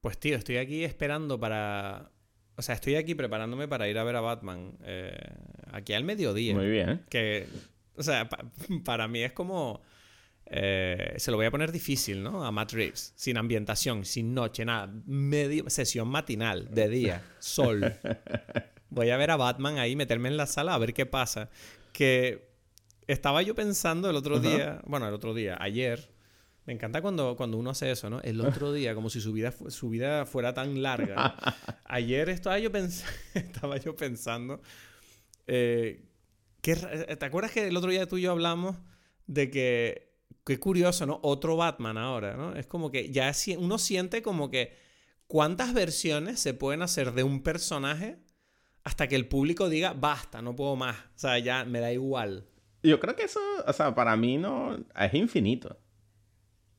Pues 0.00 0.18
tío, 0.18 0.36
estoy 0.36 0.56
aquí 0.56 0.84
esperando 0.84 1.38
para... 1.38 2.10
O 2.56 2.62
sea, 2.62 2.74
estoy 2.74 2.96
aquí 2.96 3.14
preparándome 3.14 3.68
para 3.68 3.88
ir 3.88 3.98
a 3.98 4.04
ver 4.04 4.16
a 4.16 4.20
Batman. 4.20 4.76
eh, 4.84 5.16
aquí 5.72 5.92
al 5.94 6.04
mediodía. 6.04 6.54
Muy 6.54 6.68
bien. 6.70 7.04
Que, 7.08 7.46
o 7.96 8.02
sea, 8.02 8.28
pa- 8.28 8.44
para 8.84 9.08
mí 9.08 9.22
es 9.22 9.32
como... 9.32 9.80
eh, 10.46 11.14
se 11.16 11.30
lo 11.30 11.36
voy 11.36 11.46
a 11.46 11.50
poner 11.50 11.72
difícil, 11.72 12.22
¿no? 12.22 12.44
A 12.44 12.50
Matt 12.52 12.72
Reeves. 12.72 13.12
Sin 13.16 13.36
ambientación, 13.36 14.04
sin 14.04 14.34
noche, 14.34 14.64
nada. 14.64 14.92
Medio, 15.06 15.68
sesión 15.70 16.08
matinal, 16.08 16.68
de 16.70 16.88
día, 16.88 17.22
sol. 17.38 17.94
Voy 18.92 19.10
a 19.10 19.16
ver 19.16 19.30
a 19.30 19.36
Batman 19.36 19.78
ahí, 19.78 19.94
meterme 19.94 20.28
en 20.28 20.36
la 20.36 20.46
sala 20.46 20.74
a 20.74 20.78
ver 20.78 20.92
qué 20.92 21.06
pasa. 21.06 21.48
Que 21.92 22.48
estaba 23.06 23.40
yo 23.42 23.54
pensando 23.54 24.10
el 24.10 24.16
otro 24.16 24.40
día, 24.40 24.82
bueno, 24.84 25.06
el 25.06 25.14
otro 25.14 25.32
día, 25.32 25.56
ayer. 25.60 26.10
Me 26.66 26.72
encanta 26.74 27.00
cuando, 27.02 27.36
cuando 27.36 27.56
uno 27.56 27.70
hace 27.70 27.90
eso, 27.90 28.10
¿no? 28.10 28.20
El 28.20 28.40
otro 28.40 28.72
día, 28.72 28.94
como 28.94 29.10
si 29.10 29.20
su 29.20 29.32
vida, 29.32 29.52
su 29.68 29.88
vida 29.90 30.26
fuera 30.26 30.54
tan 30.54 30.82
larga. 30.82 31.34
Ayer 31.84 32.28
estaba 32.28 32.58
yo, 32.58 32.70
pens- 32.70 33.04
estaba 33.34 33.76
yo 33.78 33.96
pensando. 33.96 34.60
eh, 35.46 36.04
qué 36.62 36.74
ra- 36.74 37.06
¿Te 37.16 37.24
acuerdas 37.26 37.52
que 37.52 37.66
el 37.66 37.76
otro 37.76 37.90
día 37.90 38.06
tú 38.06 38.18
y 38.18 38.22
yo 38.22 38.30
hablamos 38.32 38.76
de 39.26 39.50
que. 39.50 40.10
Qué 40.44 40.58
curioso, 40.58 41.06
¿no? 41.06 41.20
Otro 41.22 41.56
Batman 41.56 41.98
ahora, 41.98 42.36
¿no? 42.36 42.56
Es 42.56 42.66
como 42.66 42.90
que 42.90 43.10
ya 43.10 43.32
si- 43.34 43.56
uno 43.56 43.78
siente 43.78 44.22
como 44.22 44.50
que. 44.50 44.74
¿Cuántas 45.26 45.72
versiones 45.74 46.40
se 46.40 46.54
pueden 46.54 46.82
hacer 46.82 47.12
de 47.12 47.22
un 47.22 47.42
personaje 47.44 48.18
hasta 48.82 49.06
que 49.06 49.14
el 49.14 49.28
público 49.28 49.68
diga, 49.68 49.92
basta, 49.92 50.42
no 50.42 50.56
puedo 50.56 50.74
más? 50.74 50.96
O 50.96 51.18
sea, 51.18 51.38
ya 51.38 51.64
me 51.64 51.78
da 51.78 51.92
igual. 51.92 52.48
Yo 52.82 52.98
creo 52.98 53.14
que 53.14 53.24
eso, 53.24 53.38
o 53.64 53.72
sea, 53.72 53.94
para 53.94 54.16
mí 54.16 54.38
no 54.38 54.76
es 54.98 55.14
infinito. 55.14 55.78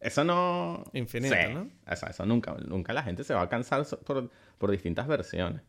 Eso 0.01 0.23
no. 0.23 0.83
Infinito, 0.93 1.35
Sí. 1.35 1.53
¿no? 1.53 1.69
O 1.87 1.95
sea, 1.95 2.09
eso 2.09 2.25
nunca, 2.25 2.55
nunca 2.67 2.91
la 2.91 3.03
gente 3.03 3.23
se 3.23 3.33
va 3.33 3.43
a 3.43 3.49
cansar 3.49 3.85
por, 4.05 4.29
por 4.57 4.71
distintas 4.71 5.07
versiones. 5.07 5.61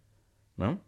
¿No? 0.56 0.80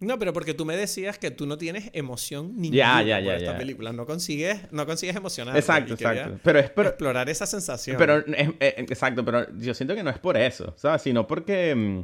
No, 0.00 0.18
pero 0.18 0.32
porque 0.32 0.54
tú 0.54 0.64
me 0.64 0.76
decías 0.76 1.18
que 1.18 1.30
tú 1.30 1.46
no 1.46 1.58
tienes 1.58 1.90
emoción 1.92 2.52
ninguna 2.56 3.02
Ya, 3.02 3.02
ya, 3.02 3.16
por 3.16 3.24
ya, 3.24 3.36
esta 3.36 3.58
película. 3.58 3.92
No 3.92 4.06
consigues, 4.06 4.70
no 4.72 4.86
consigues 4.86 5.14
emocionar. 5.16 5.54
exacto, 5.56 5.92
exacto. 5.94 6.38
Pero 6.42 6.58
es 6.58 6.70
por, 6.70 6.86
explorar 6.86 7.28
esa 7.28 7.44
sensación. 7.46 7.96
Pero, 7.98 8.18
es- 8.18 8.48
eh, 8.60 8.74
exacto, 8.78 9.24
pero 9.24 9.46
yo 9.58 9.74
siento 9.74 9.94
que 9.94 10.02
no 10.02 10.08
es 10.10 10.18
por 10.18 10.36
eso, 10.38 10.72
¿sabes? 10.76 11.02
Sino 11.02 11.26
porque... 11.26 11.74
mm, 11.74 12.02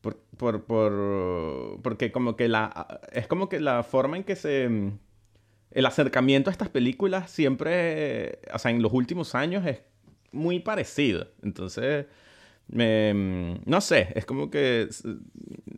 Por, 0.00 0.16
por, 0.36 0.64
por- 0.64 1.80
porque 1.82 2.10
como 2.10 2.34
que 2.36 2.48
la... 2.48 3.00
Es 3.12 3.26
como 3.28 3.48
que 3.48 3.60
la 3.60 3.82
forma 3.84 4.16
en 4.16 4.24
que 4.24 4.34
se... 4.34 4.68
El 5.70 5.86
acercamiento 5.86 6.50
a 6.50 6.52
estas 6.52 6.68
películas 6.68 7.30
siempre... 7.30 8.40
O 8.52 8.58
sea, 8.58 8.70
en 8.70 8.82
los 8.82 8.92
últimos 8.92 9.34
años 9.34 9.66
es 9.66 9.82
muy 10.32 10.60
parecido. 10.60 11.28
Entonces... 11.42 12.06
no 12.72 13.80
sé, 13.80 14.08
es 14.14 14.24
como 14.24 14.50
que 14.50 14.88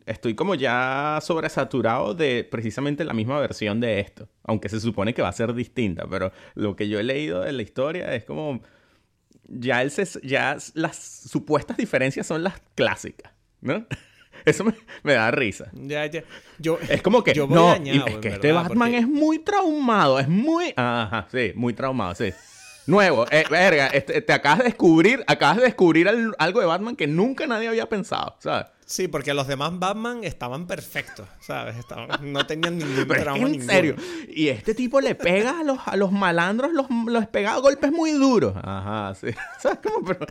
estoy 0.05 0.35
como 0.35 0.53
ya 0.55 1.19
sobresaturado 1.21 2.13
de 2.13 2.47
precisamente 2.49 3.03
la 3.03 3.13
misma 3.13 3.39
versión 3.39 3.79
de 3.79 3.99
esto, 3.99 4.29
aunque 4.43 4.69
se 4.69 4.79
supone 4.79 5.13
que 5.13 5.21
va 5.21 5.29
a 5.29 5.33
ser 5.33 5.53
distinta, 5.53 6.05
pero 6.09 6.31
lo 6.55 6.75
que 6.75 6.87
yo 6.89 6.99
he 6.99 7.03
leído 7.03 7.41
de 7.41 7.51
la 7.51 7.61
historia 7.61 8.13
es 8.13 8.25
como 8.25 8.61
ya, 9.47 9.81
el 9.81 9.91
ya 10.23 10.57
las 10.75 10.97
supuestas 10.97 11.77
diferencias 11.77 12.27
son 12.27 12.43
las 12.43 12.61
clásicas, 12.75 13.33
¿no? 13.61 13.85
Eso 14.45 14.63
me, 14.63 14.73
me 15.03 15.13
da 15.13 15.31
risa. 15.31 15.69
Ya, 15.73 16.05
ya. 16.05 16.23
Yo, 16.59 16.77
Es 16.89 17.01
como 17.01 17.23
que 17.23 17.33
Yo 17.33 17.47
voy 17.47 17.55
no, 17.55 17.67
dañado, 17.69 18.07
es 18.07 18.17
que 18.17 18.27
este 18.29 18.47
verdad, 18.47 18.63
Batman 18.63 18.89
porque- 18.91 18.97
es 18.99 19.07
muy 19.07 19.39
traumado, 19.39 20.19
es 20.19 20.27
muy, 20.27 20.73
ajá, 20.75 21.27
sí, 21.31 21.51
muy 21.55 21.73
traumado, 21.73 22.15
sí. 22.15 22.31
Nuevo, 22.85 23.25
eh, 23.31 23.45
verga, 23.49 23.87
este- 23.87 24.21
te 24.21 24.33
acabas 24.33 24.59
de 24.59 24.65
descubrir, 24.65 25.23
acabas 25.27 25.57
de 25.57 25.63
descubrir 25.63 26.09
al- 26.09 26.35
algo 26.37 26.59
de 26.59 26.65
Batman 26.65 26.95
que 26.97 27.07
nunca 27.07 27.47
nadie 27.47 27.69
había 27.69 27.87
pensado, 27.87 28.35
¿sabes? 28.39 28.67
Sí, 28.85 29.07
porque 29.07 29.33
los 29.33 29.47
demás 29.47 29.79
Batman 29.79 30.25
estaban 30.25 30.67
perfectos, 30.67 31.25
¿sabes? 31.39 31.77
Estaban- 31.77 32.09
no 32.33 32.45
tenían 32.45 32.77
ningún 32.77 33.05
Pero 33.07 33.13
es 33.13 33.17
que 33.17 33.23
trauma 33.23 33.45
en 33.45 33.51
ninguno. 33.53 33.71
serio, 33.71 33.95
y 34.27 34.49
este 34.49 34.75
tipo 34.75 34.99
le 34.99 35.15
pega 35.15 35.61
a 35.61 35.63
los, 35.63 35.79
a 35.85 35.95
los 35.95 36.11
malandros, 36.11 36.73
los, 36.73 36.87
los 37.07 37.25
pega 37.27 37.53
a 37.53 37.59
golpes 37.59 37.91
muy 37.93 38.11
duros. 38.11 38.53
Ajá, 38.61 39.15
sí. 39.15 39.27
¿Sabes 39.59 39.79
cómo? 39.81 40.05
Pero, 40.05 40.27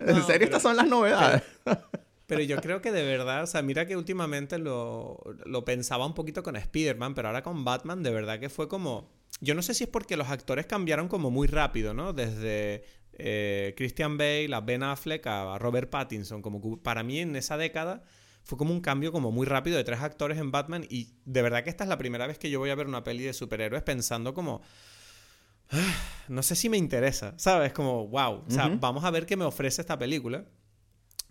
en 0.00 0.06
No, 0.06 0.14
serio, 0.14 0.24
pero- 0.26 0.44
estas 0.44 0.62
son 0.62 0.76
las 0.76 0.86
novedades. 0.88 1.42
Pero 1.64 1.80
yo 2.40 2.56
creo 2.60 2.80
que 2.80 2.90
de 2.92 3.02
verdad, 3.04 3.42
o 3.42 3.46
sea, 3.46 3.62
mira 3.62 3.86
que 3.86 3.96
últimamente 3.96 4.58
lo, 4.58 5.20
lo 5.44 5.64
pensaba 5.64 6.06
un 6.06 6.14
poquito 6.14 6.42
con 6.42 6.56
Spider-Man, 6.56 7.14
pero 7.14 7.28
ahora 7.28 7.42
con 7.42 7.64
Batman, 7.64 8.02
de 8.02 8.10
verdad 8.10 8.40
que 8.40 8.48
fue 8.48 8.68
como. 8.68 9.10
Yo 9.40 9.54
no 9.54 9.62
sé 9.62 9.74
si 9.74 9.84
es 9.84 9.90
porque 9.90 10.16
los 10.16 10.28
actores 10.28 10.66
cambiaron 10.66 11.08
como 11.08 11.30
muy 11.30 11.46
rápido, 11.48 11.94
¿no? 11.94 12.12
Desde 12.12 12.84
eh, 13.14 13.74
Christian 13.76 14.16
Bale 14.16 14.54
a 14.54 14.60
Ben 14.60 14.82
Affleck 14.82 15.26
a 15.26 15.58
Robert 15.58 15.90
Pattinson. 15.90 16.42
Como 16.42 16.60
que 16.62 16.82
para 16.82 17.02
mí 17.02 17.18
en 17.18 17.34
esa 17.36 17.56
década 17.56 18.02
fue 18.44 18.56
como 18.58 18.72
un 18.72 18.80
cambio 18.80 19.10
como 19.12 19.30
muy 19.32 19.46
rápido 19.46 19.76
de 19.76 19.84
tres 19.84 20.00
actores 20.00 20.38
en 20.38 20.50
Batman. 20.50 20.84
Y 20.88 21.14
de 21.24 21.42
verdad 21.42 21.64
que 21.64 21.70
esta 21.70 21.84
es 21.84 21.88
la 21.88 21.98
primera 21.98 22.26
vez 22.26 22.38
que 22.38 22.50
yo 22.50 22.58
voy 22.60 22.70
a 22.70 22.74
ver 22.74 22.86
una 22.86 23.02
peli 23.02 23.24
de 23.24 23.32
superhéroes 23.32 23.82
pensando 23.82 24.32
como. 24.34 24.60
"Ah, 25.70 25.94
No 26.28 26.42
sé 26.42 26.54
si 26.54 26.68
me 26.68 26.76
interesa, 26.76 27.34
¿sabes? 27.38 27.72
Como, 27.72 28.06
wow. 28.08 28.44
O 28.46 28.50
sea, 28.50 28.68
vamos 28.80 29.02
a 29.04 29.10
ver 29.10 29.26
qué 29.26 29.36
me 29.36 29.44
ofrece 29.44 29.80
esta 29.80 29.98
película. 29.98 30.44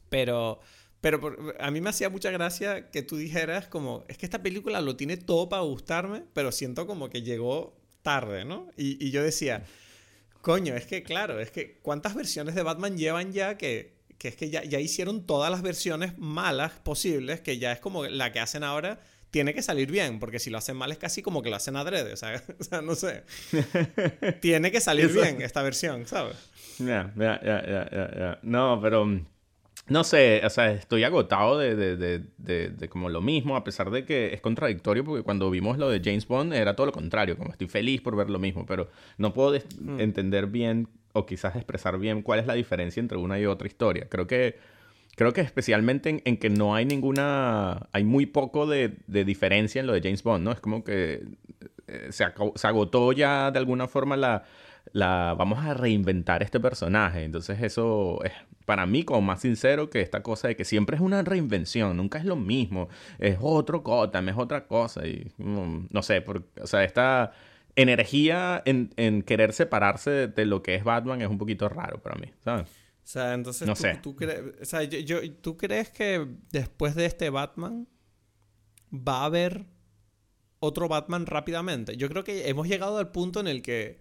Pero, 0.10 0.60
pero 1.02 1.20
por- 1.20 1.56
a 1.60 1.72
mí 1.72 1.82
me 1.82 1.90
hacía 1.90 2.10
mucha 2.10 2.32
gracia 2.32 2.90
que 2.92 3.02
tú 3.02 3.18
dijeras 3.18 3.68
como, 3.68 4.06
es 4.08 4.18
que 4.18 4.26
esta 4.26 4.42
película 4.42 4.82
lo 4.82 4.96
tiene 4.96 5.18
todo 5.18 5.50
para 5.50 5.64
gustarme, 5.64 6.24
pero 6.34 6.52
siento 6.52 6.88
como 6.88 7.10
que 7.10 7.22
llegó 7.24 7.76
tarde, 8.04 8.46
¿no? 8.46 8.70
Y, 8.78 9.04
y 9.06 9.12
yo 9.12 9.22
decía, 9.24 9.64
coño, 10.42 10.76
es 10.76 10.86
que 10.86 11.04
claro, 11.04 11.40
es 11.40 11.52
que 11.52 11.80
¿cuántas 11.82 12.16
versiones 12.16 12.56
de 12.56 12.64
Batman 12.64 12.98
llevan 12.98 13.32
ya 13.34 13.58
que, 13.58 13.94
que 14.18 14.28
es 14.30 14.36
que 14.36 14.50
ya, 14.50 14.64
ya 14.64 14.80
hicieron 14.80 15.26
todas 15.26 15.52
las 15.52 15.62
versiones 15.62 16.18
malas 16.18 16.72
posibles, 16.84 17.42
que 17.42 17.58
ya 17.58 17.72
es 17.72 17.80
como 17.80 18.06
la 18.06 18.32
que 18.32 18.40
hacen 18.40 18.64
ahora? 18.64 19.00
Tiene 19.32 19.54
que 19.54 19.62
salir 19.62 19.90
bien, 19.90 20.20
porque 20.20 20.40
si 20.40 20.50
lo 20.50 20.58
hacen 20.58 20.76
mal 20.76 20.92
es 20.92 20.98
casi 20.98 21.22
como 21.22 21.42
que 21.42 21.50
lo 21.50 21.56
hacen 21.56 21.78
adrede, 21.78 22.12
o 22.14 22.18
sea, 22.18 22.44
o 22.60 22.64
sea, 22.64 22.82
no 22.82 22.96
sé. 22.96 23.24
Tiene 24.42 24.72
que 24.72 24.82
salir 24.82 25.08
bien 25.08 25.42
esta 25.42 25.62
versión, 25.62 26.06
¿sabes? 26.06 26.36
Ya, 26.80 27.14
ya, 27.16 27.40
ya, 27.42 27.66
ya, 27.66 27.90
ya, 27.92 28.12
ya. 28.18 28.40
No, 28.42 28.80
pero 28.82 29.06
mm, 29.06 29.26
no 29.88 30.04
sé, 30.04 30.42
o 30.46 30.50
sea, 30.50 30.72
estoy 30.72 31.04
agotado 31.04 31.58
de, 31.58 31.76
de, 31.76 31.98
de, 31.98 32.70
de, 32.70 32.90
como 32.90 33.10
lo 33.10 33.22
mismo, 33.22 33.56
a 33.56 33.64
pesar 33.64 33.92
de 33.92 34.06
que 34.06 34.34
es 34.34 34.40
contradictorio, 34.42 35.04
porque 35.04 35.24
cuando 35.24 35.50
vimos 35.52 35.78
lo 35.78 35.90
de 35.90 36.02
James 36.04 36.28
Bond 36.28 36.54
era 36.54 36.76
todo 36.76 36.86
lo 36.88 36.92
contrario, 36.94 37.38
como 37.38 37.52
estoy 37.52 37.68
feliz 37.68 38.00
por 38.02 38.16
ver 38.16 38.30
lo 38.30 38.40
mismo, 38.40 38.66
pero 38.66 38.90
no 39.18 39.34
puedo 39.34 39.52
des- 39.52 39.66
entender 39.98 40.48
bien 40.48 40.88
o 41.14 41.26
quizás 41.26 41.56
expresar 41.58 41.98
bien 42.00 42.22
cuál 42.22 42.40
es 42.40 42.48
la 42.48 42.54
diferencia 42.54 43.02
entre 43.02 43.18
una 43.18 43.40
y 43.40 43.46
otra 43.46 43.68
historia. 43.68 44.08
Creo 44.10 44.28
que, 44.28 44.58
creo 45.16 45.34
que 45.34 45.42
especialmente 45.42 46.10
en, 46.10 46.22
en 46.26 46.38
que 46.38 46.50
no 46.50 46.76
hay 46.76 46.86
ninguna, 46.86 47.88
hay 47.92 48.04
muy 48.04 48.26
poco 48.28 48.68
de, 48.68 48.96
diferencia 49.08 49.82
en 49.82 49.88
lo 49.88 49.94
de 49.94 50.02
James 50.02 50.24
Bond, 50.24 50.44
¿no? 50.46 50.52
Es 50.52 50.60
como 50.62 50.84
que 50.84 51.24
eh, 51.88 52.08
se, 52.12 52.26
se 52.56 52.68
agotó 52.68 53.12
ya 53.12 53.52
de 53.52 53.60
alguna 53.60 53.88
forma 53.88 54.18
la, 54.18 54.44
la 54.94 55.36
vamos 55.38 55.60
a 55.66 55.74
reinventar 55.74 56.44
este 56.44 56.60
personaje. 56.60 57.24
Entonces 57.24 57.62
eso 57.62 58.24
es 58.24 58.32
para 58.66 58.86
mí 58.86 59.04
como 59.04 59.22
más 59.22 59.42
sincero 59.42 59.90
que 59.90 60.02
esta 60.02 60.22
cosa 60.24 60.48
de 60.48 60.56
que 60.56 60.66
siempre 60.66 60.96
es 60.96 61.02
una 61.02 61.22
reinvención, 61.24 61.98
nunca 61.98 62.20
es 62.20 62.26
lo 62.26 62.36
mismo, 62.36 62.88
es 63.20 63.38
otro 63.42 63.82
Gotham, 63.82 64.30
es 64.30 64.38
otra 64.38 64.68
cosa 64.68 65.06
y 65.08 65.32
mm, 65.38 65.88
no 65.90 66.02
sé, 66.04 66.22
por, 66.22 66.48
o 66.62 66.68
sea, 66.68 66.84
esta 66.84 67.32
energía 67.76 68.62
en, 68.66 68.92
en 68.98 69.24
querer 69.24 69.54
separarse 69.54 70.10
de, 70.12 70.28
de 70.28 70.46
lo 70.46 70.62
que 70.62 70.76
es 70.76 70.84
Batman 70.84 71.22
es 71.22 71.28
un 71.30 71.38
poquito 71.38 71.70
raro 71.70 72.02
para 72.02 72.16
mí, 72.16 72.28
¿sabes? 72.44 72.68
O 72.70 73.08
sea, 73.12 73.34
entonces 73.34 73.68
No 73.68 73.74
tú, 73.76 73.82
sé. 73.82 74.00
tú 74.02 74.16
cre- 74.16 74.54
o 74.62 74.66
sea, 74.66 74.84
yo, 74.84 75.00
yo- 75.00 75.34
¿tú 75.42 75.58
crees 75.58 75.90
que 75.90 76.28
después 76.52 76.96
de 76.96 77.06
este 77.06 77.30
Batman 77.30 77.88
va 78.94 79.22
a 79.22 79.26
haber 79.26 79.66
otro 80.60 80.88
Batman 80.88 81.26
rápidamente? 81.26 81.98
Yo 81.98 82.10
creo 82.10 82.24
que 82.24 82.48
hemos 82.50 82.68
llegado 82.68 82.98
al 83.00 83.12
punto 83.12 83.40
en 83.40 83.48
el 83.48 83.62
que 83.62 84.01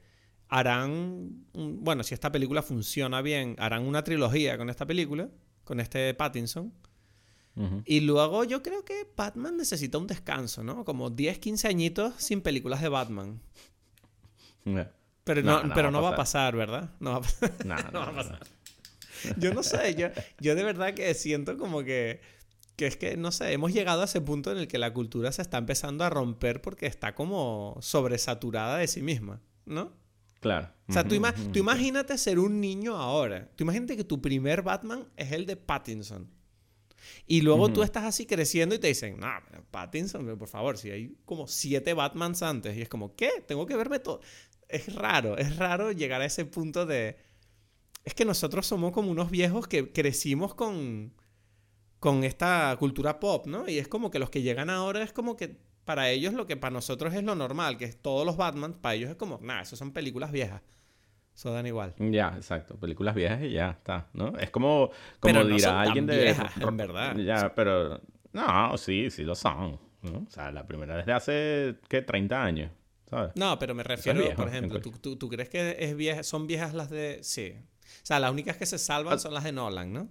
harán, 0.50 1.46
bueno, 1.54 2.02
si 2.02 2.12
esta 2.12 2.32
película 2.32 2.60
funciona 2.60 3.22
bien, 3.22 3.54
harán 3.58 3.86
una 3.86 4.02
trilogía 4.02 4.58
con 4.58 4.68
esta 4.68 4.84
película, 4.84 5.30
con 5.64 5.80
este 5.80 6.12
Pattinson. 6.14 6.72
Y 7.84 8.00
luego 8.00 8.44
yo 8.44 8.62
creo 8.62 8.86
que 8.86 9.06
Batman 9.16 9.58
necesita 9.58 9.98
un 9.98 10.06
descanso, 10.06 10.64
¿no? 10.64 10.84
Como 10.84 11.10
10, 11.10 11.38
15 11.40 11.68
añitos 11.68 12.14
sin 12.16 12.40
películas 12.40 12.80
de 12.80 12.88
Batman. 12.88 13.42
Pero 15.24 15.42
No, 15.42 15.62
no, 15.62 15.68
no 15.68 15.74
pero 15.74 15.84
va 15.84 15.88
a 15.88 15.92
no 15.92 16.02
va 16.02 16.08
a 16.10 16.16
pasar. 16.16 16.56
¿verdad? 16.56 16.90
No 17.00 17.10
va 17.10 17.16
a 17.18 17.20
pasar. 17.20 17.66
No, 17.66 17.74
va 18.00 18.06
a 18.06 18.14
pasar. 18.14 18.40
Yo 19.36 19.52
no 19.52 19.62
sé, 19.62 19.94
yo, 19.94 20.08
yo 20.38 20.54
de 20.54 20.64
verdad 20.64 20.94
que 20.94 21.12
siento 21.12 21.58
como 21.58 21.84
que, 21.84 22.22
que 22.76 22.86
es 22.86 22.96
que, 22.96 23.18
no 23.18 23.30
sé, 23.30 23.52
hemos 23.52 23.74
llegado 23.74 24.00
a 24.00 24.06
ese 24.06 24.22
punto 24.22 24.50
en 24.50 24.56
el 24.56 24.68
que 24.68 24.78
la 24.78 24.94
cultura 24.94 25.30
se 25.30 25.42
está 25.42 25.58
empezando 25.58 26.02
a 26.04 26.08
romper 26.08 26.62
porque 26.62 26.86
está 26.86 27.14
como 27.14 27.76
sobresaturada 27.82 28.78
de 28.78 28.88
sí 28.88 29.02
misma, 29.02 29.42
¿no? 29.66 29.99
Claro. 30.40 30.70
O 30.88 30.92
sea, 30.92 31.04
tú, 31.04 31.14
ima- 31.14 31.34
imagínate 31.58 32.16
ser 32.18 32.38
un 32.38 32.60
niño 32.60 32.96
ahora. 32.96 33.48
Tú 33.56 33.64
imagínate 33.64 33.96
que 33.96 34.04
tu 34.04 34.20
primer 34.20 34.62
Batman 34.62 35.06
es 35.16 35.32
el 35.32 35.46
de 35.46 35.56
Pattinson. 35.56 36.28
Y 37.26 37.42
luego 37.42 37.68
tú 37.72 37.82
estás 37.82 38.04
así 38.04 38.26
creciendo 38.26 38.74
y 38.74 38.78
te 38.78 38.88
dicen, 38.88 39.18
no, 39.20 39.28
pero 39.48 39.64
Pattinson, 39.70 40.24
pero 40.24 40.36
por 40.38 40.48
favor, 40.48 40.76
si 40.78 40.90
hay 40.90 41.16
como 41.24 41.46
siete 41.46 41.94
Batmans 41.94 42.42
antes. 42.42 42.76
Y 42.76 42.82
es 42.82 42.88
como, 42.88 43.14
¿qué? 43.14 43.30
Tengo 43.46 43.66
que 43.66 43.76
verme 43.76 43.98
todo. 44.00 44.20
Es 44.68 44.94
raro, 44.94 45.36
es 45.38 45.56
raro 45.56 45.92
llegar 45.92 46.20
a 46.22 46.24
ese 46.24 46.44
punto 46.44 46.86
de, 46.86 47.16
es 48.04 48.14
que 48.14 48.24
nosotros 48.24 48.66
somos 48.66 48.92
como 48.92 49.10
unos 49.10 49.30
viejos 49.30 49.66
que 49.68 49.92
crecimos 49.92 50.54
con, 50.54 51.12
con 51.98 52.24
esta 52.24 52.74
cultura 52.78 53.20
pop, 53.20 53.46
¿no? 53.46 53.68
Y 53.68 53.78
es 53.78 53.88
como 53.88 54.10
que 54.10 54.18
los 54.18 54.30
que 54.30 54.42
llegan 54.42 54.70
ahora 54.70 55.02
es 55.02 55.12
como 55.12 55.36
que 55.36 55.58
para 55.90 56.08
ellos 56.08 56.34
lo 56.34 56.46
que 56.46 56.56
para 56.56 56.70
nosotros 56.70 57.12
es 57.14 57.24
lo 57.24 57.34
normal, 57.34 57.76
que 57.76 57.84
es 57.84 58.00
todos 58.00 58.24
los 58.24 58.36
Batman, 58.36 58.74
para 58.74 58.94
ellos 58.94 59.10
es 59.10 59.16
como, 59.16 59.40
nada, 59.42 59.62
eso 59.62 59.74
son 59.74 59.92
películas 59.92 60.30
viejas. 60.30 60.62
Eso 61.34 61.52
dan 61.52 61.66
igual. 61.66 61.96
Ya, 61.98 62.28
exacto. 62.36 62.76
Películas 62.76 63.12
viejas 63.16 63.42
y 63.42 63.50
ya 63.50 63.70
está, 63.70 64.06
¿no? 64.12 64.38
Es 64.38 64.50
como, 64.50 64.90
como 65.18 65.34
Pero 65.34 65.42
no 65.42 65.56
dirá 65.56 65.58
son 65.58 65.72
tan 65.74 65.86
alguien 65.88 66.06
de... 66.06 66.22
viejas, 66.22 66.56
en 66.56 66.76
verdad. 66.76 67.16
Ya, 67.16 67.52
pero... 67.56 68.00
No, 68.32 68.78
sí, 68.78 69.10
sí 69.10 69.24
lo 69.24 69.34
son. 69.34 69.80
¿no? 70.02 70.18
O 70.28 70.30
sea, 70.30 70.52
la 70.52 70.64
primera 70.64 70.94
vez 70.94 71.06
de 71.06 71.12
hace, 71.12 71.74
¿qué? 71.88 72.02
30 72.02 72.40
años, 72.40 72.70
¿sabes? 73.08 73.32
No, 73.34 73.58
pero 73.58 73.74
me 73.74 73.82
refiero, 73.82 74.20
viejo, 74.20 74.36
por 74.36 74.46
ejemplo, 74.46 74.80
¿tú, 74.80 74.92
tú, 74.92 75.16
tú 75.16 75.28
crees 75.28 75.48
que 75.48 75.74
es 75.76 75.96
vieja, 75.96 76.22
son 76.22 76.46
viejas 76.46 76.72
las 76.72 76.88
de... 76.88 77.18
Sí. 77.24 77.56
O 77.58 78.06
sea, 78.06 78.20
las 78.20 78.30
únicas 78.30 78.56
que 78.56 78.64
se 78.66 78.78
salvan 78.78 79.14
Ah. 79.14 79.18
son 79.18 79.34
las 79.34 79.42
de 79.42 79.50
Nolan, 79.50 79.92
¿no? 79.92 80.08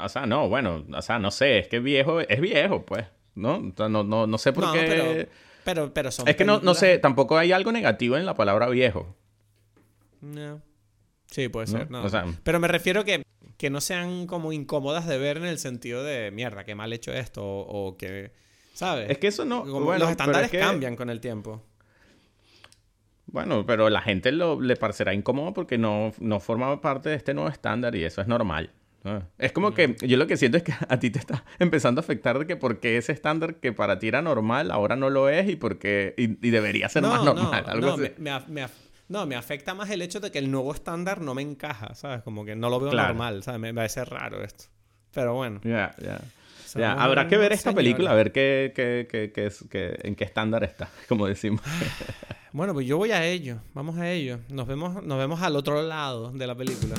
O 0.00 0.08
sea, 0.08 0.26
no, 0.26 0.48
bueno, 0.48 0.84
o 0.94 1.02
sea, 1.02 1.18
no 1.18 1.32
sé, 1.32 1.58
es 1.58 1.66
que 1.66 1.80
viejo 1.80 2.20
es 2.20 2.40
viejo, 2.40 2.86
pues, 2.86 3.06
¿no? 3.36 3.72
No, 3.78 4.02
no, 4.02 4.26
no 4.26 4.38
sé 4.38 4.52
por 4.52 4.64
no, 4.64 4.72
qué... 4.72 4.84
pero, 4.88 5.28
pero, 5.64 5.94
pero 5.94 6.10
son 6.10 6.26
Es 6.26 6.34
que 6.34 6.44
no, 6.44 6.60
no 6.60 6.74
sé, 6.74 6.98
tampoco 6.98 7.38
hay 7.38 7.52
algo 7.52 7.70
negativo 7.70 8.16
en 8.16 8.26
la 8.26 8.34
palabra 8.34 8.68
viejo. 8.68 9.14
No. 10.20 10.60
Sí, 11.30 11.48
puede 11.48 11.66
ser, 11.66 11.90
no. 11.90 12.02
O 12.04 12.08
sea, 12.08 12.24
Pero 12.42 12.58
me 12.60 12.68
refiero 12.68 13.04
que, 13.04 13.22
que 13.56 13.70
no 13.70 13.80
sean 13.80 14.26
como 14.26 14.52
incómodas 14.52 15.06
de 15.06 15.18
ver 15.18 15.36
en 15.36 15.44
el 15.44 15.58
sentido 15.58 16.02
de, 16.02 16.30
mierda, 16.30 16.64
qué 16.64 16.74
mal 16.74 16.92
hecho 16.92 17.12
esto, 17.12 17.44
o, 17.44 17.88
o 17.88 17.96
que, 17.96 18.32
¿sabes? 18.74 19.10
es 19.10 19.18
que 19.18 19.28
eso 19.28 19.44
no... 19.44 19.62
Como 19.62 19.80
bueno, 19.80 20.00
los 20.00 20.10
estándares 20.10 20.46
es 20.46 20.50
que- 20.52 20.60
cambian 20.60 20.96
con 20.96 21.10
el 21.10 21.20
tiempo. 21.20 21.62
Bueno, 23.26 23.66
pero 23.66 23.90
la 23.90 24.00
gente 24.02 24.30
lo, 24.30 24.60
le 24.60 24.76
parecerá 24.76 25.12
incómodo 25.12 25.52
porque 25.52 25.78
no, 25.78 26.12
no 26.20 26.38
forma 26.38 26.80
parte 26.80 27.08
de 27.08 27.16
este 27.16 27.34
nuevo 27.34 27.50
estándar 27.50 27.94
y 27.96 28.04
eso 28.04 28.20
es 28.20 28.28
normal. 28.28 28.70
¿No? 29.06 29.22
Es 29.38 29.52
como 29.52 29.72
que 29.72 29.96
yo 30.06 30.16
lo 30.16 30.26
que 30.26 30.36
siento 30.36 30.58
es 30.58 30.62
que 30.64 30.74
a 30.88 30.98
ti 30.98 31.10
te 31.10 31.18
está 31.18 31.44
empezando 31.58 32.00
a 32.00 32.02
afectar 32.02 32.38
de 32.38 32.46
que 32.46 32.56
porque 32.56 32.96
ese 32.98 33.12
estándar 33.12 33.56
que 33.56 33.72
para 33.72 33.98
ti 33.98 34.08
era 34.08 34.20
normal 34.22 34.70
ahora 34.70 34.96
no 34.96 35.08
lo 35.10 35.28
es 35.28 35.48
y 35.48 35.56
porque 35.56 36.14
y, 36.18 36.24
y 36.46 36.50
debería 36.50 36.88
ser 36.88 37.02
más 37.02 37.24
normal. 37.24 37.64
no, 37.66 37.70
algo 37.72 37.86
no, 37.86 37.92
así. 37.94 38.02
me, 38.02 38.12
me 38.18 38.30
af- 38.32 38.46
me 38.48 38.64
af- 38.64 38.70
no, 39.08 39.24
me 39.26 39.36
afecta 39.36 39.72
más 39.74 39.88
el 39.90 40.02
hecho 40.02 40.18
de 40.20 40.30
que 40.32 40.38
el 40.38 40.50
nuevo 40.50 40.74
estándar 40.74 41.20
no 41.20 41.32
me 41.34 41.42
encaja, 41.42 41.94
¿sabes? 41.94 42.22
Como 42.22 42.44
que 42.44 42.56
no 42.56 42.68
lo 42.70 42.80
veo 42.80 42.90
Claro. 42.90 43.08
normal, 43.08 43.42
¿sabes? 43.44 43.60
Me 43.60 43.72
parece 43.72 44.04
raro 44.04 44.42
esto. 44.42 44.64
Pero 45.14 45.34
bueno. 45.34 45.60
Ya, 45.62 45.94
ya. 46.02 46.18
Somos 46.66 46.80
Ya, 46.88 46.92
habrá 46.94 47.28
que 47.28 47.36
ver 47.36 47.52
esta 47.52 47.70
señores. 47.70 47.76
película, 47.84 48.10
a 48.10 48.14
ver 48.14 48.32
qué, 48.32 48.72
qué, 48.74 49.06
qué, 49.08 49.30
qué 49.32 49.46
es, 49.46 49.64
qué- 49.70 49.96
en 50.02 50.16
qué 50.16 50.24
estándar 50.24 50.64
está, 50.64 50.88
como 51.08 51.26
decimos. 51.28 51.60
Bueno, 52.52 52.72
pues 52.72 52.86
yo 52.86 52.96
voy 52.96 53.10
a 53.10 53.22
ello. 53.26 53.58
Vamos 53.74 53.98
a 53.98 54.10
ello. 54.10 54.38
Nos 54.48 54.66
vemos, 54.66 55.04
nos 55.04 55.18
vemos 55.18 55.42
al 55.42 55.56
otro 55.56 55.82
lado 55.82 56.32
de 56.32 56.46
la 56.46 56.54
película. 56.54 56.94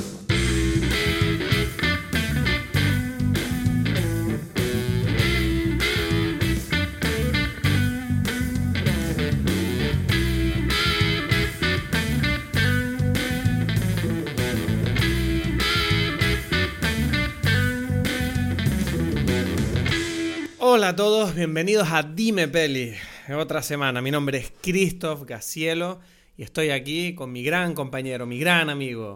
Hola 20.78 20.90
a 20.90 20.96
todos, 20.96 21.34
bienvenidos 21.34 21.88
a 21.92 22.04
Dime 22.04 22.48
Peli. 22.48 22.94
Otra 23.36 23.64
semana. 23.64 24.00
Mi 24.00 24.12
nombre 24.12 24.38
es 24.38 24.54
Christoph 24.62 25.24
Gacielo 25.24 26.00
y 26.38 26.44
estoy 26.44 26.70
aquí 26.70 27.16
con 27.16 27.32
mi 27.32 27.42
gran 27.42 27.74
compañero, 27.74 28.28
mi 28.28 28.38
gran 28.38 28.70
amigo. 28.70 29.16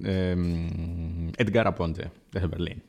Em, 0.00 1.32
Edgar 1.36 1.66
Aponte, 1.66 2.12
desde 2.30 2.46
Berlín. 2.46 2.84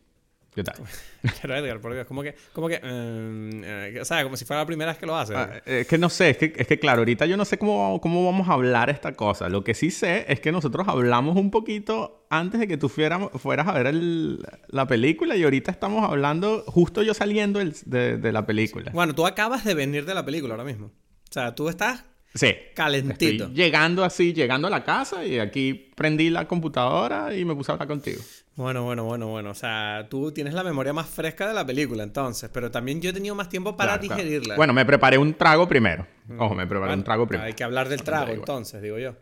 ¿Qué 0.56 0.64
tal? 0.64 0.76
Pero 1.42 1.56
Edgar, 1.56 1.80
por 1.82 1.94
Dios, 1.94 2.06
como 2.06 2.22
que, 2.22 2.36
como 2.54 2.68
que, 2.68 2.80
eh, 2.84 3.98
o 4.02 4.06
sea, 4.06 4.24
como 4.24 4.38
si 4.38 4.46
fuera 4.46 4.62
la 4.62 4.66
primera 4.68 4.92
vez 4.92 5.00
que 5.00 5.06
lo 5.06 5.16
hace. 5.16 5.36
Ah, 5.36 5.62
es 5.66 5.88
que 5.88 5.98
no 5.98 6.10
sé, 6.10 6.30
es 6.32 6.38
que, 6.38 6.54
es 6.56 6.68
que 6.68 6.78
claro, 6.80 7.00
ahorita 7.00 7.26
yo 7.26 7.38
no 7.38 7.46
sé 7.46 7.58
cómo, 7.58 8.00
cómo 8.02 8.26
vamos 8.26 8.48
a 8.50 8.54
hablar 8.54 8.90
esta 8.90 9.14
cosa. 9.14 9.50
Lo 9.50 9.64
que 9.64 9.74
sí 9.74 9.90
sé 9.90 10.26
es 10.28 10.40
que 10.40 10.52
nosotros 10.52 10.88
hablamos 10.88 11.36
un 11.38 11.50
poquito 11.50 12.26
antes 12.30 12.60
de 12.60 12.68
que 12.68 12.78
tú 12.78 12.88
fuéramos- 12.90 13.32
fueras 13.42 13.68
a 13.68 13.74
ver 13.74 13.88
el- 13.88 14.46
la 14.68 14.86
película 14.88 15.36
y 15.36 15.44
ahorita 15.44 15.72
estamos 15.72 16.08
hablando 16.08 16.64
justo 16.68 17.02
yo 17.02 17.14
saliendo 17.14 17.60
de 17.64 18.32
la 18.32 18.46
película. 18.46 18.92
Bueno, 18.94 19.16
tú 19.16 19.26
acabas 19.26 19.64
de 19.64 19.74
venir 19.74 20.06
de 20.06 20.14
la 20.14 20.24
película 20.26 20.54
ahora 20.54 20.66
mismo. 20.66 20.88
O 20.88 21.34
sea, 21.34 21.56
tú 21.56 21.68
estás 21.70 22.06
Sí. 22.36 22.54
calentito. 22.76 23.46
Estoy 23.46 23.56
llegando 23.56 24.04
así, 24.04 24.34
llegando 24.34 24.68
a 24.68 24.72
la 24.72 24.84
casa 24.84 25.26
y 25.26 25.40
aquí 25.40 25.92
prendí 25.96 26.30
la 26.30 26.48
computadora 26.48 27.36
y 27.36 27.46
me 27.46 27.56
puse 27.56 27.72
a 27.72 27.74
hablar 27.74 27.88
contigo. 27.88 28.22
Bueno, 28.56 28.84
bueno, 28.84 29.04
bueno, 29.04 29.28
bueno. 29.28 29.50
O 29.50 29.56
sea, 29.56 30.06
tú 30.10 30.32
tienes 30.32 30.54
la 30.54 30.64
memoria 30.64 30.94
más 30.94 31.08
fresca 31.08 31.48
de 31.48 31.54
la 31.56 31.66
película, 31.66 32.04
entonces. 32.04 32.50
Pero 32.54 32.70
también 32.70 33.02
yo 33.02 33.10
he 33.10 33.14
tenido 33.14 33.34
más 33.34 33.50
tiempo 33.50 33.76
para 33.76 33.94
Claro, 33.94 34.08
claro. 34.08 34.24
digerirla. 34.24 34.56
Bueno, 34.56 34.74
me 34.74 34.86
preparé 34.86 35.18
un 35.18 35.34
trago 35.34 35.68
primero. 35.68 36.06
Ojo, 36.38 36.54
me 36.54 36.68
preparé 36.68 36.90
Bueno, 36.90 37.02
un 37.02 37.04
trago 37.04 37.28
primero. 37.28 37.48
Hay 37.48 37.54
que 37.54 37.64
hablar 37.64 37.90
del 37.90 38.04
trago, 38.04 38.32
entonces, 38.32 38.82
digo 38.82 39.00
yo. 39.00 39.16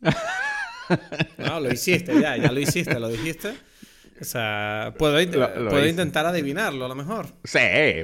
No, 1.38 1.60
lo 1.60 1.72
hiciste 1.72 2.20
ya, 2.20 2.36
ya 2.36 2.50
lo 2.50 2.58
hiciste, 2.58 2.98
lo 2.98 3.08
dijiste. 3.08 3.54
O 4.20 4.24
sea, 4.24 4.94
puedo, 4.98 5.18
int- 5.20 5.32
Lo- 5.32 5.48
lo 5.62 5.70
puedo 5.70 5.80
hice. 5.80 5.90
intentar 5.90 6.26
adivinarlo 6.26 6.84
a 6.84 6.88
lo 6.88 6.94
mejor. 6.94 7.26
Sí, 7.44 7.58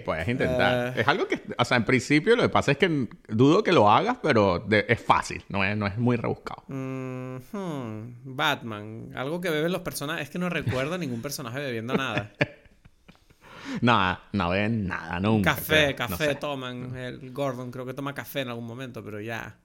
puedes 0.05 0.27
intentar. 0.29 0.97
Eh. 0.97 1.01
Es 1.03 1.09
algo 1.09 1.29
que, 1.29 1.43
o 1.59 1.65
sea, 1.65 1.77
en 1.77 1.85
principio 1.85 2.37
lo 2.37 2.43
que 2.43 2.49
pasa 2.49 2.73
es 2.73 2.79
que 2.79 3.09
dudo 3.29 3.63
que 3.63 3.73
lo 3.73 3.91
hagas, 3.91 4.17
pero 4.23 4.59
de- 4.61 4.87
es 4.89 5.01
fácil, 5.03 5.45
no 5.49 5.63
es, 5.63 5.77
no 5.77 5.87
es 5.87 5.99
muy 5.99 6.17
rebuscado. 6.17 6.63
Mm, 6.69 7.37
hmm, 7.53 8.15
Batman. 8.25 9.11
Algo 9.15 9.41
que 9.41 9.51
beben 9.51 9.73
los 9.73 9.83
personajes. 9.83 10.25
Es 10.25 10.31
que 10.31 10.39
no 10.39 10.49
recuerdo 10.49 10.95
a 10.95 10.99
ningún 10.99 11.21
personaje 11.23 11.59
bebiendo 11.59 11.95
nada. 11.95 12.33
Nada, 13.81 14.23
no 14.33 14.51
ven 14.51 14.87
nada, 14.87 15.19
nunca. 15.19 15.57
Café, 15.57 15.95
creo, 15.97 16.09
no 16.09 16.17
café 16.17 16.25
sé. 16.29 16.35
toman. 16.37 16.97
El 16.97 17.33
Gordon 17.33 17.71
creo 17.73 17.85
que 17.85 17.95
toma 17.95 18.15
café 18.15 18.41
en 18.43 18.49
algún 18.49 18.65
momento, 18.67 19.03
pero 19.05 19.21
ya. 19.21 19.57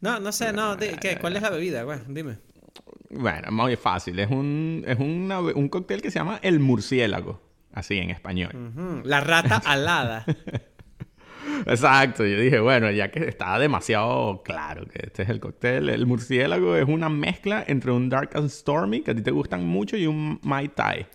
No, 0.00 0.20
no 0.20 0.32
sé, 0.32 0.52
no. 0.52 0.76
¿qué? 0.76 1.16
¿Cuál 1.18 1.36
es 1.36 1.42
la 1.42 1.50
bebida? 1.50 1.82
Bueno, 1.84 2.02
dime. 2.08 2.38
Bueno, 3.10 3.50
muy 3.50 3.76
fácil. 3.76 4.18
Es 4.18 4.30
un, 4.30 4.84
es 4.86 4.98
una- 4.98 5.40
un 5.40 5.68
cóctel 5.68 6.02
que 6.02 6.10
se 6.10 6.18
llama 6.18 6.38
el 6.42 6.60
murciélago, 6.60 7.40
así 7.72 7.98
en 7.98 8.10
español. 8.10 9.02
La 9.04 9.20
rata 9.20 9.56
alada. 9.64 10.24
Exacto, 11.66 12.24
yo 12.24 12.38
dije, 12.40 12.60
bueno, 12.60 12.90
ya 12.90 13.10
que 13.10 13.26
está 13.26 13.58
demasiado 13.58 14.42
claro 14.44 14.86
que 14.86 15.00
este 15.06 15.22
es 15.24 15.28
el 15.28 15.40
cóctel, 15.40 15.88
el 15.88 16.06
murciélago 16.06 16.76
es 16.76 16.86
una 16.86 17.08
mezcla 17.08 17.64
entre 17.66 17.90
un 17.90 18.08
Dark 18.08 18.30
and 18.34 18.48
Stormy, 18.48 19.00
que 19.00 19.10
a 19.10 19.14
ti 19.14 19.22
te 19.22 19.30
gustan 19.32 19.66
mucho, 19.66 19.96
y 19.96 20.06
un 20.06 20.38
Mai 20.44 20.68
Tai. 20.68 21.06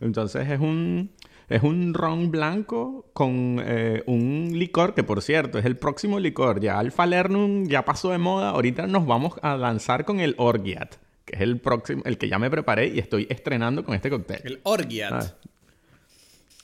Entonces 0.00 0.48
es 0.48 0.58
un, 0.58 1.10
es 1.48 1.62
un 1.62 1.94
ron 1.94 2.30
blanco 2.30 3.06
con 3.12 3.60
eh, 3.64 4.02
un 4.06 4.50
licor 4.52 4.94
que, 4.94 5.02
por 5.02 5.22
cierto, 5.22 5.58
es 5.58 5.64
el 5.64 5.76
próximo 5.76 6.18
licor. 6.20 6.60
Ya 6.60 6.80
el 6.80 6.92
Falernum 6.92 7.66
ya 7.66 7.84
pasó 7.84 8.10
de 8.10 8.18
moda. 8.18 8.50
Ahorita 8.50 8.86
nos 8.86 9.06
vamos 9.06 9.34
a 9.42 9.56
lanzar 9.56 10.04
con 10.04 10.20
el 10.20 10.34
Orgiat, 10.38 10.94
que 11.24 11.36
es 11.36 11.40
el 11.42 11.58
próximo, 11.58 12.02
el 12.04 12.18
que 12.18 12.28
ya 12.28 12.38
me 12.38 12.50
preparé 12.50 12.88
y 12.88 12.98
estoy 12.98 13.26
estrenando 13.30 13.84
con 13.84 13.94
este 13.94 14.10
cóctel. 14.10 14.40
El 14.44 14.60
Orgiat. 14.64 15.12
Ah. 15.12 15.34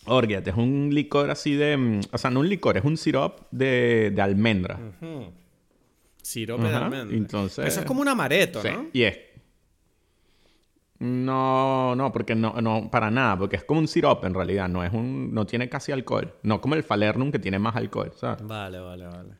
Orgiat 0.06 0.46
es 0.48 0.54
un 0.54 0.90
licor 0.92 1.30
así 1.30 1.54
de... 1.54 1.76
mm, 1.78 2.00
O 2.12 2.18
sea, 2.18 2.30
no 2.30 2.40
un 2.40 2.48
licor, 2.50 2.76
es 2.76 2.84
un 2.84 2.98
sirop 2.98 3.40
de, 3.50 4.12
de 4.14 4.20
almendra. 4.22 4.78
Sirope 6.22 6.64
de 6.68 6.74
almendra. 6.74 7.16
entonces- 7.16 7.66
Eso 7.66 7.80
es 7.80 7.86
como 7.86 8.00
un 8.02 8.08
amareto, 8.08 8.60
Sí, 8.62 8.68
¿no? 8.70 8.86
y 8.92 9.02
es... 9.04 9.18
No, 11.00 11.94
no, 11.96 12.12
porque 12.12 12.34
no, 12.34 12.52
no, 12.60 12.88
para 12.90 13.10
nada, 13.10 13.36
porque 13.38 13.56
es 13.56 13.64
como 13.64 13.80
un 13.80 13.88
sirope 13.88 14.26
en 14.26 14.34
realidad, 14.34 14.68
no 14.68 14.84
es 14.84 14.92
un, 14.92 15.34
no 15.34 15.44
tiene 15.46 15.68
casi 15.68 15.92
alcohol, 15.92 16.34
no 16.42 16.60
como 16.60 16.74
el 16.76 16.82
Falernum 16.82 17.30
que 17.32 17.38
tiene 17.38 17.58
más 17.58 17.76
alcohol, 17.76 18.12
¿sabes? 18.16 18.46
Vale, 18.46 18.78
vale, 18.78 19.06
vale. 19.06 19.30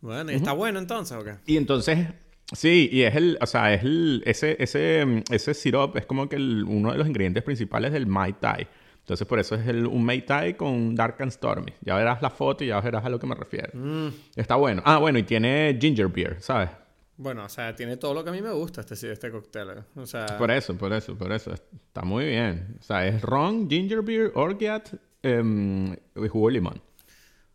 Bueno, 0.00 0.32
¿y 0.32 0.34
está 0.34 0.52
bueno 0.52 0.78
entonces 0.78 1.16
o 1.16 1.24
qué? 1.24 1.34
Y 1.46 1.56
entonces, 1.56 2.06
sí, 2.52 2.88
y 2.92 3.02
es 3.02 3.14
el, 3.16 3.38
o 3.40 3.46
sea, 3.46 3.72
es 3.72 3.82
el, 3.82 4.22
ese, 4.26 4.56
ese, 4.62 5.22
ese 5.30 5.54
sirope 5.54 6.00
es 6.00 6.06
como 6.06 6.28
que 6.28 6.36
el- 6.36 6.64
uno 6.64 6.92
de 6.92 6.98
los 6.98 7.06
ingredientes 7.06 7.42
principales 7.42 7.92
del 7.92 8.06
Mai 8.06 8.34
Tai. 8.34 8.66
Entonces, 8.98 9.26
por 9.28 9.38
eso 9.38 9.54
es 9.54 9.66
el, 9.68 9.86
un 9.86 10.04
Mai 10.04 10.22
Tai 10.26 10.54
con 10.54 10.94
Dark 10.96 11.16
and 11.20 11.30
Stormy. 11.30 11.72
Ya 11.80 11.94
verás 11.96 12.20
la 12.20 12.30
foto 12.30 12.64
y 12.64 12.68
ya 12.68 12.80
verás 12.80 13.04
a 13.04 13.08
lo 13.08 13.20
que 13.20 13.26
me 13.28 13.36
refiero. 13.36 13.70
Mm. 13.72 14.08
Está 14.34 14.56
bueno. 14.56 14.82
Ah, 14.84 14.98
bueno, 14.98 15.18
y 15.18 15.22
tiene 15.22 15.78
ginger 15.80 16.08
beer, 16.08 16.36
¿sabes? 16.40 16.70
Bueno, 17.18 17.44
o 17.44 17.48
sea, 17.48 17.74
tiene 17.74 17.96
todo 17.96 18.12
lo 18.14 18.22
que 18.22 18.30
a 18.30 18.32
mí 18.32 18.42
me 18.42 18.52
gusta 18.52 18.82
este, 18.82 19.12
este 19.12 19.30
cóctel. 19.30 19.70
¿eh? 19.70 19.82
O 19.96 20.06
sea, 20.06 20.26
Por 20.38 20.50
eso, 20.50 20.76
por 20.76 20.92
eso, 20.92 21.16
por 21.16 21.32
eso. 21.32 21.52
Está 21.54 22.02
muy 22.02 22.26
bien. 22.26 22.76
O 22.78 22.82
sea, 22.82 23.06
es 23.06 23.22
ron, 23.22 23.68
ginger 23.70 24.02
beer, 24.02 24.32
orgeat 24.34 24.88
em, 25.22 25.92
y 25.94 26.28
jugo 26.28 26.48
de 26.48 26.52
limón. 26.54 26.82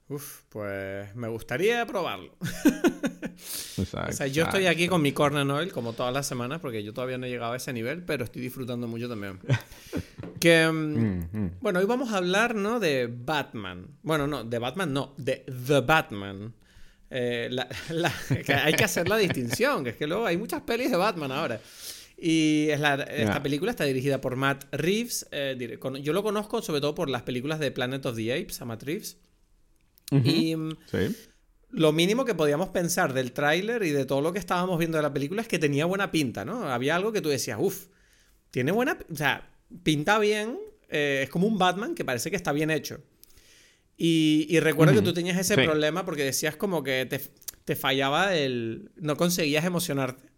uf, 0.09 0.41
pues 0.49 1.15
me 1.15 1.27
gustaría 1.27 1.85
probarlo. 1.85 2.35
Exacto, 3.77 4.09
O 4.09 4.13
sea, 4.13 4.27
yo 4.27 4.43
estoy 4.43 4.65
aquí 4.65 4.87
con 4.87 5.01
mi 5.01 5.11
Corner 5.11 5.49
Oil 5.49 5.71
como 5.71 5.93
todas 5.93 6.13
las 6.13 6.27
semanas 6.27 6.59
porque 6.59 6.83
yo 6.83 6.93
todavía 6.93 7.17
no 7.17 7.25
he 7.27 7.29
llegado 7.29 7.53
a 7.53 7.57
ese 7.57 7.71
nivel, 7.71 8.03
pero 8.03 8.23
estoy 8.23 8.41
disfrutando 8.41 8.87
mucho 8.87 9.07
también. 9.07 9.39
que, 10.39 10.67
mm, 10.67 10.97
Mm, 10.97 11.29
mm. 11.31 11.51
bueno, 11.61 11.79
hoy 11.79 11.85
vamos 11.85 12.11
a 12.11 12.17
hablar, 12.17 12.55
¿no? 12.55 12.79
De 12.79 13.07
Batman. 13.07 13.87
Bueno, 14.01 14.27
no, 14.27 14.43
de 14.43 14.59
Batman 14.59 14.91
no, 14.91 15.13
de 15.17 15.45
The 15.67 15.81
Batman. 15.81 16.53
Eh, 17.11 17.49
hay 18.63 18.73
que 18.73 18.83
hacer 18.83 19.09
la 19.09 19.17
distinción, 19.17 19.83
que 19.83 19.91
es 19.91 19.95
que 19.97 20.07
luego 20.07 20.25
hay 20.25 20.37
muchas 20.37 20.61
pelis 20.61 20.89
de 20.89 20.97
Batman 20.97 21.31
ahora. 21.31 21.61
Y 22.17 22.67
es 22.69 22.79
la, 22.79 22.95
esta 22.95 23.41
película 23.41 23.71
está 23.71 23.83
dirigida 23.83 24.21
por 24.21 24.35
Matt 24.35 24.65
Reeves. 24.71 25.27
Eh, 25.31 25.77
yo 26.01 26.13
lo 26.13 26.23
conozco 26.23 26.61
sobre 26.61 26.79
todo 26.79 26.95
por 26.95 27.09
las 27.09 27.23
películas 27.23 27.59
de 27.59 27.71
Planet 27.71 28.05
of 28.05 28.15
the 28.15 28.33
Apes, 28.33 28.61
a 28.61 28.65
Matt 28.65 28.83
Reeves. 28.83 29.17
Y 30.11 30.55
mm, 30.55 30.77
lo 31.71 31.91
mínimo 31.91 32.23
que 32.23 32.35
podíamos 32.35 32.69
pensar 32.69 33.13
del 33.13 33.31
tráiler 33.31 33.83
y 33.83 33.89
de 33.89 34.05
todo 34.05 34.21
lo 34.21 34.33
que 34.33 34.39
estábamos 34.39 34.77
viendo 34.77 34.97
de 34.97 35.01
la 35.01 35.13
película 35.13 35.41
es 35.41 35.47
que 35.47 35.57
tenía 35.57 35.85
buena 35.85 36.11
pinta, 36.11 36.45
¿no? 36.45 36.69
Había 36.69 36.95
algo 36.95 37.11
que 37.11 37.21
tú 37.21 37.29
decías, 37.29 37.57
uff, 37.59 37.87
tiene 38.51 38.71
buena... 38.71 38.97
O 39.11 39.15
sea, 39.15 39.49
pinta 39.83 40.19
bien, 40.19 40.59
eh, 40.89 41.21
es 41.23 41.29
como 41.29 41.47
un 41.47 41.57
Batman 41.57 41.95
que 41.95 42.05
parece 42.05 42.29
que 42.29 42.35
está 42.35 42.51
bien 42.51 42.69
hecho. 42.69 43.01
Y, 44.03 44.59
recuerdo 44.61 44.95
que 44.95 45.01
tú 45.01 45.13
tenías 45.13 45.37
ese 45.37 45.55
problema 45.55 46.05
porque 46.05 46.23
decías 46.23 46.55
como 46.55 46.81
que 46.83 47.05
te, 47.05 47.21
te 47.65 47.75
fallaba 47.75 48.35
el... 48.35 48.89
no 48.95 49.15
conseguías 49.15 49.63
emocionarte 49.63 50.31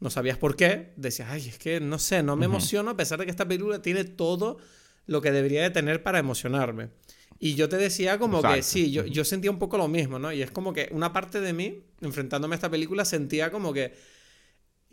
no 0.00 0.10
sabías 0.10 0.36
por 0.36 0.54
qué, 0.54 0.92
decías, 0.96 1.28
ay, 1.30 1.48
es 1.48 1.58
que 1.58 1.80
no 1.80 1.98
sé, 1.98 2.22
no 2.22 2.36
me 2.36 2.44
emociono 2.44 2.90
a 2.90 2.96
pesar 2.96 3.18
de 3.18 3.24
que 3.24 3.30
esta 3.30 3.48
película 3.48 3.80
tiene 3.80 4.04
todo 4.04 4.58
lo 5.06 5.22
que 5.22 5.32
debería 5.32 5.62
de 5.62 5.70
tener 5.70 6.02
para 6.02 6.18
emocionarme. 6.18 6.90
Y 7.38 7.54
yo 7.54 7.68
te 7.68 7.76
decía 7.76 8.18
como 8.18 8.42
que 8.42 8.62
sí, 8.62 8.90
yo, 8.90 9.04
yo 9.06 9.24
sentía 9.24 9.50
un 9.50 9.58
poco 9.58 9.78
lo 9.78 9.88
mismo, 9.88 10.18
¿no? 10.18 10.32
Y 10.32 10.42
es 10.42 10.50
como 10.50 10.72
que 10.72 10.88
una 10.92 11.12
parte 11.12 11.40
de 11.40 11.52
mí, 11.52 11.84
enfrentándome 12.02 12.54
a 12.54 12.56
esta 12.56 12.70
película, 12.70 13.04
sentía 13.04 13.50
como 13.50 13.72
que 13.72 13.94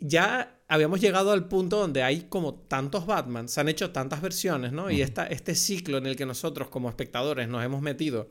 ya 0.02 0.60
habíamos 0.68 1.00
llegado 1.00 1.32
al 1.32 1.48
punto 1.48 1.78
donde 1.78 2.02
hay 2.02 2.22
como 2.22 2.54
tantos 2.54 3.06
Batman, 3.06 3.48
se 3.48 3.60
han 3.60 3.68
hecho 3.68 3.92
tantas 3.92 4.20
versiones, 4.20 4.72
¿no? 4.72 4.90
Y 4.90 5.00
esta, 5.00 5.26
este 5.26 5.54
ciclo 5.54 5.98
en 5.98 6.06
el 6.06 6.16
que 6.16 6.26
nosotros 6.26 6.68
como 6.68 6.88
espectadores 6.88 7.48
nos 7.48 7.64
hemos 7.64 7.82
metido 7.82 8.30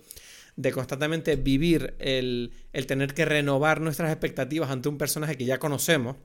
de 0.58 0.72
constantemente 0.74 1.38
vivir 1.38 1.96
el, 2.00 2.52
el 2.74 2.86
tener 2.86 3.14
que 3.14 3.26
renovar 3.26 3.80
nuestras 3.80 4.12
expectativas 4.12 4.70
ante 4.70 4.90
un 4.90 4.98
personaje 4.98 5.38
que 5.38 5.46
ya 5.46 5.60
conocemos, 5.60 6.18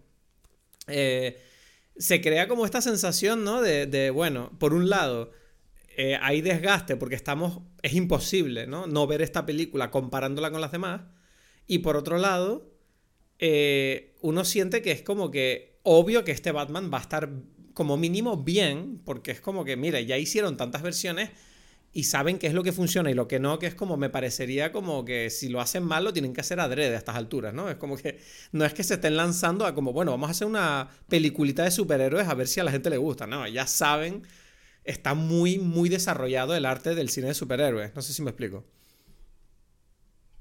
eh, 0.89 1.41
se 1.97 2.21
crea 2.21 2.49
como 2.49 2.65
esta 2.65 2.81
sensación, 2.81 3.45
¿no? 3.45 3.63
De, 3.63 4.11
bueno, 4.11 4.51
por 4.59 4.75
un 4.75 4.91
lado, 4.91 5.31
eh, 5.97 6.19
hay 6.21 6.43
desgaste 6.43 6.97
porque 6.97 7.15
estamos, 7.15 7.61
es 7.83 7.95
imposible, 7.95 8.67
¿no? 8.67 8.87
No 8.87 9.07
ver 9.07 9.23
esta 9.23 9.47
película 9.47 9.91
comparándola 9.91 10.51
con 10.51 10.61
las 10.61 10.73
demás. 10.73 11.03
Y 11.67 11.79
por 11.79 11.97
otro 11.97 12.19
lado, 12.19 12.71
eh, 13.39 14.16
uno 14.27 14.45
siente 14.45 14.83
que 14.83 14.91
es 14.91 15.03
como 15.03 15.31
que 15.31 15.79
obvio 15.85 16.25
que 16.25 16.33
este 16.33 16.51
Batman 16.51 16.91
va 16.93 16.99
a 16.99 17.03
estar 17.03 17.31
como 17.75 17.97
mínimo 17.97 18.43
bien, 18.43 19.01
porque 19.05 19.31
es 19.31 19.41
como 19.41 19.65
que, 19.65 19.77
mira, 19.77 20.01
ya 20.01 20.19
hicieron 20.19 20.57
tantas 20.57 20.83
versiones 20.83 21.31
y 21.93 22.05
saben 22.05 22.39
qué 22.39 22.49
es 22.49 22.53
lo 22.53 22.65
que 22.65 22.73
funciona 22.73 23.09
y 23.09 23.15
lo 23.15 23.29
que 23.29 23.39
no, 23.39 23.61
que 23.61 23.69
es 23.69 23.77
como 23.77 23.97
me 23.97 24.11
parecería 24.11 24.73
como 24.73 25.05
que 25.05 25.31
si 25.31 25.49
lo 25.49 25.61
hacen 25.61 25.85
mal 25.85 26.03
lo 26.03 26.13
tienen 26.13 26.33
que 26.33 26.41
hacer 26.41 26.59
adrede 26.59 26.97
a 26.97 26.99
estas 26.99 27.15
alturas, 27.15 27.55
¿no? 27.55 27.71
Es 27.71 27.77
como 27.77 27.97
que 27.97 28.19
no 28.51 28.65
es 28.65 28.75
que 28.75 28.83
se 28.83 28.95
estén 28.95 29.17
lanzando 29.17 29.65
a 29.65 29.75
como, 29.75 29.93
bueno, 29.93 30.11
vamos 30.11 30.29
a 30.29 30.33
hacer 30.33 30.49
una 30.49 30.91
peliculita 31.09 31.63
de 31.63 31.71
superhéroes 31.71 32.27
a 32.27 32.35
ver 32.35 32.49
si 32.49 32.59
a 32.59 32.65
la 32.65 32.73
gente 32.73 32.91
le 32.91 32.97
gusta, 32.97 33.29
¿no? 33.29 33.47
Ya 33.47 33.69
saben, 33.69 34.25
está 34.83 35.15
muy, 35.15 35.61
muy 35.61 35.89
desarrollado 35.89 36.57
el 36.57 36.67
arte 36.67 36.97
del 36.97 37.11
cine 37.11 37.29
de 37.29 37.35
superhéroes, 37.35 37.95
no 37.95 38.03
sé 38.03 38.13
si 38.13 38.23
me 38.23 38.31
explico. 38.31 38.65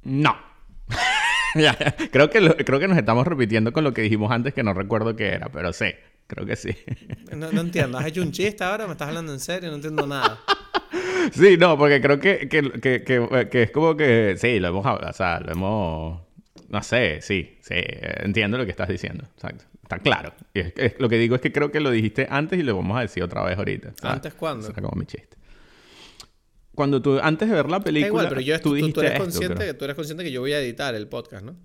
No. 0.01 0.35
creo, 2.11 2.29
que 2.29 2.65
creo 2.65 2.79
que 2.79 2.87
nos 2.87 2.97
estamos 2.97 3.25
repitiendo 3.25 3.71
con 3.73 3.83
lo 3.83 3.93
que 3.93 4.01
dijimos 4.01 4.31
antes 4.31 4.53
que 4.53 4.63
no 4.63 4.73
recuerdo 4.73 5.15
qué 5.15 5.29
era, 5.29 5.49
pero 5.49 5.73
sí, 5.73 5.87
creo 6.27 6.45
que 6.45 6.55
sí. 6.55 6.75
no, 7.35 7.51
no 7.51 7.61
entiendo, 7.61 7.97
¿has 7.97 8.05
hecho 8.07 8.21
un 8.21 8.31
chiste 8.31 8.63
ahora? 8.63 8.85
¿Me 8.85 8.93
estás 8.93 9.07
hablando 9.07 9.33
en 9.33 9.39
serio? 9.39 9.69
No 9.69 9.75
entiendo 9.75 10.05
nada. 10.05 10.39
Sí, 11.33 11.57
no, 11.57 11.75
porque 11.75 12.01
creo 12.01 12.19
que, 12.19 12.47
que, 12.47 12.61
que, 12.79 13.03
que, 13.03 13.63
es 13.63 13.71
como 13.71 13.97
que 13.97 14.35
sí, 14.37 14.59
lo 14.59 14.67
hemos 14.67 14.85
o 14.85 15.13
sea, 15.13 15.39
lo 15.39 15.51
hemos 15.53 16.21
no 16.69 16.83
sé, 16.83 17.19
sí, 17.21 17.57
sí, 17.61 17.75
entiendo 17.77 18.59
lo 18.59 18.65
que 18.65 18.71
estás 18.71 18.87
diciendo, 18.89 19.23
exacto. 19.33 19.65
Está 19.85 19.99
claro. 19.99 20.33
Y 20.53 20.59
es, 20.59 20.99
lo 20.99 21.07
que 21.07 21.17
digo 21.17 21.35
es 21.35 21.41
que 21.41 21.51
creo 21.51 21.71
que 21.71 21.79
lo 21.79 21.91
dijiste 21.91 22.27
antes 22.29 22.59
y 22.59 22.63
lo 22.63 22.75
vamos 22.75 22.97
a 22.97 23.01
decir 23.01 23.21
otra 23.21 23.43
vez 23.43 23.55
ahorita. 23.55 23.93
¿Antes 24.01 24.33
cuándo? 24.33 24.67
Era 24.67 24.81
como 24.81 24.99
mi 24.99 25.05
chiste. 25.05 25.34
Cuando 26.75 27.01
tú, 27.01 27.19
antes 27.21 27.49
de 27.49 27.55
ver 27.55 27.69
la 27.69 27.79
película, 27.79 28.07
igual, 28.07 28.29
pero 28.29 28.41
yo, 28.41 28.59
tú, 28.59 28.73
dijiste 28.73 28.93
tú, 28.93 29.01
eres 29.01 29.19
consciente, 29.19 29.73
tú 29.73 29.85
eres 29.85 29.95
consciente 29.95 30.23
que 30.23 30.31
yo 30.31 30.41
voy 30.41 30.53
a 30.53 30.59
editar 30.59 30.93
el 30.93 31.07
podcast, 31.07 31.45
¿no? 31.45 31.55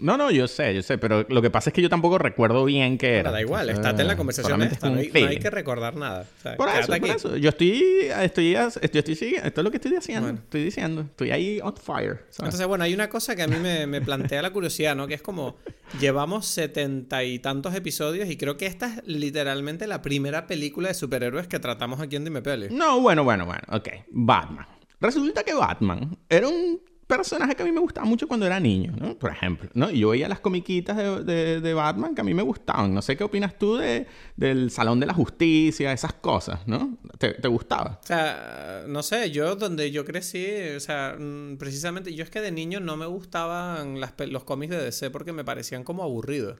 No, 0.00 0.16
no, 0.16 0.30
yo 0.30 0.46
sé, 0.46 0.74
yo 0.74 0.82
sé, 0.82 0.98
pero 0.98 1.24
lo 1.28 1.42
que 1.42 1.50
pasa 1.50 1.70
es 1.70 1.74
que 1.74 1.82
yo 1.82 1.88
tampoco 1.88 2.18
recuerdo 2.18 2.64
bien 2.64 2.98
qué 2.98 3.16
era. 3.16 3.30
da 3.30 3.40
igual, 3.40 3.70
estate 3.70 4.02
en 4.02 4.08
la 4.08 4.16
conversación 4.16 4.62
esta, 4.62 4.90
no, 4.90 4.98
hay, 4.98 5.38
que 5.38 5.50
recordar 5.50 5.96
nada. 5.96 6.26
por, 6.56 6.68
eso, 6.68 6.92
por 6.98 7.08
eso, 7.08 7.36
yo 7.36 7.48
estoy, 7.48 8.08
estoy, 8.20 8.54
estoy, 8.54 9.00
estoy 9.00 9.34
esto 9.34 9.60
es 9.60 9.64
lo 9.64 9.70
que 9.70 9.78
estoy 9.78 9.92
diciendo, 9.92 10.28
estoy 10.30 10.64
diciendo, 10.64 11.00
estoy 11.02 11.30
ahí 11.30 11.60
on 11.62 11.74
fire. 11.76 12.26
Entonces, 12.38 12.66
bueno, 12.66 12.84
hay 12.84 12.94
una 12.94 13.08
cosa 13.08 13.34
que 13.34 13.42
a 13.42 13.48
mí 13.48 13.56
me, 13.56 13.86
me 13.86 14.00
plantea 14.00 14.42
la 14.42 14.52
curiosidad, 14.52 14.94
¿no? 14.94 15.08
Que 15.08 15.14
es 15.14 15.22
como, 15.22 15.56
llevamos 16.00 16.46
setenta 16.46 17.24
y 17.24 17.38
tantos 17.38 17.74
episodios 17.74 18.30
y 18.30 18.36
creo 18.36 18.56
que 18.56 18.66
esta 18.66 18.86
es 18.86 19.06
literalmente 19.06 19.86
la 19.86 20.02
primera 20.02 20.46
película 20.46 20.88
de 20.88 20.94
superhéroes 20.94 21.48
que 21.48 21.58
tratamos 21.58 22.00
aquí 22.00 22.16
en 22.16 22.24
Dime 22.24 22.42
Peli. 22.42 22.68
No, 22.70 23.00
bueno, 23.00 23.24
bueno, 23.24 23.46
bueno, 23.46 23.62
ok, 23.68 23.88
Batman. 24.10 24.66
Resulta 25.00 25.44
que 25.44 25.54
Batman 25.54 26.18
era 26.28 26.48
un 26.48 26.80
personaje 27.08 27.56
que 27.56 27.62
a 27.62 27.66
mí 27.66 27.72
me 27.72 27.80
gustaba 27.80 28.06
mucho 28.06 28.28
cuando 28.28 28.46
era 28.46 28.60
niño, 28.60 28.92
¿no? 29.00 29.18
Por 29.18 29.32
ejemplo, 29.32 29.68
¿no? 29.72 29.90
Y 29.90 30.00
yo 30.00 30.10
veía 30.10 30.28
las 30.28 30.40
comiquitas 30.40 30.96
de, 30.96 31.60
de, 31.60 31.74
Batman 31.74 32.14
que 32.14 32.20
a 32.20 32.24
mí 32.24 32.34
me 32.34 32.42
gustaban. 32.42 32.94
No 32.94 33.02
sé 33.02 33.16
qué 33.16 33.24
opinas 33.24 33.58
tú 33.58 33.76
de, 33.76 34.06
del 34.36 34.70
Salón 34.70 35.00
de 35.00 35.06
la 35.06 35.14
Justicia, 35.14 35.90
esas 35.92 36.12
cosas, 36.12 36.60
¿no? 36.68 36.98
¿Te, 37.18 37.32
¿Te, 37.32 37.48
gustaba? 37.48 37.98
O 38.02 38.06
sea, 38.06 38.84
no 38.86 39.02
sé, 39.02 39.30
yo 39.30 39.56
donde 39.56 39.90
yo 39.90 40.04
crecí, 40.04 40.46
o 40.76 40.80
sea, 40.80 41.16
mm, 41.18 41.56
precisamente 41.56 42.14
yo 42.14 42.22
es 42.22 42.30
que 42.30 42.42
de 42.42 42.52
niño 42.52 42.78
no 42.78 42.96
me 42.96 43.06
gustaban 43.06 44.00
las, 44.00 44.12
los 44.28 44.44
cómics 44.44 44.70
de 44.70 44.84
DC 44.84 45.10
porque 45.10 45.32
me 45.32 45.44
parecían 45.44 45.84
como 45.84 46.02
aburridos. 46.02 46.58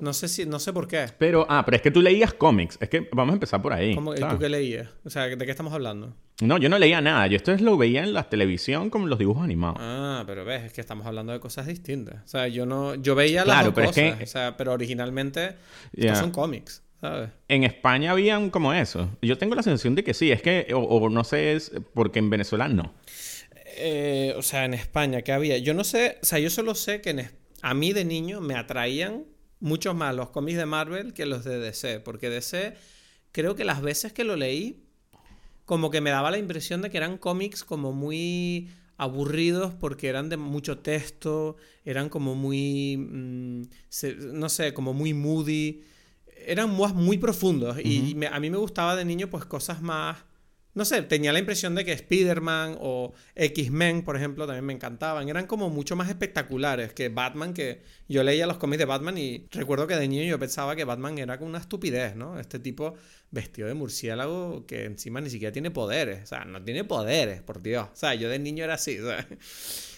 No 0.00 0.12
sé 0.12 0.28
si, 0.28 0.46
no 0.46 0.58
sé 0.58 0.72
por 0.72 0.86
qué. 0.86 1.06
Pero, 1.18 1.46
ah, 1.48 1.64
pero 1.64 1.76
es 1.76 1.82
que 1.82 1.90
tú 1.90 2.00
leías 2.00 2.32
cómics. 2.32 2.78
Es 2.80 2.88
que 2.88 3.08
vamos 3.12 3.32
a 3.32 3.34
empezar 3.34 3.60
por 3.60 3.72
ahí. 3.72 3.94
¿Cómo, 3.94 4.14
¿Y 4.14 4.20
tú 4.20 4.38
qué 4.38 4.48
leías? 4.48 4.88
O 5.04 5.10
sea, 5.10 5.26
¿de 5.26 5.36
qué 5.36 5.50
estamos 5.50 5.72
hablando? 5.72 6.14
No, 6.40 6.56
yo 6.58 6.68
no 6.68 6.78
leía 6.78 7.00
nada. 7.00 7.26
Yo 7.26 7.36
esto 7.36 7.56
lo 7.56 7.76
veía 7.76 8.04
en 8.04 8.12
la 8.12 8.28
televisión 8.28 8.90
como 8.90 9.08
los 9.08 9.18
dibujos 9.18 9.42
animados. 9.42 9.78
Ah, 9.80 10.22
pero 10.26 10.44
ves, 10.44 10.64
es 10.64 10.72
que 10.72 10.80
estamos 10.80 11.06
hablando 11.06 11.32
de 11.32 11.40
cosas 11.40 11.66
distintas. 11.66 12.22
O 12.24 12.28
sea, 12.28 12.46
yo 12.46 12.64
no, 12.64 12.94
yo 12.94 13.14
veía 13.14 13.44
las 13.44 13.64
dos 13.64 13.74
pero 13.74 13.88
cosas. 13.88 14.22
o 14.22 14.26
sea, 14.26 14.56
pero 14.56 14.72
originalmente 14.72 15.56
estos 15.92 16.18
son 16.18 16.30
cómics. 16.30 16.82
¿sabes? 17.00 17.30
En 17.48 17.64
España 17.64 18.12
habían 18.12 18.50
como 18.50 18.72
eso. 18.72 19.10
Yo 19.20 19.36
tengo 19.38 19.54
la 19.54 19.62
sensación 19.62 19.94
de 19.94 20.04
que 20.04 20.14
sí, 20.14 20.30
es 20.30 20.42
que, 20.42 20.68
o, 20.74 21.08
no 21.08 21.24
sé, 21.24 21.54
es 21.54 21.72
porque 21.94 22.18
en 22.20 22.30
Venezuela 22.30 22.68
no. 22.68 22.94
Eh, 23.76 24.34
o 24.36 24.42
sea, 24.42 24.64
en 24.64 24.74
España, 24.74 25.22
¿qué 25.22 25.32
había? 25.32 25.58
Yo 25.58 25.74
no 25.74 25.84
sé, 25.84 26.18
o 26.22 26.26
sea, 26.26 26.38
yo 26.38 26.50
solo 26.50 26.74
sé 26.74 27.00
que 27.00 27.30
a 27.62 27.74
mí 27.74 27.92
de 27.92 28.04
niño 28.04 28.40
me 28.40 28.54
atraían 28.54 29.24
mucho 29.60 29.94
más 29.94 30.14
los 30.14 30.30
cómics 30.30 30.58
de 30.58 30.66
Marvel 30.66 31.12
que 31.12 31.26
los 31.26 31.44
de 31.44 31.58
DC, 31.58 32.00
porque 32.00 32.30
DC 32.30 32.74
creo 33.32 33.54
que 33.54 33.64
las 33.64 33.82
veces 33.82 34.12
que 34.12 34.24
lo 34.24 34.36
leí, 34.36 34.84
como 35.64 35.90
que 35.90 36.00
me 36.00 36.10
daba 36.10 36.30
la 36.30 36.38
impresión 36.38 36.82
de 36.82 36.90
que 36.90 36.96
eran 36.96 37.18
cómics 37.18 37.64
como 37.64 37.92
muy 37.92 38.70
aburridos 38.96 39.74
porque 39.74 40.08
eran 40.08 40.28
de 40.28 40.36
mucho 40.36 40.78
texto, 40.78 41.56
eran 41.84 42.08
como 42.08 42.34
muy, 42.34 42.96
mm, 42.96 43.62
no 44.32 44.48
sé, 44.48 44.74
como 44.74 44.92
muy 44.92 45.14
moody, 45.14 45.82
eran 46.46 46.70
muy, 46.70 46.92
muy 46.92 47.18
profundos 47.18 47.78
y 47.78 48.16
a 48.30 48.40
mí 48.40 48.50
me 48.50 48.58
gustaba 48.58 48.96
de 48.96 49.04
niño 49.04 49.28
pues 49.28 49.44
cosas 49.44 49.82
más 49.82 50.18
no 50.74 50.84
sé, 50.84 51.02
tenía 51.02 51.32
la 51.32 51.38
impresión 51.38 51.74
de 51.74 51.84
que 51.84 51.92
Spider-Man 51.92 52.76
o 52.80 53.12
X-Men, 53.34 54.02
por 54.02 54.16
ejemplo, 54.16 54.46
también 54.46 54.64
me 54.64 54.72
encantaban. 54.72 55.28
Eran 55.28 55.46
como 55.46 55.70
mucho 55.70 55.96
más 55.96 56.08
espectaculares 56.08 56.92
que 56.92 57.08
Batman, 57.08 57.52
que 57.52 57.82
yo 58.08 58.22
leía 58.22 58.46
los 58.46 58.58
cómics 58.58 58.78
de 58.78 58.84
Batman 58.84 59.18
y 59.18 59.48
recuerdo 59.50 59.86
que 59.86 59.96
de 59.96 60.06
niño 60.06 60.24
yo 60.24 60.38
pensaba 60.38 60.76
que 60.76 60.84
Batman 60.84 61.18
era 61.18 61.38
como 61.38 61.50
una 61.50 61.58
estupidez, 61.58 62.14
¿no? 62.14 62.38
Este 62.38 62.58
tipo 62.58 62.94
vestido 63.30 63.68
de 63.68 63.74
murciélago 63.74 64.66
que 64.66 64.84
encima 64.84 65.20
ni 65.20 65.30
siquiera 65.30 65.52
tiene 65.52 65.70
poderes. 65.70 66.22
O 66.22 66.26
sea, 66.26 66.44
no 66.44 66.62
tiene 66.62 66.84
poderes, 66.84 67.42
por 67.42 67.60
Dios. 67.62 67.88
O 67.92 67.96
sea, 67.96 68.14
yo 68.14 68.28
de 68.28 68.38
niño 68.38 68.64
era 68.64 68.74
así. 68.74 68.98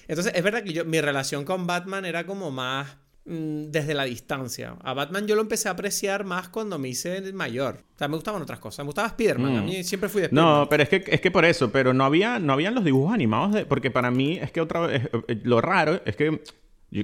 Entonces, 0.08 0.32
es 0.34 0.42
verdad 0.42 0.62
que 0.62 0.72
yo, 0.72 0.84
mi 0.84 1.00
relación 1.00 1.44
con 1.44 1.66
Batman 1.66 2.04
era 2.04 2.24
como 2.26 2.50
más 2.50 2.96
desde 3.24 3.94
la 3.94 4.04
distancia. 4.04 4.76
A 4.82 4.94
Batman 4.94 5.26
yo 5.26 5.34
lo 5.34 5.42
empecé 5.42 5.68
a 5.68 5.72
apreciar 5.72 6.24
más 6.24 6.48
cuando 6.48 6.78
me 6.78 6.88
hice 6.88 7.32
mayor. 7.32 7.84
O 7.94 7.98
sea, 7.98 8.08
me 8.08 8.16
gustaban 8.16 8.42
otras 8.42 8.58
cosas. 8.58 8.84
Me 8.84 8.88
gustaba 8.88 9.08
Spider-Man. 9.08 9.56
A 9.56 9.62
mm. 9.62 9.64
mí 9.64 9.84
siempre 9.84 10.08
fui 10.08 10.22
de 10.22 10.26
Spider-Man. 10.26 10.60
No, 10.60 10.68
pero 10.68 10.82
es 10.82 10.88
que, 10.88 11.04
es 11.06 11.20
que 11.20 11.30
por 11.30 11.44
eso. 11.44 11.70
Pero 11.70 11.92
no 11.92 12.04
había, 12.04 12.38
no 12.38 12.52
habían 12.52 12.74
los 12.74 12.84
dibujos 12.84 13.12
animados. 13.12 13.52
De, 13.52 13.66
porque 13.66 13.90
para 13.90 14.10
mí 14.10 14.38
es 14.40 14.50
que 14.50 14.60
otra 14.60 14.80
vez... 14.80 15.08
Eh, 15.28 15.40
lo 15.44 15.60
raro 15.60 16.00
es 16.04 16.16
que 16.16 16.40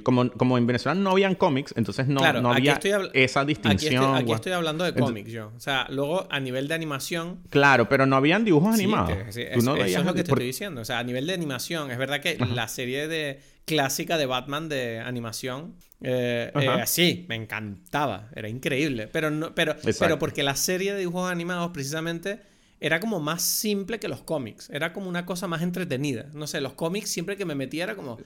como, 0.03 0.29
como 0.31 0.57
en 0.57 0.67
Venezuela 0.67 0.99
no 0.99 1.11
habían 1.11 1.35
cómics, 1.35 1.73
entonces 1.77 2.07
no, 2.07 2.19
no 2.41 2.51
había 2.51 2.77
esa 3.13 3.45
distinción. 3.45 4.15
Aquí 4.15 4.33
estoy, 4.33 4.51
hablando 4.51 4.83
de 4.83 4.93
cómics 4.93 5.31
yo. 5.31 5.53
O 5.55 5.59
sea, 5.59 5.87
luego 5.89 6.27
a 6.29 6.39
nivel 6.39 6.67
de 6.67 6.73
animación. 6.73 7.39
Claro, 7.49 7.87
pero 7.87 8.05
no 8.05 8.17
habían 8.17 8.43
dibujos 8.43 8.73
animados. 8.73 9.11
eso 9.37 9.39
es 9.39 10.05
lo 10.05 10.13
que 10.13 10.23
te 10.23 10.31
estoy 10.31 10.45
diciendo. 10.45 10.81
O 10.81 10.85
sea, 10.85 10.99
a 10.99 11.03
nivel 11.03 11.25
de 11.27 11.33
animación, 11.33 11.89
es 11.89 11.97
verdad 11.97 12.19
que 12.19 12.37
la 12.37 12.67
serie 12.67 13.07
de 13.07 13.39
clásica 13.65 14.17
de 14.17 14.25
Batman 14.25 14.69
de 14.69 14.99
animación. 14.99 15.75
Eh, 16.01 16.51
eh, 16.53 16.83
sí, 16.85 17.25
me 17.27 17.35
encantaba, 17.35 18.29
era 18.35 18.49
increíble. 18.49 19.07
Pero, 19.07 19.31
no, 19.31 19.55
pero, 19.55 19.75
pero 19.99 20.19
porque 20.19 20.43
la 20.43 20.55
serie 20.55 20.93
de 20.93 20.99
dibujos 20.99 21.31
animados 21.31 21.71
precisamente 21.71 22.39
era 22.79 22.99
como 22.99 23.19
más 23.19 23.41
simple 23.41 23.99
que 23.99 24.07
los 24.07 24.21
cómics. 24.21 24.69
Era 24.69 24.93
como 24.93 25.09
una 25.09 25.25
cosa 25.25 25.47
más 25.47 25.61
entretenida. 25.61 26.27
No 26.33 26.47
sé, 26.47 26.61
los 26.61 26.73
cómics 26.73 27.09
siempre 27.09 27.35
que 27.35 27.45
me 27.45 27.55
metía 27.55 27.85
era 27.85 27.95
como 27.95 28.17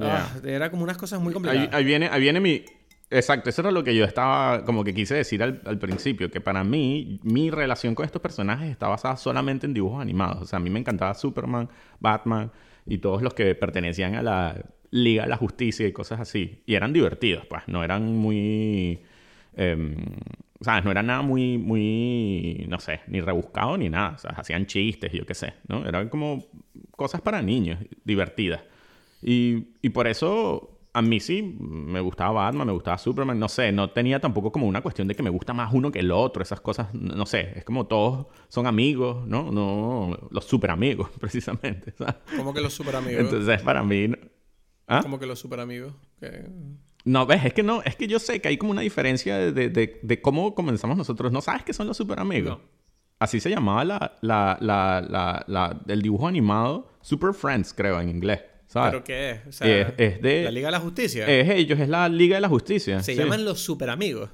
Ah, 0.00 0.28
era 0.44 0.70
como 0.70 0.82
unas 0.82 0.96
cosas 0.96 1.20
muy 1.20 1.32
complicadas. 1.32 1.68
Ahí, 1.72 1.84
viene, 1.84 2.08
ahí 2.10 2.20
viene 2.20 2.40
mi... 2.40 2.64
Exacto, 3.10 3.50
eso 3.50 3.60
era 3.60 3.70
lo 3.70 3.84
que 3.84 3.94
yo 3.94 4.04
estaba, 4.04 4.64
como 4.64 4.82
que 4.82 4.92
quise 4.92 5.14
decir 5.14 5.42
al, 5.42 5.78
principio, 5.78 6.30
que 6.30 6.40
para 6.40 6.64
mí, 6.64 7.20
mi 7.22 7.50
relación 7.50 7.94
con 7.94 8.04
estos 8.04 8.20
personajes 8.20 8.70
está 8.70 8.88
basada 8.88 9.16
solamente 9.16 9.66
en 9.66 9.74
dibujos 9.74 10.00
animados. 10.00 10.42
O 10.42 10.46
sea, 10.46 10.56
a 10.56 10.60
mí 10.60 10.70
me 10.70 10.80
encantaba 10.80 11.14
Superman, 11.14 11.68
Batman 12.00 12.50
y 12.86 12.98
todos 12.98 13.22
los 13.22 13.34
que 13.34 13.54
pertenecían 13.54 14.16
a 14.16 14.22
la 14.22 14.64
Liga 14.94 15.24
de 15.24 15.28
la 15.28 15.36
Justicia 15.36 15.88
y 15.88 15.92
cosas 15.92 16.20
así. 16.20 16.62
Y 16.66 16.74
eran 16.76 16.92
divertidos, 16.92 17.46
pues, 17.46 17.62
no 17.66 17.82
eran 17.82 18.16
muy... 18.16 19.00
Eh, 19.56 19.96
¿Sabes? 20.60 20.84
No 20.84 20.92
era 20.92 21.02
nada 21.02 21.20
muy, 21.20 21.58
muy, 21.58 22.64
no 22.68 22.78
sé, 22.78 23.00
ni 23.08 23.20
rebuscado 23.20 23.76
ni 23.76 23.88
nada. 23.88 24.12
O 24.14 24.18
sea, 24.18 24.30
hacían 24.30 24.66
chistes, 24.66 25.12
yo 25.12 25.26
qué 25.26 25.34
sé, 25.34 25.54
¿no? 25.68 25.84
Eran 25.84 26.08
como 26.08 26.44
cosas 26.92 27.20
para 27.20 27.42
niños, 27.42 27.80
divertidas. 28.04 28.62
Y, 29.20 29.64
y 29.82 29.90
por 29.90 30.06
eso 30.06 30.78
a 30.92 31.02
mí 31.02 31.18
sí 31.18 31.42
me 31.58 32.00
gustaba 32.00 32.44
Batman, 32.44 32.68
me 32.68 32.72
gustaba 32.72 32.96
Superman, 32.96 33.38
no 33.38 33.48
sé, 33.48 33.72
no 33.72 33.90
tenía 33.90 34.20
tampoco 34.20 34.52
como 34.52 34.68
una 34.68 34.80
cuestión 34.80 35.08
de 35.08 35.16
que 35.16 35.24
me 35.24 35.30
gusta 35.30 35.52
más 35.52 35.74
uno 35.74 35.90
que 35.90 35.98
el 35.98 36.12
otro, 36.12 36.40
esas 36.40 36.60
cosas, 36.60 36.94
no 36.94 37.26
sé, 37.26 37.52
es 37.56 37.64
como 37.64 37.86
todos 37.86 38.26
son 38.48 38.68
amigos, 38.68 39.26
¿no? 39.26 39.50
No, 39.50 40.16
los 40.30 40.44
super 40.44 40.70
amigos, 40.70 41.10
precisamente. 41.20 41.92
¿sabes? 41.98 42.14
¿Cómo 42.36 42.54
que 42.54 42.60
los 42.60 42.72
super 42.72 42.94
amigos? 42.94 43.24
Entonces, 43.24 43.60
para 43.62 43.82
mí... 43.82 44.08
¿Ah? 44.86 45.00
¿Cómo 45.02 45.18
que 45.18 45.26
los 45.26 45.38
super 45.38 45.60
amigos? 45.60 45.94
No, 47.04 47.26
ves, 47.26 47.44
es 47.44 47.52
que 47.52 47.62
no, 47.62 47.82
es 47.82 47.96
que 47.96 48.06
yo 48.06 48.18
sé 48.18 48.40
que 48.40 48.48
hay 48.48 48.56
como 48.56 48.72
una 48.72 48.80
diferencia 48.80 49.36
de, 49.38 49.68
de, 49.68 50.00
de 50.02 50.22
cómo 50.22 50.54
comenzamos 50.54 50.96
nosotros. 50.96 51.32
¿No 51.32 51.40
sabes 51.40 51.62
qué 51.64 51.72
son 51.72 51.86
los 51.86 51.96
super 51.96 52.18
amigos? 52.18 52.58
Así 53.18 53.40
se 53.40 53.50
llamaba 53.50 53.84
la, 53.84 54.16
la, 54.22 54.58
la, 54.60 55.44
la, 55.46 55.80
el 55.86 56.02
dibujo 56.02 56.26
animado 56.28 56.90
Super 57.00 57.32
Friends, 57.32 57.72
creo, 57.72 58.00
en 58.00 58.08
inglés. 58.08 58.40
¿sabes? 58.66 58.90
¿Pero 58.90 59.04
qué 59.04 59.30
es? 59.30 59.46
O 59.46 59.52
sea, 59.52 59.94
es, 59.96 60.20
de... 60.20 60.44
¿La 60.44 60.50
Liga 60.50 60.68
de 60.68 60.72
la 60.72 60.80
Justicia? 60.80 61.26
Es 61.28 61.48
ellos, 61.48 61.78
es 61.78 61.88
la 61.88 62.08
Liga 62.08 62.36
de 62.36 62.40
la 62.40 62.48
Justicia. 62.48 63.00
Se 63.02 63.14
llaman 63.14 63.44
los 63.44 63.60
super 63.60 63.90
amigos. 63.90 64.30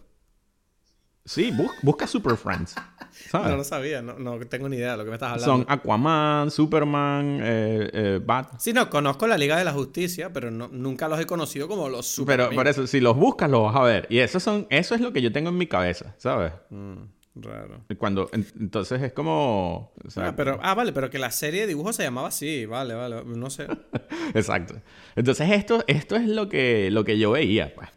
Sí, 1.31 1.53
busca 1.83 2.09
Super 2.09 2.37
Friends. 2.37 2.75
No 3.33 3.57
lo 3.57 3.65
sabía, 3.65 4.03
no, 4.03 4.19
no, 4.19 4.39
tengo 4.47 4.69
ni 4.69 4.77
idea 4.77 4.93
de 4.93 4.97
lo 4.97 5.05
que 5.05 5.11
me 5.11 5.17
estás 5.17 5.33
hablando. 5.33 5.45
Son 5.45 5.67
Aquaman, 5.69 6.51
Superman, 6.51 7.41
eh, 7.43 7.91
eh, 7.93 8.21
Bat. 8.25 8.59
Sí, 8.59 8.73
no, 8.73 8.89
conozco 8.89 9.27
la 9.27 9.37
Liga 9.37 9.59
de 9.59 9.65
la 9.65 9.73
Justicia, 9.73 10.33
pero 10.33 10.51
nunca 10.51 11.07
los 11.07 11.21
he 11.21 11.27
conocido 11.27 11.69
como 11.69 11.89
los 11.89 12.07
Super 12.07 12.37
Pero 12.39 12.51
por 12.51 12.67
eso, 12.67 12.87
si 12.87 13.01
los 13.01 13.17
buscas, 13.17 13.51
los 13.51 13.65
vas 13.65 13.77
a 13.77 13.83
ver. 13.83 14.07
Y 14.11 14.19
eso, 14.19 14.41
son, 14.41 14.67
eso 14.71 14.95
es 14.95 15.01
lo 15.01 15.13
que 15.13 15.21
yo 15.23 15.33
tengo 15.33 15.51
en 15.51 15.59
mi 15.59 15.67
cabeza, 15.67 16.15
¿sabes? 16.19 16.53
Mm, 16.71 17.03
raro. 17.37 17.85
Cuando, 17.99 18.31
entonces 18.33 19.03
es 19.03 19.13
como... 19.13 19.93
ah, 20.17 20.33
pero, 20.37 20.59
ah, 20.63 20.75
vale, 20.75 20.93
pero 20.93 21.11
que 21.11 21.19
la 21.19 21.31
serie 21.31 21.63
de 21.63 21.67
dibujos 21.67 21.97
se 21.97 22.05
llamaba 22.05 22.29
así, 22.29 22.65
vale, 22.65 22.95
vale, 22.95 23.23
no 23.25 23.51
sé. 23.51 23.67
Exacto. 24.35 24.77
Entonces 25.15 25.51
esto, 25.51 25.85
esto 25.87 26.17
es 26.17 26.27
lo 26.27 26.49
que, 26.49 26.91
lo 26.91 27.05
que 27.05 27.19
yo 27.19 27.33
veía, 27.33 27.75
pues. 27.75 27.89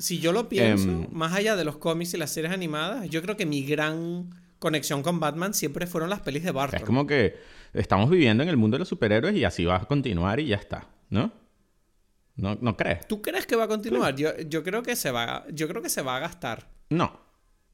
Si 0.00 0.18
yo 0.18 0.32
lo 0.32 0.48
pienso, 0.48 0.88
em, 0.88 1.06
más 1.12 1.34
allá 1.34 1.56
de 1.56 1.64
los 1.64 1.76
cómics 1.76 2.14
y 2.14 2.16
las 2.16 2.30
series 2.30 2.52
animadas, 2.52 3.08
yo 3.10 3.20
creo 3.20 3.36
que 3.36 3.44
mi 3.44 3.62
gran 3.62 4.30
conexión 4.58 5.02
con 5.02 5.20
Batman 5.20 5.52
siempre 5.52 5.86
fueron 5.86 6.08
las 6.08 6.20
pelis 6.20 6.42
de 6.42 6.52
Barton. 6.52 6.80
Es 6.80 6.86
como 6.86 7.06
que 7.06 7.38
estamos 7.74 8.08
viviendo 8.08 8.42
en 8.42 8.48
el 8.48 8.56
mundo 8.56 8.76
de 8.76 8.80
los 8.80 8.88
superhéroes 8.88 9.36
y 9.36 9.44
así 9.44 9.64
va 9.64 9.76
a 9.76 9.84
continuar 9.84 10.40
y 10.40 10.46
ya 10.46 10.56
está, 10.56 10.88
¿no? 11.10 11.32
¿No, 12.36 12.56
no 12.60 12.76
crees? 12.76 13.06
¿Tú 13.06 13.20
crees 13.20 13.46
que 13.46 13.56
va 13.56 13.64
a 13.64 13.68
continuar? 13.68 14.16
Yo, 14.16 14.36
yo, 14.38 14.64
creo 14.64 14.82
que 14.82 14.96
se 14.96 15.10
va, 15.10 15.44
yo 15.52 15.68
creo 15.68 15.82
que 15.82 15.90
se 15.90 16.00
va 16.00 16.16
a 16.16 16.20
gastar. 16.20 16.68
No. 16.88 17.20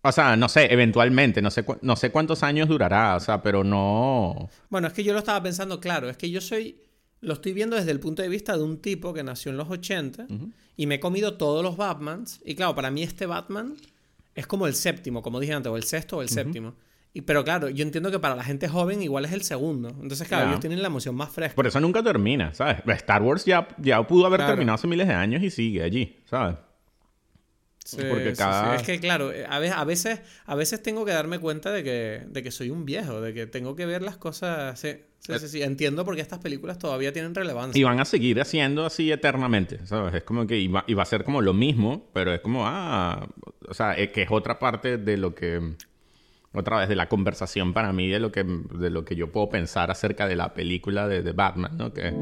O 0.03 0.11
sea, 0.11 0.37
no 0.37 0.49
sé, 0.49 0.73
eventualmente, 0.73 1.41
no 1.41 1.51
sé, 1.51 1.65
no 1.83 1.95
sé 1.95 2.11
cuántos 2.11 2.43
años 2.43 2.69
durará, 2.69 3.17
o 3.17 3.21
sea, 3.21 3.43
pero 3.43 3.63
no... 3.63 4.49
Bueno, 4.69 4.89
es 4.89 4.93
que 4.93 5.05
yo 5.05 5.13
lo 5.13 5.21
estaba 5.21 5.43
pensando, 5.43 5.81
claro, 5.81 6.09
es 6.09 6.17
que 6.17 6.31
yo 6.31 6.41
soy 6.41 6.81
lo 7.27 7.35
estoy 7.35 7.53
viendo 7.53 7.75
desde 7.75 7.91
el 7.91 7.99
punto 7.99 8.23
de 8.23 8.29
vista 8.29 8.57
de 8.57 8.63
un 8.63 8.79
tipo 8.79 9.13
que 9.13 9.25
nació 9.25 9.51
en 9.51 9.57
los 9.57 9.69
80 9.69 10.29
y 10.77 10.87
me 10.87 10.95
he 10.95 11.01
comido 11.01 11.35
todos 11.35 11.61
los 11.61 11.77
Batmans. 11.77 12.41
Y 12.45 12.55
claro, 12.55 12.77
para 12.77 12.89
mí 12.93 13.03
este 13.03 13.27
Batman 13.27 13.75
es 14.37 14.47
como 14.47 14.69
el 14.69 14.75
séptimo, 14.75 15.23
como 15.23 15.41
dije 15.41 15.53
antes, 15.53 15.73
o 15.73 15.77
el 15.77 15.83
sexto 15.83 16.19
o 16.19 16.23
el 16.23 16.29
séptimo. 16.29 16.77
Y, 17.13 17.23
pero 17.23 17.43
claro, 17.43 17.69
yo 17.69 17.83
entiendo 17.83 18.13
que 18.13 18.21
para 18.21 18.37
la 18.37 18.45
gente 18.45 18.69
joven 18.69 19.03
igual 19.03 19.25
es 19.25 19.33
el 19.33 19.43
segundo. 19.43 19.89
Entonces, 20.01 20.29
claro, 20.29 20.51
ellos 20.51 20.61
tienen 20.61 20.81
la 20.81 20.87
emoción 20.87 21.17
más 21.17 21.31
fresca. 21.31 21.57
Por 21.57 21.67
eso 21.67 21.81
nunca 21.81 22.01
termina, 22.01 22.55
¿sabes? 22.55 22.77
Star 22.87 23.23
Wars 23.25 23.45
ya, 23.45 23.67
ya 23.79 24.07
pudo 24.07 24.27
haber 24.27 24.47
terminado 24.47 24.77
hace 24.77 24.87
miles 24.87 25.09
de 25.09 25.15
años 25.15 25.43
y 25.43 25.51
sigue 25.51 25.83
allí, 25.83 26.21
¿sabes? 26.27 26.59
Sí, 27.85 27.99
Porque 28.09 28.35
cada... 28.35 28.77
Es 28.77 28.83
que, 28.83 29.01
claro, 29.01 29.33
eh, 29.33 29.47
a 29.49 29.59
veces, 29.85 30.21
a 30.45 30.55
veces, 30.55 30.83
tengo 30.83 31.05
que 31.05 31.13
darme 31.13 31.41
cuenta 31.41 31.73
de 31.73 31.83
que, 31.83 32.23
de 32.29 32.43
que 32.43 32.51
soy 32.51 32.71
un 32.71 32.85
viejo, 32.85 33.21
de 33.21 33.35
que 33.35 33.47
tengo 33.47 33.75
que 33.75 33.87
ver 33.87 34.03
las 34.03 34.17
cosas... 34.17 34.85
Sí, 35.27 35.49
sí. 35.49 35.63
Entiendo 35.63 36.05
por 36.05 36.15
qué 36.15 36.21
estas 36.21 36.39
películas 36.39 36.79
todavía 36.79 37.13
tienen 37.13 37.35
relevancia. 37.35 37.79
Y 37.79 37.85
van 37.85 38.01
a 38.01 38.05
seguir 38.05 38.41
haciendo 38.41 38.87
así 38.87 39.11
eternamente, 39.11 39.85
¿sabes? 39.87 40.15
Es 40.15 40.23
como 40.23 40.47
que 40.47 40.59
iba, 40.59 40.85
va 40.97 41.03
a 41.03 41.07
ser 41.07 41.25
como 41.25 41.43
lo 41.43 41.53
mismo, 41.53 42.09
pero 42.13 42.33
es 42.33 42.41
como, 42.41 42.67
ah... 42.67 43.29
O 43.69 43.75
sea, 43.75 43.95
es 43.95 44.11
que 44.11 44.23
es 44.23 44.29
otra 44.31 44.59
parte 44.59 44.97
de 44.97 45.17
lo 45.17 45.35
que 45.35 45.75
otra 46.57 46.79
vez 46.79 46.89
de 46.89 46.97
la 46.97 47.09
conversación 47.09 47.73
para 47.73 47.93
mí 47.93 48.09
de 48.09 48.19
lo 48.19 48.33
que, 48.33 48.45
de 48.45 48.91
lo 48.91 49.05
que 49.05 49.15
yo 49.15 49.31
puedo 49.31 49.49
pensar 49.49 49.91
acerca 49.91 50.27
de 50.27 50.37
la 50.37 50.55
película 50.55 51.07
de, 51.07 51.23
de 51.23 51.33
Batman, 51.33 51.77
¿no? 51.77 51.93
Que... 51.93 52.15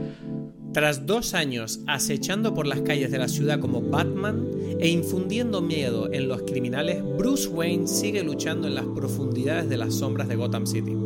Tras 0.73 1.07
dos 1.07 1.35
años 1.35 1.81
acechando 1.87 2.53
por 2.53 2.66
las 2.66 2.81
calles 2.81 3.12
de 3.12 3.18
la 3.18 3.29
ciudad 3.29 3.61
como 3.61 3.81
Batman 3.81 4.49
e 4.81 4.88
infundiendo 4.88 5.62
miedo 5.62 6.12
en 6.12 6.27
los 6.29 6.42
criminales, 6.42 7.03
Bruce 7.16 7.49
Wayne 7.49 7.87
sigue 7.87 8.25
luchando 8.25 8.66
en 8.66 8.75
las 8.75 8.87
profundidades 8.87 9.68
de 9.68 9.77
las 9.77 9.94
sombras 9.94 10.29
de 10.29 10.37
Gotham 10.37 10.66
City. 10.66 10.97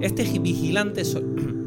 Este 0.00 0.24
vigilante... 0.38 1.02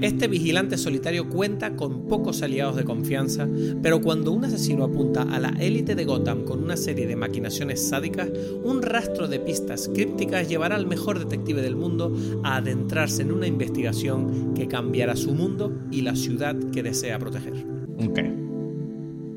Este 0.00 0.28
vigilante 0.28 0.78
solitario 0.78 1.28
cuenta 1.28 1.74
con 1.74 2.06
pocos 2.06 2.42
aliados 2.42 2.76
de 2.76 2.84
confianza, 2.84 3.48
pero 3.82 4.00
cuando 4.00 4.30
un 4.30 4.44
asesino 4.44 4.84
apunta 4.84 5.22
a 5.22 5.40
la 5.40 5.48
élite 5.58 5.96
de 5.96 6.04
Gotham 6.04 6.44
con 6.44 6.62
una 6.62 6.76
serie 6.76 7.08
de 7.08 7.16
maquinaciones 7.16 7.88
sádicas, 7.88 8.30
un 8.62 8.80
rastro 8.82 9.26
de 9.26 9.40
pistas 9.40 9.90
crípticas 9.92 10.48
llevará 10.48 10.76
al 10.76 10.86
mejor 10.86 11.18
detective 11.18 11.62
del 11.62 11.74
mundo 11.74 12.16
a 12.44 12.56
adentrarse 12.56 13.22
en 13.22 13.32
una 13.32 13.48
investigación 13.48 14.54
que 14.54 14.68
cambiará 14.68 15.16
su 15.16 15.34
mundo 15.34 15.76
y 15.90 16.02
la 16.02 16.14
ciudad 16.14 16.56
que 16.70 16.84
desea 16.84 17.18
proteger. 17.18 17.54
Ok. 17.98 18.20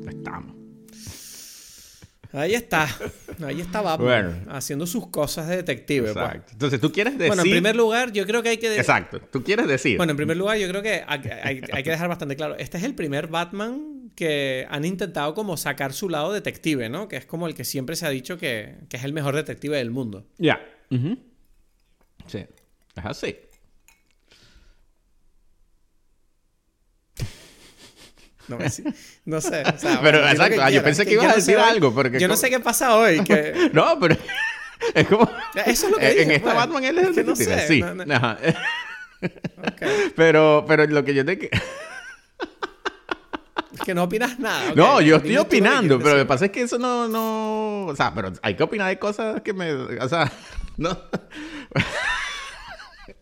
Estamos. 0.08 0.61
Ahí 2.32 2.54
está. 2.54 2.88
Ahí 3.44 3.60
está 3.60 3.82
Batman. 3.82 4.46
Haciendo 4.48 4.86
sus 4.86 5.08
cosas 5.08 5.48
de 5.48 5.56
detective. 5.56 6.12
Pues. 6.12 6.24
Exacto. 6.24 6.52
Entonces, 6.52 6.80
tú 6.80 6.90
quieres 6.90 7.14
decir. 7.18 7.28
Bueno, 7.28 7.42
en 7.42 7.50
primer 7.50 7.76
lugar, 7.76 8.12
yo 8.12 8.26
creo 8.26 8.42
que 8.42 8.50
hay 8.50 8.56
que. 8.56 8.74
Exacto. 8.74 9.20
Tú 9.20 9.42
quieres 9.44 9.66
decir. 9.66 9.96
Bueno, 9.98 10.12
en 10.12 10.16
primer 10.16 10.36
lugar, 10.36 10.56
yo 10.58 10.68
creo 10.68 10.82
que 10.82 11.04
hay, 11.06 11.20
que 11.20 11.90
dejar 11.90 12.08
bastante 12.08 12.36
claro. 12.36 12.56
Este 12.56 12.78
es 12.78 12.84
el 12.84 12.94
primer 12.94 13.26
Batman 13.26 14.10
que 14.14 14.66
han 14.70 14.84
intentado 14.84 15.34
como 15.34 15.56
sacar 15.56 15.92
su 15.92 16.08
lado 16.08 16.32
detective, 16.32 16.88
¿no? 16.88 17.08
Que 17.08 17.16
es 17.16 17.26
como 17.26 17.46
el 17.46 17.54
que 17.54 17.64
siempre 17.64 17.96
se 17.96 18.06
ha 18.06 18.10
dicho 18.10 18.38
que, 18.38 18.76
es 18.90 19.04
el 19.04 19.12
mejor 19.12 19.34
detective 19.34 19.76
del 19.76 19.90
mundo. 19.90 20.26
Ya. 20.38 20.60
Sí. 22.26 22.46
Es 22.96 23.04
así. 23.04 23.36
No, 28.48 28.58
no 29.24 29.40
sé. 29.40 29.62
pero 30.02 30.28
exacto, 30.28 30.68
yo 30.70 30.82
pensé 30.82 31.06
que, 31.06 31.12
ibas 31.12 31.32
a 31.32 31.36
decir 31.36 31.58
algo. 31.58 31.94
Porque 31.94 32.18
yo 32.18 32.28
no 32.28 32.36
sé 32.36 32.50
qué 32.50 32.60
pasa 32.60 32.96
hoy. 32.96 33.22
Que... 33.22 33.70
no, 33.72 33.98
pero 34.00 34.16
es 34.94 35.06
como. 35.06 35.30
Eso 35.66 35.86
es 35.86 35.92
lo 35.92 35.98
que 35.98 36.10
En 36.10 36.28
dije, 36.28 36.34
esta 36.36 36.54
Batman 36.54 36.84
él 36.84 36.98
es 36.98 37.16
el 37.16 37.26
no 37.26 37.36
sé, 37.36 37.66
Sí. 37.66 37.82
Ajá. 38.10 38.38
Pero, 40.16 40.64
pero 40.66 40.84
lo 40.88 41.04
que 41.04 41.14
yo 41.14 41.24
te. 41.24 41.48
Es 43.72 43.80
que 43.84 43.94
no 43.94 44.02
opinas 44.02 44.36
nada. 44.40 44.72
No, 44.74 45.00
yo 45.00 45.16
estoy 45.16 45.36
opinando, 45.36 45.98
pero 45.98 46.16
lo 46.16 46.22
que 46.22 46.26
pasa 46.26 46.46
es 46.46 46.50
que 46.50 46.62
eso 46.62 46.76
no, 46.76 47.06
no. 47.06 47.86
O 47.86 47.94
sea, 47.94 48.12
pero 48.12 48.32
hay 48.42 48.56
que 48.56 48.64
opinar 48.64 48.88
de 48.88 48.98
cosas 48.98 49.40
que 49.42 49.52
me. 49.52 49.72
O 49.72 50.08
sea, 50.08 50.30
no. 50.76 50.98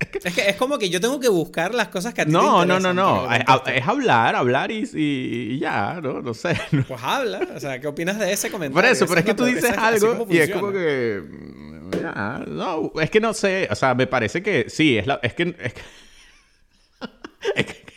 Es 0.01 0.35
que 0.35 0.49
es 0.49 0.57
como 0.57 0.79
que 0.79 0.89
yo 0.89 0.99
tengo 0.99 1.21
que 1.21 1.29
buscar 1.29 1.75
las 1.75 1.89
cosas 1.89 2.15
que 2.15 2.23
a 2.23 2.25
ti 2.25 2.33
no, 2.33 2.65
No, 2.65 2.81
no, 2.81 2.95
no, 2.95 3.31
es, 3.33 3.45
es, 3.67 3.87
hablar, 3.87 4.35
hablar 4.35 4.71
y, 4.71 4.89
y, 4.95 5.59
ya, 5.59 6.01
¿no? 6.03 6.23
No 6.23 6.33
sé. 6.33 6.59
Pues 6.89 7.03
habla. 7.03 7.47
O 7.55 7.61
sea, 7.61 7.79
¿qué 7.81 7.87
opinas 7.87 8.19
de 8.19 8.33
ese 8.33 8.51
comentario? 8.51 8.83
Por 8.83 8.91
eso, 8.91 9.07
pero 9.07 9.21
es 9.21 9.27
que 9.27 9.35
tú 9.35 9.45
dices 9.45 9.77
algo 9.77 10.27
y 10.31 10.39
es 10.39 10.51
como 10.51 10.73
que... 10.73 11.23
Ya, 12.01 12.45
no, 12.47 12.93
es 13.01 13.11
que 13.11 13.21
no 13.21 13.35
sé. 13.35 13.69
O 13.71 13.75
sea, 13.75 13.95
me 13.95 14.07
parece 14.07 14.43
que 14.43 14.71
sí, 14.71 14.97
es, 14.97 15.07
la, 15.07 15.21
es 15.23 15.35
que... 15.35 15.55
Es 15.59 15.73
que... 15.75 15.83
es 17.57 17.67
que 17.67 17.91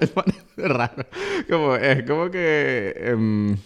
es 0.56 0.68
raro. 0.68 1.06
Como, 1.48 1.74
es 1.76 2.02
como 2.04 2.30
que... 2.30 2.94
Em, 2.96 3.56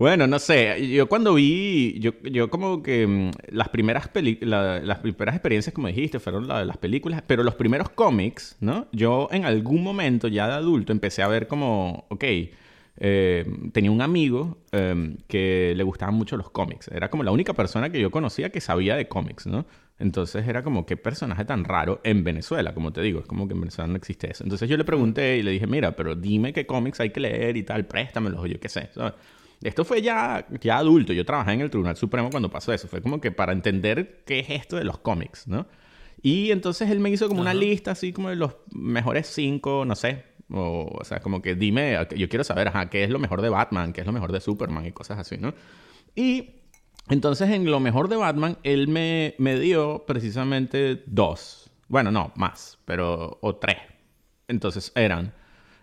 bueno, 0.00 0.26
no 0.26 0.38
sé, 0.38 0.88
yo 0.88 1.10
cuando 1.10 1.34
vi, 1.34 1.98
yo, 2.00 2.12
yo 2.22 2.48
como 2.48 2.82
que 2.82 3.06
mm, 3.06 3.30
las 3.50 3.68
primeras 3.68 4.08
las 4.14 4.98
primeras 5.00 5.34
experiencias, 5.34 5.74
como 5.74 5.88
dijiste, 5.88 6.18
fueron 6.18 6.48
las 6.48 6.78
películas, 6.78 7.22
pero 7.26 7.42
los 7.42 7.54
primeros 7.54 7.90
cómics, 7.90 8.56
¿no? 8.60 8.86
Yo 8.92 9.28
en 9.30 9.44
algún 9.44 9.82
momento 9.82 10.26
ya 10.28 10.46
de 10.46 10.54
adulto 10.54 10.92
empecé 10.92 11.22
a 11.22 11.28
ver 11.28 11.46
como, 11.46 12.06
ok, 12.08 12.24
eh, 12.96 13.44
tenía 13.72 13.90
un 13.90 14.00
amigo 14.00 14.56
eh, 14.72 15.18
que 15.28 15.74
le 15.76 15.82
gustaban 15.82 16.14
mucho 16.14 16.38
los 16.38 16.48
cómics. 16.48 16.88
Era 16.88 17.10
como 17.10 17.22
la 17.22 17.30
única 17.30 17.52
persona 17.52 17.90
que 17.90 18.00
yo 18.00 18.10
conocía 18.10 18.48
que 18.48 18.62
sabía 18.62 18.96
de 18.96 19.06
cómics, 19.06 19.46
¿no? 19.46 19.66
Entonces 19.98 20.48
era 20.48 20.62
como, 20.62 20.86
qué 20.86 20.96
personaje 20.96 21.44
tan 21.44 21.64
raro 21.64 22.00
en 22.04 22.24
Venezuela, 22.24 22.72
como 22.72 22.90
te 22.90 23.02
digo, 23.02 23.20
es 23.20 23.26
como 23.26 23.46
que 23.46 23.52
en 23.52 23.60
Venezuela 23.60 23.88
no 23.88 23.96
existe 23.96 24.30
eso. 24.30 24.44
Entonces 24.44 24.66
yo 24.66 24.78
le 24.78 24.84
pregunté 24.84 25.36
y 25.36 25.42
le 25.42 25.50
dije, 25.50 25.66
mira, 25.66 25.94
pero 25.94 26.14
dime 26.14 26.54
qué 26.54 26.64
cómics 26.64 27.00
hay 27.00 27.10
que 27.10 27.20
leer 27.20 27.58
y 27.58 27.64
tal, 27.64 27.84
préstamelos, 27.84 28.40
o 28.40 28.46
yo 28.46 28.58
qué 28.58 28.70
sé. 28.70 28.88
¿sabes? 28.94 29.12
Esto 29.62 29.84
fue 29.84 30.00
ya, 30.00 30.46
ya 30.60 30.78
adulto, 30.78 31.12
yo 31.12 31.24
trabajé 31.24 31.52
en 31.52 31.60
el 31.60 31.70
Tribunal 31.70 31.96
Supremo 31.96 32.30
cuando 32.30 32.50
pasó 32.50 32.72
eso, 32.72 32.88
fue 32.88 33.02
como 33.02 33.20
que 33.20 33.30
para 33.30 33.52
entender 33.52 34.22
qué 34.24 34.40
es 34.40 34.50
esto 34.50 34.76
de 34.76 34.84
los 34.84 34.98
cómics, 34.98 35.46
¿no? 35.46 35.66
Y 36.22 36.50
entonces 36.50 36.90
él 36.90 37.00
me 37.00 37.10
hizo 37.10 37.28
como 37.28 37.40
una 37.40 37.54
lista 37.54 37.92
así 37.92 38.12
como 38.12 38.30
de 38.30 38.36
los 38.36 38.56
mejores 38.72 39.26
cinco, 39.26 39.84
no 39.84 39.94
sé, 39.94 40.24
o, 40.50 40.90
o 40.98 41.04
sea, 41.04 41.20
como 41.20 41.42
que 41.42 41.54
dime, 41.54 41.96
yo 42.16 42.28
quiero 42.28 42.44
saber, 42.44 42.68
ajá, 42.68 42.88
qué 42.90 43.04
es 43.04 43.10
lo 43.10 43.18
mejor 43.18 43.42
de 43.42 43.50
Batman, 43.50 43.92
qué 43.92 44.00
es 44.00 44.06
lo 44.06 44.12
mejor 44.12 44.32
de 44.32 44.40
Superman 44.40 44.86
y 44.86 44.92
cosas 44.92 45.18
así, 45.18 45.36
¿no? 45.36 45.54
Y 46.14 46.60
entonces 47.08 47.50
en 47.50 47.70
lo 47.70 47.80
mejor 47.80 48.08
de 48.08 48.16
Batman, 48.16 48.58
él 48.62 48.88
me, 48.88 49.34
me 49.38 49.58
dio 49.58 50.04
precisamente 50.06 51.02
dos. 51.06 51.70
Bueno, 51.88 52.10
no, 52.10 52.32
más, 52.36 52.78
pero, 52.84 53.38
o 53.42 53.56
tres. 53.56 53.78
Entonces 54.48 54.92
eran 54.94 55.34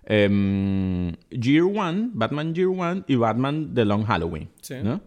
em, 0.08 1.12
Year 1.30 1.63
One, 1.63 2.10
Batman 2.13 2.56
Year 2.56 2.70
One 2.70 3.04
y 3.08 3.15
Batman 3.15 3.74
The 3.74 3.86
Long 3.86 4.04
Halloween, 4.06 4.50
Sí. 4.62 4.76
¿no? 4.84 5.02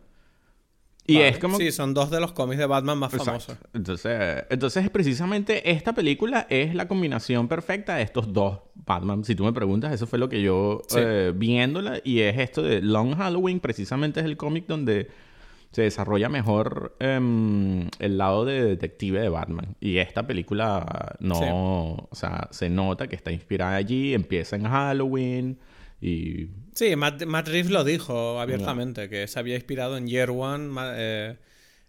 Y 1.06 1.14
Vale. 1.14 1.28
es 1.30 1.38
como... 1.38 1.56
Sí, 1.56 1.72
son 1.72 1.92
dos 1.92 2.10
de 2.10 2.20
los 2.20 2.32
cómics 2.32 2.58
de 2.58 2.66
Batman 2.66 2.96
más 2.98 3.12
Exacto. 3.12 3.24
famosos. 3.32 3.56
Entonces, 3.74 4.44
entonces, 4.48 4.88
precisamente 4.90 5.68
esta 5.72 5.92
película 5.92 6.46
es 6.48 6.72
la 6.74 6.86
combinación 6.86 7.48
perfecta 7.48 7.96
de 7.96 8.02
estos 8.02 8.32
dos 8.32 8.60
Batman. 8.86 9.24
Si 9.24 9.34
tú 9.34 9.44
me 9.44 9.52
preguntas, 9.52 9.92
eso 9.92 10.06
fue 10.06 10.20
lo 10.20 10.28
que 10.28 10.40
yo 10.40 10.82
Sí. 10.86 10.98
eh, 11.00 11.32
viéndola. 11.34 12.00
Y 12.04 12.20
es 12.20 12.38
esto 12.38 12.62
de 12.62 12.80
Long 12.80 13.16
Halloween, 13.16 13.58
precisamente 13.58 14.20
es 14.20 14.26
el 14.26 14.36
cómic 14.36 14.66
donde 14.68 15.08
se 15.72 15.82
desarrolla 15.82 16.28
mejor 16.28 16.96
em, 16.98 17.88
el 18.00 18.18
lado 18.18 18.44
de 18.44 18.64
detective 18.64 19.20
de 19.20 19.28
Batman. 19.28 19.76
Y 19.80 19.98
esta 19.98 20.26
película 20.26 21.16
no, 21.20 21.34
Sí. 21.36 21.44
o 21.50 22.08
sea, 22.14 22.48
se 22.50 22.68
nota 22.68 23.06
que 23.06 23.16
está 23.16 23.30
inspirada 23.32 23.76
allí, 23.76 24.12
empieza 24.14 24.56
en 24.56 24.64
Halloween 24.64 25.58
y 26.00 26.48
Sí, 26.74 26.96
Matt, 26.96 27.24
Matt 27.26 27.48
Reeves 27.48 27.70
lo 27.70 27.84
dijo 27.84 28.40
abiertamente, 28.40 29.08
que 29.08 29.26
se 29.26 29.38
había 29.38 29.54
inspirado 29.56 29.96
en 29.96 30.06
Year 30.06 30.30
One, 30.30 30.74
eh, 30.96 31.36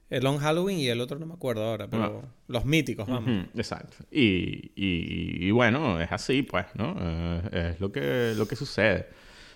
el 0.10 0.24
Long 0.24 0.40
Halloween 0.40 0.78
y 0.80 0.88
el 0.90 1.00
otro 1.00 1.18
no 1.18 1.26
me 1.26 1.34
acuerdo 1.36 1.64
ahora, 1.64 1.88
pero 1.90 2.22
los 2.48 2.66
míticos, 2.66 3.08
vamos. 3.08 3.46
Exacto. 3.56 3.96
Y, 4.12 4.72
y- 4.76 5.48
y 5.48 5.52
bueno, 5.52 6.02
es 6.02 6.12
así, 6.12 6.42
pues, 6.44 6.66
¿no? 6.76 6.96
Eh, 7.00 7.72
es 7.76 7.80
lo 7.80 7.92
que, 7.92 8.34
lo 8.36 8.46
que 8.48 8.56
sucede. 8.58 9.08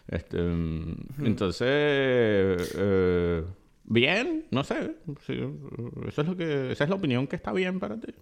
Este, 0.07 0.37
mm, 0.41 0.95
Entonces, 1.25 1.67
eh, 2.77 3.43
bien, 3.85 4.45
no 4.51 4.63
sé. 4.63 4.95
Sí, 5.25 5.39
eso 6.07 6.21
es 6.21 6.27
lo 6.27 6.35
que, 6.37 6.71
esa 6.71 6.83
es 6.83 6.89
la 6.89 6.95
opinión 6.95 7.27
que 7.27 7.35
está 7.35 7.51
bien 7.51 7.79
para 7.79 7.97
ti. 7.99 8.13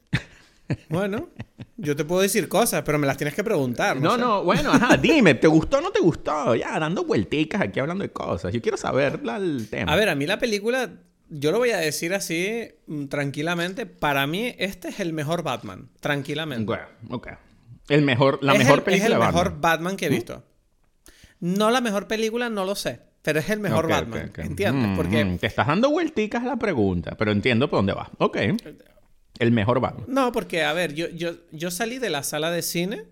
Bueno, 0.89 1.29
yo 1.77 1.95
te 1.95 2.05
puedo 2.05 2.21
decir 2.21 2.47
cosas, 2.47 2.83
pero 2.83 2.97
me 2.97 3.05
las 3.05 3.17
tienes 3.17 3.35
que 3.35 3.43
preguntar. 3.43 3.99
No, 3.99 4.15
sé. 4.15 4.21
no, 4.21 4.43
bueno, 4.43 4.71
ajá, 4.71 4.95
dime, 4.97 5.35
¿te 5.35 5.47
gustó 5.47 5.79
o 5.79 5.81
no 5.81 5.91
te 5.91 5.99
gustó? 5.99 6.55
Ya, 6.55 6.79
dando 6.79 7.03
vuelticas 7.03 7.61
aquí 7.61 7.79
hablando 7.81 8.03
de 8.03 8.11
cosas. 8.11 8.53
Yo 8.53 8.61
quiero 8.61 8.77
saber 8.77 9.23
la- 9.25 9.37
el 9.37 9.67
tema. 9.69 9.91
A 9.91 9.95
ver, 9.97 10.07
a 10.09 10.15
mí 10.15 10.25
la 10.25 10.39
película, 10.39 10.89
yo 11.29 11.51
lo 11.51 11.57
voy 11.59 11.71
a 11.71 11.77
decir 11.77 12.13
así 12.13 12.69
mm, 12.87 13.05
tranquilamente. 13.07 13.85
Para 13.85 14.25
mí, 14.25 14.55
este 14.57 14.87
es 14.87 14.99
el 15.01 15.11
mejor 15.11 15.43
Batman. 15.43 15.89
Tranquilamente. 15.99 16.65
Bueno, 16.65 16.85
ok. 17.09 17.27
El 17.89 18.01
mejor, 18.03 18.39
la 18.41 18.53
es 18.53 18.59
mejor 18.59 18.79
el, 18.79 18.83
película 18.85 19.05
Es 19.07 19.11
el 19.11 19.11
de 19.13 19.17
Batman. 19.19 19.33
¿Mm? 19.33 19.45
mejor 19.49 19.61
Batman 19.61 19.97
que 19.97 20.05
he 20.05 20.09
visto. 20.09 20.43
No 21.41 21.71
la 21.71 21.81
mejor 21.81 22.07
película, 22.07 22.49
no 22.49 22.63
lo 22.63 22.75
sé. 22.75 23.01
Pero 23.23 23.39
es 23.39 23.49
el 23.49 23.59
mejor 23.59 23.85
Ok, 23.85 23.91
Batman. 23.91 24.19
ok, 24.25 24.29
ok. 24.29 24.39
¿Entiendes? 24.45 24.89
Mm, 24.89 24.95
Porque. 24.95 25.25
mm, 25.25 25.37
Te 25.39 25.47
estás 25.47 25.65
dando 25.67 25.89
vuelticas 25.89 26.43
a 26.43 26.45
la 26.45 26.57
pregunta, 26.57 27.15
pero 27.17 27.31
entiendo 27.31 27.69
por 27.69 27.79
dónde 27.79 27.93
va. 27.93 28.11
Ok. 28.19 28.37
El 29.39 29.51
mejor 29.51 29.79
Batman. 29.79 30.05
No, 30.09 30.31
porque, 30.31 30.63
a 30.63 30.73
ver, 30.73 30.93
yo, 30.93 31.09
yo, 31.09 31.31
yo 31.51 31.71
salí 31.71 31.97
de 31.97 32.09
la 32.11 32.21
sala 32.23 32.51
de 32.51 32.61
cine 32.61 33.05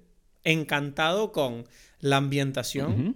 encantado 0.43 1.32
con 1.32 1.65
la 2.00 2.17
ambientación. 2.17 2.91
Ujú. 3.02 3.15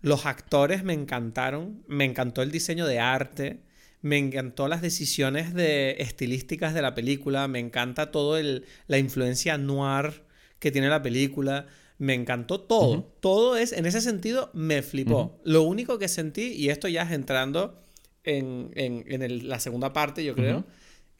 Los 0.00 0.26
actores 0.26 0.82
me 0.84 0.92
encantaron. 0.94 1.82
Me 1.88 2.04
encantó 2.04 2.42
el 2.42 2.50
diseño 2.50 2.86
de 2.86 3.00
arte. 3.00 3.60
Me 4.02 4.18
encantó 4.18 4.68
las 4.68 4.82
decisiones 4.82 5.54
de 5.54 5.96
estilísticas 5.98 6.74
de 6.74 6.82
la 6.82 6.94
película. 6.94 7.48
Me 7.48 7.58
encanta 7.58 8.10
todo 8.10 8.36
el, 8.36 8.64
la 8.86 8.98
influencia 8.98 9.56
noir 9.58 10.24
que 10.58 10.70
tiene 10.70 10.88
la 10.88 11.02
película. 11.02 11.66
Me 12.04 12.14
encantó 12.14 12.60
todo. 12.60 13.10
Todo 13.20 13.56
es, 13.56 13.72
en 13.72 13.86
ese 13.86 14.00
sentido, 14.00 14.50
me 14.52 14.82
flipó. 14.82 15.40
Lo 15.44 15.62
único 15.62 15.98
que 15.98 16.08
sentí, 16.08 16.52
y 16.52 16.68
esto 16.68 16.86
ya 16.88 17.02
es 17.02 17.12
entrando 17.12 17.82
en, 18.24 18.70
en- 18.74 19.04
en 19.08 19.22
el- 19.22 19.48
la 19.48 19.58
segunda 19.60 19.92
parte, 19.92 20.24
yo 20.24 20.34
creo, 20.34 20.64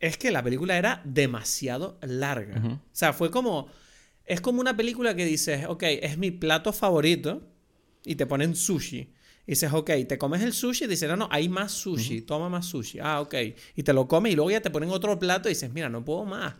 es 0.00 0.16
que 0.18 0.30
la 0.30 0.42
película 0.42 0.76
era 0.76 1.00
demasiado 1.04 1.98
larga. 2.02 2.60
O 2.74 2.80
sea, 2.92 3.12
fue 3.12 3.30
como. 3.30 3.68
Es 4.26 4.40
como 4.40 4.60
una 4.60 4.74
película 4.76 5.14
que 5.14 5.24
dices, 5.26 5.66
ok, 5.68 5.82
es 5.84 6.16
mi 6.18 6.30
plato 6.30 6.72
favorito, 6.72 7.42
y 8.04 8.14
te 8.16 8.26
ponen 8.26 8.54
sushi. 8.56 8.98
Y 9.46 9.50
dices, 9.52 9.70
ok, 9.72 9.90
te 10.08 10.16
comes 10.16 10.40
el 10.42 10.54
sushi 10.54 10.84
y 10.84 10.88
dices, 10.88 11.06
no, 11.08 11.16
no, 11.16 11.28
hay 11.30 11.48
más 11.50 11.72
sushi, 11.72 12.22
toma 12.22 12.48
más 12.48 12.64
sushi. 12.64 12.98
Ah, 13.02 13.20
ok. 13.20 13.34
Y 13.76 13.82
te 13.82 13.92
lo 13.92 14.08
comes 14.08 14.32
y 14.32 14.36
luego 14.36 14.50
ya 14.50 14.62
te 14.62 14.70
ponen 14.70 14.88
otro 14.90 15.18
plato 15.18 15.48
y 15.48 15.52
dices, 15.52 15.70
mira, 15.72 15.90
no 15.90 16.02
puedo 16.04 16.24
más. 16.24 16.54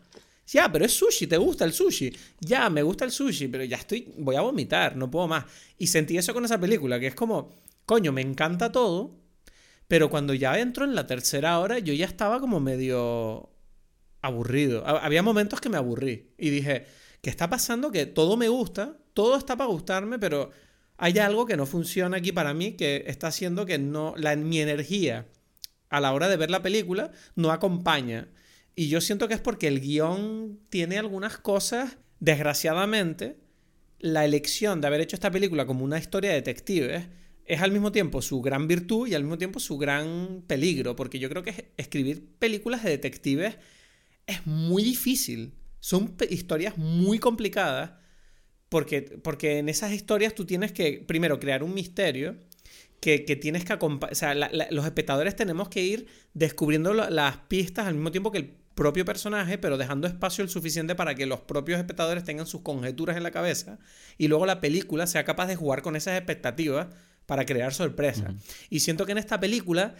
Ya, 0.46 0.70
pero 0.70 0.84
es 0.84 0.92
sushi, 0.92 1.26
te 1.26 1.36
gusta 1.38 1.64
el 1.64 1.72
sushi. 1.72 2.14
Ya, 2.40 2.68
me 2.70 2.82
gusta 2.82 3.04
el 3.04 3.10
sushi, 3.10 3.48
pero 3.48 3.64
ya 3.64 3.76
estoy, 3.78 4.12
voy 4.18 4.36
a 4.36 4.42
vomitar, 4.42 4.96
no 4.96 5.10
puedo 5.10 5.26
más. 5.28 5.44
Y 5.78 5.86
sentí 5.86 6.18
eso 6.18 6.34
con 6.34 6.44
esa 6.44 6.60
película, 6.60 7.00
que 7.00 7.06
es 7.08 7.14
como, 7.14 7.50
coño, 7.86 8.12
me 8.12 8.20
encanta 8.20 8.70
todo, 8.70 9.16
pero 9.88 10.10
cuando 10.10 10.34
ya 10.34 10.58
entro 10.58 10.84
en 10.84 10.94
la 10.94 11.06
tercera 11.06 11.58
hora, 11.60 11.78
yo 11.78 11.94
ya 11.94 12.06
estaba 12.06 12.40
como 12.40 12.60
medio 12.60 13.50
aburrido. 14.22 14.86
Ha- 14.86 15.04
Había 15.04 15.22
momentos 15.22 15.60
que 15.60 15.68
me 15.68 15.76
aburrí 15.76 16.32
y 16.38 16.50
dije, 16.50 16.86
¿qué 17.22 17.30
está 17.30 17.48
pasando? 17.50 17.90
Que 17.90 18.06
todo 18.06 18.36
me 18.36 18.48
gusta, 18.48 18.96
todo 19.14 19.36
está 19.36 19.56
para 19.56 19.70
gustarme, 19.70 20.18
pero 20.18 20.50
hay 20.96 21.18
algo 21.18 21.46
que 21.46 21.56
no 21.56 21.66
funciona 21.66 22.18
aquí 22.18 22.32
para 22.32 22.54
mí 22.54 22.72
que 22.72 23.04
está 23.06 23.28
haciendo 23.28 23.66
que 23.66 23.78
no 23.78 24.14
la 24.16 24.36
mi 24.36 24.60
energía 24.60 25.26
a 25.90 26.00
la 26.00 26.12
hora 26.12 26.28
de 26.28 26.36
ver 26.36 26.50
la 26.50 26.62
película 26.62 27.12
no 27.36 27.50
acompaña. 27.52 28.28
Y 28.76 28.88
yo 28.88 29.00
siento 29.00 29.28
que 29.28 29.34
es 29.34 29.40
porque 29.40 29.68
el 29.68 29.80
guion 29.80 30.58
tiene 30.68 30.98
algunas 30.98 31.38
cosas, 31.38 31.96
desgraciadamente, 32.20 33.36
la 34.00 34.24
elección 34.24 34.80
de 34.80 34.86
haber 34.88 35.00
hecho 35.00 35.16
esta 35.16 35.30
película 35.30 35.66
como 35.66 35.84
una 35.84 35.98
historia 35.98 36.30
de 36.30 36.36
detectives 36.36 37.06
es 37.46 37.60
al 37.62 37.72
mismo 37.72 37.92
tiempo 37.92 38.20
su 38.22 38.40
gran 38.42 38.66
virtud 38.66 39.06
y 39.06 39.14
al 39.14 39.22
mismo 39.22 39.38
tiempo 39.38 39.60
su 39.60 39.78
gran 39.78 40.42
peligro, 40.46 40.96
porque 40.96 41.18
yo 41.18 41.28
creo 41.28 41.42
que 41.42 41.50
es- 41.50 41.64
escribir 41.76 42.26
películas 42.38 42.82
de 42.82 42.90
detectives 42.90 43.56
es 44.26 44.46
muy 44.46 44.82
difícil. 44.82 45.54
Son 45.80 46.16
historias 46.30 46.76
muy 46.78 47.18
complicadas 47.18 47.92
porque, 48.68 49.02
porque 49.02 49.58
en 49.58 49.68
esas 49.68 49.92
historias 49.92 50.34
tú 50.34 50.44
tienes 50.46 50.72
que, 50.72 51.04
primero, 51.06 51.38
crear 51.38 51.62
un 51.62 51.74
misterio 51.74 52.36
que, 53.00 53.24
que 53.24 53.36
tienes 53.36 53.64
que 53.64 53.74
acompañar. 53.74 54.12
O 54.12 54.16
sea, 54.16 54.34
los 54.34 54.84
espectadores 54.86 55.36
tenemos 55.36 55.68
que 55.68 55.82
ir 55.84 56.06
descubriendo 56.32 56.92
la- 56.94 57.10
las 57.10 57.36
pistas 57.36 57.86
al 57.86 57.94
mismo 57.94 58.10
tiempo 58.10 58.32
que 58.32 58.38
el 58.38 58.54
propio 58.74 59.04
personaje, 59.04 59.58
pero 59.58 59.78
dejando 59.78 60.06
espacio 60.06 60.42
el 60.42 60.50
suficiente 60.50 60.94
para 60.94 61.14
que 61.14 61.26
los 61.26 61.40
propios 61.40 61.78
espectadores 61.78 62.24
tengan 62.24 62.46
sus 62.46 62.62
conjeturas 62.62 63.16
en 63.16 63.22
la 63.22 63.30
cabeza 63.30 63.78
y 64.18 64.28
luego 64.28 64.46
la 64.46 64.60
película 64.60 65.06
sea 65.06 65.24
capaz 65.24 65.46
de 65.46 65.56
jugar 65.56 65.82
con 65.82 65.96
esas 65.96 66.16
expectativas 66.16 66.88
para 67.26 67.46
crear 67.46 67.72
sorpresas. 67.72 68.34
Y 68.70 68.80
siento 68.80 69.06
que 69.06 69.12
en 69.12 69.18
esta 69.18 69.40
película 69.40 69.94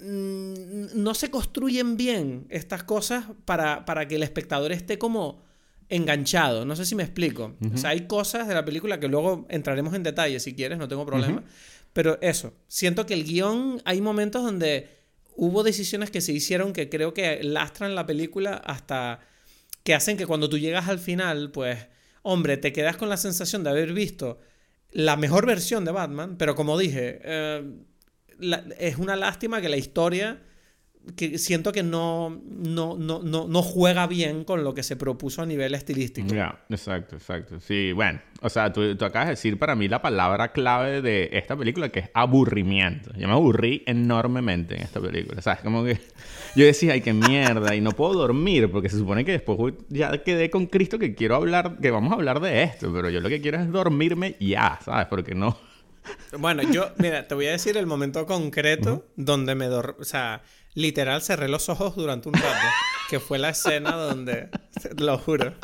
mm, 0.00 0.86
no 0.94 1.14
se 1.14 1.30
construyen 1.30 1.96
bien 1.96 2.46
estas 2.50 2.82
cosas 2.82 3.26
para, 3.44 3.84
para 3.84 4.08
que 4.08 4.16
el 4.16 4.22
espectador 4.22 4.72
esté 4.72 4.98
como 4.98 5.42
enganchado. 5.90 6.64
No 6.64 6.76
sé 6.76 6.86
si 6.86 6.94
me 6.94 7.02
explico. 7.02 7.56
O 7.74 7.76
sea, 7.76 7.90
hay 7.90 8.06
cosas 8.06 8.48
de 8.48 8.54
la 8.54 8.64
película 8.64 8.98
que 8.98 9.08
luego 9.08 9.46
entraremos 9.50 9.92
en 9.94 10.02
detalle 10.02 10.40
si 10.40 10.54
quieres, 10.54 10.78
no 10.78 10.88
tengo 10.88 11.04
problema. 11.04 11.42
Pero 11.92 12.18
eso, 12.22 12.54
siento 12.68 13.04
que 13.04 13.14
el 13.14 13.24
guion 13.24 13.82
hay 13.84 14.00
momentos 14.00 14.44
donde 14.44 14.99
hubo 15.40 15.62
decisiones 15.62 16.10
que 16.10 16.20
se 16.20 16.34
hicieron 16.34 16.74
que 16.74 16.90
creo 16.90 17.14
que 17.14 17.42
lastran 17.42 17.94
la 17.94 18.04
película 18.04 18.56
hasta 18.56 19.20
que 19.82 19.94
hacen 19.94 20.18
que 20.18 20.26
cuando 20.26 20.50
tú 20.50 20.58
llegas 20.58 20.86
al 20.88 20.98
final, 20.98 21.50
pues, 21.50 21.78
hombre, 22.20 22.58
te 22.58 22.74
quedas 22.74 22.98
con 22.98 23.08
la 23.08 23.16
sensación 23.16 23.64
de 23.64 23.70
haber 23.70 23.94
visto 23.94 24.38
la 24.90 25.16
mejor 25.16 25.46
versión 25.46 25.86
de 25.86 25.92
Batman, 25.92 26.36
pero 26.36 26.54
como 26.54 26.76
dije, 26.76 27.20
eh, 27.24 27.72
es 28.78 28.98
una 28.98 29.16
lástima 29.16 29.62
que 29.62 29.70
la 29.70 29.78
historia 29.78 30.42
que 31.16 31.38
siento 31.38 31.72
que 31.72 31.82
no, 31.82 32.40
no, 32.46 32.96
no, 32.96 33.22
no, 33.22 33.48
no 33.48 33.62
juega 33.62 34.06
bien 34.06 34.44
con 34.44 34.62
lo 34.62 34.74
que 34.74 34.82
se 34.82 34.96
propuso 34.96 35.42
a 35.42 35.46
nivel 35.46 35.74
estilístico. 35.74 36.28
Ya, 36.34 36.64
exacto, 36.68 37.16
exacto. 37.16 37.58
Sí, 37.60 37.92
bueno, 37.92 38.20
o 38.42 38.48
sea, 38.48 38.72
tú, 38.72 38.96
tú 38.96 39.04
acabas 39.04 39.28
de 39.28 39.32
decir 39.32 39.58
para 39.58 39.74
mí 39.74 39.88
la 39.88 40.02
palabra 40.02 40.52
clave 40.52 41.02
de 41.02 41.30
esta 41.32 41.56
película 41.56 41.88
que 41.88 42.00
es 42.00 42.10
aburrimiento. 42.14 43.12
Yo 43.16 43.26
me 43.28 43.34
aburrí 43.34 43.82
enormemente 43.86 44.76
en 44.76 44.82
esta 44.82 45.00
película, 45.00 45.40
¿sabes? 45.42 45.60
Como 45.60 45.84
que 45.84 45.98
yo 46.56 46.64
decía, 46.64 46.92
ay, 46.92 47.00
qué 47.00 47.12
mierda, 47.12 47.74
y 47.74 47.80
no 47.80 47.92
puedo 47.92 48.14
dormir 48.14 48.70
porque 48.70 48.88
se 48.88 48.98
supone 48.98 49.24
que 49.24 49.32
después 49.32 49.74
ya 49.88 50.22
quedé 50.22 50.50
con 50.50 50.66
Cristo 50.66 50.98
que 50.98 51.14
quiero 51.14 51.36
hablar, 51.36 51.78
que 51.80 51.90
vamos 51.90 52.12
a 52.12 52.16
hablar 52.16 52.40
de 52.40 52.62
esto, 52.62 52.92
pero 52.92 53.10
yo 53.10 53.20
lo 53.20 53.28
que 53.28 53.40
quiero 53.40 53.58
es 53.58 53.70
dormirme 53.70 54.36
ya, 54.38 54.78
¿sabes? 54.84 55.06
Porque 55.06 55.34
no, 55.34 55.58
Bueno, 56.38 56.62
yo, 56.62 56.90
mira, 56.98 57.26
te 57.26 57.34
voy 57.34 57.46
a 57.46 57.52
decir 57.52 57.76
el 57.76 57.86
momento 57.86 58.26
concreto 58.26 59.06
donde 59.16 59.54
me 59.54 59.66
dormí. 59.66 59.94
O 60.00 60.04
sea, 60.04 60.42
literal 60.74 61.22
cerré 61.22 61.48
los 61.48 61.68
ojos 61.68 61.96
durante 61.96 62.28
un 62.28 62.34
rato. 62.34 62.66
que 63.08 63.20
fue 63.20 63.38
la 63.38 63.50
escena 63.50 63.92
donde. 63.92 64.48
Lo 64.98 65.18
juro. 65.18 65.54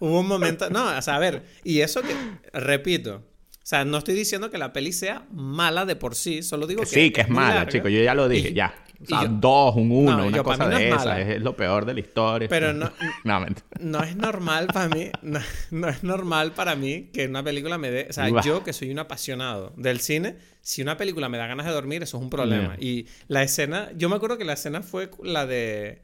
Hubo 0.00 0.20
un 0.20 0.26
momento. 0.26 0.70
No, 0.70 0.96
o 0.96 1.02
sea, 1.02 1.16
a 1.16 1.18
ver, 1.18 1.44
y 1.64 1.80
eso 1.80 2.02
que. 2.02 2.14
Repito. 2.52 3.26
O 3.62 3.66
sea, 3.70 3.84
no 3.84 3.98
estoy 3.98 4.14
diciendo 4.14 4.50
que 4.50 4.58
la 4.58 4.72
peli 4.72 4.92
sea 4.92 5.26
mala 5.30 5.84
de 5.84 5.94
por 5.94 6.14
sí, 6.14 6.42
solo 6.42 6.66
digo 6.66 6.80
que. 6.80 6.86
Sí, 6.88 7.10
que 7.12 7.20
es, 7.20 7.28
mala, 7.28 7.68
chicos. 7.68 7.92
Yo 7.92 8.02
ya 8.02 8.14
lo 8.14 8.28
dije, 8.28 8.52
ya. 8.52 8.74
O 9.02 9.06
sea, 9.06 9.24
dos, 9.28 9.76
un 9.76 9.90
uno, 9.90 10.26
una 10.26 10.42
cosa 10.42 10.68
de 10.68 10.90
esa. 10.90 11.20
Es, 11.20 11.40
lo 11.40 11.56
peor 11.56 11.86
de 11.86 11.94
la 11.94 12.00
historia. 12.00 12.48
Pero 12.48 12.72
no, 12.74 12.92
no, 13.24 13.46
no, 13.80 14.02
es 14.02 14.14
normal 14.14 14.66
para 14.66 14.88
mí. 14.88 15.10
No, 15.22 15.88
es 15.88 16.02
normal 16.02 16.52
para 16.52 16.76
mí 16.76 17.10
que 17.12 17.26
una 17.26 17.42
película 17.42 17.78
me 17.78 17.90
dé. 17.90 18.06
O 18.10 18.12
sea, 18.12 18.28
yo 18.42 18.62
que 18.62 18.72
soy 18.72 18.90
un 18.90 18.98
apasionado 18.98 19.72
del 19.76 20.00
cine, 20.00 20.36
si 20.60 20.82
una 20.82 20.96
película 20.96 21.28
me 21.28 21.38
da 21.38 21.46
ganas 21.46 21.66
de 21.66 21.72
dormir, 21.72 22.02
eso 22.02 22.18
es 22.18 22.22
un 22.22 22.30
problema. 22.30 22.76
Y 22.78 23.06
la 23.28 23.42
escena. 23.42 23.90
Yo 23.96 24.08
me 24.08 24.16
acuerdo 24.16 24.36
que 24.36 24.44
la 24.44 24.52
escena 24.52 24.82
fue 24.82 25.10
la 25.22 25.46
de. 25.46 26.02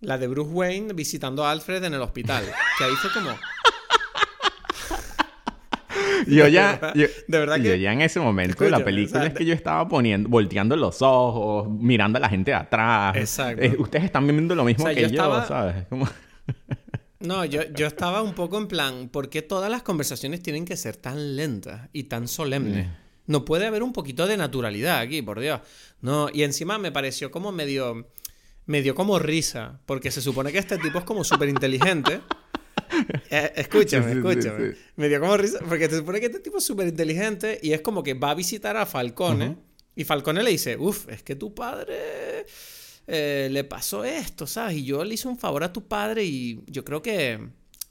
La 0.00 0.18
de 0.18 0.26
Bruce 0.26 0.50
Wayne 0.50 0.92
visitando 0.92 1.46
a 1.46 1.50
Alfred 1.50 1.82
en 1.82 1.94
el 1.94 2.02
hospital. 2.02 2.44
Que 2.76 2.84
ahí 2.84 2.92
fue 2.96 3.10
como. 3.10 3.30
yo 6.26 6.48
ya, 6.48 6.92
yo, 6.94 7.06
de 7.28 7.38
verdad 7.38 7.56
que, 7.56 7.68
yo 7.68 7.74
ya 7.74 7.92
en 7.92 8.00
ese 8.00 8.20
momento 8.20 8.64
de 8.64 8.70
la 8.70 8.84
película 8.84 9.26
es 9.26 9.34
que 9.34 9.44
yo 9.44 9.54
estaba 9.54 9.86
poniendo, 9.88 10.28
volteando 10.28 10.76
los 10.76 11.02
ojos, 11.02 11.68
mirando 11.70 12.18
a 12.18 12.20
la 12.20 12.28
gente 12.28 12.50
de 12.50 12.56
atrás. 12.56 13.16
Exacto. 13.16 13.62
Eh, 13.62 13.76
ustedes 13.78 14.04
están 14.04 14.26
viendo 14.26 14.54
lo 14.54 14.64
mismo 14.64 14.86
que 14.86 15.10
yo, 15.10 15.44
¿sabes? 15.46 15.86
No, 17.20 17.42
yo, 17.46 17.62
yo 17.74 17.86
estaba 17.86 18.20
un 18.20 18.34
poco 18.34 18.58
en 18.58 18.68
plan, 18.68 19.08
¿por 19.08 19.30
qué 19.30 19.40
todas 19.40 19.70
las 19.70 19.82
conversaciones 19.82 20.42
tienen 20.42 20.66
que 20.66 20.76
ser 20.76 20.96
tan 20.96 21.36
lentas 21.36 21.88
y 21.94 22.04
tan 22.04 22.28
solemnes? 22.28 22.86
Mm. 22.86 22.90
No 23.26 23.44
puede 23.46 23.66
haber 23.66 23.82
un 23.82 23.92
poquito 23.92 24.26
de 24.26 24.36
naturalidad 24.36 24.98
aquí, 24.98 25.22
por 25.22 25.40
Dios. 25.40 25.60
No, 26.02 26.28
y 26.32 26.42
encima 26.42 26.78
me 26.78 26.92
pareció 26.92 27.30
como 27.30 27.52
medio. 27.52 28.10
Me 28.66 28.82
dio 28.82 28.94
como 28.94 29.18
risa, 29.18 29.80
porque 29.86 30.10
se 30.10 30.20
supone 30.20 30.52
que 30.52 30.58
este 30.58 30.78
tipo 30.78 30.98
es 30.98 31.04
como 31.04 31.24
súper 31.24 31.48
inteligente. 31.48 32.20
Eh, 33.30 33.52
escúchame, 33.56 34.12
escúchame. 34.12 34.74
Me 34.96 35.08
dio 35.08 35.20
como 35.20 35.36
risa, 35.36 35.58
porque 35.68 35.88
se 35.88 35.98
supone 35.98 36.20
que 36.20 36.26
este 36.26 36.40
tipo 36.40 36.58
es 36.58 36.64
súper 36.64 36.88
inteligente 36.88 37.58
y 37.62 37.72
es 37.72 37.80
como 37.80 38.02
que 38.02 38.14
va 38.14 38.30
a 38.30 38.34
visitar 38.34 38.76
a 38.76 38.86
Falcone 38.86 39.56
y 39.96 40.04
Falcone 40.04 40.42
le 40.42 40.50
dice, 40.50 40.76
uff, 40.76 41.08
es 41.08 41.22
que 41.22 41.36
tu 41.36 41.54
padre 41.54 42.46
eh, 43.06 43.48
le 43.50 43.64
pasó 43.64 44.04
esto, 44.04 44.46
¿sabes? 44.46 44.76
Y 44.76 44.84
yo 44.84 45.04
le 45.04 45.14
hice 45.14 45.28
un 45.28 45.38
favor 45.38 45.62
a 45.64 45.72
tu 45.72 45.86
padre 45.86 46.24
y 46.24 46.60
yo 46.66 46.84
creo 46.84 47.00
que 47.00 47.38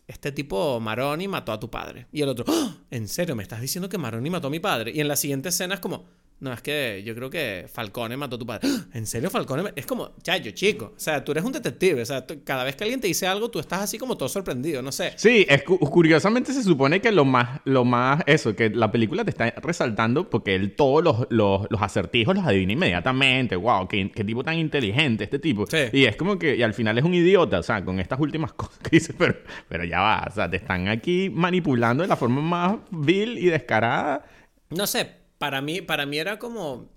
este 0.08 0.32
tipo 0.32 0.80
Maroni 0.80 1.28
mató 1.28 1.52
a 1.52 1.60
tu 1.60 1.70
padre. 1.70 2.08
Y 2.12 2.22
el 2.22 2.30
otro, 2.30 2.46
¡Ah! 2.48 2.78
¿en 2.92 3.08
serio 3.08 3.36
me 3.36 3.44
estás 3.44 3.62
diciendo 3.62 3.88
que 3.88 3.98
Maroni 3.98 4.30
mató 4.30 4.48
a 4.48 4.52
mi 4.52 4.60
padre? 4.60 4.92
Y 4.94 5.00
en 5.00 5.08
la 5.08 5.16
siguiente 5.16 5.50
escena 5.50 5.76
es 5.76 5.80
como, 5.80 6.06
no, 6.44 6.52
es 6.52 6.62
que 6.62 7.02
yo 7.06 7.16
creo 7.16 7.30
que 7.30 7.68
Falcone 7.72 8.18
mató 8.18 8.36
a 8.36 8.40
tu 8.40 8.46
padre. 8.46 8.68
¡Ah! 8.70 8.86
¿En 8.94 9.08
serio 9.08 9.30
Falcone? 9.30 9.72
Es 9.78 9.86
como, 9.86 10.12
chayo, 10.22 10.52
chico. 10.52 10.92
O 10.94 11.00
sea, 11.00 11.24
tú 11.24 11.32
eres 11.32 11.46
un 11.46 11.54
detective. 11.54 12.02
O 12.02 12.06
sea, 12.06 12.26
cada 12.44 12.66
vez 12.66 12.76
que 12.76 12.84
alguien 12.84 13.00
te 13.00 13.08
dice 13.08 13.26
algo, 13.26 13.50
tú 13.50 13.60
estás 13.60 13.80
así 13.80 13.98
como 13.98 14.18
todo 14.18 14.28
sorprendido, 14.28 14.82
no 14.82 14.92
sé. 14.92 15.14
Sí, 15.16 15.46
es 15.48 15.64
curiosamente 15.64 16.52
se 16.52 16.62
supone 16.62 17.00
que 17.00 17.14
lo 17.14 17.24
más, 17.24 17.62
lo 17.64 17.86
más, 17.86 18.24
eso, 18.26 18.58
que 18.58 18.70
la 18.70 18.92
película 18.92 19.24
te 19.24 19.30
está 19.30 19.52
resaltando 19.62 20.30
porque 20.30 20.54
él 20.56 20.76
todos 20.76 21.02
los, 21.02 21.28
los, 21.30 21.82
acertijos 21.82 22.36
los 22.36 22.46
adivina 22.46 22.74
inmediatamente. 22.74 23.56
Wow, 23.56 23.88
qué, 23.88 24.10
tipo 24.10 24.44
tan 24.44 24.58
inteligente 24.58 25.24
este 25.24 25.40
tipo. 25.40 25.64
Y 25.94 26.04
es 26.04 26.18
como 26.18 26.38
que, 26.38 26.58
y 26.58 26.62
al 26.62 26.74
final 26.74 26.98
es 26.98 27.06
un 27.06 27.14
idiota, 27.14 27.60
o 27.60 27.64
sea, 27.64 27.86
con 27.86 28.02
estas 28.02 28.20
últimas 28.20 28.52
cosas 28.54 28.80
que 28.80 28.90
dice, 28.92 29.14
pero, 29.14 29.38
pero 29.70 29.86
ya 29.86 30.02
va, 30.02 30.28
o 30.30 30.34
sea, 30.34 30.50
te 30.50 30.58
están 30.58 30.90
aquí 30.90 31.30
manipulando 31.30 32.04
de 32.04 32.10
la 32.10 32.18
forma 32.18 32.42
más 32.42 32.78
vil 32.92 33.38
y 33.38 33.46
descarada. 33.46 34.26
No 34.72 34.88
sé, 34.88 35.23
para 35.44 35.60
mí, 35.60 35.82
para 35.82 36.06
mí 36.06 36.18
era 36.20 36.40
como. 36.40 36.90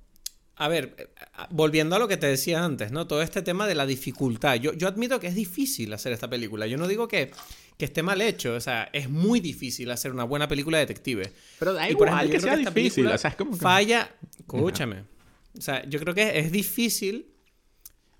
A 0.55 0.69
ver, 0.69 1.11
volviendo 1.51 1.97
a 1.97 1.99
lo 1.99 2.07
que 2.07 2.17
te 2.17 2.29
decía 2.29 2.65
antes, 2.65 2.93
¿no? 2.93 3.09
Todo 3.09 3.21
este 3.21 3.43
tema 3.43 3.67
de 3.67 3.75
la 3.75 3.87
dificultad. 3.87 4.55
Yo, 4.55 4.73
yo 4.73 4.87
admito 4.87 5.19
que 5.19 5.27
es 5.27 5.35
difícil 5.35 5.93
hacer 5.93 6.13
esta 6.13 6.31
película. 6.31 6.69
Yo 6.69 6.79
no 6.79 6.87
digo 6.87 7.09
que, 7.09 7.33
que 7.77 7.85
esté 7.87 8.05
mal 8.05 8.23
hecho. 8.23 8.55
O 8.55 8.61
sea, 8.61 8.89
es 8.93 9.11
muy 9.11 9.41
difícil 9.41 9.91
hacer 9.91 10.13
una 10.13 10.23
buena 10.23 10.47
película 10.47 10.79
de 10.79 10.87
detective. 10.87 11.33
Pero 11.59 11.73
da 11.73 11.91
igual 11.91 12.31
que 12.31 12.39
sea 12.39 12.57
difícil. 12.57 13.09
O 13.09 13.19
sea, 13.19 13.31
es 13.31 13.37
como 13.37 13.57
Falla. 13.57 14.15
Escúchame. 14.39 15.03
O 15.59 15.61
sea, 15.61 15.85
yo 15.87 15.99
creo 15.99 16.15
que 16.15 16.39
es 16.39 16.53
difícil. 16.53 17.35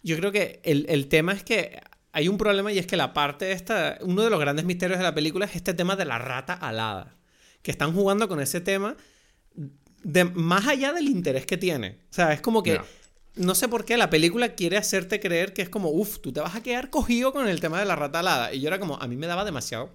Yo 0.03 0.17
creo 0.17 0.33
que 0.33 0.61
el, 0.65 0.87
el 0.89 1.07
tema 1.07 1.35
es 1.35 1.45
que 1.45 1.81
hay 2.11 2.27
un 2.27 2.37
problema 2.37 2.73
y 2.73 2.81
es 2.81 2.89
que 2.89 2.97
la 2.97 3.15
parte 3.15 3.53
esta. 3.53 3.97
Uno 4.01 4.23
de 4.23 4.31
los 4.31 4.41
grandes 4.41 4.65
misterios 4.65 4.99
de 4.99 5.05
la 5.05 5.15
película 5.15 5.47
es 5.47 5.55
este 5.55 5.73
tema 5.73 5.95
de 5.95 6.05
la 6.05 6.19
rata 6.19 6.55
alada. 6.55 7.15
Que 7.63 7.71
están 7.71 7.93
jugando 7.93 8.27
con 8.27 8.41
ese 8.41 8.61
tema 8.61 8.97
de, 10.07 10.25
más 10.25 10.69
allá 10.69 10.93
del 10.93 11.09
interés 11.09 11.47
que 11.47 11.57
tiene. 11.57 11.99
O 12.11 12.15
sea, 12.15 12.33
es 12.33 12.41
como 12.41 12.63
que... 12.63 12.81
No. 13.35 13.55
sé 13.55 13.69
por 13.69 13.85
qué 13.85 13.97
la 13.97 14.09
película 14.09 14.55
quiere 14.55 14.77
hacerte 14.77 15.19
creer 15.19 15.53
que 15.53 15.63
es 15.63 15.69
como, 15.69 15.91
uff, 15.91 16.21
tú 16.21 16.33
te 16.33 16.41
vas 16.41 16.55
a 16.55 16.63
quedar 16.63 16.91
cogido 16.91 17.33
con 17.33 17.49
el 17.49 17.61
tema 17.61 17.81
de 17.81 17.85
la 17.85 17.97
rata 17.97 18.21
alada. 18.21 18.55
Y 18.55 18.61
yo 18.61 18.69
era 18.69 18.79
como, 18.79 18.97
a 18.97 19.09
mí 19.09 19.17
me 19.17 19.27
daba 19.27 19.45
demasiado. 19.45 19.91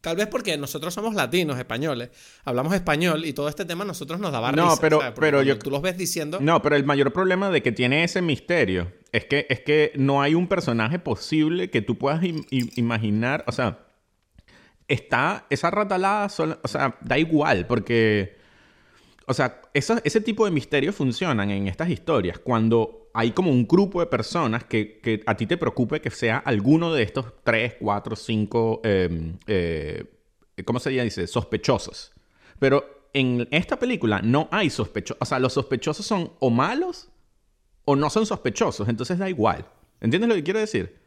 Tal 0.00 0.16
vez 0.16 0.26
porque 0.26 0.56
nosotros 0.58 0.92
somos 0.92 1.14
latinos, 1.14 1.58
españoles, 1.58 2.10
hablamos 2.44 2.74
español 2.74 3.24
y 3.24 3.32
todo 3.32 3.48
este 3.48 3.64
tema 3.64 3.84
a 3.84 3.86
nosotros 3.86 4.20
nos 4.20 4.30
daba 4.30 4.52
no, 4.52 4.76
pero, 4.80 5.00
pero 5.18 5.42
yo, 5.42 5.58
tú 5.58 5.70
los 5.70 5.80
ves 5.80 5.96
diciendo. 5.96 6.38
No, 6.40 6.60
pero 6.60 6.76
el 6.76 6.84
mayor 6.84 7.12
problema 7.12 7.50
de 7.50 7.62
que 7.62 7.72
tiene 7.72 8.04
ese 8.04 8.22
misterio 8.22 8.92
es 9.12 9.24
que, 9.24 9.46
es 9.48 9.60
que 9.60 9.92
no 9.94 10.22
hay 10.22 10.34
un 10.34 10.48
personaje 10.48 10.98
posible 10.98 11.70
que 11.70 11.82
tú 11.82 11.98
puedas 11.98 12.20
imaginar. 12.50 13.42
O 13.46 13.52
sea, 13.52 13.86
está 14.86 15.46
esa 15.50 15.70
rata 15.70 15.94
alada, 15.94 16.26
o 16.62 16.68
sea, 16.68 16.98
da 17.00 17.18
igual, 17.18 17.66
porque 17.66 18.35
o 19.26 19.34
sea, 19.34 19.60
ese 19.74 20.20
tipo 20.20 20.44
de 20.44 20.52
misterios 20.52 20.94
funcionan 20.94 21.50
en 21.50 21.66
estas 21.66 21.90
historias 21.90 22.38
cuando 22.38 23.10
hay 23.12 23.32
como 23.32 23.50
un 23.50 23.66
grupo 23.66 24.00
de 24.00 24.06
personas 24.06 24.64
que, 24.64 25.22
a 25.26 25.36
ti 25.36 25.46
te 25.46 25.56
preocupe 25.56 26.00
que 26.00 26.10
sea 26.10 26.38
alguno 26.38 26.92
de 26.92 27.02
estos 27.02 27.26
tres, 27.42 27.74
cuatro, 27.80 28.14
cinco, 28.14 28.80
em, 28.84 29.36
eh, 29.48 30.04
¿cómo 30.64 30.78
se 30.78 30.90
dice? 30.90 31.26
Sospechosos. 31.26 32.12
Pero 32.60 33.08
en 33.12 33.48
esta 33.50 33.78
película 33.78 34.20
no 34.22 34.48
hay 34.52 34.70
sospechosos. 34.70 35.18
O 35.20 35.24
sea, 35.24 35.40
los 35.40 35.54
sospechosos 35.54 36.06
son 36.06 36.32
o 36.38 36.50
malos 36.50 37.08
o 37.84 37.96
no 37.96 38.10
son 38.10 38.26
sospechosos. 38.26 38.88
Entonces 38.88 39.18
da 39.18 39.28
igual. 39.28 39.66
¿Entiendes 40.00 40.28
lo 40.28 40.34
que 40.36 40.44
quiero 40.44 40.60
decir? 40.60 41.00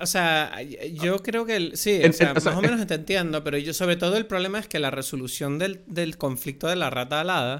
O 0.00 0.06
sea, 0.06 0.60
yo 0.62 1.22
creo 1.22 1.44
que 1.44 1.76
sí, 1.76 2.02
o 2.04 2.12
sea, 2.12 2.34
más 2.34 2.46
o 2.46 2.60
menos 2.62 2.86
te 2.86 2.94
entiendo, 2.94 3.44
pero 3.44 3.58
yo 3.58 3.74
sobre 3.74 3.96
todo 3.96 4.16
el 4.16 4.26
problema 4.26 4.58
es 4.58 4.68
que 4.68 4.78
la 4.78 4.90
resolución 4.90 5.58
del, 5.58 5.80
del 5.86 6.16
conflicto 6.16 6.68
de 6.68 6.76
la 6.76 6.90
rata 6.90 7.20
alada 7.20 7.58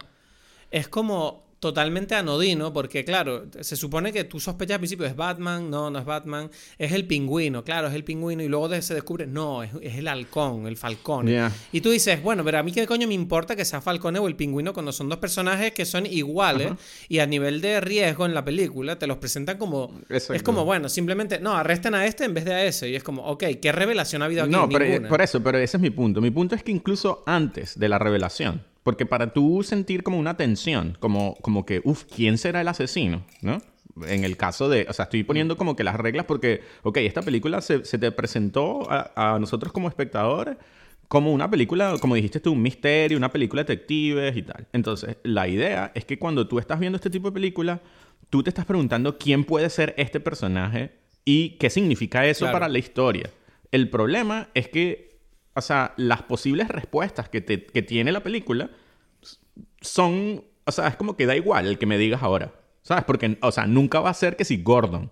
es 0.70 0.88
como 0.88 1.41
totalmente 1.62 2.16
anodino, 2.16 2.72
porque 2.72 3.04
claro, 3.04 3.44
se 3.60 3.76
supone 3.76 4.12
que 4.12 4.24
tú 4.24 4.40
sospechas 4.40 4.74
al 4.74 4.80
principio 4.80 5.06
es 5.06 5.14
Batman, 5.14 5.70
no, 5.70 5.90
no 5.90 6.00
es 6.00 6.04
Batman, 6.04 6.50
es 6.76 6.90
el 6.90 7.06
pingüino, 7.06 7.62
claro, 7.62 7.86
es 7.86 7.94
el 7.94 8.02
pingüino, 8.02 8.42
y 8.42 8.48
luego 8.48 8.68
se 8.82 8.94
descubre, 8.94 9.28
no, 9.28 9.62
es, 9.62 9.70
el 9.80 10.08
halcón, 10.08 10.66
el 10.66 10.76
falcón. 10.76 11.32
Y 11.70 11.80
tú 11.80 11.90
dices, 11.90 12.20
bueno, 12.20 12.42
pero 12.42 12.58
a 12.58 12.64
mí 12.64 12.72
qué 12.72 12.84
coño 12.84 13.06
me 13.06 13.14
importa 13.14 13.54
que 13.54 13.64
sea 13.64 13.80
Falcone 13.80 14.18
o 14.18 14.26
el 14.26 14.34
pingüino 14.34 14.72
cuando 14.72 14.90
son 14.90 15.08
dos 15.08 15.20
personajes 15.20 15.70
que 15.70 15.84
son 15.84 16.04
iguales 16.04 16.72
y 17.08 17.20
a 17.20 17.26
nivel 17.26 17.60
de 17.60 17.80
riesgo 17.80 18.26
en 18.26 18.34
la 18.34 18.44
película 18.44 18.98
te 18.98 19.06
los 19.06 19.18
presentan 19.18 19.56
como... 19.56 20.00
Es 20.08 20.42
como, 20.42 20.64
bueno, 20.64 20.88
simplemente, 20.88 21.38
no, 21.38 21.52
arresten 21.52 21.94
a 21.94 22.06
este 22.06 22.24
en 22.24 22.34
vez 22.34 22.44
de 22.44 22.54
a 22.54 22.64
ese. 22.64 22.88
Y 22.88 22.96
es 22.96 23.04
como, 23.04 23.22
ok, 23.22 23.44
¿qué 23.62 23.70
revelación 23.70 24.22
ha 24.22 24.24
habido 24.24 24.42
aquí? 24.42 24.50
No, 24.50 24.68
pero, 24.68 25.08
por 25.08 25.22
eso, 25.22 25.40
pero 25.40 25.58
ese 25.58 25.76
es 25.76 25.80
mi 25.80 25.90
punto. 25.90 26.20
Mi 26.20 26.32
punto 26.32 26.56
es 26.56 26.64
que 26.64 26.72
incluso 26.72 27.22
antes 27.24 27.78
de 27.78 27.88
la 27.88 28.00
revelación, 28.00 28.64
porque 28.82 29.06
para 29.06 29.32
tú 29.32 29.62
sentir 29.62 30.02
como 30.02 30.18
una 30.18 30.36
tensión, 30.36 30.96
como, 31.00 31.36
como 31.36 31.64
que, 31.64 31.80
uff, 31.84 32.04
¿quién 32.04 32.38
será 32.38 32.60
el 32.60 32.68
asesino? 32.68 33.24
¿No? 33.40 33.62
En 34.06 34.24
el 34.24 34.36
caso 34.36 34.68
de, 34.68 34.86
o 34.88 34.92
sea, 34.92 35.04
estoy 35.04 35.22
poniendo 35.22 35.56
como 35.56 35.76
que 35.76 35.84
las 35.84 35.96
reglas 35.96 36.26
porque, 36.26 36.62
ok, 36.82 36.98
esta 36.98 37.22
película 37.22 37.60
se, 37.60 37.84
se 37.84 37.98
te 37.98 38.10
presentó 38.10 38.90
a, 38.90 39.34
a, 39.34 39.38
nosotros 39.38 39.72
como 39.72 39.88
espectadores 39.88 40.56
como 41.12 41.30
una 41.30 41.50
película, 41.50 41.96
como 42.00 42.14
dijiste 42.14 42.40
tú, 42.40 42.52
un 42.52 42.62
misterio, 42.62 43.18
una 43.18 43.30
película 43.30 43.64
de 43.64 43.74
detectives 43.74 44.34
y 44.34 44.42
tal. 44.44 44.66
Entonces, 44.72 45.18
la 45.24 45.46
idea 45.46 45.92
es 45.94 46.06
que 46.06 46.18
cuando 46.18 46.48
tú 46.48 46.58
estás 46.58 46.80
viendo 46.80 46.96
este 46.96 47.10
tipo 47.10 47.28
de 47.28 47.34
película, 47.34 47.82
tú 48.30 48.42
te 48.42 48.48
estás 48.48 48.64
preguntando 48.64 49.18
quién 49.18 49.44
puede 49.44 49.68
ser 49.68 49.92
este 49.98 50.20
personaje 50.20 50.92
y 51.26 51.50
qué 51.58 51.68
significa 51.68 52.24
eso 52.24 52.50
para 52.50 52.66
la 52.66 52.78
historia. 52.78 53.28
El 53.70 53.90
problema 53.90 54.48
es 54.54 54.68
que 54.68 55.11
o 55.54 55.60
sea, 55.60 55.92
las 55.96 56.22
posibles 56.22 56.68
respuestas 56.68 57.28
que, 57.28 57.40
te, 57.40 57.64
que 57.64 57.82
tiene 57.82 58.12
la 58.12 58.22
película 58.22 58.70
son, 59.80 60.44
o 60.64 60.72
sea, 60.72 60.88
es 60.88 60.96
como 60.96 61.16
que 61.16 61.26
da 61.26 61.36
igual 61.36 61.66
el 61.66 61.78
que 61.78 61.86
me 61.86 61.98
digas 61.98 62.22
ahora, 62.22 62.52
¿sabes? 62.82 63.04
Porque, 63.04 63.38
o 63.42 63.52
sea, 63.52 63.66
nunca 63.66 64.00
va 64.00 64.10
a 64.10 64.14
ser 64.14 64.36
que 64.36 64.44
si 64.44 64.62
Gordon. 64.62 65.10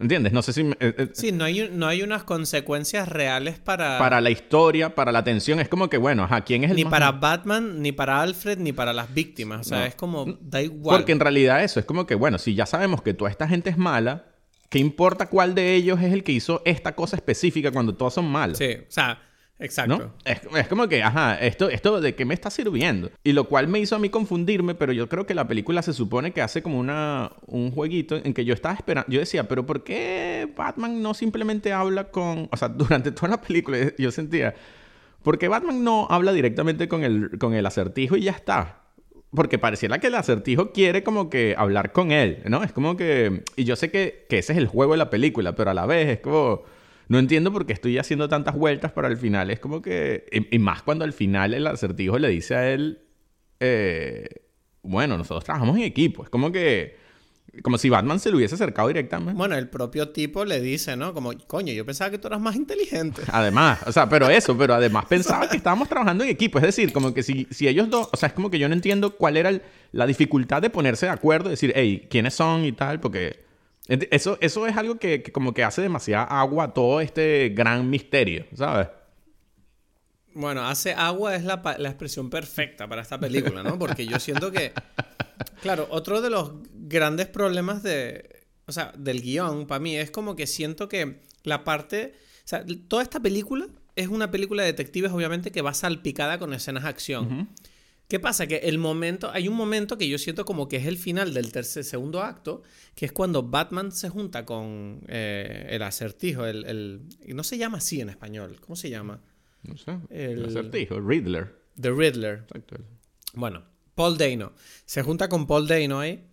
¿Entiendes? 0.00 0.32
No 0.32 0.42
sé 0.42 0.52
si... 0.52 0.60
Eh, 0.60 0.76
eh, 0.78 1.08
sí, 1.12 1.32
no 1.32 1.42
hay, 1.42 1.70
no 1.72 1.88
hay 1.88 2.02
unas 2.02 2.22
consecuencias 2.22 3.08
reales 3.08 3.58
para... 3.58 3.98
Para 3.98 4.20
la 4.20 4.30
historia, 4.30 4.94
para 4.94 5.10
la 5.10 5.18
atención. 5.18 5.58
Es 5.58 5.68
como 5.68 5.90
que, 5.90 5.96
bueno, 5.96 6.22
ajá, 6.22 6.42
¿quién 6.42 6.62
es 6.62 6.70
el 6.70 6.76
Ni 6.76 6.84
para 6.84 7.10
Batman, 7.10 7.82
ni 7.82 7.90
para 7.90 8.22
Alfred, 8.22 8.58
ni 8.58 8.72
para 8.72 8.92
las 8.92 9.12
víctimas. 9.12 9.66
O 9.66 9.68
sea, 9.70 9.86
es 9.86 9.96
como... 9.96 10.38
Da 10.40 10.62
igual. 10.62 10.98
Porque 10.98 11.10
en 11.10 11.18
realidad 11.18 11.64
eso 11.64 11.80
es 11.80 11.86
como 11.86 12.06
que, 12.06 12.14
bueno, 12.14 12.38
si 12.38 12.54
ya 12.54 12.64
sabemos 12.64 13.02
que 13.02 13.12
toda 13.12 13.28
esta 13.28 13.48
gente 13.48 13.70
es 13.70 13.76
mala, 13.76 14.26
¿qué 14.68 14.78
importa 14.78 15.28
cuál 15.28 15.56
de 15.56 15.74
ellos 15.74 16.00
es 16.00 16.12
el 16.12 16.22
que 16.22 16.30
hizo 16.30 16.62
esta 16.64 16.94
cosa 16.94 17.16
específica 17.16 17.72
cuando 17.72 17.96
todos 17.96 18.14
son 18.14 18.30
malos? 18.30 18.58
Sí, 18.58 18.74
o 18.74 18.90
sea 18.90 19.20
Exacto. 19.60 20.12
Es, 20.24 20.40
es, 20.54 20.68
como 20.68 20.86
que, 20.88 21.02
ajá, 21.02 21.34
esto, 21.40 21.68
esto 21.68 22.00
de 22.00 22.14
qué 22.14 22.24
me 22.24 22.34
está 22.34 22.48
sirviendo. 22.48 23.10
Y 23.24 23.32
lo 23.32 23.44
cual 23.44 23.66
me 23.66 23.80
hizo 23.80 23.96
a 23.96 23.98
mí 23.98 24.08
confundirme, 24.08 24.74
pero 24.74 24.92
yo 24.92 25.08
creo 25.08 25.26
que 25.26 25.34
la 25.34 25.48
película 25.48 25.82
se 25.82 25.92
supone 25.92 26.32
que 26.32 26.42
hace 26.42 26.62
como 26.62 26.78
una, 26.78 27.32
un 27.46 27.72
jueguito 27.72 28.16
en 28.16 28.34
que 28.34 28.44
yo 28.44 28.54
estaba 28.54 28.74
esperando. 28.74 29.10
Yo 29.10 29.18
decía, 29.18 29.48
pero 29.48 29.66
¿por 29.66 29.82
qué 29.82 30.48
Batman 30.56 31.02
no 31.02 31.12
simplemente 31.12 31.72
habla 31.72 32.10
con. 32.10 32.48
O 32.52 32.56
sea, 32.56 32.68
durante 32.68 33.10
toda 33.10 33.28
la 33.28 33.40
película 33.40 33.78
yo 33.98 34.10
sentía. 34.12 34.54
¿Por 35.22 35.38
qué 35.38 35.48
Batman 35.48 35.82
no 35.82 36.06
habla 36.08 36.32
directamente 36.32 36.88
con 36.88 37.02
el, 37.02 37.38
con 37.38 37.54
el 37.54 37.66
acertijo 37.66 38.16
y 38.16 38.22
ya 38.22 38.32
está? 38.32 38.82
Porque 39.34 39.58
pareciera 39.58 39.98
que 39.98 40.06
el 40.06 40.14
acertijo 40.14 40.72
quiere 40.72 41.02
como 41.02 41.28
que 41.28 41.54
hablar 41.58 41.92
con 41.92 42.12
él, 42.12 42.42
¿no? 42.46 42.62
Es 42.62 42.72
como 42.72 42.96
que... 42.96 43.42
Y 43.56 43.64
yo 43.64 43.76
sé 43.76 43.90
que, 43.90 44.24
que 44.28 44.38
ese 44.38 44.52
es 44.52 44.58
el 44.58 44.68
juego 44.68 44.92
de 44.92 44.98
la 44.98 45.10
película, 45.10 45.54
pero 45.54 45.70
a 45.70 45.74
la 45.74 45.84
vez 45.84 46.08
es 46.08 46.20
como... 46.20 46.62
No 47.08 47.18
entiendo 47.18 47.52
por 47.52 47.64
qué 47.66 47.72
estoy 47.72 47.98
haciendo 47.98 48.28
tantas 48.28 48.54
vueltas 48.54 48.92
para 48.92 49.08
el 49.08 49.16
final. 49.16 49.50
Es 49.50 49.60
como 49.60 49.80
que... 49.80 50.26
Y, 50.50 50.58
más 50.58 50.82
cuando 50.82 51.04
al 51.04 51.14
final 51.14 51.54
el 51.54 51.66
acertijo 51.66 52.18
le 52.18 52.28
dice 52.28 52.54
a 52.54 52.70
él... 52.70 53.00
Eh, 53.60 54.28
bueno, 54.82 55.16
nosotros 55.16 55.44
trabajamos 55.44 55.76
en 55.78 55.84
equipo. 55.84 56.22
Es 56.22 56.28
como 56.28 56.52
que... 56.52 56.96
Como 57.62 57.78
si 57.78 57.88
Batman 57.88 58.20
se 58.20 58.30
le 58.30 58.36
hubiese 58.36 58.54
acercado 58.54 58.88
directamente. 58.88 59.32
Bueno, 59.32 59.56
el 59.56 59.68
propio 59.68 60.10
tipo 60.10 60.44
le 60.44 60.60
dice, 60.60 60.96
¿no? 60.96 61.14
Como, 61.14 61.32
coño, 61.46 61.72
yo 61.72 61.84
pensaba 61.86 62.10
que 62.10 62.18
tú 62.18 62.28
eras 62.28 62.40
más 62.40 62.54
inteligente. 62.54 63.22
Además, 63.32 63.80
o 63.86 63.90
sea, 63.90 64.06
pero 64.08 64.28
eso, 64.28 64.56
pero 64.56 64.74
además 64.74 65.06
pensaba 65.06 65.48
que 65.48 65.56
estábamos 65.56 65.88
trabajando 65.88 66.24
en 66.24 66.30
equipo. 66.30 66.58
Es 66.58 66.64
decir, 66.64 66.92
como 66.92 67.14
que 67.14 67.22
si, 67.22 67.48
si 67.50 67.66
ellos 67.66 67.88
dos, 67.88 68.10
o 68.12 68.16
sea, 68.16 68.28
es 68.28 68.32
como 68.34 68.50
que 68.50 68.58
yo 68.58 68.68
no 68.68 68.74
entiendo 68.74 69.16
cuál 69.16 69.38
era 69.38 69.60
la 69.92 70.06
dificultad 70.06 70.60
de 70.60 70.68
ponerse 70.68 71.06
de 71.06 71.12
acuerdo, 71.12 71.48
decir, 71.48 71.72
hey, 71.74 72.06
¿quiénes 72.10 72.34
son 72.34 72.64
y 72.64 72.72
tal? 72.72 73.00
Porque 73.00 73.47
eso, 73.88 74.38
eso 74.40 74.66
es 74.66 74.76
algo 74.76 74.98
que, 74.98 75.22
como 75.22 75.54
que 75.54 75.64
hace 75.64 75.82
demasiada 75.82 76.24
agua 76.24 76.64
a 76.64 76.74
todo 76.74 77.00
este 77.00 77.50
gran 77.50 77.88
misterio, 77.88 78.46
¿sabes? 78.54 78.88
Bueno, 80.34 80.66
hace 80.66 80.92
agua 80.92 81.34
es 81.34 81.44
la, 81.44 81.60
la 81.78 81.88
expresión 81.88 82.30
perfecta 82.30 82.86
para 82.86 83.02
esta 83.02 83.18
película, 83.18 83.62
¿no? 83.62 83.78
Porque 83.78 84.06
yo 84.06 84.20
siento 84.20 84.52
que 84.52 84.72
Claro, 85.60 85.88
otro 85.90 86.20
de 86.20 86.30
los 86.30 86.52
grandes 86.72 87.26
problemas 87.26 87.82
de, 87.82 88.46
o 88.66 88.72
sea, 88.72 88.92
del 88.96 89.20
guion 89.20 89.66
para 89.66 89.80
mí 89.80 89.96
es 89.96 90.10
como 90.10 90.36
que 90.36 90.46
siento 90.46 90.88
que 90.88 91.20
la 91.42 91.64
parte, 91.64 92.14
o 92.44 92.48
sea, 92.48 92.64
toda 92.88 93.02
esta 93.02 93.20
película 93.20 93.66
es 93.96 94.08
una 94.08 94.30
película 94.30 94.62
de 94.62 94.68
detectives 94.68 95.10
obviamente 95.10 95.50
que 95.50 95.62
va 95.62 95.74
salpicada 95.74 96.38
con 96.38 96.54
escenas 96.54 96.84
de 96.84 96.88
acción. 96.88 97.48
¿Qué 98.08 98.18
pasa? 98.18 98.46
Que 98.46 98.56
el 98.56 98.78
momento, 98.78 99.30
hay 99.30 99.48
un 99.48 99.54
momento 99.54 99.98
que 99.98 100.08
yo 100.08 100.16
siento 100.16 100.46
como 100.46 100.66
que 100.66 100.76
es 100.76 100.86
el 100.86 100.96
final 100.96 101.34
del 101.34 101.52
tercer, 101.52 101.84
segundo 101.84 102.22
acto, 102.22 102.62
que 102.94 103.04
es 103.04 103.12
cuando 103.12 103.42
Batman 103.42 103.92
se 103.92 104.08
junta 104.08 104.46
con 104.46 105.02
eh, 105.08 105.66
el 105.70 105.82
acertijo, 105.82 106.46
el, 106.46 106.64
el, 106.64 107.02
no 107.36 107.44
se 107.44 107.58
llama 107.58 107.78
así 107.78 108.00
en 108.00 108.08
español, 108.08 108.56
¿cómo 108.60 108.76
se 108.76 108.88
llama? 108.88 109.20
No 109.62 109.76
sé. 109.76 109.98
El, 110.08 110.46
acertijo, 110.46 111.00
Riddler. 111.00 111.54
The 111.78 111.90
Riddler. 111.90 112.44
Exacto. 112.46 112.76
Bueno, 113.34 113.64
Paul 113.94 114.16
Dano. 114.16 114.52
Se 114.86 115.02
junta 115.02 115.28
con 115.28 115.46
Paul 115.46 115.68
Dano 115.68 116.00
ahí. 116.00 116.24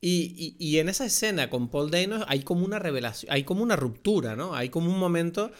Y, 0.00 0.76
en 0.78 0.90
esa 0.90 1.06
escena 1.06 1.48
con 1.48 1.70
Paul 1.70 1.90
Dano 1.90 2.26
hay 2.28 2.42
como 2.42 2.66
una 2.66 2.78
revelación, 2.78 3.32
hay 3.32 3.44
como 3.44 3.62
una 3.62 3.74
ruptura, 3.74 4.36
¿no? 4.36 4.54
Hay 4.54 4.68
como 4.68 4.92
un 4.92 4.98
momento 4.98 5.50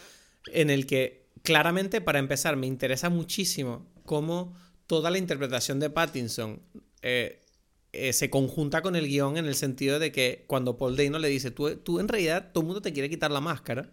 en 0.53 0.69
el 0.69 0.85
que 0.85 1.31
claramente, 1.41 1.99
para 1.99 2.19
empezar, 2.19 2.55
me 2.55 2.67
interesa 2.67 3.09
muchísimo 3.09 3.91
cómo 4.05 4.55
toda 4.87 5.11
la 5.11 5.17
interpretación 5.17 5.79
de 5.79 5.89
Pattinson 5.89 6.61
eh, 7.01 7.41
eh, 7.93 8.13
se 8.13 8.29
conjunta 8.29 8.81
con 8.81 8.95
el 8.95 9.07
guion 9.07 9.37
en 9.37 9.45
el 9.45 9.55
sentido 9.55 9.99
de 9.99 10.11
que 10.11 10.43
cuando 10.47 10.77
Paul 10.77 10.97
Dano 10.97 11.17
le 11.19 11.29
dice, 11.29 11.51
tú, 11.51 11.75
tú 11.77 11.99
en 11.99 12.07
realidad, 12.07 12.51
todo 12.51 12.61
el 12.61 12.67
mundo 12.67 12.81
te 12.81 12.93
quiere 12.93 13.09
quitar 13.09 13.31
la 13.31 13.41
máscara, 13.41 13.91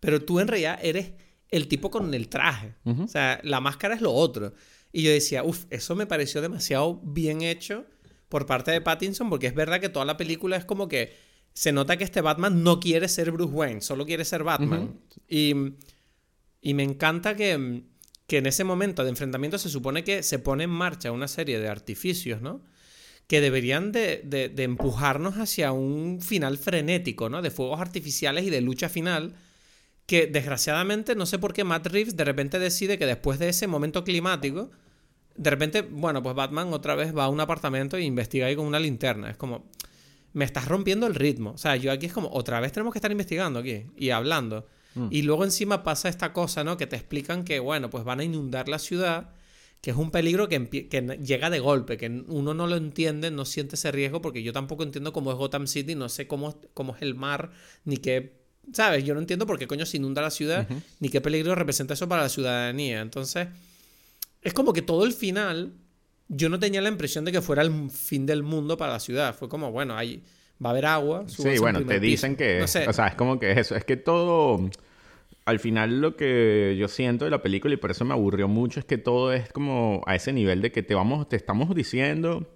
pero 0.00 0.22
tú 0.22 0.40
en 0.40 0.48
realidad 0.48 0.78
eres 0.82 1.12
el 1.50 1.68
tipo 1.68 1.90
con 1.90 2.12
el 2.12 2.28
traje. 2.28 2.74
O 2.84 3.06
sea, 3.06 3.40
la 3.44 3.60
máscara 3.60 3.94
es 3.94 4.00
lo 4.00 4.12
otro. 4.12 4.52
Y 4.92 5.02
yo 5.02 5.10
decía, 5.10 5.44
uff, 5.44 5.66
eso 5.70 5.94
me 5.94 6.06
pareció 6.06 6.40
demasiado 6.40 7.00
bien 7.04 7.42
hecho 7.42 7.86
por 8.28 8.46
parte 8.46 8.72
de 8.72 8.80
Pattinson, 8.80 9.30
porque 9.30 9.46
es 9.46 9.54
verdad 9.54 9.80
que 9.80 9.88
toda 9.88 10.04
la 10.04 10.16
película 10.16 10.56
es 10.56 10.64
como 10.64 10.88
que 10.88 11.14
se 11.52 11.72
nota 11.72 11.96
que 11.96 12.04
este 12.04 12.20
Batman 12.20 12.62
no 12.62 12.80
quiere 12.80 13.08
ser 13.08 13.30
Bruce 13.30 13.52
Wayne, 13.52 13.80
solo 13.80 14.04
quiere 14.04 14.24
ser 14.24 14.42
Batman. 14.42 15.00
y, 15.28 15.54
y, 16.60 16.74
me 16.74 16.82
encanta 16.82 17.36
que, 17.36 17.84
que, 18.26 18.38
en 18.38 18.46
ese 18.46 18.64
momento 18.64 19.04
de 19.04 19.10
enfrentamiento 19.10 19.58
se 19.58 19.68
supone 19.68 20.04
que 20.04 20.22
se 20.22 20.38
pone 20.38 20.64
en 20.64 20.70
marcha 20.70 21.12
una 21.12 21.28
serie 21.28 21.60
de 21.60 21.68
artificios, 21.68 22.42
¿no? 22.42 22.62
Que 23.26 23.40
deberían 23.40 23.92
de, 23.92 24.22
de, 24.24 24.62
empujarnos 24.62 25.34
hacia 25.36 25.72
un 25.72 26.20
final 26.22 26.58
frenético, 26.58 27.28
¿no? 27.28 27.42
De 27.42 27.50
fuegos 27.50 27.80
artificiales 27.80 28.44
y 28.44 28.50
de 28.50 28.60
lucha 28.60 28.88
final 28.88 29.34
que 30.06 30.28
desgraciadamente 30.28 31.16
no 31.16 31.26
sé 31.26 31.38
por 31.40 31.52
qué 31.52 31.64
Matt 31.64 31.88
Reeves 31.88 32.16
de 32.16 32.24
repente 32.24 32.60
decide 32.60 32.96
que 32.96 33.06
después 33.06 33.40
de 33.40 33.48
ese 33.48 33.66
momento 33.66 34.04
climático 34.04 34.70
de 35.36 35.50
repente, 35.50 35.82
bueno, 35.82 36.22
pues 36.22 36.34
Batman 36.34 36.72
otra 36.72 36.94
vez 36.94 37.16
va 37.16 37.24
a 37.24 37.28
un 37.28 37.40
apartamento 37.40 37.96
e 37.96 38.02
investiga 38.02 38.46
ahí 38.46 38.56
con 38.56 38.66
una 38.66 38.80
linterna. 38.80 39.30
Es 39.30 39.36
como, 39.36 39.66
me 40.32 40.44
estás 40.44 40.66
rompiendo 40.66 41.06
el 41.06 41.14
ritmo. 41.14 41.52
O 41.52 41.58
sea, 41.58 41.76
yo 41.76 41.92
aquí 41.92 42.06
es 42.06 42.12
como, 42.12 42.28
otra 42.32 42.60
vez 42.60 42.72
tenemos 42.72 42.92
que 42.92 42.98
estar 42.98 43.12
investigando 43.12 43.58
aquí 43.58 43.86
y 43.96 44.10
hablando. 44.10 44.66
Mm. 44.96 45.08
Y 45.10 45.22
luego 45.22 45.44
encima 45.44 45.84
pasa 45.84 46.08
esta 46.08 46.32
cosa, 46.32 46.64
¿no? 46.64 46.76
Que 46.76 46.88
te 46.88 46.96
explican 46.96 47.44
que, 47.44 47.60
bueno, 47.60 47.88
pues 47.88 48.02
van 48.02 48.18
a 48.18 48.24
inundar 48.24 48.68
la 48.68 48.80
ciudad, 48.80 49.30
que 49.80 49.92
es 49.92 49.96
un 49.96 50.10
peligro 50.10 50.48
que, 50.48 50.68
que 50.68 51.18
llega 51.22 51.50
de 51.50 51.60
golpe, 51.60 51.96
que 51.96 52.08
uno 52.08 52.54
no 52.54 52.66
lo 52.66 52.74
entiende, 52.76 53.30
no 53.30 53.44
siente 53.44 53.76
ese 53.76 53.92
riesgo, 53.92 54.20
porque 54.20 54.42
yo 54.42 54.52
tampoco 54.52 54.82
entiendo 54.82 55.12
cómo 55.12 55.30
es 55.30 55.36
Gotham 55.36 55.68
City, 55.68 55.94
no 55.94 56.08
sé 56.08 56.26
cómo, 56.26 56.60
cómo 56.74 56.96
es 56.96 57.02
el 57.02 57.14
mar, 57.14 57.52
ni 57.84 57.98
qué, 57.98 58.40
¿sabes? 58.72 59.04
Yo 59.04 59.14
no 59.14 59.20
entiendo 59.20 59.46
por 59.46 59.58
qué 59.58 59.68
coño 59.68 59.86
se 59.86 59.98
inunda 59.98 60.22
la 60.22 60.30
ciudad, 60.30 60.66
ni 60.98 61.08
qué 61.08 61.20
peligro 61.20 61.54
representa 61.54 61.94
eso 61.94 62.08
para 62.08 62.22
la 62.22 62.28
ciudadanía. 62.28 63.00
Entonces 63.00 63.48
es 64.46 64.52
como 64.54 64.72
que 64.72 64.82
todo 64.82 65.04
el 65.04 65.12
final, 65.12 65.74
yo 66.28 66.48
no 66.48 66.58
tenía 66.58 66.80
la 66.80 66.88
impresión 66.88 67.24
de 67.24 67.32
que 67.32 67.42
fuera 67.42 67.62
el 67.62 67.90
fin 67.90 68.26
del 68.26 68.42
mundo 68.44 68.76
para 68.76 68.92
la 68.92 69.00
ciudad. 69.00 69.34
Fue 69.34 69.48
como, 69.48 69.72
bueno, 69.72 69.96
ahí 69.96 70.22
va 70.64 70.70
a 70.70 70.72
haber 70.72 70.86
agua. 70.86 71.24
Sí, 71.26 71.58
bueno, 71.58 71.84
te 71.84 71.98
dicen 72.00 72.36
que... 72.36 72.62
O 72.62 72.66
sea, 72.68 73.08
es 73.08 73.14
como 73.16 73.38
que 73.38 73.50
es 73.52 73.58
eso. 73.58 73.76
Es 73.76 73.84
que 73.84 73.96
todo... 73.96 74.70
Al 75.46 75.60
final 75.60 76.00
lo 76.00 76.16
que 76.16 76.76
yo 76.78 76.88
siento 76.88 77.24
de 77.24 77.30
la 77.30 77.40
película 77.40 77.72
y 77.72 77.76
por 77.76 77.90
eso 77.92 78.04
me 78.04 78.12
aburrió 78.14 78.48
mucho 78.48 78.80
es 78.80 78.86
que 78.86 78.98
todo 78.98 79.32
es 79.32 79.50
como 79.52 80.02
a 80.06 80.14
ese 80.16 80.32
nivel 80.32 80.60
de 80.60 80.72
que 80.72 80.82
te 80.82 80.94
vamos, 80.94 81.28
te 81.28 81.36
estamos 81.36 81.74
diciendo 81.74 82.46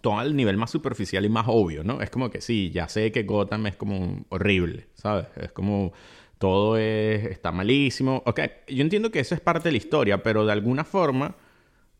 todo 0.00 0.18
al 0.18 0.36
nivel 0.36 0.56
más 0.56 0.70
superficial 0.70 1.24
y 1.24 1.28
más 1.28 1.46
obvio, 1.48 1.82
¿no? 1.84 2.00
Es 2.00 2.10
como 2.10 2.30
que 2.30 2.40
sí, 2.40 2.70
ya 2.70 2.88
sé 2.88 3.10
que 3.12 3.24
Gotham 3.24 3.66
es 3.66 3.76
como 3.76 4.24
horrible, 4.28 4.86
¿sabes? 4.94 5.26
Es 5.36 5.52
como 5.52 5.92
todo 6.38 6.76
es, 6.78 7.24
está 7.26 7.50
malísimo. 7.52 8.22
Ok, 8.26 8.40
yo 8.68 8.82
entiendo 8.82 9.10
que 9.10 9.20
eso 9.20 9.34
es 9.34 9.40
parte 9.40 9.68
de 9.68 9.72
la 9.72 9.78
historia, 9.78 10.22
pero 10.22 10.46
de 10.46 10.52
alguna 10.52 10.84
forma 10.84 11.36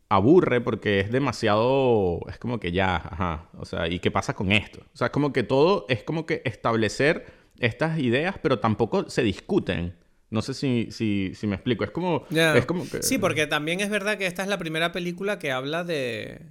aburre 0.09 0.61
porque 0.61 1.01
es 1.01 1.11
demasiado, 1.11 2.21
es 2.29 2.37
como 2.39 2.59
que 2.59 2.71
ya, 2.71 2.95
ajá, 2.95 3.49
o 3.57 3.65
sea, 3.65 3.87
¿y 3.87 3.99
qué 3.99 4.11
pasa 4.11 4.33
con 4.35 4.51
esto? 4.51 4.79
O 4.93 4.97
sea, 4.97 5.07
es 5.07 5.11
como 5.13 5.33
que 5.33 5.43
todo 5.43 5.85
es 5.89 6.03
como 6.03 6.25
que 6.25 6.41
establecer 6.45 7.25
estas 7.59 7.99
ideas, 7.99 8.37
pero 8.41 8.59
tampoco 8.59 9.09
se 9.09 9.21
discuten. 9.23 9.95
No 10.29 10.41
sé 10.41 10.53
si, 10.53 10.89
si, 10.91 11.33
si 11.33 11.47
me 11.47 11.55
explico. 11.55 11.83
Es 11.83 11.91
como, 11.91 12.25
es 12.29 12.65
como 12.65 12.87
que... 12.87 13.01
Sí, 13.01 13.17
porque 13.17 13.47
también 13.47 13.79
es 13.79 13.89
verdad 13.89 14.17
que 14.17 14.27
esta 14.27 14.43
es 14.43 14.47
la 14.47 14.57
primera 14.57 14.91
película 14.91 15.39
que 15.39 15.51
habla 15.51 15.83
de... 15.83 16.41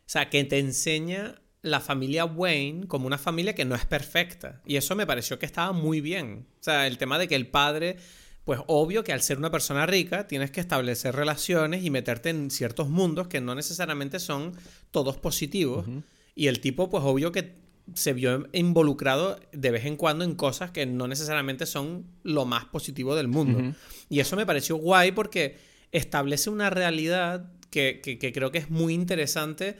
O 0.00 0.10
sea, 0.10 0.30
que 0.30 0.42
te 0.44 0.58
enseña 0.58 1.34
la 1.62 1.80
familia 1.80 2.24
Wayne 2.24 2.86
como 2.86 3.06
una 3.06 3.18
familia 3.18 3.54
que 3.54 3.64
no 3.64 3.74
es 3.74 3.84
perfecta. 3.84 4.62
Y 4.64 4.76
eso 4.76 4.96
me 4.96 5.06
pareció 5.06 5.38
que 5.38 5.46
estaba 5.46 5.72
muy 5.72 6.00
bien. 6.00 6.46
O 6.60 6.62
sea, 6.62 6.86
el 6.86 6.98
tema 6.98 7.18
de 7.18 7.28
que 7.28 7.34
el 7.34 7.48
padre, 7.48 7.96
pues 8.44 8.60
obvio 8.66 9.04
que 9.04 9.12
al 9.12 9.20
ser 9.20 9.38
una 9.38 9.50
persona 9.50 9.84
rica 9.84 10.26
tienes 10.26 10.50
que 10.50 10.60
establecer 10.60 11.14
relaciones 11.14 11.84
y 11.84 11.90
meterte 11.90 12.30
en 12.30 12.50
ciertos 12.50 12.88
mundos 12.88 13.28
que 13.28 13.40
no 13.40 13.54
necesariamente 13.54 14.20
son 14.20 14.54
todos 14.90 15.18
positivos. 15.18 15.86
Y 16.34 16.46
el 16.46 16.60
tipo, 16.60 16.88
pues 16.88 17.02
obvio 17.04 17.32
que 17.32 17.67
se 17.94 18.12
vio 18.12 18.48
involucrado 18.52 19.40
de 19.52 19.70
vez 19.70 19.84
en 19.84 19.96
cuando 19.96 20.24
en 20.24 20.34
cosas 20.34 20.70
que 20.70 20.86
no 20.86 21.08
necesariamente 21.08 21.66
son 21.66 22.06
lo 22.22 22.44
más 22.44 22.64
positivo 22.66 23.14
del 23.14 23.28
mundo. 23.28 23.74
Y 24.08 24.20
eso 24.20 24.36
me 24.36 24.46
pareció 24.46 24.76
guay 24.76 25.12
porque 25.12 25.58
establece 25.92 26.50
una 26.50 26.70
realidad 26.70 27.52
que, 27.70 28.00
que 28.02 28.32
creo 28.32 28.50
que 28.50 28.58
es 28.58 28.70
muy 28.70 28.94
interesante 28.94 29.76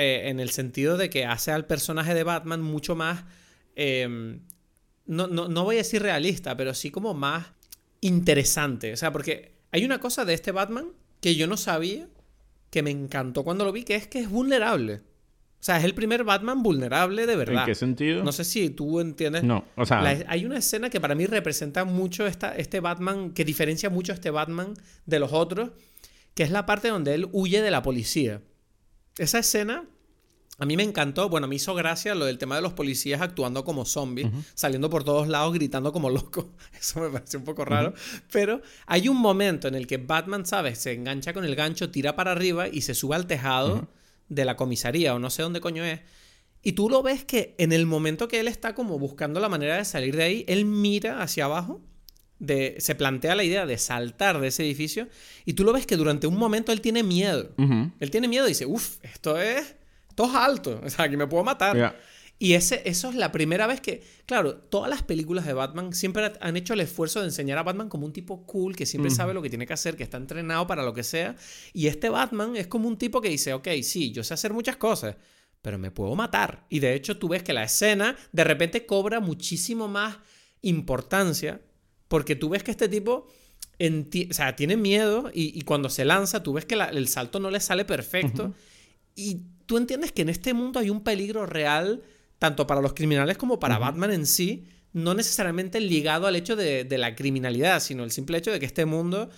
eh, 0.00 0.28
en 0.28 0.38
el 0.38 0.50
sentido 0.50 0.96
de 0.96 1.08
que 1.08 1.24
hace 1.24 1.50
al 1.50 1.66
personaje 1.66 2.14
de 2.14 2.22
Batman 2.22 2.60
mucho 2.60 2.94
más, 2.94 3.24
em, 3.74 4.40
no, 5.06 5.26
no, 5.26 5.64
voy 5.64 5.76
a 5.76 5.78
decir 5.78 6.02
realista, 6.02 6.56
pero 6.56 6.74
sí 6.74 6.90
como 6.90 7.14
más 7.14 7.46
interesante. 8.00 8.92
O 8.92 8.96
sea, 8.96 9.12
porque 9.12 9.56
hay 9.72 9.84
una 9.84 9.98
cosa 9.98 10.24
de 10.24 10.34
este 10.34 10.52
Batman 10.52 10.92
que 11.20 11.34
yo 11.36 11.46
no 11.46 11.56
sabía, 11.56 12.06
que 12.70 12.82
me 12.82 12.90
encantó 12.90 13.44
cuando 13.44 13.64
lo 13.64 13.72
vi, 13.72 13.82
que 13.82 13.94
es 13.94 14.06
que 14.06 14.20
es 14.20 14.28
vulnerable. 14.28 15.00
O 15.60 15.64
sea, 15.68 15.76
es 15.76 15.84
el 15.84 15.92
primer 15.92 16.22
Batman 16.22 16.62
vulnerable 16.62 17.26
de 17.26 17.34
verdad. 17.34 17.62
¿En 17.62 17.66
qué 17.66 17.74
sentido? 17.74 18.22
No 18.22 18.30
sé 18.30 18.44
si 18.44 18.70
tú 18.70 19.00
entiendes. 19.00 19.42
No, 19.42 19.64
o 19.74 19.84
sea... 19.84 20.00
hay 20.28 20.44
una 20.44 20.58
escena 20.58 20.88
que 20.88 21.00
para 21.00 21.16
mí 21.16 21.26
representa 21.26 21.84
mucho 21.84 22.28
esta, 22.28 22.54
este 22.54 22.78
Batman, 22.78 23.32
que 23.32 23.44
diferencia 23.44 23.90
mucho 23.90 24.12
a 24.12 24.14
este 24.14 24.30
Batman 24.30 24.74
de 25.04 25.18
los 25.18 25.32
otros, 25.32 25.70
que 26.34 26.44
es 26.44 26.52
la 26.52 26.64
parte 26.64 26.88
donde 26.88 27.14
él 27.14 27.28
huye 27.32 27.60
de 27.60 27.72
la 27.72 27.82
policía. 27.82 28.40
Esa 29.16 29.40
escena 29.40 29.84
A 30.60 30.64
mí 30.64 30.76
me 30.76 30.84
encantó, 30.84 31.28
bueno, 31.28 31.48
me 31.48 31.56
hizo 31.56 31.74
gracia 31.74 32.14
lo 32.14 32.24
del 32.24 32.38
tema 32.38 32.54
de 32.54 32.62
los 32.62 32.72
policías 32.72 33.20
actuando 33.20 33.64
como 33.64 33.84
zombies, 33.84 34.28
saliendo 34.54 34.88
por 34.88 35.02
todos 35.02 35.26
lados 35.26 35.54
gritando 35.54 35.92
como 35.92 36.08
locos. 36.08 36.46
Eso 36.80 37.00
me 37.00 37.10
pareció 37.10 37.40
un 37.40 37.44
poco 37.44 37.64
raro. 37.64 37.94
Pero 38.30 38.62
hay 38.86 39.08
un 39.08 39.16
momento 39.16 39.66
en 39.66 39.74
el 39.74 39.88
que 39.88 39.96
Batman, 39.96 40.46
¿sabes? 40.46 40.78
Se 40.78 40.92
engancha 40.92 41.32
con 41.32 41.44
el 41.44 41.56
gancho, 41.56 41.90
tira 41.90 42.14
para 42.14 42.30
arriba 42.30 42.68
y 42.68 42.82
se 42.82 42.94
sube 42.94 43.16
al 43.16 43.26
tejado 43.26 43.88
de 44.28 44.44
la 44.44 44.56
comisaría 44.56 45.14
o 45.14 45.18
no 45.18 45.30
sé 45.30 45.42
dónde 45.42 45.60
coño 45.60 45.84
es. 45.84 46.00
Y 46.62 46.72
tú 46.72 46.90
lo 46.90 47.02
ves 47.02 47.24
que 47.24 47.54
en 47.58 47.72
el 47.72 47.86
momento 47.86 48.28
que 48.28 48.40
él 48.40 48.48
está 48.48 48.74
como 48.74 48.98
buscando 48.98 49.40
la 49.40 49.48
manera 49.48 49.76
de 49.76 49.84
salir 49.84 50.16
de 50.16 50.24
ahí, 50.24 50.44
él 50.48 50.64
mira 50.64 51.22
hacia 51.22 51.44
abajo, 51.44 51.80
de, 52.38 52.76
se 52.78 52.94
plantea 52.94 53.34
la 53.34 53.44
idea 53.44 53.66
de 53.66 53.78
saltar 53.78 54.40
de 54.40 54.48
ese 54.48 54.64
edificio 54.64 55.08
y 55.44 55.54
tú 55.54 55.64
lo 55.64 55.72
ves 55.72 55.86
que 55.86 55.96
durante 55.96 56.26
un 56.26 56.36
momento 56.36 56.72
él 56.72 56.80
tiene 56.80 57.02
miedo. 57.02 57.50
Él 58.00 58.10
tiene 58.10 58.28
miedo 58.28 58.46
y 58.46 58.50
dice, 58.50 58.66
uff, 58.66 58.98
esto 59.02 59.38
es 59.40 59.76
todo 60.18 60.26
es 60.26 60.34
alto, 60.34 60.80
o 60.84 60.90
sea, 60.90 61.08
que 61.08 61.16
me 61.16 61.28
puedo 61.28 61.44
matar. 61.44 61.96
Y 62.40 62.54
ese, 62.54 62.82
eso 62.84 63.08
es 63.08 63.16
la 63.16 63.32
primera 63.32 63.66
vez 63.66 63.80
que, 63.80 64.02
claro, 64.24 64.54
todas 64.56 64.88
las 64.88 65.02
películas 65.02 65.44
de 65.44 65.54
Batman 65.54 65.92
siempre 65.92 66.32
han 66.40 66.56
hecho 66.56 66.74
el 66.74 66.80
esfuerzo 66.80 67.18
de 67.18 67.26
enseñar 67.26 67.58
a 67.58 67.64
Batman 67.64 67.88
como 67.88 68.06
un 68.06 68.12
tipo 68.12 68.46
cool, 68.46 68.76
que 68.76 68.86
siempre 68.86 69.10
sabe 69.10 69.34
lo 69.34 69.42
que 69.42 69.50
tiene 69.50 69.66
que 69.66 69.72
hacer, 69.72 69.96
que 69.96 70.04
está 70.04 70.18
entrenado 70.18 70.66
para 70.68 70.84
lo 70.84 70.94
que 70.94 71.02
sea. 71.02 71.34
Y 71.72 71.88
este 71.88 72.08
Batman 72.10 72.54
es 72.54 72.68
como 72.68 72.86
un 72.86 72.96
tipo 72.96 73.20
que 73.20 73.28
dice, 73.28 73.54
ok, 73.54 73.68
sí, 73.82 74.12
yo 74.12 74.22
sé 74.22 74.34
hacer 74.34 74.52
muchas 74.52 74.76
cosas, 74.76 75.16
pero 75.62 75.78
me 75.78 75.90
puedo 75.90 76.14
matar. 76.14 76.64
Y 76.68 76.78
de 76.78 76.94
hecho 76.94 77.18
tú 77.18 77.28
ves 77.28 77.42
que 77.42 77.52
la 77.52 77.64
escena 77.64 78.16
de 78.30 78.44
repente 78.44 78.86
cobra 78.86 79.18
muchísimo 79.18 79.88
más 79.88 80.18
importancia, 80.62 81.60
porque 82.06 82.36
tú 82.36 82.50
ves 82.50 82.62
que 82.62 82.70
este 82.70 82.88
tipo... 82.88 83.26
o 83.80 84.32
sea, 84.32 84.54
tiene 84.54 84.76
miedo 84.76 85.28
y, 85.34 85.60
cuando 85.62 85.90
se 85.90 86.04
lanza, 86.04 86.44
tú 86.44 86.52
ves 86.52 86.66
que 86.66 86.76
el 86.76 87.08
salto 87.08 87.40
no 87.40 87.50
le 87.50 87.58
sale 87.58 87.84
perfecto. 87.84 88.54
Y 89.16 89.40
tú 89.66 89.76
entiendes 89.76 90.12
que 90.12 90.22
en 90.22 90.28
este 90.28 90.54
mundo 90.54 90.78
hay 90.78 90.88
un 90.88 91.02
peligro 91.02 91.44
real, 91.44 92.04
tanto 92.38 92.66
para 92.66 92.80
los 92.80 92.92
criminales 92.94 93.36
como 93.36 93.58
para 93.58 93.78
Batman 93.78 94.12
en 94.12 94.26
sí, 94.26 94.66
no 94.92 95.14
necesariamente 95.14 95.80
ligado 95.80 96.26
al 96.26 96.36
hecho 96.36 96.56
de, 96.56 96.86
la 96.90 97.14
criminalidad, 97.14 97.80
sino 97.80 98.04
el 98.04 98.10
simple 98.10 98.38
hecho 98.38 98.50
de 98.50 98.60
que 98.60 98.66
este 98.66 98.84
mundo 98.84 99.30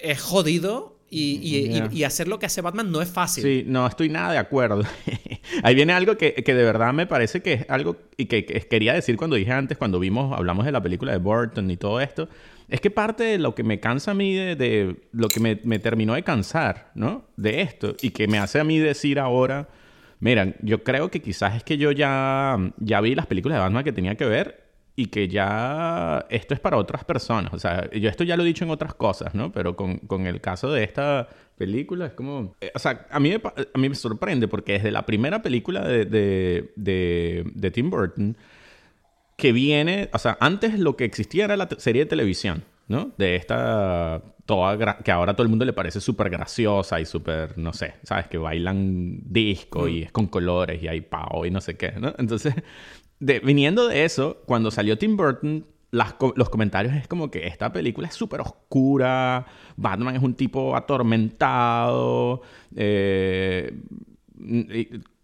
es 0.00 0.20
jodido 0.20 0.98
y, 1.10 2.02
hacer 2.04 2.26
lo 2.26 2.38
que 2.38 2.46
hace 2.46 2.62
Batman 2.62 2.90
no 2.90 3.02
es 3.02 3.10
fácil. 3.10 3.44
Sí, 3.44 3.64
no 3.66 3.86
estoy 3.86 4.08
nada 4.08 4.32
de 4.32 4.38
acuerdo. 4.38 4.82
Ahí 5.62 5.74
viene 5.74 5.92
algo 5.92 6.16
que, 6.16 6.42
de 6.44 6.54
verdad 6.54 6.92
me 6.94 7.06
parece 7.06 7.42
que 7.42 7.52
es 7.52 7.66
algo 7.68 7.96
y 8.16 8.26
que, 8.26 8.46
que, 8.46 8.60
quería 8.60 8.94
decir 8.94 9.16
cuando 9.16 9.36
dije 9.36 9.52
antes, 9.52 9.76
cuando 9.76 9.98
vimos, 9.98 10.36
hablamos 10.36 10.64
de 10.64 10.72
la 10.72 10.82
película 10.82 11.12
de 11.12 11.18
Burton 11.18 11.70
y 11.70 11.76
todo 11.76 12.00
esto, 12.00 12.28
es 12.72 12.80
que 12.80 12.90
parte 12.90 13.24
de 13.24 13.38
lo 13.38 13.54
que 13.54 13.64
me 13.64 13.80
cansa 13.80 14.12
a 14.12 14.14
mí, 14.14 14.34
de, 14.34 14.96
lo 15.12 15.28
que 15.28 15.40
me, 15.40 15.78
terminó 15.78 16.14
de 16.14 16.22
cansar, 16.22 16.90
¿no? 16.94 17.26
De 17.36 17.60
esto, 17.60 17.94
y 18.00 18.10
que 18.10 18.26
me 18.26 18.38
hace 18.38 18.60
a 18.60 18.64
mí 18.64 18.78
decir 18.78 19.18
ahora, 19.18 19.68
miren, 20.22 20.54
yo 20.62 20.84
creo 20.84 21.10
que 21.10 21.20
quizás 21.20 21.56
es 21.56 21.64
que 21.64 21.76
yo 21.76 21.90
ya, 21.90 22.56
ya 22.78 23.00
vi 23.00 23.16
las 23.16 23.26
películas 23.26 23.56
de 23.56 23.62
Batman 23.62 23.82
que 23.82 23.92
tenía 23.92 24.14
que 24.14 24.24
ver 24.24 24.62
y 24.94 25.06
que 25.06 25.26
ya 25.26 26.26
esto 26.30 26.54
es 26.54 26.60
para 26.60 26.76
otras 26.76 27.04
personas. 27.04 27.52
O 27.52 27.58
sea, 27.58 27.90
yo 27.90 28.08
esto 28.08 28.22
ya 28.22 28.36
lo 28.36 28.44
he 28.44 28.46
dicho 28.46 28.64
en 28.64 28.70
otras 28.70 28.94
cosas, 28.94 29.34
¿no? 29.34 29.50
Pero 29.50 29.74
con, 29.74 30.26
el 30.26 30.40
caso 30.40 30.70
de 30.70 30.84
esta 30.84 31.28
película 31.58 32.06
es 32.06 32.12
como... 32.12 32.54
Eh, 32.60 32.70
o 32.72 32.78
sea, 32.78 33.06
a 33.10 33.18
mí, 33.18 33.30
me, 33.30 33.42
a 33.44 33.78
mí 33.78 33.88
me 33.88 33.94
sorprende 33.96 34.46
porque 34.46 34.74
desde 34.74 34.92
la 34.92 35.04
primera 35.04 35.42
película 35.42 35.80
de, 35.80 36.04
de, 36.04 37.44
de 37.52 37.70
Tim 37.72 37.90
Burton 37.90 38.36
que 39.36 39.52
viene, 39.52 40.08
o 40.12 40.18
sea, 40.18 40.38
antes 40.38 40.78
lo 40.78 40.96
que 40.96 41.04
existía 41.04 41.46
era 41.46 41.56
la 41.56 41.68
serie 41.78 42.04
de 42.04 42.06
televisión, 42.06 42.62
¿no? 42.86 43.10
De 43.18 43.34
esta, 43.34 44.22
toda, 44.44 44.98
que 44.98 45.12
ahora 45.12 45.32
a 45.32 45.34
todo 45.34 45.44
el 45.44 45.48
mundo 45.48 45.64
le 45.64 45.72
parece 45.72 46.00
súper 46.00 46.30
graciosa 46.30 47.00
y 47.00 47.06
súper, 47.06 47.56
no 47.58 47.72
sé, 47.72 47.94
¿sabes? 48.02 48.26
Que 48.28 48.38
bailan 48.38 49.20
disco 49.24 49.88
y 49.88 50.00
mm. 50.00 50.04
es 50.04 50.12
con 50.12 50.26
colores 50.26 50.82
y 50.82 50.88
hay 50.88 51.00
pao 51.00 51.46
y 51.46 51.50
no 51.50 51.60
sé 51.60 51.76
qué, 51.76 51.92
¿no? 51.92 52.14
Entonces, 52.18 52.54
de, 53.20 53.40
viniendo 53.40 53.88
de 53.88 54.04
eso, 54.04 54.42
cuando 54.46 54.70
salió 54.70 54.98
Tim 54.98 55.16
Burton, 55.16 55.66
los 55.92 56.48
comentarios 56.48 56.94
es 56.94 57.06
como 57.06 57.30
que 57.30 57.46
esta 57.46 57.70
película 57.72 58.08
es 58.08 58.14
súper 58.14 58.40
oscura, 58.40 59.46
Batman 59.76 60.16
es 60.16 60.22
un 60.22 60.34
tipo 60.34 60.74
atormentado, 60.74 62.40
eh, 62.74 63.78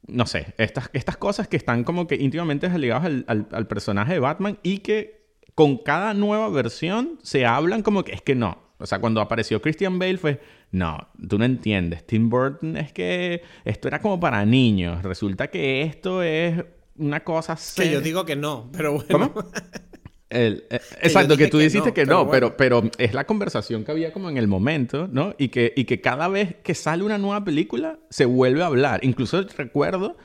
no 0.06 0.26
sé, 0.26 0.54
estas, 0.58 0.90
estas 0.92 1.16
cosas 1.16 1.48
que 1.48 1.56
están 1.56 1.84
como 1.84 2.06
que 2.06 2.16
íntimamente 2.16 2.68
ligadas 2.78 3.06
al, 3.06 3.46
al, 3.50 3.66
personaje 3.66 4.12
de 4.12 4.20
Batman 4.20 4.58
y 4.62 4.78
que 4.78 5.32
con 5.54 5.78
cada 5.78 6.12
nueva 6.12 6.50
versión 6.50 7.18
se 7.22 7.46
hablan 7.46 7.82
como 7.82 8.04
que 8.04 8.12
es 8.12 8.22
que 8.22 8.34
no. 8.34 8.67
O 8.78 8.86
sea, 8.86 9.00
cuando 9.00 9.20
apareció 9.20 9.60
Christian 9.60 9.98
Bale 9.98 10.18
fue, 10.18 10.40
no, 10.70 11.08
tú 11.28 11.38
no 11.38 11.44
entiendes. 11.44 12.06
Tim 12.06 12.30
Burton 12.30 12.76
es 12.76 12.92
que 12.92 13.42
esto 13.64 13.88
era 13.88 14.00
como 14.00 14.20
para 14.20 14.44
niños. 14.44 15.02
Resulta 15.02 15.48
que 15.48 15.82
esto 15.82 16.22
es 16.22 16.64
una 16.96 17.20
cosa... 17.20 17.58
Que 17.76 17.90
yo 17.90 18.00
digo 18.00 18.24
que 18.24 18.36
no, 18.36 18.70
pero 18.72 18.92
bueno. 18.94 19.32
¿Cómo? 19.32 19.50
Eh, 20.30 20.68
exacto, 21.00 21.38
que, 21.38 21.48
tú 21.48 21.56
dijiste 21.56 21.94
que 21.94 22.04
no, 22.04 22.30
pero, 22.30 22.54
pero, 22.54 22.82
es 22.98 23.14
la 23.14 23.24
conversación 23.24 23.82
que 23.82 23.92
había 23.92 24.12
como 24.12 24.28
en 24.28 24.36
el 24.36 24.46
momento, 24.46 25.08
¿no? 25.10 25.34
Y 25.38 25.48
que, 25.48 25.72
y 25.74 25.84
que 25.84 26.02
cada 26.02 26.28
vez 26.28 26.56
que 26.62 26.74
sale 26.74 27.02
una 27.02 27.16
nueva 27.16 27.44
película 27.44 27.98
se 28.10 28.26
vuelve 28.26 28.62
a 28.62 28.66
hablar. 28.66 29.00
Incluso 29.04 29.42
recuerdo 29.56 30.18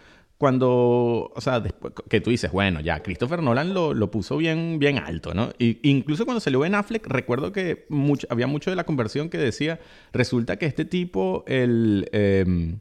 cuando, 0.44 1.32
o 1.34 1.40
sea, 1.40 1.62
después, 1.62 1.94
que 2.10 2.20
tú 2.20 2.30
dices, 2.30 2.52
bueno, 2.52 2.82
ya, 2.82 3.02
Christopher 3.02 3.42
Nolan 3.42 3.74
lo, 3.74 3.94
lo 3.94 4.12
puso 4.12 4.36
bien, 4.36 4.78
bien 4.78 4.98
alto, 4.98 5.34
¿no? 5.34 5.52
Y, 5.58 5.80
incluso 5.90 6.26
cuando 6.26 6.42
salió 6.42 6.60
Ben 6.60 6.76
Affleck, 6.76 7.08
recuerdo 7.08 7.54
que 7.54 7.86
mucho, 7.88 8.28
había 8.30 8.46
mucho 8.46 8.70
de 8.70 8.76
la 8.76 8.84
conversión 8.84 9.30
que 9.30 9.38
decía, 9.38 9.80
resulta 10.12 10.58
que 10.58 10.66
este 10.66 10.84
tipo, 10.84 11.46
el, 11.48 12.10
em, 12.12 12.80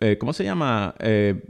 eh, 0.00 0.18
¿cómo 0.18 0.32
se 0.32 0.42
llama? 0.42 0.96
Eh, 0.98 1.40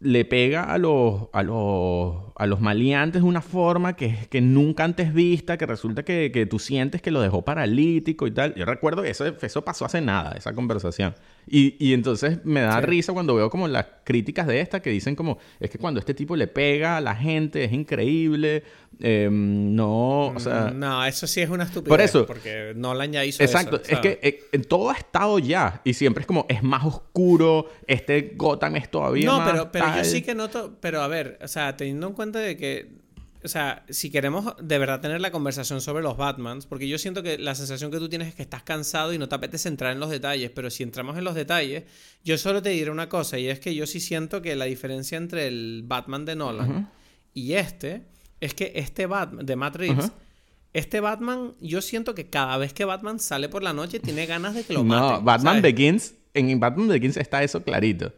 le 0.00 0.26
pega 0.26 0.64
a 0.64 0.76
los, 0.76 1.30
a 1.32 1.42
los, 1.42 2.16
a 2.36 2.46
los 2.46 2.60
maleantes 2.60 3.22
de 3.22 3.26
una 3.26 3.40
forma 3.40 3.96
que, 3.96 4.28
que 4.28 4.42
nunca 4.42 4.84
antes 4.84 5.14
vista, 5.14 5.56
que 5.56 5.64
resulta 5.64 6.02
que, 6.02 6.30
que, 6.30 6.44
tú 6.44 6.58
sientes 6.58 7.00
que 7.00 7.10
lo 7.10 7.22
dejó 7.22 7.40
paralítico 7.40 8.26
y 8.26 8.32
tal. 8.32 8.54
Yo 8.54 8.66
recuerdo 8.66 9.00
que 9.00 9.08
eso, 9.08 9.24
eso 9.24 9.64
pasó 9.64 9.86
hace 9.86 10.02
nada, 10.02 10.32
esa 10.36 10.52
conversación. 10.52 11.14
Y, 11.50 11.76
y 11.78 11.94
entonces 11.94 12.44
me 12.44 12.60
da 12.60 12.80
risa 12.80 13.12
cuando 13.12 13.34
veo 13.34 13.48
como 13.48 13.68
las 13.68 13.86
críticas 14.04 14.46
de 14.46 14.60
esta 14.60 14.80
que 14.80 14.90
dicen 14.90 15.16
como, 15.16 15.38
es 15.60 15.70
que 15.70 15.78
cuando 15.78 16.00
este 16.00 16.14
tipo 16.14 16.36
le 16.36 16.46
pega 16.46 16.96
a 16.98 17.00
la 17.00 17.14
gente 17.14 17.64
es 17.64 17.72
increíble, 17.72 18.62
em, 19.00 19.74
no, 19.74 20.28
o 20.28 20.40
sea... 20.40 20.70
Mm, 20.72 20.78
no, 20.78 21.04
eso 21.04 21.26
sí 21.26 21.40
es 21.40 21.48
una 21.48 21.64
estupidez. 21.64 21.88
Por 21.88 22.00
eso. 22.00 22.26
Porque 22.26 22.72
Nolan 22.76 23.12
ya 23.12 23.24
hizo 23.24 23.42
Exacto, 23.42 23.80
es 23.86 23.98
que 24.00 24.18
eh, 24.22 24.44
en 24.52 24.64
todo 24.64 24.90
ha 24.90 24.94
estado 24.94 25.38
ya 25.38 25.80
y 25.84 25.94
siempre 25.94 26.22
es 26.22 26.26
como, 26.26 26.46
es 26.48 26.62
más 26.62 26.84
oscuro, 26.84 27.66
este 27.86 28.34
Gotham 28.36 28.76
es 28.76 28.90
todavía 28.90 29.30
más... 29.32 29.46
No, 29.46 29.52
pero, 29.52 29.72
pero 29.72 29.96
yo 29.96 30.04
sí 30.04 30.22
que 30.22 30.34
noto, 30.34 30.76
pero 30.80 31.00
a 31.00 31.08
ver, 31.08 31.38
o 31.42 31.48
sea, 31.48 31.76
teniendo 31.76 32.06
en 32.08 32.12
cuenta 32.12 32.38
de 32.40 32.56
que 32.56 33.07
o 33.44 33.48
sea, 33.48 33.84
si 33.88 34.10
queremos 34.10 34.54
de 34.60 34.78
verdad 34.78 35.00
tener 35.00 35.20
la 35.20 35.30
conversación 35.30 35.80
sobre 35.80 36.02
los 36.02 36.16
Batmans, 36.16 36.66
porque 36.66 36.88
yo 36.88 36.98
siento 36.98 37.22
que 37.22 37.38
la 37.38 37.54
sensación 37.54 37.90
que 37.90 37.98
tú 37.98 38.08
tienes 38.08 38.28
es 38.28 38.34
que 38.34 38.42
estás 38.42 38.62
cansado 38.62 39.12
y 39.12 39.18
no 39.18 39.28
te 39.28 39.34
apetece 39.34 39.68
entrar 39.68 39.92
en 39.92 40.00
los 40.00 40.10
detalles, 40.10 40.50
pero 40.50 40.70
si 40.70 40.82
entramos 40.82 41.16
en 41.16 41.24
los 41.24 41.34
detalles, 41.34 41.84
yo 42.24 42.36
solo 42.38 42.62
te 42.62 42.70
diré 42.70 42.90
una 42.90 43.08
cosa, 43.08 43.38
y 43.38 43.48
es 43.48 43.60
que 43.60 43.74
yo 43.74 43.86
sí 43.86 44.00
siento 44.00 44.42
que 44.42 44.56
la 44.56 44.64
diferencia 44.64 45.16
entre 45.18 45.46
el 45.46 45.82
Batman 45.86 46.24
de 46.24 46.36
Nolan 46.36 46.90
y 47.32 47.52
este, 47.54 48.02
es 48.40 48.54
que 48.54 48.72
este 48.74 49.06
Batman 49.06 49.46
de 49.46 49.56
Matt 49.56 49.76
Reeves, 49.76 50.12
este 50.72 51.00
Batman, 51.00 51.54
yo 51.60 51.80
siento 51.80 52.14
que 52.14 52.28
cada 52.28 52.56
vez 52.58 52.72
que 52.72 52.84
Batman 52.84 53.20
sale 53.20 53.48
por 53.48 53.62
la 53.62 53.72
noche 53.72 54.00
tiene 54.00 54.26
ganas 54.26 54.54
de 54.54 54.64
que 54.64 54.72
lo 54.72 54.84
maten. 54.84 55.14
No, 55.14 55.22
Batman 55.22 55.62
Begins, 55.62 56.14
en 56.34 56.58
Batman 56.58 56.88
Begins 56.88 57.16
está 57.16 57.42
eso 57.42 57.62
clarito. 57.62 58.12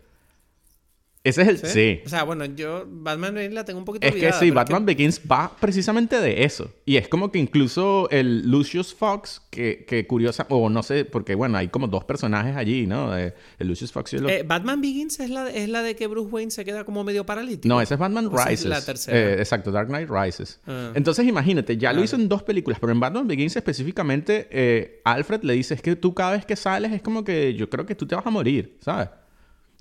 Ese 1.23 1.43
es 1.43 1.49
el... 1.49 1.59
¿Sí? 1.59 2.01
O 2.07 2.09
sea, 2.09 2.25
bueno, 2.25 2.47
yo 2.47 2.87
Batman 2.89 3.35
Begins 3.35 3.55
la 3.55 3.65
tengo 3.65 3.79
un 3.79 3.85
poquito 3.85 4.07
Es 4.07 4.15
que 4.15 4.33
sí, 4.33 4.51
Batman 4.51 4.87
Begins 4.87 5.21
va 5.31 5.55
precisamente 5.61 6.19
de 6.19 6.45
eso. 6.45 6.73
Y 6.87 6.97
es 6.97 7.09
como 7.09 7.31
que 7.31 7.39
incluso 7.39 8.09
el 8.11 8.51
Lucius 8.51 8.95
Fox, 8.95 9.43
que, 9.51 9.85
que 9.87 10.07
curiosa... 10.07 10.47
O 10.49 10.71
no 10.71 10.83
sé, 10.83 11.05
porque 11.05 11.35
bueno, 11.35 11.59
hay 11.59 11.69
como 11.69 11.89
dos 11.89 12.05
personajes 12.05 12.57
allí, 12.57 12.87
¿no? 12.87 13.15
el 13.15 13.35
Lucius 13.59 13.93
Fox 13.93 14.15
y 14.15 14.17
el... 14.17 14.31
Eh, 14.31 14.43
Batman 14.45 14.81
Begins 14.81 15.21
es 15.21 15.29
la, 15.29 15.51
es 15.51 15.69
la 15.69 15.83
de 15.83 15.95
que 15.95 16.07
Bruce 16.07 16.31
Wayne 16.31 16.51
se 16.51 16.65
queda 16.65 16.85
como 16.85 17.05
medio 17.05 17.27
paralítico. 17.27 17.69
No, 17.69 17.83
ese 17.83 17.95
es 17.95 18.01
Batman 18.01 18.31
Rises. 18.31 18.61
Es 18.61 18.67
la 18.67 18.83
tercera. 18.83 19.19
Eh, 19.19 19.35
exacto, 19.41 19.71
Dark 19.71 19.89
Knight 19.89 20.09
Rises. 20.09 20.59
Ah. 20.67 20.93
Entonces 20.95 21.27
imagínate, 21.27 21.77
ya 21.77 21.93
lo 21.93 22.03
hizo 22.03 22.17
en 22.17 22.31
dos 22.31 22.43
películas, 22.43 22.79
pero 22.81 22.93
en 22.93 23.01
Batman 23.01 23.29
Begins 23.29 23.57
específicamente, 23.57 24.49
eh, 24.51 25.03
Alfred 25.05 25.43
le 25.43 25.53
dice, 25.53 25.75
es 25.75 25.83
que 25.83 25.97
tú 25.97 26.15
cada 26.15 26.33
vez 26.33 26.47
que 26.47 26.57
sales 26.57 26.93
es 26.93 27.03
como 27.03 27.25
que 27.25 27.53
yo 27.55 27.69
creo 27.69 27.85
que 27.85 27.95
tú 27.95 28.07
te 28.07 28.15
vas 28.15 28.27
a 28.27 28.31
morir, 28.31 28.79
¿sabes? 28.81 29.09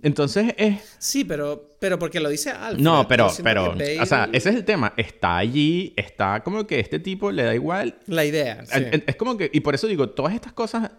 Entonces 0.01 0.53
es... 0.57 0.95
Sí, 0.97 1.23
pero, 1.25 1.69
pero 1.79 1.99
porque 1.99 2.19
lo 2.19 2.29
dice 2.29 2.51
Alfred. 2.51 2.83
No, 2.83 3.07
pero, 3.07 3.29
pero, 3.43 3.75
o 4.01 4.05
sea, 4.05 4.29
ese 4.31 4.49
es 4.49 4.55
el 4.55 4.65
tema. 4.65 4.93
Está 4.97 5.37
allí, 5.37 5.93
está 5.95 6.41
como 6.43 6.65
que 6.65 6.79
este 6.79 6.99
tipo 6.99 7.31
le 7.31 7.43
da 7.43 7.55
igual. 7.55 7.99
La 8.07 8.25
idea. 8.25 8.65
Sí. 8.65 8.83
Es, 9.05 9.15
como 9.15 9.37
que, 9.37 9.49
y 9.53 9.59
por 9.59 9.75
eso 9.75 9.87
digo, 9.87 10.09
todas 10.09 10.33
estas 10.33 10.53
cosas, 10.53 10.91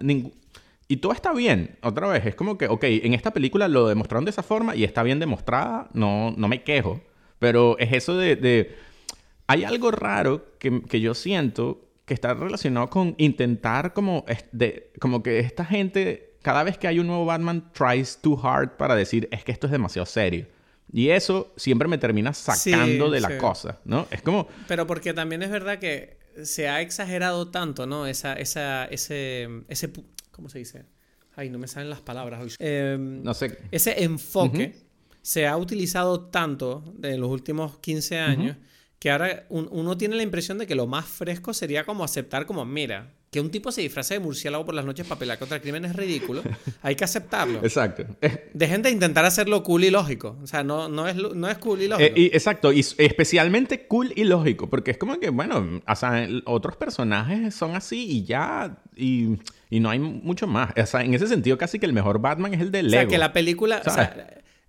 y 0.89 0.97
todo 0.97 1.13
está 1.13 1.33
bien. 1.33 1.77
Otra 1.83 2.09
vez, 2.09 2.27
es 2.27 2.35
como 2.35 2.59
que, 2.59 2.67
ok, 2.67 2.85
en 2.85 3.15
esta 3.15 3.33
película 3.33 3.69
lo 3.69 3.89
demostraron 3.89 4.25
de 4.25 4.31
esa 4.31 4.43
forma 4.43 4.77
y 4.77 4.85
está 4.85 5.03
bien 5.03 5.19
demostrada, 5.19 5.89
no, 5.93 6.35
no 6.37 6.49
me 6.49 6.63
quejo. 6.63 7.01
Pero 7.39 7.79
es 7.79 7.93
eso 7.93 8.17
de, 8.17 8.37
de... 8.37 8.77
hay 9.47 9.65
algo 9.65 9.91
raro 9.91 10.59
que, 10.59 10.83
que 10.83 11.01
yo 11.01 11.15
siento 11.15 11.87
que 12.05 12.15
está 12.15 12.35
relacionado 12.35 12.91
con 12.91 13.15
intentar 13.19 13.93
como, 13.93 14.25
de, 14.51 14.91
como 14.99 15.23
que 15.23 15.39
esta 15.39 15.65
gente 15.65 16.30
cada 16.43 16.63
vez 16.63 16.79
que 16.79 16.89
hay 16.89 16.99
un 16.99 17.07
nuevo 17.07 17.25
Batman, 17.27 17.71
tries 17.73 18.19
too 18.19 18.39
hard 18.43 18.77
para 18.77 18.95
decir, 18.95 19.29
es 19.31 19.45
que 19.45 19.53
esto 19.53 19.67
es 19.67 19.71
demasiado 19.73 20.07
serio. 20.07 20.47
Y 20.93 21.11
eso 21.11 21.53
siempre 21.57 21.87
me 21.87 21.99
termina 21.99 22.33
sacando 22.33 23.07
Sí, 23.07 23.13
de 23.13 23.21
la 23.21 23.29
sí. 23.29 23.37
cosa, 23.39 23.79
¿no? 23.85 24.09
Es 24.11 24.23
como, 24.23 24.49
Pero 24.67 24.87
porque 24.87 25.15
también 25.15 25.43
es 25.43 25.51
verdad 25.51 25.79
que 25.79 26.19
se 26.43 26.69
ha 26.69 26.81
exagerado 26.81 27.49
tanto, 27.49 27.87
¿no? 27.87 28.07
Esa, 28.07 28.33
esa, 28.35 28.87
ese, 28.87 29.49
ese, 29.69 29.91
¿cómo 30.33 30.49
se 30.49 30.59
dice? 30.59 30.87
Ay, 31.37 31.49
no 31.49 31.59
me 31.59 31.69
salen 31.69 31.91
las 31.91 32.01
palabras 32.01 32.43
hoy. 32.43 32.53
Eh, 32.59 32.97
no 32.99 33.35
sé, 33.35 33.59
ese 33.71 34.03
enfoque 34.03 34.75
se 35.23 35.47
ha 35.47 35.57
utilizado 35.57 36.23
tanto 36.23 36.83
en 37.03 37.21
los 37.21 37.31
últimos 37.31 37.79
15 37.79 38.19
años 38.19 38.57
que 39.01 39.11
ahora 39.11 39.45
un- 39.49 39.67
uno 39.73 39.97
tiene 39.97 40.15
la 40.15 40.23
impresión 40.23 40.59
de 40.59 40.67
que 40.69 40.75
lo 40.77 40.87
más 40.87 41.07
fresco 41.07 41.53
sería 41.55 41.85
como 41.85 42.05
aceptar 42.05 42.47
como, 42.47 42.65
mira, 42.65 43.09
que 43.31 43.41
un 43.41 43.51
tipo 43.51 43.71
se 43.73 43.81
disfrace 43.81 44.15
de 44.15 44.21
murciélago 44.21 44.67
por 44.67 44.75
las 44.75 44.85
noches 44.85 45.07
para 45.07 45.19
pelear 45.19 45.39
contra 45.39 45.57
el 45.57 45.63
crimen 45.63 45.85
es 45.85 45.95
ridículo. 45.97 46.43
Hay 46.83 46.97
que 46.97 47.05
aceptarlo. 47.05 47.61
exacto. 47.63 48.05
Dejen 48.53 48.83
de 48.83 48.91
intentar 48.91 49.25
hacerlo 49.25 49.63
cool 49.63 49.85
y 49.85 49.91
lógico. 49.91 50.37
O 50.43 50.47
sea, 50.49 50.63
no, 50.65 50.89
no, 50.89 51.07
es, 51.09 51.15
no 51.17 51.49
es 51.49 51.57
cool 51.59 51.81
y 51.81 51.89
lógico. 51.89 52.09
Eh, 52.15 52.21
y- 52.21 52.27
exacto, 52.27 52.73
y 52.73 52.81
especialmente 52.81 53.87
cool 53.87 54.13
y 54.17 54.25
lógico, 54.25 54.69
porque 54.69 54.91
es 54.91 54.99
como 54.99 55.19
que, 55.19 55.31
bueno, 55.31 55.81
o 55.87 55.97
sea, 55.97 56.29
otros 56.45 56.77
personajes 56.77 57.55
son 57.55 57.75
así 57.77 58.05
y 58.11 58.25
ya, 58.25 58.79
y, 58.97 59.39
y 59.71 59.81
no 59.81 59.91
hay 59.91 59.99
mucho 60.01 60.47
más. 60.47 60.73
O 60.77 60.87
sea, 60.87 61.03
en 61.03 61.15
ese 61.15 61.27
sentido, 61.29 61.57
casi 61.57 61.79
que 61.79 61.87
el 61.87 61.93
mejor 61.93 62.21
Batman 62.21 62.53
es 62.55 62.61
el 62.61 62.71
de 62.73 62.81
O 62.81 62.83
Lego. 62.83 62.93
sea, 63.03 63.07
que 63.07 63.19
la 63.19 63.33
película. 63.33 63.81
o 63.87 63.91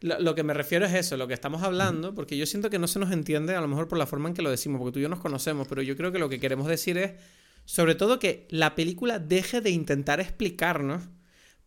lo, 0.02 0.20
lo 0.20 0.36
que 0.36 0.44
me 0.44 0.54
refiero 0.54 0.86
es 0.86 0.94
eso, 0.94 1.18
lo 1.18 1.28
que 1.28 1.34
estamos 1.34 1.64
hablando, 1.64 2.14
porque 2.14 2.38
yo 2.38 2.46
siento 2.46 2.70
que 2.70 2.80
no 2.80 2.88
se 2.88 3.00
nos 3.00 3.12
entiende, 3.12 3.56
a 3.56 3.62
lo 3.62 3.68
mejor 3.68 3.88
por 3.88 3.98
la 3.98 4.06
forma 4.06 4.30
en 4.30 4.36
que 4.36 4.42
lo 4.42 4.50
decimos, 4.50 4.80
porque 4.80 4.94
tú 4.94 5.00
y 5.00 5.04
yo 5.04 5.10
nos 5.10 5.20
conocemos, 5.20 5.68
pero 5.68 5.82
yo 5.82 5.96
creo 5.96 6.12
que 6.12 6.20
lo 6.20 6.30
que 6.30 6.40
queremos 6.40 6.68
decir 6.68 6.98
es, 6.98 7.14
sobre 7.66 7.96
todo, 7.96 8.20
que 8.20 8.48
la 8.50 8.76
película 8.76 9.20
deje 9.20 9.62
de 9.62 9.70
intentar 9.70 10.20
explicarnos 10.20 11.04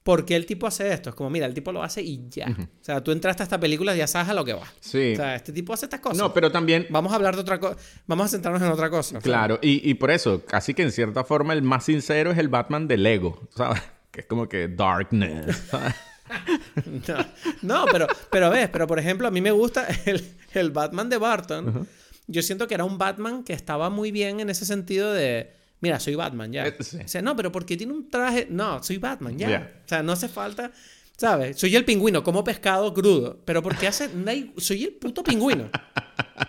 por 0.03 0.27
qué 0.27 0.37
el 0.37 0.45
tipo 0.45 0.67
hace 0.67 0.93
esto. 0.93 1.11
Es 1.11 1.17
como, 1.17 1.31
mira, 1.31 1.47
el 1.47 1.55
tipo 1.55 1.73
lo 1.73 1.83
hace 1.83 2.03
y 2.03 2.29
ya. 2.29 2.47
O 2.49 2.85
sea, 2.85 3.03
tú 3.03 3.11
entraste 3.11 3.43
a 3.43 3.45
esta 3.45 3.59
película 3.59 3.95
y 3.95 3.99
ya 3.99 4.07
sabes 4.07 4.29
a 4.29 4.35
lo 4.35 4.45
que 4.45 4.53
va. 4.53 4.67
Sí. 4.81 5.15
O 5.15 5.17
sea, 5.17 5.35
este 5.35 5.53
tipo 5.53 5.73
hace 5.73 5.87
estas 5.87 6.01
cosas. 6.01 6.19
No, 6.19 6.35
pero 6.35 6.53
también, 6.53 6.87
Vamos 6.91 7.13
a 7.13 7.17
hablar 7.17 7.35
de 7.35 7.41
otra 7.41 7.59
cosa. 7.59 7.77
Vamos 8.07 8.27
a 8.27 8.29
centrarnos 8.29 8.63
en 8.63 8.69
otra 8.69 8.91
cosa. 8.91 9.19
claro, 9.21 9.59
y, 9.63 9.89
y 9.89 9.95
por 9.95 10.11
eso, 10.11 10.45
casi 10.45 10.75
que 10.75 10.83
en 10.83 10.93
cierta 10.93 11.25
forma 11.25 11.55
el 11.55 11.63
más 11.63 11.87
sincero 11.87 12.31
es 12.33 12.39
el 12.39 12.49
Batman 12.49 12.87
de 12.87 12.99
Lego, 12.99 13.49
¿sabes? 13.57 13.83
Que 14.11 14.21
es 14.21 14.27
como 14.27 14.49
que 14.49 14.69
darkness. 14.69 15.57
¿sabes? 15.71 15.95
No, 17.07 17.27
no, 17.63 17.85
pero, 17.91 18.07
pero 18.31 18.51
ves, 18.51 18.69
pero 18.71 18.87
por 18.87 18.99
ejemplo, 18.99 19.29
a 19.29 19.31
mí 19.31 19.41
me 19.41 19.51
gusta 19.51 19.87
el, 20.07 20.25
el 20.53 20.71
Batman 20.71 21.09
de 21.09 21.19
Barton. 21.19 21.87
Yo 22.27 22.43
siento 22.43 22.67
que 22.67 22.75
era 22.75 22.85
un 22.85 22.99
Batman 22.99 23.45
que 23.45 23.53
estaba 23.53 23.91
muy 23.91 24.11
bien 24.11 24.41
en 24.41 24.51
ese 24.51 24.65
sentido 24.65 25.13
de, 25.13 25.53
mira, 25.81 26.01
soy 26.01 26.15
Batman, 26.15 26.53
ya. 26.53 26.67
Eh, 26.67 26.77
sí. 26.81 26.99
O 27.05 27.09
sea, 27.09 27.23
no, 27.23 27.37
pero 27.37 27.53
porque 27.53 27.77
tiene 27.77 27.93
un 27.93 28.09
traje, 28.09 28.47
no, 28.51 28.83
soy 28.83 28.99
Batman, 28.99 29.39
ya. 29.39 29.49
Ya. 29.49 29.73
O 29.85 29.89
sea, 29.89 30.03
no 30.03 30.13
hace 30.13 30.29
falta, 30.29 30.73
¿sabes? 31.17 31.59
Soy 31.59 31.77
el 31.77 31.85
pingüino, 31.85 32.25
como 32.25 32.43
pescado 32.43 32.93
crudo, 32.95 33.41
pero 33.45 33.63
porque 33.63 33.87
hace, 33.87 34.09
soy 34.57 34.85
el 34.85 34.93
puto 34.95 35.23
pingüino. 35.23 35.71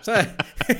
¿Sabes? 0.02 0.28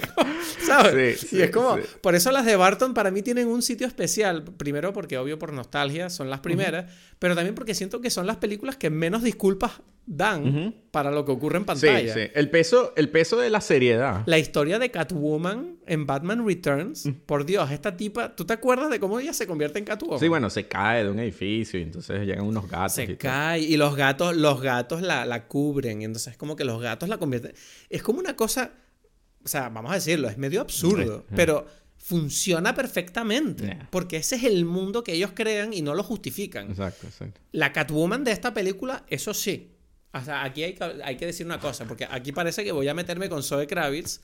¿Sabes? 0.67 1.21
Sí, 1.21 1.37
y 1.37 1.43
es 1.43 1.51
como, 1.51 1.77
sí. 1.77 1.83
por 2.01 2.15
eso 2.15 2.31
las 2.33 2.45
de 2.45 2.57
Barton 2.57 2.95
para 2.95 3.11
mí 3.11 3.23
tienen 3.23 3.49
un 3.49 3.63
sitio 3.63 3.87
especial. 3.87 4.45
Primero 4.45 4.93
porque 4.93 5.19
obvio 5.19 5.39
por 5.39 5.53
nostalgia 5.53 6.11
son 6.11 6.31
las 6.31 6.41
primeras, 6.41 6.91
pero 7.19 7.35
también 7.35 7.55
porque 7.55 7.75
siento 7.75 8.01
que 8.01 8.11
son 8.11 8.27
las 8.27 8.37
películas 8.37 8.77
que 8.77 8.91
menos 8.91 9.23
disculpas 9.23 9.73
dan 10.07 10.75
para 10.97 11.11
lo 11.11 11.27
que 11.27 11.33
ocurre 11.33 11.59
en 11.59 11.65
Sí, 11.65 11.67
pantalla. 11.67 12.15
sí. 12.15 12.21
El 12.33 12.49
peso, 12.49 12.95
el 12.97 13.11
peso 13.11 13.37
de 13.37 13.51
la 13.51 13.61
seriedad. 13.61 14.23
La 14.25 14.39
historia 14.39 14.79
de 14.79 14.91
Catwoman 14.91 15.77
en 15.87 16.07
Batman 16.07 16.47
Returns, 16.47 17.07
por 17.27 17.45
Dios, 17.45 17.71
esta 17.71 17.99
tipa, 17.99 18.35
¿tú 18.35 18.47
te 18.47 18.55
acuerdas 18.55 18.89
de 18.89 18.99
cómo 18.99 19.21
ella 19.21 19.35
se 19.35 19.47
convierte 19.47 19.79
en 19.79 19.85
Catwoman? 19.85 20.19
Sí, 20.19 20.29
bueno, 20.29 20.49
se 20.49 20.67
cae 20.69 21.05
de 21.05 21.11
un 21.11 21.19
edificio 21.19 21.79
y 21.79 21.83
entonces 21.83 22.21
llegan 22.27 22.47
unos 22.47 22.67
gatos. 22.67 22.95
Se 22.95 23.15
cae 23.19 23.61
y 23.61 23.77
los 23.77 23.95
gatos, 23.95 24.35
los 24.35 24.63
gatos 24.63 25.03
la, 25.03 25.27
la 25.27 25.47
cubren 25.49 26.01
y 26.01 26.07
entonces 26.07 26.33
es 26.33 26.39
como 26.39 26.57
que 26.57 26.65
los 26.65 26.81
gatos 26.81 27.11
la 27.11 27.19
convierten. 27.19 27.53
Es 27.91 28.03
como 28.03 28.19
una 28.21 28.35
cosa, 28.35 28.71
o 29.45 29.49
sea, 29.49 29.69
vamos 29.69 29.91
a 29.93 29.97
decirlo, 29.97 30.31
es 30.31 30.39
medio 30.39 30.63
absurdo, 30.63 31.19
Sí, 31.19 31.25
sí. 31.29 31.35
pero 31.37 31.67
funciona 31.99 32.75
perfectamente 32.75 33.65
Yeah. 33.67 33.89
porque 33.91 34.17
ese 34.17 34.37
es 34.37 34.45
el 34.45 34.65
mundo 34.65 35.05
que 35.05 35.13
ellos 35.13 35.33
crean 35.35 35.73
y 35.75 35.83
no 35.83 35.95
lo 35.95 36.03
justifican. 36.03 36.71
Exacto, 36.71 37.07
exacto. 37.07 37.39
La 37.53 37.73
Catwoman 37.73 38.25
de 38.25 38.31
esta 38.33 38.55
película, 38.55 39.05
eso 39.09 39.35
sí. 39.35 39.73
O 40.21 40.25
sea, 40.25 40.45
aquí 40.45 40.63
hay 40.63 40.75
que, 40.75 40.85
hay 41.05 41.17
que 41.17 41.27
decir 41.27 41.47
una 41.47 41.59
cosa, 41.59 41.85
porque 41.87 42.07
aquí 42.11 42.33
parece 42.33 42.65
que 42.65 42.73
voy 42.73 42.89
a 42.89 42.95
meterme 42.95 43.29
con 43.29 43.43
Zoe 43.43 43.67
Kravitz 43.67 44.21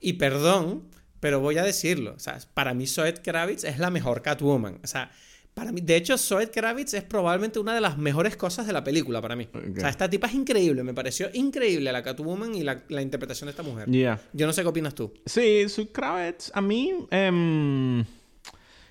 y 0.00 0.14
perdón, 0.14 0.84
pero 1.20 1.40
voy 1.40 1.58
a 1.58 1.62
decirlo. 1.62 2.14
O 2.14 2.18
sea, 2.18 2.38
para 2.54 2.74
mí 2.74 2.86
Zoe 2.86 3.14
Kravitz 3.14 3.64
es 3.64 3.78
la 3.78 3.90
mejor 3.90 4.22
Catwoman. 4.22 4.80
O 4.82 4.86
sea, 4.86 5.10
para 5.54 5.72
mí, 5.72 5.80
de 5.80 5.96
hecho, 5.96 6.18
Zoe 6.18 6.50
Kravitz 6.50 6.92
es 6.92 7.02
probablemente 7.02 7.58
una 7.58 7.74
de 7.74 7.80
las 7.80 7.96
mejores 7.96 8.36
cosas 8.36 8.66
de 8.66 8.74
la 8.74 8.84
película 8.84 9.22
para 9.22 9.36
mí. 9.36 9.48
O 9.54 9.80
sea, 9.80 9.88
esta 9.88 10.10
tipa 10.10 10.26
es 10.26 10.34
increíble, 10.34 10.82
me 10.82 10.92
pareció 10.92 11.30
increíble 11.32 11.90
la 11.90 12.02
Catwoman 12.02 12.54
y 12.54 12.62
la, 12.62 12.82
la 12.88 13.00
interpretación 13.00 13.46
de 13.46 13.52
esta 13.52 13.62
mujer. 13.62 13.88
Yo 14.34 14.46
no 14.46 14.52
sé 14.52 14.60
qué 14.62 14.68
opinas 14.68 14.94
tú. 14.94 15.14
Sí, 15.24 15.64
Zoe 15.68 15.88
Kravitz, 15.88 16.50
a 16.52 16.60
mí... 16.60 16.92
em, 17.10 18.04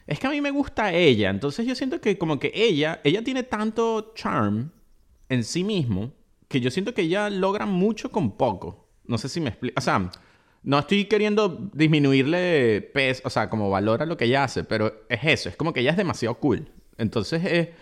es 0.08 0.20
que 0.20 0.28
a 0.28 0.30
mí 0.30 0.42
me 0.42 0.52
gusta 0.52 0.94
ella. 0.94 1.30
Entonces 1.30 1.66
yo 1.66 1.76
siento 1.76 2.02
que 2.02 2.18
como 2.18 2.40
que 2.40 2.52
ella... 2.54 3.00
Ella 3.04 3.24
tiene 3.24 3.44
tanto 3.44 4.14
charm 4.16 4.72
en 5.30 5.44
sí 5.44 5.64
mismo 5.64 6.14
que 6.48 6.62
yo 6.62 6.72
siento 6.72 6.94
que 6.94 7.04
ella 7.04 7.30
logra 7.30 7.66
mucho 7.66 8.12
con 8.12 8.38
poco. 8.38 8.88
No 9.06 9.18
sé 9.18 9.30
si 9.30 9.40
me 9.42 9.50
explico. 9.50 9.76
O 9.78 9.82
sea, 9.82 10.10
no 10.64 10.80
estoy 10.80 11.06
queriendo 11.06 11.70
disminuirle 11.74 12.82
peso, 12.94 13.22
o 13.26 13.30
sea, 13.30 13.50
como 13.50 13.70
valora 13.70 14.06
lo 14.06 14.18
que 14.18 14.26
ella 14.26 14.44
hace, 14.44 14.64
pero 14.64 15.06
es 15.10 15.20
eso. 15.24 15.50
Es 15.50 15.56
como 15.56 15.74
que 15.74 15.82
ella 15.82 15.92
es 15.92 15.98
demasiado 15.98 16.36
cool. 16.40 16.68
Entonces, 16.98 17.44
eh, 17.46 17.74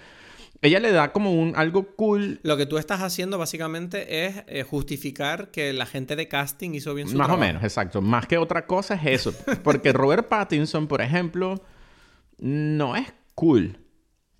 ella 0.61 0.79
le 0.79 0.91
da 0.91 1.11
como 1.11 1.33
un 1.33 1.55
algo 1.55 1.95
cool 1.95 2.39
Lo 2.41 2.55
que 2.55 2.65
tú 2.65 2.77
estás 2.77 3.01
haciendo 3.01 3.37
básicamente 3.37 4.25
es 4.25 4.43
eh, 4.47 4.63
justificar 4.63 5.51
que 5.51 5.73
la 5.73 5.85
gente 5.85 6.15
de 6.15 6.27
casting 6.27 6.71
hizo 6.71 6.93
bien 6.93 7.09
su 7.09 7.17
Más 7.17 7.29
o 7.29 7.37
menos, 7.37 7.63
exacto. 7.63 8.01
Más 8.01 8.27
que 8.27 8.37
otra 8.37 8.65
cosa 8.65 8.95
es 8.95 9.21
eso. 9.21 9.33
Porque 9.63 9.91
Robert 9.93 10.27
Pattinson, 10.27 10.87
por 10.87 11.01
ejemplo, 11.01 11.61
no 12.37 12.95
es 12.95 13.13
cool. 13.35 13.77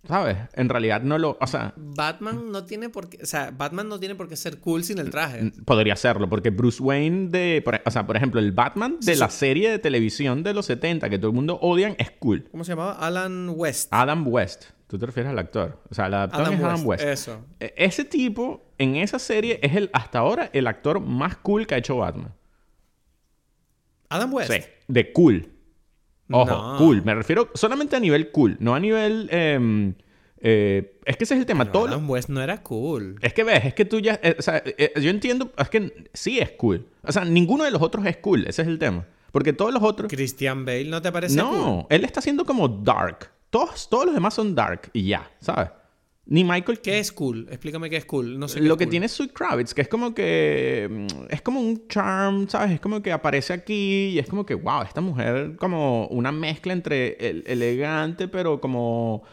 ¿Sabes? 0.08 0.38
En 0.54 0.68
realidad 0.68 1.02
no 1.02 1.18
lo... 1.18 1.38
O 1.40 1.48
sea, 1.48 1.74
Batman 1.78 2.52
no 2.52 2.66
tiene 2.66 2.90
por 2.90 3.08
qué, 3.10 3.20
o 3.24 3.26
sea, 3.26 3.52
Batman 3.52 3.88
no 3.88 4.00
tiene 4.00 4.16
por 4.16 4.28
qué 4.28 4.36
ser 4.36 4.60
cool 4.60 4.84
sin 4.84 5.00
el 5.00 5.10
traje. 5.10 5.52
podría 5.66 5.96
serlo. 5.96 6.28
Porque 6.30 6.50
Bruce 6.50 6.84
Wayne 6.84 7.30
de... 7.30 7.62
por- 7.64 7.82
o 7.86 7.90
sea, 7.92 8.06
por 8.06 8.18
ejemplo, 8.18 8.42
el 8.42 8.52
Batman 8.52 8.98
de 9.00 9.14
Sí, 9.14 9.20
la 9.20 9.30
serie 9.30 9.72
de 9.72 9.80
televisión 9.80 10.44
de 10.44 10.54
los 10.54 10.66
70 10.66 11.10
que 11.10 11.18
todo 11.18 11.30
el 11.30 11.36
mundo 11.36 11.58
odian 11.62 11.96
es 12.00 12.12
cool. 12.12 12.50
¿Cómo 12.52 12.66
se 12.66 12.74
llamaba? 12.74 12.94
Alan 12.94 13.50
West. 13.56 13.88
Adam 13.92 14.28
West. 14.28 14.66
Tú 14.88 15.00
te 15.00 15.06
refieres 15.06 15.32
al 15.32 15.40
actor. 15.40 15.82
O 15.90 15.96
sea, 15.96 16.08
el 16.08 16.14
actor 16.16 16.42
Adam 16.42 16.54
es 16.54 16.60
West. 16.60 16.70
Adam 16.74 16.86
West. 16.88 17.04
Eso. 17.06 17.46
E- 17.62 17.74
Ese 17.78 18.04
tipo, 18.04 18.74
en 18.78 18.98
esa 18.98 19.20
serie, 19.20 19.60
es 19.64 19.74
el 19.76 19.90
hasta 19.94 20.20
ahora 20.20 20.50
el 20.54 20.68
actor 20.68 21.00
más 21.00 21.38
cool 21.38 21.66
que 21.66 21.76
ha 21.76 21.78
hecho 21.78 21.96
Batman. 21.98 22.34
Adam 24.10 24.34
West. 24.34 24.52
Sí, 24.52 24.60
de 24.88 25.14
cool. 25.14 25.53
Ojo, 26.32 26.50
No. 26.50 26.78
cool. 26.78 27.04
Me 27.04 27.14
refiero 27.16 27.50
solamente 27.54 27.96
a 27.96 28.00
nivel 28.00 28.32
cool, 28.32 28.58
no 28.60 28.76
a 28.76 28.80
nivel... 28.80 29.28
em, 29.32 29.94
eh, 30.46 31.00
es 31.06 31.16
que 31.18 31.24
ese 31.24 31.36
es 31.36 31.40
el 31.40 31.46
tema. 31.46 31.64
No, 31.66 31.72
Todo 31.72 31.88
Adam 31.88 32.10
West 32.10 32.28
no 32.30 32.42
era 32.42 32.62
cool. 32.64 33.16
Es 33.22 33.34
que 33.34 33.44
ves, 33.44 33.64
es 33.66 33.74
que 33.74 33.86
tú 33.86 34.00
ya... 34.00 34.20
eh, 34.22 34.36
o 34.38 34.42
sea, 34.42 34.62
eh, 34.66 34.92
yo 35.02 35.10
entiendo, 35.10 35.52
es 35.58 35.70
que 35.70 36.10
sí 36.14 36.40
es 36.40 36.52
cool. 36.52 36.86
O 37.04 37.12
sea, 37.12 37.24
ninguno 37.24 37.64
de 37.64 37.72
los 37.72 37.82
otros 37.82 38.06
es 38.06 38.18
cool, 38.18 38.46
ese 38.48 38.62
es 38.64 38.68
el 38.68 38.78
tema. 38.80 39.06
Porque 39.32 39.54
todos 39.54 39.74
los 39.74 39.82
otros... 39.84 40.12
Christian 40.12 40.66
Bale 40.66 40.86
no 40.86 41.02
te 41.02 41.12
parece 41.12 41.38
No, 41.38 41.50
cool. 41.52 41.86
él 41.90 42.04
está 42.04 42.20
haciendo 42.20 42.46
como 42.46 42.68
dark. 42.68 43.32
Todos, 43.50 43.90
todos 43.90 44.06
los 44.06 44.14
demás 44.14 44.34
son 44.34 44.54
dark 44.54 44.90
y 44.94 45.08
ya, 45.08 45.30
¿sabes? 45.40 45.70
Ni 46.26 46.44
Michael... 46.44 46.80
¿Qué 46.80 47.00
es 47.00 47.12
cool? 47.12 47.48
Explícame 47.50 47.90
qué 47.90 47.98
es 47.98 48.06
cool. 48.06 48.40
No 48.40 48.48
sé 48.48 48.60
qué 48.62 48.66
Lo 48.66 48.76
es 48.76 48.78
que 48.80 48.86
cool. 48.86 48.92
tiene 48.92 49.08
Sweet 49.10 49.34
Kravitz, 49.34 49.74
que 49.74 49.82
es 49.82 49.88
como 49.90 50.14
que. 50.16 50.88
mm, 50.90 51.26
Es 51.30 51.42
como 51.42 51.60
un 51.60 51.88
charm, 51.90 52.48
¿sabes? 52.48 52.72
Es 52.72 52.80
como 52.80 53.02
que 53.02 53.12
aparece 53.12 53.52
aquí 53.54 54.12
y 54.14 54.20
es 54.20 54.28
como 54.28 54.46
que, 54.46 54.54
wow, 54.56 54.84
esta 54.84 55.02
mujer, 55.02 55.56
como 55.58 56.08
una 56.08 56.32
mezcla 56.32 56.72
entre 56.74 57.18
el- 57.30 57.44
elegante, 57.48 58.28
pero 58.28 58.62
como. 58.62 59.24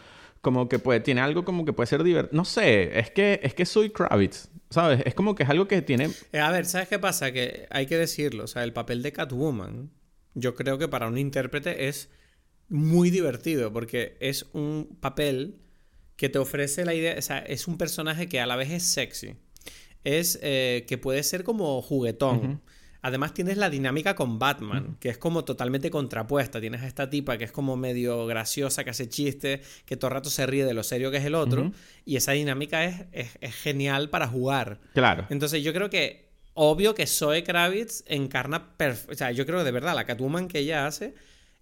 Como 0.40 0.70
que 0.70 0.78
puede, 0.78 1.00
tiene 1.00 1.20
algo 1.20 1.44
como 1.44 1.66
que 1.66 1.74
puede 1.74 1.86
ser 1.86 2.02
divertido. 2.02 2.34
No 2.36 2.46
sé, 2.46 2.98
es 2.98 3.10
que, 3.10 3.40
es 3.42 3.52
que 3.54 3.66
Sweet 3.66 3.92
Kravitz, 3.92 4.48
¿sabes? 4.70 5.02
Es 5.04 5.14
como 5.14 5.34
que 5.34 5.42
es 5.42 5.50
algo 5.50 5.68
que 5.68 5.82
tiene. 5.82 6.08
Eh, 6.32 6.40
a 6.40 6.50
ver, 6.50 6.64
¿sabes 6.64 6.88
qué 6.88 6.98
pasa? 6.98 7.30
Que 7.30 7.66
hay 7.70 7.84
que 7.86 7.98
decirlo. 7.98 8.44
O 8.44 8.46
sea, 8.46 8.64
el 8.64 8.72
papel 8.72 9.02
de 9.02 9.12
Catwoman, 9.12 9.90
yo 10.34 10.54
creo 10.54 10.78
que 10.78 10.88
para 10.88 11.08
un 11.08 11.18
intérprete 11.18 11.88
es 11.88 12.10
muy 12.70 13.10
divertido 13.10 13.70
porque 13.72 14.16
es 14.20 14.46
un 14.54 14.96
papel 15.00 15.60
que 16.20 16.28
te 16.28 16.38
ofrece 16.38 16.84
la 16.84 16.92
idea, 16.92 17.14
o 17.18 17.22
sea, 17.22 17.38
es 17.38 17.66
un 17.66 17.78
personaje 17.78 18.28
que 18.28 18.40
a 18.40 18.46
la 18.46 18.54
vez 18.54 18.70
es 18.70 18.82
sexy, 18.82 19.36
es 20.04 20.38
eh, 20.42 20.84
que 20.86 20.98
puede 20.98 21.22
ser 21.22 21.44
como 21.44 21.80
juguetón. 21.80 22.60
Además 23.02 23.32
tienes 23.32 23.56
la 23.56 23.70
dinámica 23.70 24.14
con 24.14 24.38
Batman, 24.38 24.98
que 25.00 25.08
es 25.08 25.16
como 25.16 25.46
totalmente 25.46 25.88
contrapuesta. 25.90 26.60
Tienes 26.60 26.82
a 26.82 26.86
esta 26.86 27.08
tipa 27.08 27.38
que 27.38 27.44
es 27.44 27.52
como 27.52 27.74
medio 27.78 28.26
graciosa, 28.26 28.84
que 28.84 28.90
hace 28.90 29.08
chistes, 29.08 29.60
que 29.86 29.96
todo 29.96 30.08
el 30.10 30.14
rato 30.16 30.28
se 30.28 30.44
ríe 30.44 30.66
de 30.66 30.74
lo 30.74 30.82
serio 30.82 31.10
que 31.10 31.16
es 31.16 31.24
el 31.24 31.34
otro. 31.34 31.72
Y 32.04 32.16
esa 32.16 32.32
dinámica 32.32 32.84
es, 32.84 33.06
es- 33.12 33.38
es 33.40 33.54
genial 33.54 34.10
para 34.10 34.28
jugar. 34.28 34.80
Claro. 34.92 35.26
Entonces 35.30 35.62
yo 35.64 35.72
creo 35.72 35.88
que 35.88 36.28
obvio 36.52 36.94
que 36.94 37.06
Zoe 37.06 37.42
Kravitz 37.42 38.04
encarna 38.06 38.74
o 39.10 39.14
sea, 39.14 39.30
yo 39.32 39.46
creo 39.46 39.60
que 39.60 39.64
de 39.64 39.72
verdad 39.72 39.94
la 39.94 40.04
Catwoman 40.04 40.48
que 40.48 40.58
ella 40.58 40.86
hace 40.86 41.14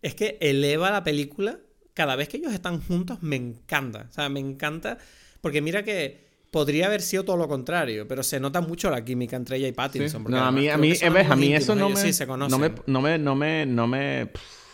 es 0.02 0.16
que 0.16 0.36
eleva 0.40 0.90
la 0.90 1.04
película 1.04 1.60
cada 1.98 2.14
vez 2.14 2.28
que 2.28 2.36
ellos 2.36 2.52
están 2.52 2.80
juntos 2.80 3.24
me 3.24 3.34
encanta, 3.34 4.06
o 4.08 4.12
sea, 4.12 4.28
me 4.28 4.38
encanta 4.38 4.98
Porque 5.40 5.60
mira 5.60 5.82
que 5.82 6.28
podría 6.52 6.86
haber 6.86 7.02
sido 7.02 7.24
todo 7.24 7.36
lo 7.36 7.48
contrario, 7.48 8.06
pero 8.06 8.22
se 8.22 8.38
nota 8.38 8.60
mucho 8.60 8.88
la 8.88 9.04
química 9.04 9.34
entre 9.34 9.56
ella 9.56 9.66
y 9.66 9.72
Pattinson. 9.72 10.22
No, 10.28 10.44
a 10.44 10.52
mí, 10.52 10.68
a 10.68 10.78
mí, 10.78 10.92
a 11.02 11.34
mí 11.34 11.54
eso 11.54 11.74
no 11.74 11.88
me, 11.88 11.98
no 12.46 12.58
me, 12.60 12.70
no 12.86 13.00
me, 13.00 13.18
no 13.18 13.34
me, 13.34 13.66
no 13.66 13.86
me, 13.88 14.30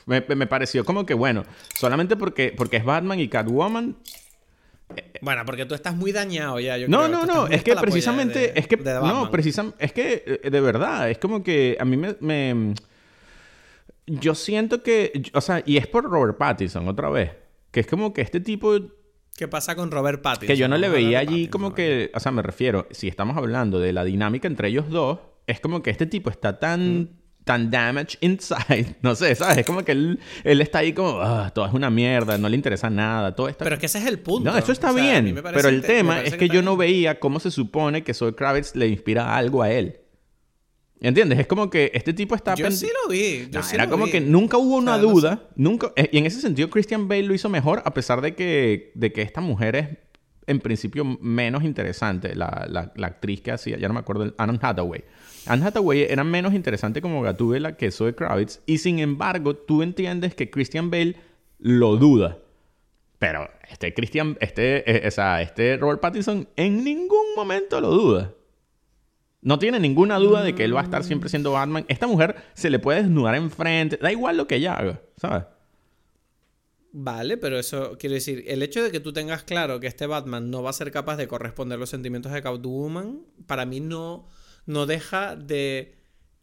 me, 0.06 0.46
pareció 0.46 0.84
como 0.84 1.06
que 1.06 1.14
bueno, 1.14 1.44
solamente 1.74 2.14
porque, 2.14 2.52
porque 2.54 2.76
es 2.76 2.84
Batman 2.84 3.18
y 3.18 3.28
Catwoman. 3.28 3.96
Bueno, 5.22 5.44
porque 5.46 5.64
tú 5.64 5.74
estás 5.74 5.96
muy 5.96 6.12
dañado 6.12 6.60
ya. 6.60 6.76
Yo 6.76 6.88
no, 6.88 7.08
no, 7.08 7.24
no. 7.24 7.46
Es 7.46 7.64
que 7.64 7.74
precisamente, 7.74 8.58
es 8.58 8.68
que, 8.68 8.76
no, 8.76 9.30
precisamente, 9.30 9.82
es 9.82 9.92
que 9.94 10.40
de 10.44 10.60
verdad, 10.60 11.08
es 11.08 11.16
como 11.16 11.42
que 11.42 11.78
a 11.80 11.86
mí 11.86 11.96
me, 11.96 12.74
yo 14.06 14.34
siento 14.34 14.82
que, 14.82 15.30
o 15.32 15.40
sea, 15.40 15.62
y 15.64 15.76
es 15.76 15.86
por 15.86 16.04
Robert 16.04 16.36
Pattinson 16.36 16.88
otra 16.88 17.08
vez, 17.08 17.32
que 17.70 17.80
es 17.80 17.86
como 17.86 18.12
que 18.12 18.22
este 18.22 18.40
tipo 18.40 18.78
¿Qué 19.36 19.48
pasa 19.48 19.74
con 19.74 19.90
Robert 19.90 20.22
Pattinson? 20.22 20.46
Que 20.46 20.56
yo 20.56 20.68
no 20.68 20.78
le 20.78 20.88
veía 20.88 21.18
allí 21.18 21.48
como 21.48 21.74
que, 21.74 22.10
o 22.14 22.20
sea, 22.20 22.30
me 22.30 22.42
refiero, 22.42 22.86
si 22.92 23.08
estamos 23.08 23.36
hablando 23.36 23.80
de 23.80 23.92
la 23.92 24.04
dinámica 24.04 24.46
entre 24.46 24.68
ellos 24.68 24.88
dos, 24.88 25.18
es 25.46 25.58
como 25.58 25.82
que 25.82 25.90
este 25.90 26.06
tipo 26.06 26.30
está 26.30 26.60
tan, 26.60 27.00
mm. 27.00 27.08
tan 27.42 27.68
damaged 27.68 28.18
inside, 28.20 28.94
no 29.02 29.16
sé, 29.16 29.34
¿sabes? 29.34 29.58
Es 29.58 29.66
como 29.66 29.84
que 29.84 29.90
él, 29.90 30.20
él 30.44 30.60
está 30.60 30.78
ahí 30.78 30.92
como, 30.92 31.20
ah, 31.20 31.50
todo 31.52 31.66
es 31.66 31.72
una 31.72 31.90
mierda, 31.90 32.38
no 32.38 32.48
le 32.48 32.54
interesa 32.54 32.90
nada, 32.90 33.34
todo 33.34 33.48
está... 33.48 33.64
Pero 33.64 33.74
es 33.74 33.80
que 33.80 33.86
ese 33.86 33.98
es 33.98 34.06
el 34.06 34.20
punto. 34.20 34.52
No, 34.52 34.56
eso 34.56 34.70
está 34.70 34.92
bien, 34.92 35.34
pero 35.42 35.68
el 35.68 35.82
tema 35.82 36.20
es 36.20 36.36
que, 36.36 36.48
yo 36.48 36.62
no 36.62 36.76
veía 36.76 37.18
cómo 37.18 37.40
se 37.40 37.50
supone 37.50 38.04
que 38.04 38.14
Zoe 38.14 38.36
Kravitz 38.36 38.76
le 38.76 38.86
inspira 38.86 39.36
algo 39.36 39.64
a 39.64 39.72
él. 39.72 40.03
¿Entiendes? 41.00 41.38
Es 41.38 41.46
como 41.46 41.68
que 41.68 41.90
este 41.94 42.14
tipo 42.14 42.34
está... 42.34 42.54
Yo 42.54 42.70
sí 42.70 42.88
lo 43.02 43.10
vi. 43.10 43.48
Yo 43.50 43.60
era 43.72 43.88
como 43.88 44.06
que 44.06 44.20
nunca 44.20 44.56
hubo 44.56 44.76
una 44.76 44.96
duda. 44.96 45.48
Nunca... 45.56 45.92
Eh, 45.96 46.08
y 46.12 46.18
en 46.18 46.26
ese 46.26 46.40
sentido 46.40 46.70
Christian 46.70 47.08
Bale 47.08 47.24
lo 47.24 47.34
hizo 47.34 47.48
mejor 47.48 47.82
a 47.84 47.92
pesar 47.92 48.20
de 48.20 48.34
que, 48.34 48.92
de 48.94 49.12
que 49.12 49.22
esta 49.22 49.40
mujer 49.40 49.76
es 49.76 49.88
en 50.46 50.60
principio 50.60 51.04
menos 51.04 51.64
interesante. 51.64 52.34
La, 52.34 52.66
la, 52.68 53.06
actriz 53.06 53.40
que 53.40 53.52
hacía, 53.52 53.76
ya 53.78 53.88
no 53.88 53.94
me 53.94 54.00
acuerdo, 54.00 54.32
Anne 54.38 54.58
Hathaway. 54.60 55.04
Anne 55.46 55.64
Hathaway 55.66 56.02
era 56.02 56.24
menos 56.24 56.54
interesante 56.54 57.02
como 57.02 57.22
Gatúbela 57.22 57.76
que 57.76 57.90
Zoe 57.90 58.14
Kravitz. 58.14 58.60
Y 58.66 58.78
sin 58.78 58.98
embargo, 58.98 59.56
tú 59.56 59.82
entiendes 59.82 60.34
que 60.34 60.50
Christian 60.50 60.90
Bale 60.90 61.16
lo 61.58 61.96
duda. 61.96 62.38
Pero 63.18 63.48
este 63.70 63.94
Christian, 63.94 64.36
este, 64.40 64.90
eh, 64.90 65.08
o 65.08 65.10
sea, 65.10 65.40
este 65.40 65.76
Robert 65.76 66.00
Pattinson 66.00 66.48
en 66.56 66.84
ningún 66.84 67.34
momento 67.36 67.80
lo 67.80 67.90
duda. 67.90 68.34
No 69.44 69.58
tiene 69.58 69.78
ninguna 69.78 70.18
duda 70.18 70.42
de 70.42 70.54
que 70.54 70.64
él 70.64 70.74
va 70.74 70.80
a 70.80 70.84
estar 70.84 71.04
siempre 71.04 71.28
siendo 71.28 71.52
Batman. 71.52 71.84
Esta 71.88 72.06
mujer 72.06 72.34
se 72.54 72.70
le 72.70 72.78
puede 72.78 73.02
desnudar 73.02 73.34
enfrente. 73.34 73.98
Da 73.98 74.10
igual 74.10 74.38
lo 74.38 74.46
que 74.46 74.56
ella 74.56 74.72
haga, 74.72 75.02
¿sabes? 75.18 75.44
Vale, 76.92 77.36
pero 77.36 77.58
eso 77.58 77.98
quiere 77.98 78.14
decir, 78.14 78.44
el 78.46 78.62
hecho 78.62 78.82
de 78.82 78.90
que 78.90 79.00
tú 79.00 79.12
tengas 79.12 79.42
claro 79.42 79.80
que 79.80 79.86
este 79.86 80.06
Batman 80.06 80.50
no 80.50 80.62
va 80.62 80.70
a 80.70 80.72
ser 80.72 80.90
capaz 80.90 81.16
de 81.16 81.28
corresponder 81.28 81.78
los 81.78 81.90
sentimientos 81.90 82.32
de 82.32 82.40
Catwoman, 82.40 83.20
para 83.46 83.66
mí 83.66 83.80
no, 83.80 84.28
no 84.64 84.86
deja 84.86 85.36
de 85.36 85.94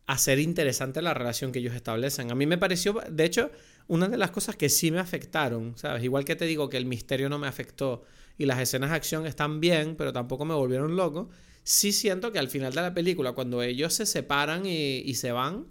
hacer 0.05 0.37
interesante 0.37 1.01
la 1.01 1.15
relación 1.15 1.51
que 1.51 1.59
ellos 1.59 1.73
establecen. 1.73 2.29
A 2.29 2.35
mí 2.35 2.45
me 2.45 2.59
pareció, 2.59 3.01
de 3.09 3.25
hecho, 3.25 3.49
una 3.87 4.09
de 4.09 4.17
las 4.17 4.29
cosas 4.29 4.55
que 4.55 4.69
sí 4.69 4.91
me 4.91 4.99
afectaron, 4.99 5.75
¿sabes? 5.75 6.03
Igual 6.03 6.23
que 6.23 6.35
te 6.35 6.45
digo 6.45 6.69
que 6.69 6.77
el 6.77 6.85
misterio 6.85 7.29
no 7.29 7.39
me 7.39 7.47
afectó 7.47 8.03
y 8.37 8.45
las 8.45 8.59
escenas 8.59 8.91
de 8.91 8.97
acción 8.97 9.25
están 9.25 9.59
bien, 9.59 9.95
pero 9.95 10.13
tampoco 10.13 10.45
me 10.45 10.53
volvieron 10.53 10.95
loco 10.95 11.29
sí 11.63 11.91
siento 11.91 12.31
que 12.31 12.39
al 12.39 12.49
final 12.49 12.73
de 12.73 12.81
la 12.81 12.93
película, 12.93 13.33
cuando 13.33 13.61
ellos 13.61 13.93
se 13.93 14.05
separan 14.05 14.65
y, 14.65 15.13
se 15.15 15.31
van, 15.31 15.67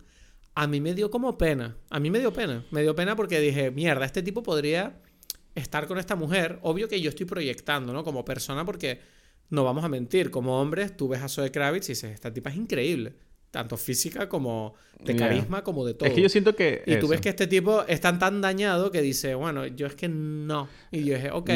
a 0.54 0.66
mí 0.66 0.80
me 0.80 0.94
dio 0.94 1.10
como 1.10 1.38
pena. 1.38 1.76
A 1.90 2.00
mí 2.00 2.10
me 2.10 2.18
dio 2.18 2.32
pena. 2.32 2.64
Me 2.70 2.82
dio 2.82 2.94
pena 2.94 3.16
porque 3.16 3.40
dije, 3.40 3.70
mierda, 3.70 4.04
este 4.04 4.22
tipo 4.22 4.42
podría 4.42 5.00
estar 5.54 5.86
con 5.86 5.98
esta 5.98 6.16
mujer. 6.16 6.58
Obvio 6.62 6.88
que 6.88 7.00
yo 7.00 7.08
estoy 7.10 7.26
proyectando, 7.26 7.92
¿no? 7.92 8.04
Como 8.04 8.24
persona, 8.24 8.64
porque 8.64 9.00
no 9.50 9.64
vamos 9.64 9.84
a 9.84 9.88
mentir. 9.88 10.30
Como 10.30 10.60
hombres, 10.60 10.96
tú 10.96 11.08
ves 11.08 11.22
a 11.22 11.28
Zoe 11.28 11.50
Kravitz 11.50 11.88
y 11.88 11.92
dices, 11.92 12.12
esta 12.12 12.32
tipa 12.32 12.50
es 12.50 12.56
increíble. 12.56 13.14
Tanto 13.50 13.76
física 13.76 14.28
como 14.28 14.74
de 15.00 15.16
carisma, 15.16 15.64
como 15.64 15.84
de 15.84 15.94
todo. 15.94 16.08
Es 16.08 16.14
que 16.14 16.22
yo 16.22 16.28
siento 16.28 16.54
que. 16.54 16.84
Y 16.86 16.96
tú 17.00 17.08
ves 17.08 17.20
que 17.20 17.30
este 17.30 17.48
tipo 17.48 17.82
está 17.88 18.16
tan 18.16 18.40
dañado 18.40 18.92
que 18.92 19.02
dice, 19.02 19.34
bueno, 19.34 19.66
yo 19.66 19.88
es 19.88 19.96
que 19.96 20.08
no. 20.08 20.68
Y 20.92 21.04
yo 21.04 21.16
dije, 21.16 21.30
ok. 21.32 21.50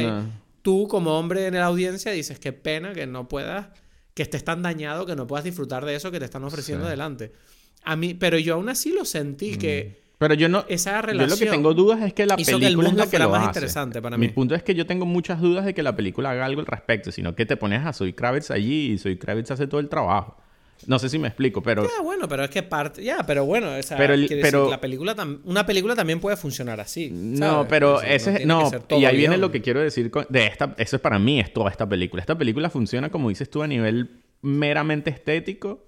Tú, 0.63 0.89
como 0.89 1.19
hombre 1.19 1.47
en 1.47 1.55
la 1.55 1.67
audiencia, 1.67 2.11
dices, 2.11 2.39
qué 2.39 2.53
pena 2.55 2.95
que 2.95 3.07
no 3.07 3.29
puedas 3.29 3.69
que 4.15 4.23
estés 4.23 4.45
tan 4.45 4.63
dañado 4.63 5.07
que 5.07 5.17
no 5.17 5.27
puedas 5.27 5.45
disfrutar 5.45 5.85
de 5.85 5.97
eso 5.97 6.11
que 6.11 6.19
te 6.19 6.25
están 6.25 6.45
ofreciendo 6.45 6.87
delante. 6.87 7.33
A 7.83 7.97
mí, 7.97 8.15
pero 8.15 8.39
yo 8.39 8.55
aún 8.55 8.69
así 8.69 8.93
lo 8.93 9.05
sentí 9.05 9.59
que 9.59 9.99
mm. 10.01 10.15
pero 10.19 10.35
yo 10.35 10.49
no 10.49 10.65
esa 10.69 11.03
relación 11.03 11.29
yo 11.29 11.35
lo 11.35 11.39
que 11.39 11.57
tengo 11.57 11.75
dudas 11.75 12.01
es 12.01 12.15
que 12.15 12.25
la 12.25 12.37
película 12.37 12.89
es 12.89 12.95
la 12.95 13.07
que 13.11 13.19
lo 13.19 13.31
más 13.31 13.47
interesante 13.47 14.01
para 14.01 14.17
mí. 14.17 14.27
Mi 14.27 14.33
punto 14.33 14.55
es 14.55 14.63
que 14.63 14.75
yo 14.75 14.87
tengo 14.87 15.05
muchas 15.05 15.41
dudas 15.41 15.65
de 15.67 15.75
que 15.75 15.83
la 15.83 15.95
película 15.95 16.31
haga 16.31 16.47
algo 16.47 16.61
al 16.61 16.67
respecto, 16.67 17.13
sino 17.13 17.35
que 17.35 17.45
te 17.45 17.57
pones 17.57 17.85
a 17.85 17.93
Soy 17.93 18.13
Kravitz 18.13 18.51
allí 18.51 18.93
y 18.93 18.99
Soy 18.99 19.19
Kravitz 19.19 19.51
hace 19.51 19.67
todo 19.67 19.81
el 19.81 19.89
trabajo. 19.89 20.37
No 20.87 20.99
sé 20.99 21.09
si 21.09 21.19
me 21.19 21.29
explico, 21.29 21.63
pero. 21.63 21.87
Bueno, 22.03 22.29
pero 22.29 22.45
es 22.45 22.51
que 22.51 22.63
parte. 22.63 23.03
Ya, 23.03 23.25
pero 23.27 23.45
bueno, 23.45 23.75
esa, 23.75 23.97
pero, 23.97 24.15
pero... 24.43 24.71
la 24.71 24.81
película 24.81 25.15
una 25.45 25.67
película 25.67 25.95
también 25.95 26.21
puede 26.21 26.37
funcionar 26.37 26.81
así. 26.81 27.11
No, 27.11 27.67
pero 27.69 28.03
ese. 28.03 28.45
No, 28.47 28.71
y 28.91 29.05
ahí 29.05 29.17
viene 29.17 29.37
lo 29.37 29.51
que 29.51 29.61
quiero 29.61 29.81
decir 29.81 30.11
de 30.29 30.47
esta. 30.47 30.75
Eso 30.79 30.97
es 30.97 31.03
para 31.03 31.19
mí, 31.19 31.41
es 31.41 31.53
toda 31.53 31.71
esta 31.71 31.89
película. 31.89 32.21
Esta 32.21 32.37
película 32.37 32.71
funciona, 32.71 33.11
como 33.11 33.29
dices 33.29 33.51
tú, 33.51 33.63
a 33.63 33.67
nivel 33.67 34.11
meramente 34.43 35.11
estético 35.11 35.87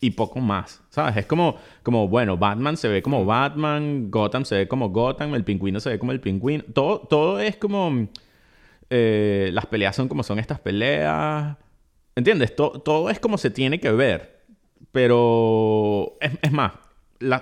y 0.00 0.10
poco 0.10 0.40
más. 0.40 0.82
¿Sabes? 0.90 1.16
Es 1.18 1.26
como, 1.26 1.56
como, 1.82 2.08
bueno, 2.08 2.36
Batman 2.36 2.76
se 2.76 2.88
ve 2.88 3.02
como 3.02 3.24
Batman, 3.24 4.10
Gotham 4.10 4.44
se 4.44 4.56
ve 4.56 4.68
como 4.68 4.90
Gotham, 4.90 5.34
el 5.34 5.44
pingüino 5.44 5.80
se 5.80 5.90
ve 5.90 5.98
como 5.98 6.12
el 6.12 6.20
pingüino. 6.20 6.64
Todo, 6.72 7.00
todo 7.00 7.40
es 7.40 7.56
como. 7.56 8.08
Eh, 8.92 9.50
las 9.52 9.66
peleas 9.66 9.94
son 9.94 10.08
como 10.08 10.22
son 10.22 10.38
estas 10.38 10.60
peleas. 10.60 11.56
¿Entiendes? 12.20 12.54
todo 12.54 13.08
es 13.08 13.18
como 13.18 13.38
se 13.38 13.48
tiene 13.48 13.80
que 13.80 13.90
ver. 13.92 14.40
Pero 14.92 16.18
es, 16.20 16.52
más, 16.52 16.72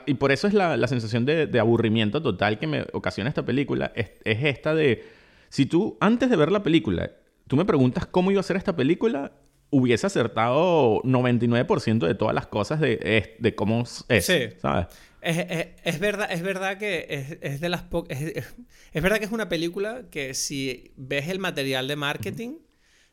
y 0.06 0.14
por 0.14 0.30
eso 0.30 0.46
es 0.46 0.54
la, 0.54 0.86
sensación 0.86 1.24
de, 1.24 1.58
aburrimiento 1.58 2.22
total 2.22 2.60
que 2.60 2.68
me 2.68 2.86
ocasiona 2.92 3.28
esta 3.28 3.44
película, 3.44 3.92
es, 3.96 4.12
esta 4.24 4.72
de, 4.72 5.04
si 5.48 5.66
tú 5.66 5.98
antes 6.00 6.30
de 6.30 6.36
ver 6.36 6.52
la 6.52 6.62
película, 6.62 7.10
tú 7.48 7.56
me 7.56 7.64
preguntas 7.64 8.06
cómo 8.06 8.30
iba 8.30 8.38
a 8.38 8.44
ser 8.44 8.56
esta 8.56 8.76
película, 8.76 9.32
hubiese 9.70 10.06
acertado 10.06 11.02
99% 11.02 12.06
de 12.06 12.14
todas 12.14 12.36
las 12.36 12.46
cosas 12.46 12.78
de, 12.78 13.36
de 13.36 13.54
cómo 13.56 13.82
es, 14.08 14.24
sí. 14.24 14.50
¿sabes? 14.58 14.86
Es, 15.20 15.98
verdad, 15.98 16.30
es 16.30 16.42
verdad 16.42 16.78
que 16.78 17.38
es, 17.40 17.60
de 17.60 17.68
las 17.68 17.84
es, 18.10 18.54
es, 18.92 19.02
verdad 19.02 19.18
que 19.18 19.24
es 19.24 19.32
una 19.32 19.48
película 19.48 20.04
que 20.12 20.34
si 20.34 20.92
ves 20.96 21.26
el 21.28 21.40
material 21.40 21.88
de 21.88 21.96
marketing, 21.96 22.58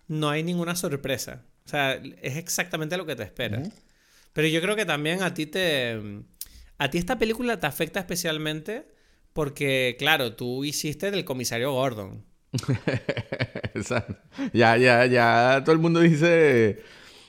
no 0.07 0.29
hay 0.29 0.43
ninguna 0.43 0.75
sorpresa. 0.75 1.45
O 1.65 1.69
sea, 1.69 1.99
es 2.21 2.37
exactamente 2.37 2.97
lo 2.97 3.05
que 3.05 3.15
te 3.15 3.23
espera. 3.23 3.61
Pero 4.33 4.47
yo 4.47 4.61
creo 4.61 4.75
que 4.75 4.85
también 4.85 5.23
a 5.23 5.33
ti 5.33 5.45
te. 5.45 5.99
A 6.77 6.89
ti 6.89 6.97
esta 6.97 7.17
película 7.17 7.59
te 7.59 7.67
afecta 7.67 7.99
especialmente 7.99 8.87
porque, 9.33 9.95
claro, 9.97 10.35
tú 10.35 10.63
hiciste 10.63 11.09
del 11.09 11.25
comisario 11.25 11.71
Gordon. 11.71 12.23
ya, 14.53 14.77
ya, 14.77 15.05
ya. 15.05 15.61
Todo 15.63 15.73
el 15.73 15.79
mundo 15.79 16.01
dice. 16.01 16.83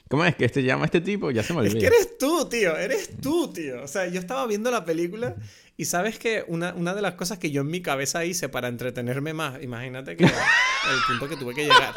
¿Cómo 0.09 0.25
es 0.25 0.37
que 0.37 0.45
este 0.45 0.63
llama 0.63 0.85
este 0.85 1.01
tipo? 1.01 1.31
Ya 1.31 1.43
se 1.43 1.53
me 1.53 1.61
olvidó. 1.61 1.79
Es 1.79 1.81
que 1.81 1.87
eres 1.87 2.19
tú, 2.19 2.49
tío. 2.49 2.77
Eres 2.77 3.11
tú, 3.21 3.53
tío. 3.53 3.83
O 3.83 3.89
sea, 3.89 4.07
yo 4.07 4.21
estaba 4.21 4.47
viendo 4.47 4.71
la 4.71 4.85
película 4.85 5.35
y 5.77 5.87
sabes 5.87 6.19
que 6.19 6.45
una, 6.47 6.75
una 6.75 6.95
de 6.95 7.03
las 7.03 7.15
cosas 7.15 7.39
que 7.39 7.51
yo 7.51 7.63
en 7.63 7.69
mi 7.69 7.83
cabeza 7.83 8.25
hice 8.25 8.49
para 8.49 8.69
entretenerme 8.69 9.33
más, 9.33 9.61
imagínate 9.63 10.17
que 10.17 10.25
el 10.25 10.31
punto 11.09 11.29
que 11.29 11.37
tuve 11.37 11.55
que 11.55 11.63
llegar. 11.63 11.93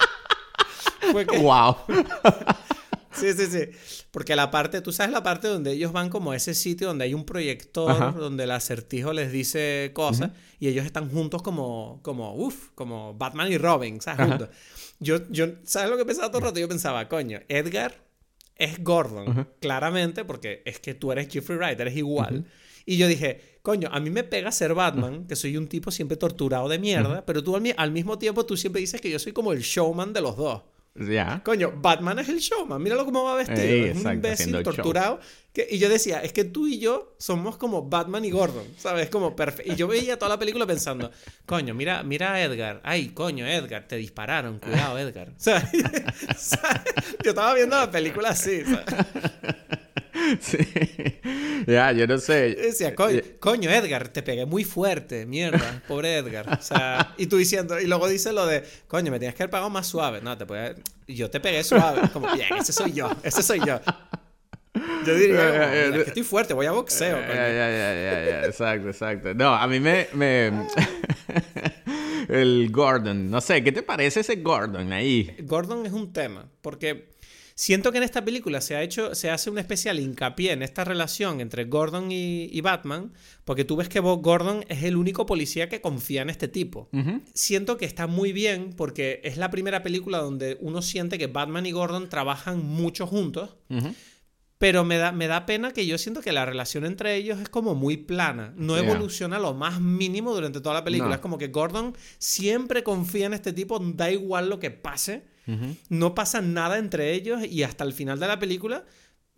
¡Wow! 1.42 1.78
sí, 3.12 3.34
sí, 3.34 3.46
sí. 3.48 4.06
Porque 4.12 4.36
la 4.36 4.50
parte, 4.50 4.82
tú 4.82 4.92
sabes 4.92 5.12
la 5.12 5.22
parte 5.22 5.48
donde 5.48 5.72
ellos 5.72 5.92
van 5.92 6.10
como 6.10 6.32
a 6.32 6.36
ese 6.36 6.54
sitio 6.54 6.88
donde 6.88 7.06
hay 7.06 7.14
un 7.14 7.26
proyector, 7.26 8.16
donde 8.16 8.46
el 8.46 8.52
acertijo 8.52 9.14
les 9.14 9.32
dice 9.32 9.92
cosas 9.94 10.32
y 10.60 10.68
ellos 10.68 10.86
están 10.86 11.10
juntos 11.10 11.42
como, 11.44 12.00
como, 12.02 12.36
uff, 12.36 12.70
como 12.76 13.14
Batman 13.14 13.52
y 13.52 13.58
Robin, 13.58 14.02
¿sabes? 14.02 14.28
Juntos. 14.28 14.50
Yo, 15.00 15.30
yo, 15.30 15.48
¿sabes 15.64 15.90
lo 15.90 15.98
que 15.98 16.06
pensaba 16.06 16.30
todo 16.30 16.40
el 16.40 16.46
rato? 16.46 16.60
Yo 16.60 16.68
pensaba, 16.68 17.08
coño, 17.08 17.40
Edgar 17.48 18.04
es 18.56 18.84
Gordon, 18.84 19.48
claramente, 19.62 20.26
porque 20.26 20.62
es 20.66 20.80
que 20.80 20.94
tú 20.94 21.12
eres 21.12 21.30
Jeffrey 21.32 21.58
Wright, 21.58 21.80
eres 21.80 21.96
igual. 21.96 22.46
Y 22.86 22.98
yo 22.98 23.08
dije, 23.08 23.60
coño, 23.62 23.90
a 23.92 24.00
mí 24.00 24.10
me 24.10 24.24
pega 24.24 24.52
ser 24.52 24.74
Batman, 24.74 25.26
que 25.28 25.36
soy 25.36 25.56
un 25.56 25.68
tipo 25.68 25.92
siempre 25.92 26.18
torturado 26.18 26.68
de 26.68 26.80
mierda, 26.80 27.26
pero 27.26 27.44
tú 27.44 27.56
al, 27.56 27.64
al, 27.78 27.92
mismo 27.92 28.18
tiempo 28.18 28.46
tú 28.46 28.58
siempre 28.58 28.82
dices 28.82 29.00
que 29.00 29.10
yo 29.10 29.20
soy 29.20 29.32
como 29.32 29.54
el 29.54 29.62
showman 29.62 30.12
de 30.12 30.22
los 30.22 30.36
dos. 30.36 30.64
Ya. 30.96 31.42
Coño, 31.44 31.74
Batman 31.76 32.20
es 32.20 32.30
el 32.30 32.40
showman. 32.40 32.82
Míralo 32.82 33.06
cómo 33.06 33.24
va 33.24 33.36
vestido. 33.36 33.62
es 33.62 34.04
un 34.04 34.14
imbécil 34.14 34.64
torturado. 34.64 35.20
Y 35.56 35.78
yo 35.80 35.90
decía, 35.90 36.22
es 36.22 36.32
que 36.32 36.44
tú 36.44 36.68
y 36.68 36.80
yo 36.80 37.16
somos 37.18 37.58
como 37.58 37.90
Batman 37.90 38.24
y 38.24 38.32
Gordon. 38.32 38.66
¿Sabes? 38.78 39.10
Como 39.10 39.36
perfecto. 39.36 39.72
Y 39.72 39.76
yo 39.76 39.88
veía 39.88 40.18
toda 40.18 40.30
la 40.30 40.40
película 40.40 40.66
pensando, 40.66 41.12
coño, 41.46 41.74
mira, 41.74 42.04
mira 42.04 42.34
a 42.34 42.42
Edgar. 42.44 42.82
Ay, 42.84 43.10
coño, 43.10 43.46
Edgar, 43.48 43.88
te 43.88 43.96
dispararon. 43.96 44.60
Cuidado, 44.60 44.98
Edgar. 45.00 45.34
¿Sabes? 45.38 45.72
Yo 47.24 47.32
estaba 47.32 47.54
viendo 47.56 47.76
la 47.76 47.90
película 47.90 48.30
así. 48.30 48.64
Sí. 50.40 50.58
Ya, 51.66 51.92
yo 51.92 52.06
no 52.06 52.18
sé. 52.18 52.56
Decía, 52.56 52.96
coño, 52.96 53.22
coño, 53.40 53.70
Edgar, 53.70 54.10
te 54.10 54.22
pegué 54.22 54.46
muy 54.46 54.64
fuerte, 54.64 55.26
mierda, 55.26 55.82
pobre 55.88 56.18
Edgar. 56.18 56.58
O 56.60 56.62
sea, 56.62 57.14
y 57.18 57.28
tú 57.28 57.38
diciendo, 57.38 57.80
y 57.80 57.88
luego 57.88 58.08
dice 58.08 58.32
lo 58.32 58.46
de, 58.46 58.64
coño, 58.88 59.12
me 59.12 59.20
tienes 59.20 59.36
que 59.36 59.44
haber 59.44 59.52
pagado 59.52 59.70
más 59.70 59.88
suave. 59.88 60.22
No, 60.22 60.38
te 60.38 60.46
puede... 60.46 60.76
yo 61.08 61.30
te 61.30 61.40
pegué 61.40 61.64
suave. 61.64 62.10
Como, 62.14 62.32
bien, 62.34 62.48
ese 62.60 62.74
soy 62.74 62.94
yo, 62.94 63.10
ese 63.24 63.42
soy 63.42 63.60
yo. 63.66 63.80
Yo 65.06 65.16
diría, 65.16 65.86
es 65.86 65.92
que 65.92 66.02
estoy 66.10 66.24
fuerte, 66.24 66.54
voy 66.54 66.66
a 66.66 66.72
boxeo. 66.72 67.20
Ya, 67.20 67.28
ya, 67.28 67.70
ya, 67.70 68.26
ya, 68.26 68.46
exacto, 68.46 68.90
exacto. 68.90 69.34
No, 69.34 69.54
a 69.54 69.68
mí 69.68 69.80
me... 69.80 70.08
me... 70.14 70.52
el 72.30 72.70
Gordon, 72.72 73.30
no 73.30 73.42
sé, 73.42 73.64
¿qué 73.64 73.72
te 73.72 73.84
parece 73.84 74.22
ese 74.22 74.38
Gordon 74.38 74.94
ahí? 74.94 75.36
Gordon 75.44 75.86
es 75.86 75.94
un 75.94 76.14
tema, 76.14 76.50
porque 76.62 77.10
siento 77.56 77.92
que 77.92 77.98
en 77.98 78.04
esta 78.04 78.24
película 78.24 78.62
se 78.62 78.76
ha 78.76 78.84
hecho, 78.84 79.16
se 79.16 79.32
hace 79.32 79.50
un 79.50 79.58
especial 79.58 80.00
hincapié 80.00 80.52
en 80.52 80.62
esta 80.62 80.84
relación 80.84 81.42
entre 81.42 81.66
Gordon 81.66 82.12
y, 82.12 82.62
Batman, 82.62 83.12
porque 83.46 83.66
tú 83.66 83.76
ves 83.76 83.90
que 83.90 84.00
Bob 84.00 84.22
Gordon 84.22 84.64
es 84.70 84.84
el 84.84 84.96
único 84.96 85.26
policía 85.26 85.70
que 85.70 85.82
confía 85.82 86.22
en 86.22 86.30
este 86.30 86.48
tipo. 86.48 86.88
Siento 87.34 87.78
que 87.78 87.86
está 87.86 88.06
muy 88.08 88.32
bien 88.32 88.74
porque 88.78 89.22
es 89.24 89.38
la 89.38 89.50
primera 89.50 89.82
película 89.82 90.20
donde 90.20 90.58
uno 90.62 90.82
siente 90.82 91.18
que 91.18 91.28
Batman 91.28 91.66
y 91.66 91.72
Gordon 91.72 92.10
trabajan 92.10 92.64
mucho 92.64 93.08
juntos. 93.08 93.56
Pero 94.60 94.84
me 94.84 94.98
da, 94.98 95.14
me 95.14 95.28
da 95.28 95.46
pena 95.46 95.72
que 95.72 95.88
yo 95.88 95.98
siento 95.98 96.20
que 96.22 96.34
la 96.34 96.46
relación 96.46 96.84
entre 96.86 97.16
ellos 97.16 97.40
es 97.40 97.48
como 97.48 97.76
muy 97.76 97.96
plana. 97.96 98.54
No 98.58 98.76
evoluciona 98.76 99.40
lo 99.40 99.54
más 99.54 99.80
mínimo 99.80 100.34
durante 100.36 100.60
toda 100.60 100.76
la 100.76 100.84
película. 100.84 101.16
Es 101.16 101.22
como 101.22 101.38
que 101.38 101.48
Gordon 101.48 101.96
siempre 102.18 102.84
confía 102.84 103.28
en 103.28 103.34
este 103.34 103.54
tipo, 103.54 103.80
da 103.80 104.12
igual 104.12 104.50
lo 104.50 104.60
que 104.60 104.70
pase. 104.70 105.24
No 105.88 106.14
pasa 106.14 106.42
nada 106.42 106.78
entre 106.78 107.14
ellos 107.14 107.42
y 107.44 107.64
hasta 107.64 107.86
el 107.86 107.94
final 107.94 108.20
de 108.20 108.28
la 108.28 108.38
película 108.38 108.86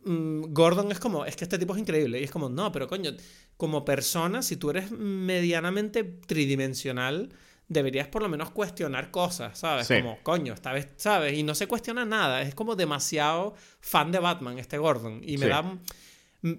mm, 0.03 0.51
Gordon 0.51 0.91
es 0.91 0.99
como, 0.99 1.23
es 1.23 1.35
que 1.35 1.45
este 1.45 1.59
tipo 1.59 1.75
es 1.75 1.79
increíble. 1.79 2.19
Y 2.19 2.23
es 2.23 2.31
como, 2.31 2.49
no, 2.49 2.71
pero 2.71 2.87
coño, 2.87 3.11
como 3.57 3.85
persona, 3.85 4.41
si 4.41 4.57
tú 4.57 4.71
eres 4.71 4.89
medianamente 4.89 6.03
tridimensional, 6.03 7.29
deberías 7.71 8.07
por 8.07 8.21
lo 8.21 8.29
menos 8.29 8.51
cuestionar 8.51 9.11
cosas, 9.11 9.57
¿sabes? 9.57 9.87
Como, 9.87 10.19
coño, 10.23 10.53
esta 10.53 10.73
vez, 10.73 10.89
¿sabes? 10.97 11.37
Y 11.37 11.43
no 11.43 11.55
se 11.55 11.67
cuestiona 11.67 12.03
nada, 12.05 12.41
es 12.41 12.53
como 12.53 12.75
demasiado 12.75 13.55
fan 13.79 14.11
de 14.11 14.19
Batman 14.19 14.59
este 14.59 14.77
Gordon. 14.77 15.21
Y 15.23 15.37
me 15.37 15.47
da... 15.47 15.77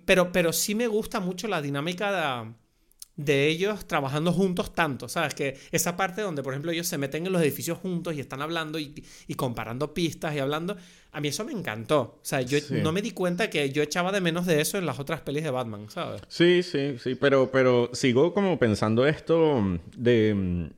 Pero, 0.04 0.30
pero 0.32 0.52
sí 0.52 0.74
me 0.74 0.86
gusta 0.86 1.18
mucho 1.18 1.48
la 1.48 1.60
dinámica 1.60 2.46
de, 3.16 3.48
ellos 3.48 3.84
trabajando 3.86 4.32
juntos 4.32 4.72
tanto, 4.72 5.08
¿sabes? 5.08 5.34
Que 5.34 5.58
esa 5.72 5.96
parte 5.96 6.22
donde, 6.22 6.42
por 6.42 6.52
ejemplo, 6.52 6.70
ellos 6.70 6.86
se 6.86 6.98
meten 6.98 7.26
en 7.26 7.32
los 7.32 7.42
edificios 7.42 7.78
juntos 7.78 8.14
y 8.14 8.20
están 8.20 8.42
hablando 8.42 8.78
y, 8.78 8.94
comparando 9.36 9.92
pistas 9.92 10.36
y 10.36 10.38
hablando, 10.38 10.76
a 11.10 11.20
mí 11.20 11.28
eso 11.28 11.44
me 11.44 11.52
encantó. 11.52 12.00
O 12.00 12.20
sea, 12.22 12.42
yo 12.42 12.58
no 12.70 12.92
me 12.92 13.02
di 13.02 13.10
cuenta 13.10 13.50
que 13.50 13.70
yo 13.70 13.82
echaba 13.82 14.12
de 14.12 14.20
menos 14.20 14.46
de 14.46 14.60
eso 14.60 14.78
en 14.78 14.86
las 14.86 15.00
otras 15.00 15.20
pelis 15.22 15.42
de 15.42 15.50
Batman, 15.50 15.90
¿sabes? 15.90 16.22
Sí, 16.28 16.62
sí, 16.62 16.96
sí, 17.02 17.16
pero, 17.16 17.50
pero 17.50 17.90
sigo 17.92 18.32
como 18.32 18.58
pensando 18.60 19.04
esto 19.04 19.80
de 19.96 20.70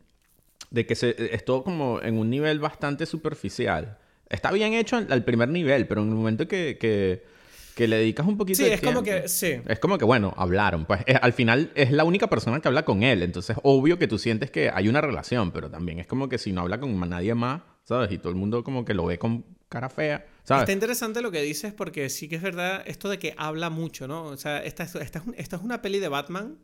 de 0.70 0.86
que 0.86 0.94
se, 0.94 1.14
es 1.34 1.44
todo 1.44 1.64
como 1.64 2.00
en 2.02 2.18
un 2.18 2.30
nivel 2.30 2.58
bastante 2.58 3.06
superficial. 3.06 3.98
Está 4.28 4.50
bien 4.50 4.72
hecho 4.72 4.96
al 4.96 5.24
primer 5.24 5.48
nivel, 5.48 5.86
pero 5.86 6.02
en 6.02 6.08
el 6.08 6.14
momento 6.14 6.48
que, 6.48 6.78
que, 6.80 7.86
le 7.86 7.96
dedicas 7.96 8.26
un 8.26 8.36
poquito 8.36 8.58
sí, 8.58 8.64
es 8.64 8.80
como 8.80 9.02
que 9.02 9.28
sí. 9.28 9.60
Es 9.66 9.78
como 9.78 9.98
que, 9.98 10.04
bueno, 10.04 10.32
hablaron. 10.36 10.86
Pues 10.86 11.00
al 11.20 11.32
final 11.32 11.70
es 11.74 11.92
la 11.92 12.04
única 12.04 12.28
persona 12.28 12.60
que 12.60 12.68
habla 12.68 12.84
con 12.84 13.02
él. 13.02 13.22
Entonces, 13.22 13.56
obvio 13.62 13.98
que 13.98 14.08
tú 14.08 14.18
sientes 14.18 14.50
que 14.50 14.70
hay 14.70 14.88
una 14.88 15.00
relación, 15.00 15.52
pero 15.52 15.70
también 15.70 15.98
es 15.98 16.06
como 16.06 16.28
que 16.28 16.38
si 16.38 16.52
no 16.52 16.62
habla 16.62 16.80
con 16.80 16.98
nadie 17.08 17.34
más, 17.34 17.62
¿sabes? 17.84 18.10
Y 18.12 18.18
todo 18.18 18.30
el 18.30 18.36
mundo 18.36 18.64
como 18.64 18.84
que 18.84 18.94
lo 18.94 19.06
ve 19.06 19.18
con 19.18 19.44
cara 19.68 19.90
fea. 19.90 20.26
¿sabes? 20.44 20.62
Está 20.62 20.72
interesante 20.72 21.20
lo 21.20 21.30
que 21.30 21.42
dices 21.42 21.72
porque 21.72 22.08
sí 22.08 22.28
que 22.28 22.36
es 22.36 22.42
verdad 22.42 22.82
esto 22.86 23.08
de 23.08 23.18
que 23.18 23.34
habla 23.36 23.70
mucho, 23.70 24.06
¿no? 24.06 24.24
O 24.24 24.36
sea, 24.36 24.62
esta, 24.62 24.84
esta, 24.84 25.22
es 25.36 25.52
una 25.62 25.82
peli 25.82 25.98
de 26.00 26.08
Batman 26.08 26.58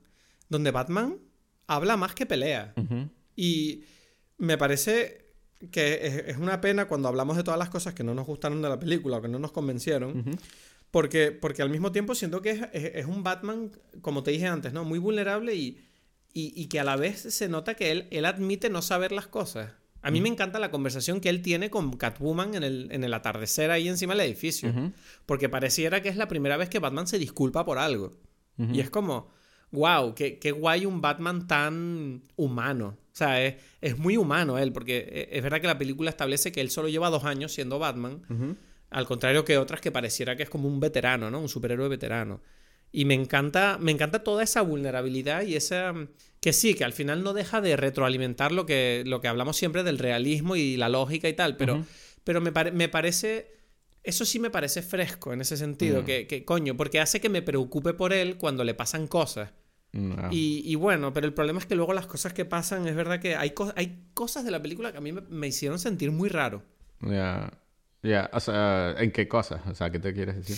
donde 0.49 0.71
Batman 0.71 1.19
habla 1.67 1.97
más 1.97 2.15
que 2.15 2.27
pelea. 2.27 2.75
Y 3.41 3.85
me 4.37 4.59
parece 4.59 5.25
que 5.71 6.27
es, 6.29 6.37
una 6.37 6.61
pena 6.61 6.87
cuando 6.89 7.09
hablamos 7.09 7.39
de 7.39 7.43
todas 7.43 7.59
las 7.59 7.71
cosas 7.71 7.95
que 7.95 8.05
no 8.05 8.15
nos 8.15 8.27
gustaron 8.27 8.61
de 8.61 8.69
la 8.69 8.79
película 8.79 9.17
o 9.17 9.23
que 9.23 9.29
no 9.29 9.39
nos 9.39 9.51
convencieron. 9.51 10.39
porque, 10.91 11.33
porque 11.33 11.63
al 11.63 11.71
mismo 11.71 11.91
tiempo 11.91 12.15
siento 12.15 12.43
que 12.43 12.69
es, 12.75 13.07
un 13.07 13.23
Batman, 13.23 13.71
como 14.03 14.23
te 14.23 14.31
dije 14.31 14.47
antes, 14.47 14.75
¿no? 14.75 14.85
Muy 14.85 14.99
vulnerable 14.99 15.55
y, 15.55 15.81
y, 16.35 16.67
que 16.67 16.81
a 16.81 16.85
la 16.85 16.97
vez 16.97 17.19
se 17.19 17.49
nota 17.49 17.77
que 17.77 17.91
él, 17.91 18.09
él 18.11 18.27
admite 18.27 18.69
no 18.69 18.83
saber 18.83 19.11
las 19.11 19.27
cosas. 19.27 19.71
A 20.03 20.11
mí 20.11 20.21
me 20.21 20.29
encanta 20.29 20.59
la 20.59 20.71
conversación 20.71 21.23
que 21.23 21.31
él 21.31 21.41
tiene 21.41 21.71
con 21.71 21.97
Catwoman 21.97 22.55
en 22.55 22.63
el, 22.63 22.89
en 22.91 23.05
el 23.05 23.15
atardecer 23.15 23.71
ahí 23.71 23.89
encima 23.89 24.15
del 24.15 24.27
edificio. 24.27 24.71
Porque 25.25 25.49
pareciera 25.49 26.03
que 26.03 26.11
es 26.11 26.17
la 26.17 26.29
primera 26.29 26.59
vez 26.59 26.69
que 26.69 26.79
Batman 26.79 27.07
se 27.07 27.19
disculpa 27.19 27.65
por 27.65 27.79
algo. 27.79 28.13
Y 28.59 28.81
es 28.81 28.91
como, 28.91 29.31
wow, 29.71 30.15
qué, 30.15 30.39
qué 30.39 30.53
guay 30.53 30.85
un 30.85 31.01
Batman 31.01 31.47
tan 31.47 32.25
humano. 32.37 32.99
O 33.21 33.27
sea, 33.27 33.45
es, 33.45 33.99
muy 33.99 34.17
humano 34.17 34.57
él, 34.57 34.73
porque 34.73 35.29
e, 35.31 35.37
es 35.37 35.43
verdad 35.43 35.61
que 35.61 35.67
la 35.67 35.77
película 35.77 36.09
establece 36.09 36.53
que 36.53 36.63
él 36.63 36.71
solo 36.71 36.89
lleva 36.89 37.11
dos 37.11 37.25
años 37.25 37.53
siendo 37.53 37.79
Batman, 37.79 38.23
al 38.89 39.07
contrario 39.07 39.45
que 39.45 39.59
otras 39.59 39.83
que 39.83 39.93
pareciera 39.93 40.37
que 40.37 40.43
es 40.43 40.49
como 40.49 40.69
un 40.69 40.81
veterano, 40.81 41.31
¿no? 41.31 41.39
Un 41.39 41.49
superhéroe 41.51 41.89
veterano. 41.89 42.41
Y 42.93 43.05
me 43.05 43.15
encanta, 43.15 43.77
me 43.79 43.93
encanta 43.93 44.25
toda 44.25 44.43
esa 44.43 44.63
vulnerabilidad 44.63 45.43
y 45.43 45.55
esa... 45.55 45.95
Que 46.41 46.55
sí, 46.55 46.75
que 46.75 46.85
al 46.85 46.95
final 46.95 47.23
no 47.23 47.35
deja 47.35 47.61
de 47.61 47.77
retroalimentar 47.77 48.53
lo 48.53 48.65
que, 48.65 49.03
lo 49.07 49.21
que 49.21 49.29
hablamos 49.29 49.59
siempre 49.59 49.83
del 49.83 49.99
realismo 49.99 50.57
y 50.57 50.79
la 50.79 50.89
lógica 50.89 51.29
y 51.29 51.35
tal, 51.35 51.59
pero, 51.59 51.85
pero 52.25 52.41
me, 52.41 52.51
me 52.73 52.89
parece... 52.89 53.53
Eso 54.03 54.25
sí 54.25 54.39
me 54.39 54.49
parece 54.49 54.81
fresco 54.81 55.35
en 55.35 55.43
ese 55.43 55.59
sentido, 55.59 56.01
mm. 56.01 56.05
que, 56.07 56.27
que, 56.27 56.45
coño, 56.47 56.75
porque 56.75 57.01
hace 57.01 57.21
que 57.21 57.29
me 57.29 57.43
preocupe 57.43 57.93
por 57.93 58.15
él 58.15 58.39
cuando 58.39 58.65
le 58.65 58.73
pasan 58.73 59.07
cosas. 59.07 59.51
Y, 59.93 60.75
bueno, 60.77 61.13
pero 61.13 61.27
el 61.27 61.35
problema 61.35 61.59
es 61.59 61.67
que 61.67 61.75
luego 61.75 61.93
las 61.93 62.07
cosas 62.07 62.33
que 62.33 62.45
pasan, 62.45 62.87
es 62.87 62.95
verdad 62.95 63.21
que 63.21 63.35
hay, 63.37 63.53
hay 63.75 64.05
cosas 64.15 64.45
de 64.45 64.51
la 64.51 64.63
película 64.63 64.93
que 64.93 64.99
a 64.99 65.01
mí 65.01 65.13
me, 65.13 65.49
hicieron 65.49 65.79
sentir 65.79 66.13
muy 66.13 66.29
raro. 66.29 66.63
Ya, 67.01 67.51
ya, 68.03 68.31
o 68.33 68.41
sea, 68.41 68.95
¿en 68.99 69.11
qué 69.11 69.27
cosas? 69.27 69.63
O 69.67 69.75
sea, 69.75 69.91
¿qué 69.91 69.99
te 69.99 70.13
quieres 70.13 70.37
decir? 70.37 70.57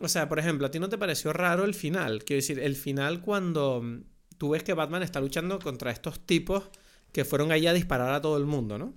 O 0.00 0.08
sea, 0.08 0.28
por 0.28 0.38
ejemplo, 0.38 0.66
¿a 0.66 0.70
ti 0.70 0.78
no 0.78 0.88
te 0.88 0.98
pareció 0.98 1.32
raro 1.32 1.64
el 1.64 1.74
final? 1.74 2.24
Quiero 2.24 2.38
decir, 2.38 2.58
el 2.58 2.76
final 2.76 3.22
cuando 3.22 3.80
mm, 3.82 4.02
tú 4.36 4.50
ves 4.50 4.62
que 4.62 4.74
Batman 4.74 5.02
está 5.02 5.20
luchando 5.20 5.58
contra 5.58 5.90
estos 5.90 6.26
tipos 6.26 6.68
que 7.12 7.24
fueron 7.24 7.52
ahí 7.52 7.66
a 7.66 7.72
disparar 7.72 8.12
a 8.12 8.20
todo 8.20 8.36
el 8.36 8.46
mundo, 8.46 8.78
¿no? 8.78 8.94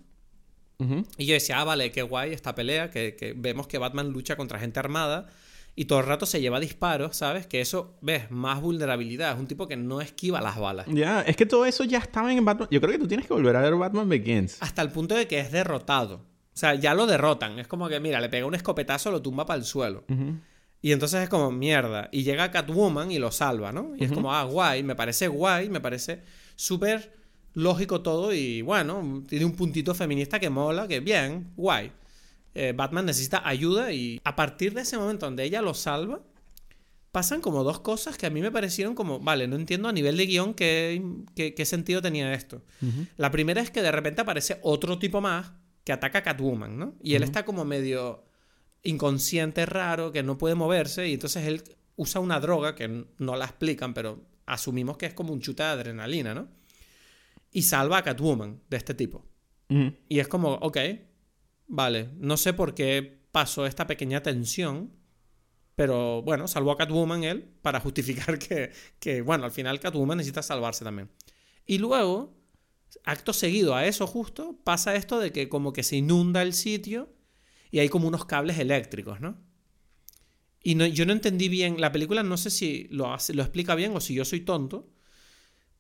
Y 1.18 1.26
yo 1.26 1.34
decía, 1.34 1.62
ah, 1.62 1.64
vale, 1.64 1.94
qué 1.94 2.02
guay 2.02 2.34
esta 2.34 2.54
pelea, 2.54 2.92
que, 2.92 3.16
que 3.16 3.32
vemos 3.32 3.66
que 3.66 3.78
Batman 3.78 4.10
lucha 4.10 4.36
contra 4.36 4.60
gente 4.60 4.78
armada 4.78 5.30
y 5.76 5.86
todo 5.86 6.00
el 6.00 6.06
rato 6.06 6.26
se 6.26 6.40
lleva 6.40 6.60
disparos, 6.60 7.18
¿sabes? 7.18 7.48
Que 7.48 7.60
eso, 7.60 7.98
ves, 8.02 8.32
más 8.32 8.62
vulnerabilidad. 8.62 9.34
Es 9.34 9.40
un 9.40 9.48
tipo 9.48 9.68
que 9.68 9.76
no 9.76 10.00
esquiva 10.00 10.40
las 10.40 10.58
balas. 10.58 10.88
Ya, 10.88 11.22
es 11.22 11.36
que 11.36 11.46
todo 11.46 11.66
eso 11.66 11.84
ya 11.84 11.98
estaba 11.98 12.32
en 12.32 12.46
Batman. 12.46 12.70
Yo 12.72 12.80
creo 12.80 12.94
que 12.94 13.00
tú 13.00 13.08
tienes 13.08 13.28
que 13.28 13.34
volver 13.34 13.56
a 13.58 13.62
ver 13.62 13.76
Batman 13.76 14.08
Begins. 14.08 14.58
Hasta 14.62 14.82
el 14.82 14.92
punto 14.92 15.16
de 15.16 15.28
que 15.28 15.40
es 15.40 15.52
derrotado. 15.52 16.16
O 16.16 16.58
sea, 16.58 16.76
ya 16.76 16.94
lo 16.94 17.06
derrotan. 17.06 17.60
Es 17.60 17.68
como 17.68 17.90
que, 17.90 18.00
mira, 18.00 18.22
le 18.22 18.30
pega 18.30 18.46
un 18.46 18.56
escopetazo, 18.56 19.12
lo 19.12 19.22
tumba 19.22 19.46
para 19.46 19.60
el 19.60 19.66
suelo. 19.66 20.06
Y 20.82 20.94
entonces 20.94 21.24
es 21.24 21.30
como, 21.30 21.52
mierda. 21.52 22.08
Y 22.14 22.24
llega 22.24 22.52
Catwoman 22.52 23.12
y 23.12 23.20
lo 23.20 23.32
salva, 23.32 23.74
¿no? 23.74 23.94
Y 23.98 24.06
es 24.06 24.14
como, 24.14 24.34
ah, 24.34 24.44
guay. 24.46 24.82
Me 24.82 24.96
parece 24.96 25.28
guay, 25.28 25.70
me 25.70 25.82
parece 25.82 26.22
súper 26.56 27.12
lógico 27.54 28.00
todo. 28.00 28.34
Y 28.34 28.62
bueno, 28.62 29.24
tiene 29.28 29.44
un 29.44 29.58
puntito 29.58 29.94
feminista 29.94 30.40
que 30.40 30.50
mola, 30.50 30.88
que 30.88 31.02
bien, 31.02 31.52
guay. 31.58 31.92
Eh, 32.56 32.74
Batman 32.76 33.06
necesita 33.06 33.48
ayuda 33.48 33.92
y 33.92 34.22
a 34.24 34.36
partir 34.36 34.74
de 34.74 34.82
ese 34.82 34.98
momento 34.98 35.26
donde 35.26 35.44
ella 35.44 35.62
lo 35.62 35.74
salva, 35.74 36.24
pasan 37.12 37.42
como 37.42 37.64
dos 37.64 37.82
cosas 37.82 38.18
que 38.18 38.26
a 38.26 38.30
mí 38.30 38.42
me 38.42 38.52
parecieron 38.52 38.96
como, 38.96 39.20
vale, 39.20 39.48
no 39.48 39.58
entiendo 39.58 39.90
a 39.90 39.92
nivel 39.92 40.18
de 40.18 40.26
guion 40.26 40.54
qué, 40.54 41.02
qué, 41.36 41.66
sentido 41.66 42.02
tenía 42.02 42.34
esto. 42.34 42.62
La 43.18 43.30
primera 43.32 43.62
es 43.62 43.72
que 43.72 43.82
de 43.82 43.92
repente 43.92 44.22
aparece 44.22 44.60
otro 44.64 45.00
tipo 45.00 45.22
más 45.22 45.52
que 45.84 45.92
ataca 45.92 46.20
a 46.20 46.24
Catwoman, 46.24 46.78
¿no? 46.78 46.96
Y 47.02 47.16
él 47.16 47.24
está 47.24 47.46
como 47.46 47.64
medio 47.64 48.26
inconsciente, 48.84 49.66
raro, 49.66 50.12
que 50.12 50.24
no 50.24 50.38
puede 50.38 50.56
moverse 50.56 51.08
y 51.08 51.14
entonces 51.14 51.46
él 51.46 51.64
usa 51.96 52.22
una 52.22 52.40
droga 52.40 52.76
que 52.76 53.06
no 53.18 53.36
la 53.36 53.46
explican, 53.46 53.94
pero 53.94 54.24
asumimos 54.46 54.98
que 54.98 55.06
es 55.06 55.14
como 55.14 55.34
un 55.34 55.42
chute 55.42 55.64
de 55.64 55.70
adrenalina, 55.70 56.34
¿no? 56.34 56.48
Y 57.52 57.64
salva 57.64 57.98
a 58.00 58.04
Catwoman 58.04 58.62
de 58.70 58.78
este 58.78 58.94
tipo. 58.94 59.26
Y 59.68 60.20
es 60.20 60.28
como, 60.28 60.54
ok, 60.56 60.78
Vale, 61.68 62.10
no 62.18 62.38
sé 62.38 62.54
por 62.54 62.74
qué 62.74 63.22
pasó 63.32 63.66
esta 63.66 63.88
pequeña 63.88 64.22
tensión, 64.22 64.94
pero 65.76 66.22
bueno, 66.22 66.48
salvó 66.48 66.72
a 66.72 66.78
Catwoman 66.78 67.24
él 67.24 67.50
para 67.62 67.80
justificar 67.82 68.40
que, 68.40 68.72
que, 69.00 69.22
bueno, 69.22 69.46
al 69.46 69.52
final 69.52 69.80
Catwoman 69.80 70.18
necesita 70.18 70.42
salvarse 70.44 70.84
también. 70.84 71.10
Y 71.66 71.80
luego, 71.80 72.38
acto 73.04 73.34
seguido 73.34 73.76
a 73.76 73.86
eso 73.86 74.08
justo, 74.08 74.60
pasa 74.64 74.96
esto 74.96 75.20
de 75.20 75.32
que 75.32 75.50
como 75.50 75.74
que 75.74 75.84
se 75.84 75.98
inunda 75.98 76.42
el 76.42 76.54
sitio 76.54 77.14
y 77.72 77.80
hay 77.80 77.90
como 77.90 78.08
unos 78.08 78.26
cables 78.26 78.60
eléctricos, 78.60 79.20
¿no? 79.20 79.38
Y 80.62 80.76
no, 80.76 80.86
yo 80.86 81.06
no 81.06 81.14
entendí 81.14 81.50
bien, 81.50 81.80
la 81.80 81.92
película 81.92 82.24
no 82.24 82.38
sé 82.38 82.50
si 82.50 82.88
lo, 82.90 83.16
lo 83.34 83.42
explica 83.44 83.76
bien 83.76 83.96
o 83.96 84.02
si 84.02 84.16
yo 84.16 84.26
soy 84.26 84.42
tonto, 84.42 84.90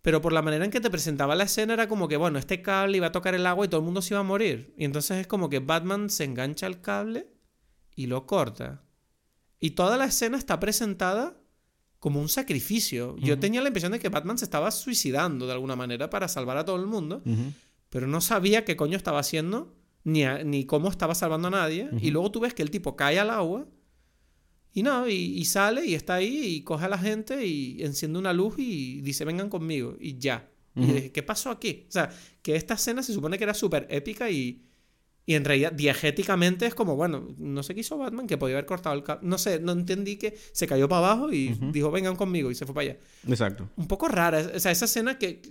pero 0.05 0.21
por 0.21 0.33
la 0.33 0.43
manera 0.43 0.63
en 0.63 0.69
que 0.69 0.79
te 0.79 0.91
presentaba 0.91 1.33
la 1.33 1.45
escena 1.45 1.73
era 1.73 1.87
como 1.87 2.07
que, 2.07 2.15
bueno, 2.15 2.37
este 2.37 2.61
cable 2.61 2.97
iba 2.97 3.07
a 3.07 3.11
tocar 3.11 3.33
el 3.33 3.47
agua 3.47 3.65
y 3.65 3.69
todo 3.69 3.79
el 3.79 3.85
mundo 3.85 4.03
se 4.03 4.13
iba 4.13 4.19
a 4.19 4.23
morir. 4.23 4.71
Y 4.77 4.85
entonces 4.85 5.17
es 5.17 5.25
como 5.25 5.49
que 5.49 5.57
Batman 5.57 6.11
se 6.11 6.25
engancha 6.25 6.67
al 6.67 6.79
cable 6.79 7.27
y 7.95 8.05
lo 8.05 8.27
corta. 8.27 8.83
Y 9.59 9.71
toda 9.71 9.97
la 9.97 10.05
escena 10.05 10.37
está 10.37 10.59
presentada 10.59 11.35
como 11.97 12.21
un 12.21 12.29
sacrificio. 12.29 13.15
Yo 13.17 13.39
tenía 13.39 13.63
la 13.63 13.69
impresión 13.69 13.93
de 13.93 13.99
que 13.99 14.09
Batman 14.09 14.37
se 14.37 14.45
estaba 14.45 14.69
suicidando 14.69 15.47
de 15.47 15.53
alguna 15.53 15.75
manera 15.75 16.07
para 16.11 16.27
salvar 16.27 16.57
a 16.57 16.65
todo 16.65 16.75
el 16.75 16.85
mundo, 16.85 17.23
pero 17.89 18.05
no 18.05 18.21
sabía 18.21 18.63
qué 18.63 18.75
coño 18.75 18.97
estaba 18.97 19.17
haciendo 19.17 19.73
ni, 20.03 20.23
ni 20.45 20.67
cómo 20.67 20.89
estaba 20.89 21.15
salvando 21.15 21.47
a 21.47 21.51
nadie. 21.51 21.89
Y 21.99 22.11
luego 22.11 22.29
tú 22.29 22.41
ves 22.41 22.53
que 22.53 22.61
el 22.61 22.69
tipo 22.69 22.95
cae 22.95 23.17
al 23.17 23.31
agua 23.31 23.65
y 24.75 24.83
no, 24.83 25.07
y, 25.07 25.45
sale 25.45 25.85
y 25.85 25.95
está 25.95 26.15
ahí 26.15 26.57
y 26.57 26.61
coge 26.61 26.83
a 26.83 26.89
la 26.89 26.97
gente 26.97 27.45
y 27.45 27.81
enciende 27.81 28.19
una 28.19 28.33
luz 28.33 28.55
y 28.57 28.99
dice, 28.99 29.23
vengan 29.23 29.47
conmigo. 29.49 29.95
Y 30.01 30.17
ya. 30.17 30.49
Y 30.75 30.85
dije, 30.85 31.11
¿qué 31.13 31.23
pasó 31.23 31.49
aquí? 31.49 31.85
O 31.87 31.91
sea, 31.93 32.09
que 32.41 32.57
esta 32.57 32.73
escena 32.73 33.01
se 33.01 33.13
supone 33.13 33.37
que 33.37 33.45
era 33.45 33.53
súper 33.53 33.87
épica 33.89 34.29
y, 34.29 34.65
y 35.25 35.35
en 35.35 35.45
realidad 35.45 35.71
diegéticamente 35.71 36.65
es 36.65 36.75
como, 36.75 36.97
bueno, 36.97 37.25
no 37.37 37.63
sé 37.63 37.73
qué 37.73 37.79
hizo 37.79 37.97
Batman, 37.97 38.27
que 38.27 38.37
podía 38.37 38.57
haber 38.57 38.65
cortado 38.65 38.95
el. 38.97 39.03
No 39.21 39.37
sé, 39.37 39.61
no 39.61 39.71
entendí 39.71 40.17
que 40.17 40.37
se 40.51 40.67
cayó 40.67 40.89
para 40.89 41.07
abajo 41.07 41.31
y 41.31 41.57
dijo, 41.71 41.89
vengan 41.89 42.17
conmigo 42.17 42.51
y 42.51 42.55
se 42.55 42.65
fue 42.65 42.75
para 42.75 42.89
allá. 42.89 42.99
Exacto. 43.29 43.69
Un 43.77 43.87
poco 43.87 44.09
rara. 44.09 44.45
O 44.55 44.59
sea, 44.59 44.73
esa 44.73 44.83
escena 44.83 45.17
que... 45.17 45.41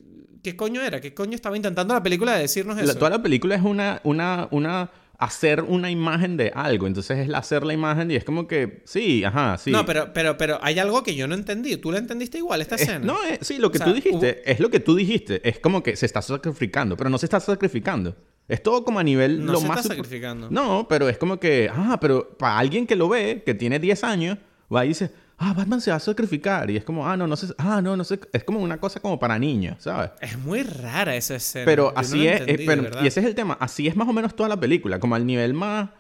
¿Qué 0.43 0.55
coño 0.55 0.83
era? 0.83 1.01
¿Qué 1.01 1.15
coño 1.15 1.35
estaba 1.35 1.57
intentando 1.57 1.95
la 1.95 2.03
película 2.03 2.35
de 2.35 2.43
decirnos 2.43 2.77
eso? 2.77 2.95
toda 2.97 3.09
la 3.09 3.23
película 3.23 3.55
es 3.55 3.63
una, 3.63 4.03
una, 4.05 4.49
una 4.51 4.91
hacer 5.19 5.63
una 5.63 5.91
imagen 5.91 6.37
de 6.37 6.53
algo. 6.55 6.87
Entonces 6.87 7.19
es 7.19 7.35
hacer 7.35 7.65
la 7.65 7.73
imagen 7.73 8.11
y 8.11 8.17
es 8.17 8.25
como 8.25 8.47
que, 8.47 8.83
sí, 8.85 9.25
ajá, 9.25 9.59
sí. 9.59 9.71
No, 9.71 9.85
pero, 9.85 10.13
pero, 10.13 10.37
pero 10.37 10.59
hay 10.63 10.79
algo 10.79 11.03
que 11.03 11.15
yo 11.15 11.27
no 11.27 11.35
entendí. 11.35 11.77
¿Tú 11.77 11.93
la 11.93 11.99
entendiste 11.99 12.39
igual, 12.39 12.61
esta 12.61 12.77
escena? 12.77 13.01
no, 13.01 13.17
sí, 13.41 13.59
lo 13.59 13.71
que 13.71 13.79
tú 13.79 13.93
dijiste, 13.93 14.51
es 14.51 14.61
lo 14.61 14.71
que 14.71 14.81
tú 14.81 14.95
dijiste. 14.95 15.47
Es 15.49 15.59
como 15.59 15.83
que 15.83 15.97
se 15.97 16.07
está 16.07 16.23
sacrificando, 16.23 16.97
pero 16.97 17.11
no 17.11 17.19
se 17.19 17.27
está 17.27 17.41
sacrificando. 17.41 18.15
Es 18.47 18.63
todo 18.63 18.85
como 18.85 18.99
a 18.99 19.03
nivel 19.03 19.45
no 19.45 19.53
lo 19.53 19.61
se 19.61 19.67
Está 19.67 19.83
sacrificando. 19.83 20.51
No, 20.51 20.87
pero 20.89 21.09
es 21.09 21.17
como 21.17 21.41
que, 21.41 21.71
ah, 21.73 21.99
pero 22.01 22.37
para 22.37 22.59
alguien 22.59 22.87
que 22.87 22.95
lo 22.95 23.09
ve, 23.09 23.43
que 23.45 23.55
tiene 23.55 23.79
10 23.79 24.05
años, 24.05 24.39
va 24.75 24.85
y 24.85 24.89
dice, 24.89 25.11
ah, 25.39 25.53
Batman 25.55 25.81
se 25.81 25.91
va 25.91 25.97
a 25.97 26.01
sacrificar. 26.01 26.71
Y 26.71 26.77
es 26.77 26.85
como, 26.85 27.07
ah, 27.07 27.17
no, 27.17 27.27
no 27.27 27.37
sé, 27.37 27.53
ah, 27.59 27.81
no, 27.83 27.97
no 27.97 28.05
sé. 28.05 28.21
Es 28.33 28.45
como 28.45 28.61
una 28.61 28.79
cosa 28.79 29.01
como 29.01 29.19
para 29.19 29.39
niños, 29.39 29.77
¿sabes? 29.83 30.11
Es 30.21 30.39
muy 30.39 30.63
rara 30.63 31.17
esa 31.17 31.37
escena. 31.37 31.65
Pero 31.65 31.93
así 31.97 32.27
es, 32.27 32.43
eh, 32.47 32.57
y 33.03 33.07
ese 33.07 33.21
es 33.21 33.27
el 33.27 33.35
tema, 33.35 33.57
así 33.61 33.87
es 33.87 33.97
más 33.97 34.09
o 34.09 34.13
menos 34.13 34.35
toda 34.35 34.49
la 34.49 34.59
película, 34.59 34.99
como 34.99 35.15
al 35.15 35.27
nivel 35.27 35.55
más, 35.55 35.91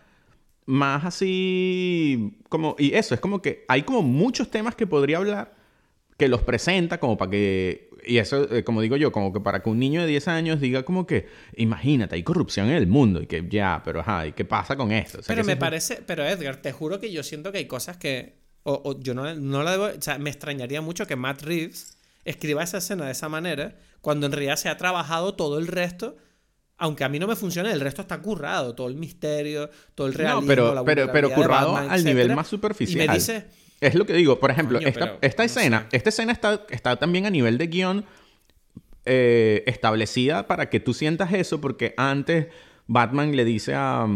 más 0.67 1.05
así, 1.05 2.39
como, 2.49 2.77
y 2.79 2.95
eso, 2.95 3.15
es 3.15 3.21
como 3.21 3.43
que 3.43 3.65
hay 3.69 3.83
como 3.83 4.03
muchos 4.03 4.51
temas 4.51 4.75
que 4.75 4.87
podría 4.87 5.19
hablar 5.19 5.55
que 6.17 6.29
los 6.29 6.43
presenta 6.43 7.01
como 7.01 7.17
para 7.17 7.33
que, 7.33 7.91
y 8.07 8.19
eso, 8.19 8.49
eh, 8.55 8.63
como 8.63 8.81
digo 8.81 8.97
yo, 8.97 9.11
como 9.11 9.33
que 9.33 9.41
para 9.41 9.63
que 9.63 9.69
un 9.69 9.81
niño 9.81 10.01
de 10.01 10.07
10 10.07 10.29
años 10.29 10.61
diga 10.61 10.85
como 10.85 11.07
que, 11.07 11.27
imagínate, 11.57 12.15
hay 12.15 12.23
corrupción 12.23 12.69
en 12.69 12.77
el 12.77 12.87
mundo 12.87 13.21
y 13.21 13.27
que 13.27 13.45
ya, 13.49 13.83
pero 13.85 14.01
ajá, 14.01 14.29
¿y 14.29 14.33
qué 14.33 14.45
pasa 14.45 14.77
con 14.77 14.93
esto? 14.93 15.19
pero 15.27 15.43
me 15.43 15.57
parece, 15.57 16.03
pero 16.07 16.25
Edgar, 16.25 16.57
te 16.57 16.71
juro 16.71 17.01
que 17.01 17.11
yo 17.11 17.25
siento 17.25 17.51
que 17.51 17.59
hay 17.59 17.67
cosas 17.67 17.97
que 17.97 18.44
o, 18.65 18.99
yo 18.99 19.15
no, 19.15 19.35
no, 19.35 19.63
la 19.63 19.73
debo, 19.73 19.85
o 19.85 20.03
sea, 20.03 20.19
me 20.19 20.31
extrañaría 20.31 20.81
mucho 20.81 21.07
que 21.07 21.17
Matt 21.17 21.43
Reeves 21.43 21.99
escriba 22.25 22.63
esa 22.63 22.79
escena 22.79 23.05
de 23.05 23.13
esa 23.13 23.29
manera, 23.29 23.77
cuando 24.01 24.27
en 24.27 24.33
realidad 24.33 24.57
se 24.57 24.69
ha 24.69 24.77
trabajado 24.77 25.35
todo 25.35 25.59
el 25.59 25.67
resto, 25.67 26.17
aunque 26.79 27.05
a 27.05 27.09
mí 27.09 27.19
no 27.19 27.27
me 27.27 27.37
funcione, 27.37 27.71
el 27.71 27.81
resto 27.81 28.03
está 28.03 28.21
currado, 28.21 28.75
todo 28.75 28.89
el 28.89 28.97
misterio, 28.97 29.71
todo 29.95 30.07
el 30.07 30.15
realismo, 30.15 30.41
no, 30.41 30.47
pero, 30.47 30.85
pero, 30.85 31.13
pero 31.13 31.31
currado 31.31 31.77
al 31.77 32.05
nivel 32.05 32.35
más 32.35 32.49
superficial. 32.49 33.05
Y 33.05 33.09
me 33.09 33.15
dice, 33.15 33.47
es 33.81 33.95
lo 33.95 34.07
que 34.07 34.15
digo, 34.15 34.41
por 34.41 34.51
ejemplo, 34.51 34.79
esta, 34.79 35.19
esta 35.21 35.45
escena, 35.45 35.87
esta 35.93 36.09
escena 36.09 36.33
está, 36.33 36.65
está 36.71 36.97
también 36.97 37.27
a 37.27 37.31
nivel 37.31 37.59
de 37.59 37.67
guion 37.67 38.05
eh, 39.05 39.63
establecida 39.67 40.47
para 40.47 40.71
que 40.71 40.81
tú 40.81 40.95
sientas 40.95 41.33
eso, 41.35 41.61
porque 41.61 41.93
antes 41.99 42.47
Batman 42.87 43.37
le 43.37 43.45
dice 43.45 43.75
a, 43.75 44.07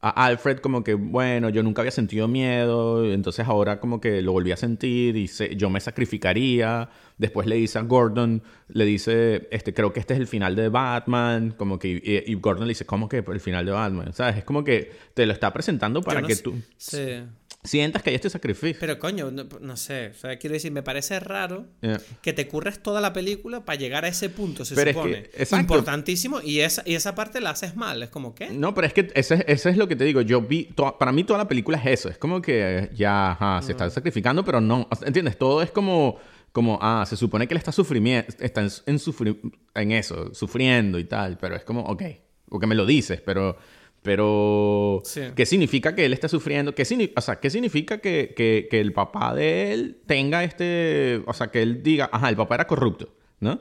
a 0.00 0.26
Alfred 0.26 0.58
como 0.58 0.84
que, 0.84 0.94
bueno, 0.94 1.48
yo 1.48 1.62
nunca 1.62 1.82
había 1.82 1.90
sentido 1.90 2.28
miedo, 2.28 3.04
entonces 3.12 3.46
ahora 3.46 3.80
como 3.80 4.00
que 4.00 4.22
lo 4.22 4.32
volví 4.32 4.52
a 4.52 4.56
sentir 4.56 5.16
y 5.16 5.26
yo 5.56 5.70
me 5.70 5.80
sacrificaría. 5.80 6.88
Después 7.18 7.46
le 7.46 7.56
dice 7.56 7.78
a 7.78 7.82
Gordon, 7.82 8.42
le 8.68 8.84
dice, 8.84 9.48
este, 9.50 9.72
creo 9.72 9.92
que 9.92 10.00
este 10.00 10.14
es 10.14 10.20
el 10.20 10.26
final 10.26 10.54
de 10.54 10.68
Batman, 10.68 11.54
como 11.56 11.78
que, 11.78 12.24
y, 12.26 12.34
Gordon 12.34 12.66
le 12.66 12.72
dice, 12.72 12.84
¿cómo 12.84 13.08
que 13.08 13.24
el 13.26 13.40
final 13.40 13.64
de 13.64 13.72
Batman? 13.72 14.12
¿Sabes? 14.12 14.36
Es 14.36 14.44
como 14.44 14.64
que 14.64 14.92
te 15.14 15.24
lo 15.24 15.32
está 15.32 15.52
presentando 15.52 16.02
para 16.02 16.22
que 16.22 16.36
tú... 16.36 16.54
Sí 16.76 17.22
sientas 17.66 18.02
que 18.02 18.10
hay 18.10 18.16
este 18.16 18.30
sacrificio. 18.30 18.78
Pero 18.80 18.98
coño, 18.98 19.30
no, 19.30 19.76
sé. 19.76 20.08
O 20.08 20.14
sea, 20.14 20.38
quiero 20.38 20.54
decir, 20.54 20.72
me 20.72 20.82
parece 20.82 21.20
raro 21.20 21.66
que 22.22 22.32
te 22.32 22.48
curres 22.48 22.82
toda 22.82 23.00
la 23.00 23.12
película 23.12 23.64
para 23.64 23.78
llegar 23.78 24.04
a 24.04 24.08
ese 24.08 24.28
punto, 24.30 24.64
se 24.64 24.74
supone. 24.74 25.30
Es 25.34 25.52
importantísimo 25.52 26.40
y 26.40 26.60
esa, 26.60 26.82
y 26.86 26.94
esa 26.94 27.14
parte 27.14 27.40
la 27.40 27.50
haces 27.50 27.76
mal. 27.76 28.02
Es 28.02 28.10
como, 28.10 28.34
¿qué? 28.34 28.50
No, 28.50 28.74
pero 28.74 28.86
es 28.86 28.92
que 28.92 29.10
ese, 29.14 29.44
es 29.46 29.76
lo 29.76 29.88
que 29.88 29.96
te 29.96 30.04
digo. 30.04 30.20
Yo 30.20 30.40
vi, 30.40 30.72
para 30.98 31.12
mí 31.12 31.24
toda 31.24 31.38
la 31.38 31.48
película 31.48 31.78
es 31.78 31.86
eso. 31.86 32.08
Es 32.08 32.18
como 32.18 32.40
que 32.40 32.90
ya, 32.94 33.32
ajá, 33.32 33.62
se 33.62 33.72
está 33.72 33.90
sacrificando, 33.90 34.44
pero 34.44 34.60
no. 34.60 34.88
¿Entiendes? 35.04 35.38
Todo 35.38 35.62
es 35.62 35.70
como 35.70 36.18
como, 36.52 36.78
ah, 36.80 37.04
se 37.06 37.18
supone 37.18 37.46
que 37.46 37.52
él 37.52 37.58
está 37.58 37.70
sufrimiento, 37.70 38.32
está 38.40 38.62
en, 38.62 38.70
en, 38.86 39.40
en, 39.74 39.92
eso, 39.92 40.32
sufriendo 40.32 40.98
y 40.98 41.04
tal, 41.04 41.36
pero 41.36 41.54
es 41.54 41.64
como, 41.64 41.82
ok, 41.82 42.02
porque 42.48 42.66
me 42.66 42.74
lo 42.74 42.86
dices, 42.86 43.20
pero 43.20 43.58
pero, 44.06 45.02
¿qué 45.34 45.44
significa 45.44 45.96
que 45.96 46.06
él 46.06 46.12
esté 46.12 46.28
sufriendo? 46.28 46.76
¿Qué, 46.76 47.10
o 47.16 47.20
sea, 47.20 47.40
¿qué 47.40 47.50
significa 47.50 47.98
que, 47.98 48.34
que, 48.36 48.68
que, 48.70 48.80
el 48.80 48.92
papá 48.92 49.34
de 49.34 49.72
él 49.72 50.00
tenga 50.06 50.44
este... 50.44 51.24
O 51.26 51.32
sea, 51.32 51.48
que 51.48 51.60
él 51.60 51.82
diga, 51.82 52.08
ajá, 52.12 52.28
el 52.28 52.36
papá 52.36 52.54
era 52.54 52.68
corrupto, 52.68 53.12
¿no? 53.40 53.60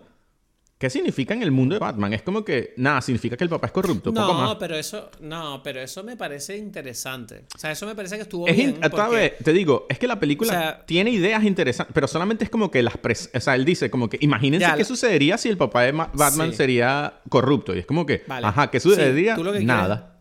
¿Qué 0.77 0.91
significa 0.91 1.33
en 1.33 1.41
el 1.41 1.49
mundo 1.49 1.73
de 1.73 1.79
Batman? 1.79 2.13
Es 2.13 2.21
como 2.21 2.45
que, 2.45 2.75
nada, 2.77 3.01
significa 3.01 3.35
que 3.35 3.43
el 3.43 3.49
papá 3.49 3.65
es 3.65 3.73
corrupto. 3.73 4.11
No, 4.11 4.55
pero 4.59 4.75
eso, 4.75 5.09
no, 5.19 5.63
pero 5.63 5.81
eso 5.81 6.03
me 6.03 6.15
parece 6.15 6.57
interesante. 6.57 7.45
O 7.55 7.57
sea, 7.57 7.71
eso 7.71 7.87
me 7.87 7.95
parece 7.95 8.17
que 8.17 8.21
estuvo 8.21 8.45
bien. 8.45 8.77
Porque... 8.91 9.33
te 9.43 9.51
digo, 9.51 9.87
es 9.89 9.97
que 9.97 10.05
la 10.05 10.19
película 10.19 10.83
tiene 10.85 11.09
ideas 11.09 11.43
interesantes, 11.43 11.91
pero 11.91 12.07
solamente 12.07 12.43
es 12.43 12.51
como 12.51 12.69
que 12.69 12.83
las... 12.83 12.93
O 13.33 13.39
sea, 13.39 13.55
él 13.55 13.65
dice 13.65 13.89
como 13.89 14.09
que, 14.09 14.19
imagínense 14.21 14.67
qué 14.77 14.85
sucedería 14.85 15.39
si 15.39 15.49
el 15.49 15.57
papá 15.57 15.81
de 15.81 15.91
Batman 15.91 16.53
sería 16.53 17.21
corrupto. 17.29 17.73
Y 17.73 17.79
es 17.79 17.87
como 17.87 18.05
que, 18.05 18.23
ajá, 18.29 18.69
¿qué 18.69 18.79
sucedería? 18.79 19.37
Nada. 19.63 20.14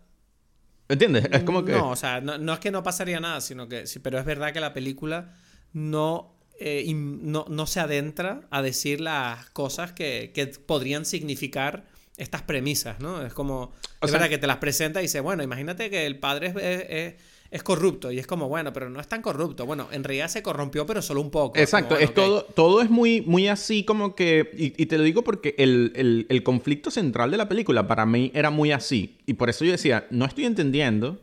¿Entiendes? 0.89 1.29
Es 1.31 1.43
como 1.45 1.65
que... 1.65 1.73
No, 1.73 1.91
o 1.91 1.97
sea, 1.97 2.21
no, 2.21 2.53
es 2.53 2.59
que 2.59 2.71
no 2.71 2.83
pasaría 2.83 3.21
nada, 3.21 3.41
sino 3.41 3.69
que... 3.69 3.87
Sí, 3.87 3.99
pero 3.99 4.19
es 4.19 4.25
verdad 4.25 4.53
que 4.53 4.61
la 4.61 4.75
película 4.75 5.35
no, 5.73 6.37
eh, 6.59 6.85
no, 6.95 7.47
no, 7.49 7.67
se 7.67 7.81
adentra 7.81 8.43
a 8.51 8.63
decir 8.63 9.01
las 9.01 9.49
cosas 9.51 9.93
que, 9.93 10.33
que 10.35 10.47
podrían 10.47 11.05
significar 11.05 11.85
estas 12.17 12.43
premisas, 12.43 13.01
¿no? 13.01 13.25
Es 13.25 13.33
como... 13.33 13.73
es 14.01 14.13
verdad 14.13 14.29
que 14.29 14.39
te 14.39 14.47
las 14.47 14.59
presenta 14.59 15.01
y 15.01 15.05
dice, 15.05 15.21
bueno, 15.21 15.43
imagínate 15.43 15.91
que 15.91 16.07
el 16.07 16.19
padre 16.19 16.49
es 16.49 16.87
es 16.89 17.15
corrupto. 17.63 18.11
Y 18.11 18.19
es 18.19 18.27
como, 18.27 18.49
bueno, 18.49 18.73
pero 18.73 18.91
no 18.91 19.01
es 19.01 19.07
tan 19.07 19.23
corrupto. 19.23 19.65
Bueno, 19.65 19.89
en 19.93 20.03
realidad 20.03 20.29
se 20.29 20.43
corrompió, 20.43 20.87
pero 20.87 21.03
solo 21.03 21.21
un 21.21 21.31
poco. 21.31 21.59
Exacto, 21.59 21.97
es 21.97 22.13
todo, 22.13 22.45
todo 22.45 22.83
es 22.83 22.91
muy, 22.91 23.21
muy 23.23 23.49
así 23.49 23.85
como 23.85 24.15
que. 24.15 24.51
Y, 24.57 24.87
te 24.87 24.99
lo 24.99 25.05
digo 25.05 25.23
porque 25.23 25.55
el, 25.59 26.27
el, 26.29 26.43
conflicto 26.43 26.91
central 26.91 27.31
de 27.31 27.37
la 27.37 27.49
película 27.49 27.87
para 27.87 28.07
mí 28.07 28.33
era 28.35 28.51
muy 28.51 28.73
así. 28.73 29.19
Y 29.27 29.35
por 29.35 29.51
eso 29.51 29.65
yo 29.65 29.73
decía, 29.73 30.07
no 30.11 30.25
estoy 30.25 30.47
entendiendo. 30.47 31.21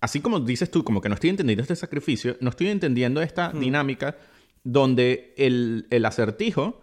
Así 0.00 0.20
como 0.20 0.40
dices 0.40 0.70
tú, 0.70 0.82
como 0.82 1.02
que 1.02 1.10
no 1.10 1.14
estoy 1.14 1.28
entendiendo 1.28 1.62
este 1.62 1.76
sacrificio, 1.76 2.38
no 2.40 2.48
estoy 2.48 2.68
entendiendo 2.68 3.20
esta 3.20 3.50
hmm. 3.50 3.60
dinámica 3.60 4.16
donde 4.64 5.34
el, 5.36 5.86
el 5.90 6.06
acertijo 6.06 6.80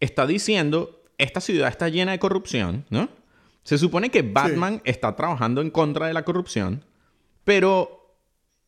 está 0.00 0.26
diciendo: 0.26 1.04
esta 1.18 1.40
ciudad 1.40 1.68
está 1.68 1.88
llena 1.88 2.12
de 2.12 2.18
corrupción, 2.18 2.84
¿no? 2.90 3.08
Se 3.66 3.78
supone 3.78 4.10
que 4.10 4.22
Batman 4.22 4.80
está 4.84 5.16
trabajando 5.16 5.60
en 5.60 5.70
contra 5.70 6.06
de 6.06 6.14
la 6.14 6.24
corrupción, 6.24 6.84
pero 7.42 8.05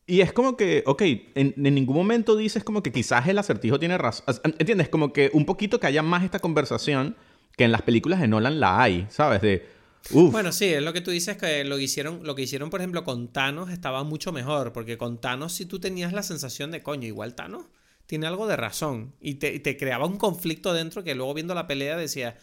y 0.09 0.21
es 0.21 0.33
como 0.33 0.57
que, 0.57 0.81
ok, 0.87 1.03
en, 1.35 1.53
ningún 1.55 1.95
momento 1.95 2.35
dices 2.35 2.63
como 2.63 2.81
que 2.81 2.91
quizás 2.91 3.27
el 3.27 3.37
acertijo 3.37 3.79
tiene 3.79 3.95
razón. 3.95 4.25
¿Entiendes? 4.43 4.89
Como 4.89 5.13
que 5.13 5.29
un 5.33 5.45
poquito 5.45 5.79
que 5.79 5.85
haya 5.85 6.01
más 6.01 6.23
esta 6.23 6.39
conversación 6.39 7.15
que 7.55 7.65
en 7.65 7.71
las 7.71 7.83
películas 7.83 8.19
de 8.19 8.27
Nolan 8.27 8.59
la 8.59 8.81
hay, 8.81 9.05
¿sabes? 9.11 9.39
De, 9.41 9.67
Bueno, 10.11 10.51
sí, 10.51 10.65
es 10.65 10.81
lo 10.81 10.93
que 10.93 11.01
tú 11.01 11.11
dices 11.11 11.37
que 11.37 11.63
lo 11.63 11.77
que 11.77 11.83
hicieron, 11.83 12.21
lo 12.23 12.33
que 12.33 12.41
hicieron, 12.41 12.71
por 12.71 12.79
ejemplo, 12.79 13.03
con 13.03 13.27
Thanos 13.27 13.69
estaba 13.69 14.03
mucho 14.03 14.31
mejor, 14.31 14.73
porque 14.73 14.97
con 14.97 15.21
Thanos 15.21 15.53
si 15.53 15.67
tú 15.67 15.79
tenías 15.79 16.11
la 16.11 16.23
sensación 16.23 16.71
de, 16.71 16.81
coño, 16.81 17.07
igual 17.07 17.35
Thanos 17.35 17.67
tiene 18.07 18.25
algo 18.25 18.47
de 18.47 18.55
razón, 18.55 19.13
y 19.21 19.35
te, 19.35 19.59
te 19.59 19.77
creaba 19.77 20.07
un 20.07 20.17
conflicto 20.17 20.73
dentro 20.73 21.03
que 21.03 21.13
luego 21.13 21.35
viendo 21.35 21.53
la 21.53 21.67
pelea 21.67 21.95
decía, 21.95 22.35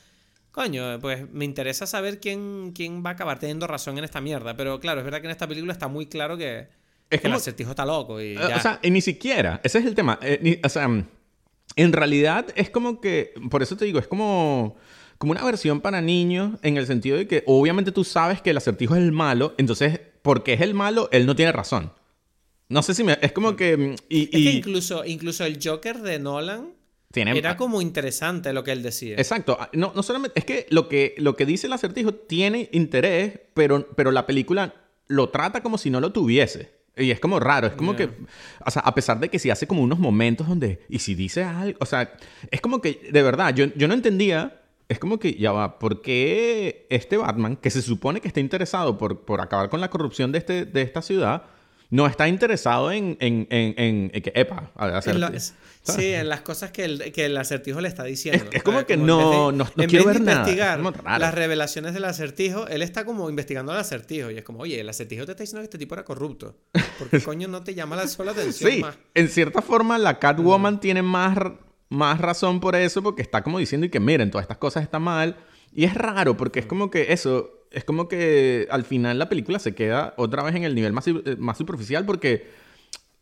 coño, 0.53 1.01
pues 1.01 1.29
me 1.33 1.45
interesa 1.45 1.85
saber 1.85 2.21
quién, 2.21 2.71
quién 2.73 3.05
va 3.05 3.11
a 3.11 3.13
acabar 3.15 3.41
teniendo 3.41 3.67
razón 3.67 3.99
en 3.99 4.05
esta 4.05 4.21
mierda, 4.21 4.57
pero 4.57 4.79
claro, 4.79 5.01
es 5.01 5.05
verdad 5.05 5.21
que 5.21 5.27
en 5.27 5.33
esta 5.33 5.49
película 5.49 5.73
está 5.73 5.89
muy 5.89 6.07
claro 6.07 6.37
que 6.37 6.86
es 7.11 7.21
que 7.21 7.27
el 7.29 7.35
acertijo 7.35 7.71
está 7.71 7.85
loco 7.85 8.21
y 8.21 8.37
O 8.37 8.61
sea, 8.61 8.81
y 8.83 8.91
ni 8.91 9.01
siquiera. 9.01 9.61
Ese 9.63 9.79
es 9.79 9.87
el 9.87 9.95
tema. 9.95 10.19
Eh, 10.23 10.61
o 10.63 10.69
sea, 10.69 10.89
en 11.77 11.93
realidad 11.93 12.47
es 12.57 12.71
como 12.71 13.01
que... 13.01 13.33
Por 13.51 13.63
eso 13.63 13.77
te 13.77 13.85
digo, 13.85 13.99
es 13.99 14.09
como... 14.09 14.77
Como 15.19 15.33
una 15.33 15.45
versión 15.45 15.81
para 15.81 16.03
niños 16.03 16.59
en 16.63 16.77
el 16.77 16.87
sentido 16.87 17.17
de 17.17 17.27
que 17.27 17.43
obviamente 17.47 17.91
tú 17.91 18.05
sabes 18.05 18.43
que 18.43 18.51
el 18.51 18.57
acertijo 18.59 18.97
es 18.97 19.03
el 19.03 19.13
malo, 19.13 19.55
entonces 19.57 19.99
porque 20.21 20.53
es 20.53 20.61
el 20.61 20.75
malo, 20.75 21.09
él 21.11 21.25
no 21.25 21.35
tiene 21.35 21.53
razón. 21.53 21.91
No 22.69 22.83
sé 22.83 22.95
si 22.95 23.03
me... 23.03 23.17
Es 23.23 23.33
como 23.33 23.57
que... 23.57 23.97
Y, 24.11 24.25
es 24.25 24.31
que 24.31 24.39
incluso, 24.39 25.05
incluso 25.05 25.45
el 25.45 25.59
Joker 25.63 26.01
de 26.01 26.19
Nolan... 26.19 26.75
Tiene... 27.13 27.39
Era 27.39 27.57
como 27.57 27.81
interesante 27.81 28.53
lo 28.53 28.63
que 28.63 28.73
él 28.73 28.83
decía. 28.83 29.17
Exacto. 29.17 29.57
Ah, 29.59 29.71
no, 29.73 29.93
no 29.95 30.03
solamente... 30.03 30.39
Es 30.39 30.45
que 30.45 30.67
lo, 30.69 30.89
que 30.89 31.15
lo 31.17 31.35
que 31.35 31.47
dice 31.47 31.67
el 31.67 31.73
acertijo 31.73 32.13
tiene 32.13 32.69
interés, 32.73 33.41
pero, 33.55 33.89
pero 33.97 34.11
la 34.11 34.27
película 34.27 34.75
lo 35.07 35.31
trata 35.31 35.63
como 35.63 35.79
si 35.79 35.89
no 35.89 36.01
lo 36.01 36.13
tuviese. 36.13 36.76
Y 36.97 37.11
es 37.11 37.21
como 37.21 37.39
raro, 37.39 37.67
es 37.67 37.75
como 37.75 37.95
que, 37.95 38.09
o 38.65 38.71
sea, 38.71 38.81
a 38.83 38.95
pesar 38.95 39.21
de 39.21 39.29
que 39.29 39.39
si 39.39 39.51
hace 39.51 39.67
como 39.67 39.83
unos 39.83 39.99
momentos 39.99 40.49
donde, 40.49 40.81
y 40.89 41.01
si 41.01 41.15
dice 41.15 41.45
algo, 41.45 41.77
o 41.81 41.85
sea, 41.85 42.17
es 42.51 42.63
como 42.63 42.81
que, 42.81 43.11
de 43.13 43.23
verdad, 43.23 43.55
yo, 43.55 43.67
yo 43.77 43.87
no 43.87 43.93
entendía, 43.93 44.63
es 44.89 44.99
como 44.99 45.19
que, 45.19 45.35
ya 45.35 45.53
va, 45.53 45.79
¿por 45.79 46.01
qué 46.01 46.87
este 46.89 47.19
Batman, 47.19 47.57
que 47.57 47.69
se 47.69 47.83
supone 47.83 48.23
que 48.23 48.29
está 48.29 48.41
interesado 48.41 48.97
por, 48.97 49.27
por 49.27 49.43
acabar 49.43 49.69
con 49.69 49.83
la 49.83 49.91
corrupción 49.91 50.33
de, 50.33 50.39
este, 50.39 50.65
de 50.65 50.81
esta 50.81 51.03
ciudad, 51.03 51.43
no 51.91 52.07
está 52.07 52.29
interesado 52.29 52.91
en, 52.91 53.17
en, 53.21 53.47
en, 53.51 54.11
en, 54.13 54.23
que, 54.23 54.33
epa, 54.35 54.71
hacer... 54.77 55.17
sí, 55.83 56.13
en 56.13 56.29
las 56.29 56.41
cosas 56.41 56.73
que 56.73 56.85
el, 56.85 57.13
que 57.13 57.27
el 57.27 57.37
acertijo 57.37 57.81
le 57.81 57.89
está 57.89 58.05
diciendo. 58.05 58.47
Es, 58.53 58.63
como 58.63 58.85
que 58.85 58.97
no, 58.97 59.53
no, 59.53 59.65
no 59.75 59.87
quiero 59.87 60.07
ver 60.07 60.17
investigar 60.17 60.81
las 60.81 61.35
revelaciones 61.35 61.95
del 61.95 62.05
acertijo, 62.05 62.67
él 62.67 62.83
está 62.83 63.05
como 63.05 63.31
investigando 63.31 63.73
al 63.73 63.79
acertijo 63.79 64.31
y 64.31 64.39
es 64.39 64.45
como, 64.45 64.61
oye, 64.61 64.81
el 64.81 64.89
acertijo 64.89 65.27
te 65.27 65.33
está 65.33 65.43
diciendo 65.45 65.61
que 65.61 65.67
este 65.67 65.79
tipo 65.79 65.95
era 65.95 66.05
corrupto. 66.05 66.57
¿Por 66.99 67.09
qué 67.09 67.21
coño 67.25 67.49
no 67.49 67.63
te 67.63 67.75
llama 67.75 67.97
la 67.97 68.09
sola 68.09 68.33
atención 68.33 68.71
sí, 68.71 68.85
en 69.15 69.29
cierta 69.29 69.63
forma 69.63 69.99
la 69.99 70.19
Catwoman 70.19 70.81
tiene 70.81 71.03
más, 71.03 71.39
más 71.89 72.21
razón 72.21 72.61
por 72.61 72.75
eso 72.75 73.03
porque 73.03 73.23
está 73.23 73.43
como 73.43 73.59
diciendo 73.59 73.87
y 73.87 73.91
que 73.91 74.01
miren, 74.01 74.31
todas 74.31 74.45
estas 74.45 74.59
cosas 74.59 74.83
están 74.83 75.03
mal. 75.03 75.37
Y 75.73 75.85
es 75.85 75.95
raro 75.95 76.37
porque 76.39 76.61
es 76.61 76.67
como 76.67 76.91
que 76.91 77.13
eso, 77.13 77.56
es 77.71 77.85
como 77.85 78.09
que 78.09 78.67
al 78.71 78.85
final 78.85 79.19
la 79.19 79.29
película 79.29 79.59
se 79.59 79.75
queda 79.75 80.15
otra 80.17 80.43
vez 80.43 80.55
en 80.55 80.65
el 80.65 80.75
nivel 80.75 80.93
más, 80.93 81.07
eh, 81.09 81.37
más 81.39 81.59
superficial 81.59 82.05
porque 82.05 82.47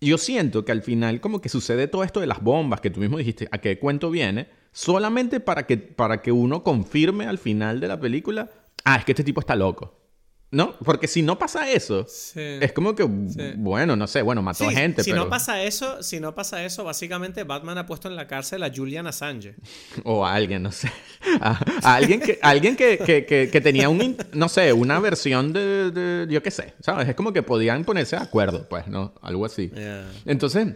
yo 0.01 0.19
siento 0.19 0.65
que 0.65 0.73
al 0.73 0.83
final 0.83 1.21
como 1.21 1.41
que 1.41 1.49
sucede 1.49 1.89
todo 1.89 2.05
esto 2.05 2.21
de 2.21 2.27
las 2.27 2.43
bombas 2.43 2.81
que 2.81 2.91
tú 2.91 3.01
mismo 3.01 3.19
dijiste, 3.19 3.49
a 3.51 3.59
qué 3.59 3.79
cuento 3.79 4.11
viene, 4.11 4.49
solamente 4.73 5.41
para 5.41 5.67
que, 5.67 5.79
para 5.79 6.23
que 6.23 6.33
uno 6.33 6.63
confirme 6.63 7.27
al 7.27 7.39
final 7.39 7.81
de 7.81 7.89
la 7.89 8.01
película, 8.01 8.51
ah, 8.85 8.97
es 8.97 9.05
que 9.05 9.13
este 9.13 9.25
tipo 9.25 9.41
está 9.41 9.57
loco. 9.57 10.04
¿No? 10.55 10.77
Porque 10.85 11.09
si 11.09 11.23
no 11.23 11.37
pasa 11.37 11.69
eso, 11.69 12.07
es 12.37 12.73
como 12.73 12.95
que, 12.95 13.03
bueno, 13.57 13.97
no 13.97 14.07
sé, 14.07 14.23
bueno, 14.23 14.41
mató 14.41 14.69
a 14.69 14.71
gente. 14.71 15.03
Si 15.03 15.13
no 15.13 15.29
pasa 15.29 15.61
eso, 15.65 16.01
si 16.01 16.21
no 16.21 16.33
pasa 16.37 16.65
eso, 16.65 16.85
básicamente 16.85 17.43
Batman 17.43 17.79
ha 17.79 17.87
puesto 17.87 18.07
en 18.07 18.15
la 18.15 18.29
cárcel 18.29 18.63
a 18.63 18.71
Julian 18.75 19.07
Assange. 19.09 19.57
O 20.05 20.25
a 20.25 20.35
alguien, 20.35 20.63
no 20.63 20.71
sé. 20.71 20.93
A, 21.41 21.59
alguien, 21.83 22.21
que, 22.21 22.39
alguien 22.41 22.77
que, 22.77 22.99
que, 22.99 23.49
que, 23.51 23.61
tenía 23.61 23.89
un, 23.89 24.17
no 24.33 24.49
sé, 24.49 24.73
una 24.73 25.01
versión 25.01 25.53
de, 25.53 25.91
de, 25.91 26.33
yo 26.33 26.43
qué 26.43 26.51
sé, 26.53 26.75
¿sabes? 26.81 27.09
Es 27.09 27.17
como 27.17 27.33
que 27.33 27.43
podían 27.43 27.85
ponerse 27.85 28.15
de 28.17 28.23
acuerdo, 28.23 28.69
pues, 28.69 28.87
¿no? 28.87 29.15
Algo 29.23 29.47
así. 29.47 29.73
Entonces, 30.25 30.69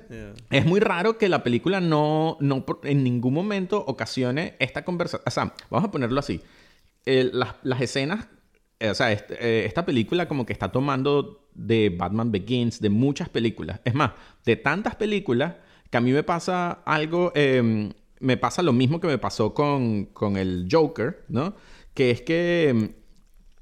es 0.51 0.67
muy 0.67 0.81
raro 0.81 1.19
que 1.19 1.29
la 1.29 1.45
película 1.45 1.81
no, 1.81 2.37
no 2.41 2.67
en 2.83 3.05
ningún 3.05 3.35
momento 3.35 3.85
ocasione 3.87 4.57
esta 4.59 4.85
conversación. 4.85 5.23
O 5.25 5.31
sea, 5.31 5.55
vamos 5.71 5.89
a 5.89 5.93
ponerlo 5.93 6.19
así. 6.19 6.41
las, 7.05 7.55
las 7.63 7.81
escenas 7.81 8.27
o 8.81 8.95
sea, 8.95 9.13
eh, 9.13 9.65
esta 9.67 9.85
película 9.85 10.29
como 10.29 10.47
que 10.47 10.53
está 10.53 10.71
tomando 10.71 11.49
de 11.55 11.95
Batman 11.97 12.31
Begins, 12.31 12.81
de 12.81 12.91
muchas 12.91 13.29
películas. 13.29 13.81
Es 13.85 13.95
más, 13.95 14.13
de 14.45 14.57
tantas 14.57 14.95
películas 14.95 15.55
que 15.91 15.99
a 15.99 16.01
mí 16.01 16.13
me 16.13 16.23
pasa 16.23 16.83
algo, 16.85 17.33
em, 17.35 17.93
me 18.21 18.37
pasa 18.37 18.63
lo 18.63 18.73
mismo 18.73 19.01
que 19.01 19.07
me 19.07 19.19
pasó 19.19 19.55
con, 19.55 20.07
con 20.07 20.37
el 20.37 20.69
Joker, 20.71 21.25
¿no? 21.29 21.55
Que 21.95 22.11
es 22.11 22.23
que 22.23 22.69
em, 22.69 22.93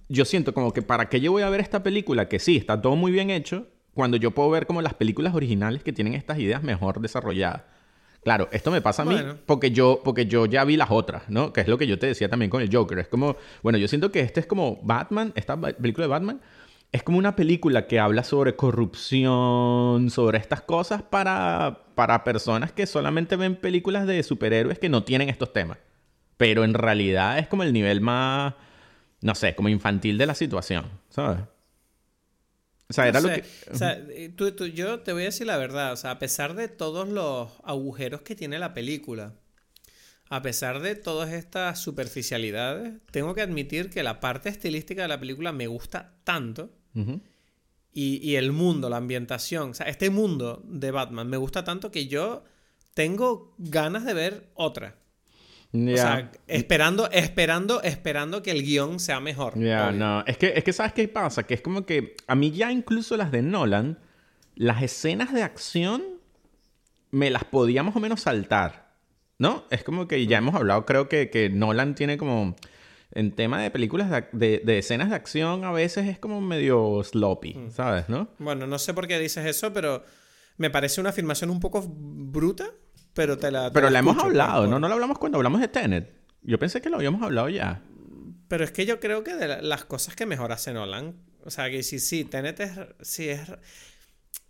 yo 0.08 0.24
siento 0.24 0.52
como 0.54 0.72
que 0.72 0.82
para 0.82 1.08
qué 1.08 1.20
yo 1.20 1.32
voy 1.32 1.42
a 1.42 1.48
ver 1.50 1.60
esta 1.60 1.82
película, 1.82 2.28
que 2.28 2.38
sí, 2.38 2.56
está 2.56 2.80
todo 2.80 2.96
muy 2.96 3.12
bien 3.12 3.30
hecho, 3.30 3.68
cuando 3.94 4.18
yo 4.18 4.32
puedo 4.32 4.50
ver 4.50 4.66
como 4.66 4.82
las 4.82 4.94
películas 4.94 5.34
originales 5.34 5.82
que 5.82 5.92
tienen 5.92 6.14
estas 6.14 6.38
ideas 6.38 6.62
mejor 6.62 7.00
desarrolladas. 7.00 7.62
Claro, 8.26 8.48
esto 8.50 8.72
me 8.72 8.80
pasa 8.80 9.02
a 9.02 9.04
mí 9.04 9.16
porque 9.46 9.70
yo, 9.70 10.00
porque 10.02 10.26
yo 10.26 10.46
ya 10.46 10.64
vi 10.64 10.76
las 10.76 10.90
otras, 10.90 11.28
¿no? 11.28 11.52
Que 11.52 11.60
es 11.60 11.68
lo 11.68 11.78
que 11.78 11.86
yo 11.86 11.96
te 11.96 12.08
decía 12.08 12.28
también 12.28 12.50
con 12.50 12.60
el 12.60 12.74
Joker. 12.74 12.98
Es 12.98 13.06
como, 13.06 13.36
bueno, 13.62 13.78
yo 13.78 13.86
siento 13.86 14.10
que 14.10 14.18
este 14.18 14.40
es 14.40 14.46
como 14.46 14.80
Batman, 14.82 15.32
esta 15.36 15.56
película 15.60 16.08
de 16.08 16.10
Batman, 16.10 16.40
es 16.90 17.04
como 17.04 17.18
una 17.18 17.36
película 17.36 17.86
que 17.86 18.00
habla 18.00 18.24
sobre 18.24 18.56
corrupción, 18.56 20.10
sobre 20.10 20.38
estas 20.38 20.60
cosas 20.60 21.02
para, 21.02 21.84
para 21.94 22.24
personas 22.24 22.72
que 22.72 22.88
solamente 22.88 23.36
ven 23.36 23.54
películas 23.54 24.08
de 24.08 24.20
superhéroes 24.24 24.80
que 24.80 24.88
no 24.88 25.04
tienen 25.04 25.28
estos 25.28 25.52
temas. 25.52 25.78
Pero 26.36 26.64
en 26.64 26.74
realidad 26.74 27.38
es 27.38 27.46
como 27.46 27.62
el 27.62 27.72
nivel 27.72 28.00
más, 28.00 28.54
no 29.20 29.36
sé, 29.36 29.54
como 29.54 29.68
infantil 29.68 30.18
de 30.18 30.26
la 30.26 30.34
situación, 30.34 30.86
¿sabes? 31.10 31.42
O 32.88 32.92
sea, 32.92 33.08
era 33.08 33.20
lo 33.20 33.28
que... 33.28 33.44
O 33.72 33.76
sea, 33.76 34.00
yo 34.72 35.00
te 35.00 35.12
voy 35.12 35.22
a 35.22 35.26
decir 35.26 35.46
la 35.46 35.56
verdad. 35.56 35.92
O 35.92 35.96
sea, 35.96 36.12
a 36.12 36.18
pesar 36.18 36.54
de 36.54 36.68
todos 36.68 37.08
los 37.08 37.50
agujeros 37.64 38.22
que 38.22 38.36
tiene 38.36 38.58
la 38.58 38.74
película, 38.74 39.34
a 40.28 40.42
pesar 40.42 40.80
de 40.80 40.94
todas 40.94 41.32
estas 41.32 41.80
superficialidades, 41.80 42.94
tengo 43.10 43.34
que 43.34 43.42
admitir 43.42 43.90
que 43.90 44.02
la 44.02 44.20
parte 44.20 44.48
estilística 44.48 45.02
de 45.02 45.08
la 45.08 45.20
película 45.20 45.52
me 45.52 45.66
gusta 45.66 46.14
tanto. 46.24 46.70
y, 47.92 48.18
y, 48.22 48.36
el 48.36 48.52
mundo, 48.52 48.88
la 48.88 48.96
ambientación, 48.96 49.70
o 49.70 49.74
sea, 49.74 49.86
este 49.86 50.10
mundo 50.10 50.62
de 50.64 50.90
Batman 50.90 51.28
me 51.28 51.36
gusta 51.36 51.64
tanto 51.64 51.90
que 51.90 52.06
yo 52.06 52.44
tengo 52.94 53.54
ganas 53.58 54.04
de 54.04 54.14
ver 54.14 54.50
otra. 54.54 54.96
O 55.92 55.96
sea, 55.96 56.30
esperando, 56.46 57.10
esperando, 57.10 57.82
esperando 57.82 58.42
que 58.42 58.50
el 58.50 58.62
guion 58.62 59.00
sea 59.00 59.20
mejor. 59.20 59.58
Ya, 59.58 59.92
no. 59.92 60.24
Es 60.26 60.36
que, 60.36 60.52
es 60.56 60.64
que, 60.64 60.72
¿sabes 60.72 60.92
qué 60.92 61.08
pasa? 61.08 61.44
Que 61.44 61.54
es 61.54 61.60
como 61.60 61.86
que 61.86 62.16
a 62.26 62.34
mí 62.34 62.50
ya 62.52 62.72
incluso 62.72 63.16
las 63.16 63.32
de 63.32 63.42
Nolan, 63.42 63.98
las 64.54 64.82
escenas 64.82 65.32
de 65.32 65.42
acción 65.42 66.02
me 67.10 67.30
las 67.30 67.44
podía 67.44 67.82
más 67.82 67.96
o 67.96 68.00
menos 68.00 68.22
saltar. 68.22 68.86
¿No? 69.38 69.64
Es 69.70 69.84
como 69.84 70.08
que 70.08 70.26
ya 70.26 70.38
hemos 70.38 70.54
hablado, 70.54 70.86
creo 70.86 71.08
que, 71.08 71.30
que 71.30 71.50
Nolan 71.50 71.94
tiene 71.94 72.16
como... 72.16 72.56
En 73.12 73.32
tema 73.32 73.62
de 73.62 73.70
películas 73.70 74.10
de, 74.32 74.60
de, 74.62 74.78
escenas 74.78 75.08
de 75.08 75.14
acción, 75.14 75.64
a 75.64 75.72
veces 75.72 76.06
es 76.06 76.18
como 76.18 76.40
medio 76.40 77.02
sloppy, 77.02 77.54
mm. 77.54 77.70
¿sabes? 77.70 78.08
¿No? 78.08 78.28
Bueno, 78.38 78.66
no 78.66 78.78
sé 78.78 78.92
por 78.92 79.06
qué 79.06 79.18
dices 79.18 79.46
eso, 79.46 79.72
pero 79.72 80.04
me 80.58 80.70
parece 80.70 81.00
una 81.00 81.10
afirmación 81.10 81.50
un 81.50 81.60
poco 81.60 81.82
bruta, 81.86 82.72
pero 83.16 83.38
te 83.38 83.50
la. 83.50 83.72
pero 83.72 83.88
la, 83.88 83.98
hemos 84.00 84.22
hablado, 84.22 84.66
¿no? 84.66 84.78
No 84.78 84.88
la 84.88 84.94
hablamos 84.94 85.18
cuando 85.18 85.38
hablamos 85.38 85.62
de 85.62 85.68
Tenet. 85.68 86.12
Yo 86.42 86.58
pensé 86.58 86.82
que 86.82 86.90
lo 86.90 86.96
habíamos 86.96 87.22
hablado 87.22 87.48
ya. 87.48 87.82
Pero 88.46 88.62
es 88.62 88.70
que 88.72 88.84
yo 88.84 89.00
creo 89.00 89.24
que 89.24 89.34
de 89.34 89.62
las 89.62 89.86
cosas 89.86 90.14
que 90.14 90.26
mejor 90.26 90.52
hace 90.52 90.74
Nolan. 90.74 91.16
O 91.42 91.50
sea, 91.50 91.70
que 91.70 91.82
sí, 91.82 91.98
sí, 91.98 92.26
Tenet 92.26 92.60
es. 92.60 92.72
Sí, 93.00 93.30
es. 93.30 93.40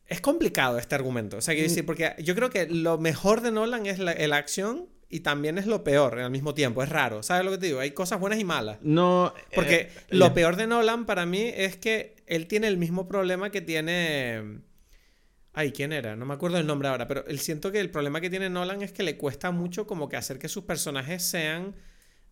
Es 0.06 0.20
complicado 0.20 0.78
este 0.78 0.96
argumento. 0.96 1.36
O 1.36 1.40
sea, 1.40 1.54
que 1.54 1.62
decir, 1.62 1.84
mm. 1.84 1.86
porque 1.86 2.14
yo 2.18 2.34
creo 2.34 2.50
que 2.50 2.66
lo 2.66 2.98
mejor 2.98 3.40
de 3.40 3.52
Nolan 3.52 3.86
es 3.86 4.00
la, 4.00 4.36
acción 4.36 4.88
y 5.08 5.20
también 5.20 5.58
es 5.58 5.66
lo 5.66 5.84
peor 5.84 6.18
al 6.18 6.30
mismo 6.32 6.52
tiempo. 6.52 6.82
Es 6.82 6.88
raro. 6.88 7.22
¿Sabes 7.22 7.44
lo 7.44 7.52
que 7.52 7.58
te 7.58 7.66
digo? 7.66 7.78
Hay 7.78 7.92
cosas 7.92 8.18
buenas 8.18 8.40
y 8.40 8.44
malas. 8.44 8.78
No. 8.82 9.32
Porque 9.54 9.76
eh, 9.76 9.90
lo 10.10 10.34
peor 10.34 10.56
de 10.56 10.66
Nolan 10.66 11.06
para 11.06 11.24
mí 11.24 11.52
es 11.54 11.76
que 11.76 12.16
él 12.26 12.48
tiene 12.48 12.66
el 12.66 12.78
mismo 12.78 13.06
problema 13.06 13.50
que 13.50 13.60
tiene. 13.60 14.60
Ay, 15.58 15.72
¿quién 15.72 15.94
era? 15.94 16.14
No 16.16 16.26
me 16.26 16.34
acuerdo 16.34 16.58
el 16.58 16.66
nombre 16.66 16.86
ahora, 16.88 17.08
pero 17.08 17.24
él 17.26 17.38
siento 17.38 17.72
que 17.72 17.80
el 17.80 17.88
problema 17.88 18.20
que 18.20 18.28
tiene 18.28 18.50
Nolan 18.50 18.82
es 18.82 18.92
que 18.92 19.02
le 19.02 19.16
cuesta 19.16 19.52
mucho 19.52 19.86
como 19.86 20.06
que 20.06 20.18
hacer 20.18 20.38
que 20.38 20.48
sus 20.48 20.64
personajes 20.64 21.22
sean 21.22 21.74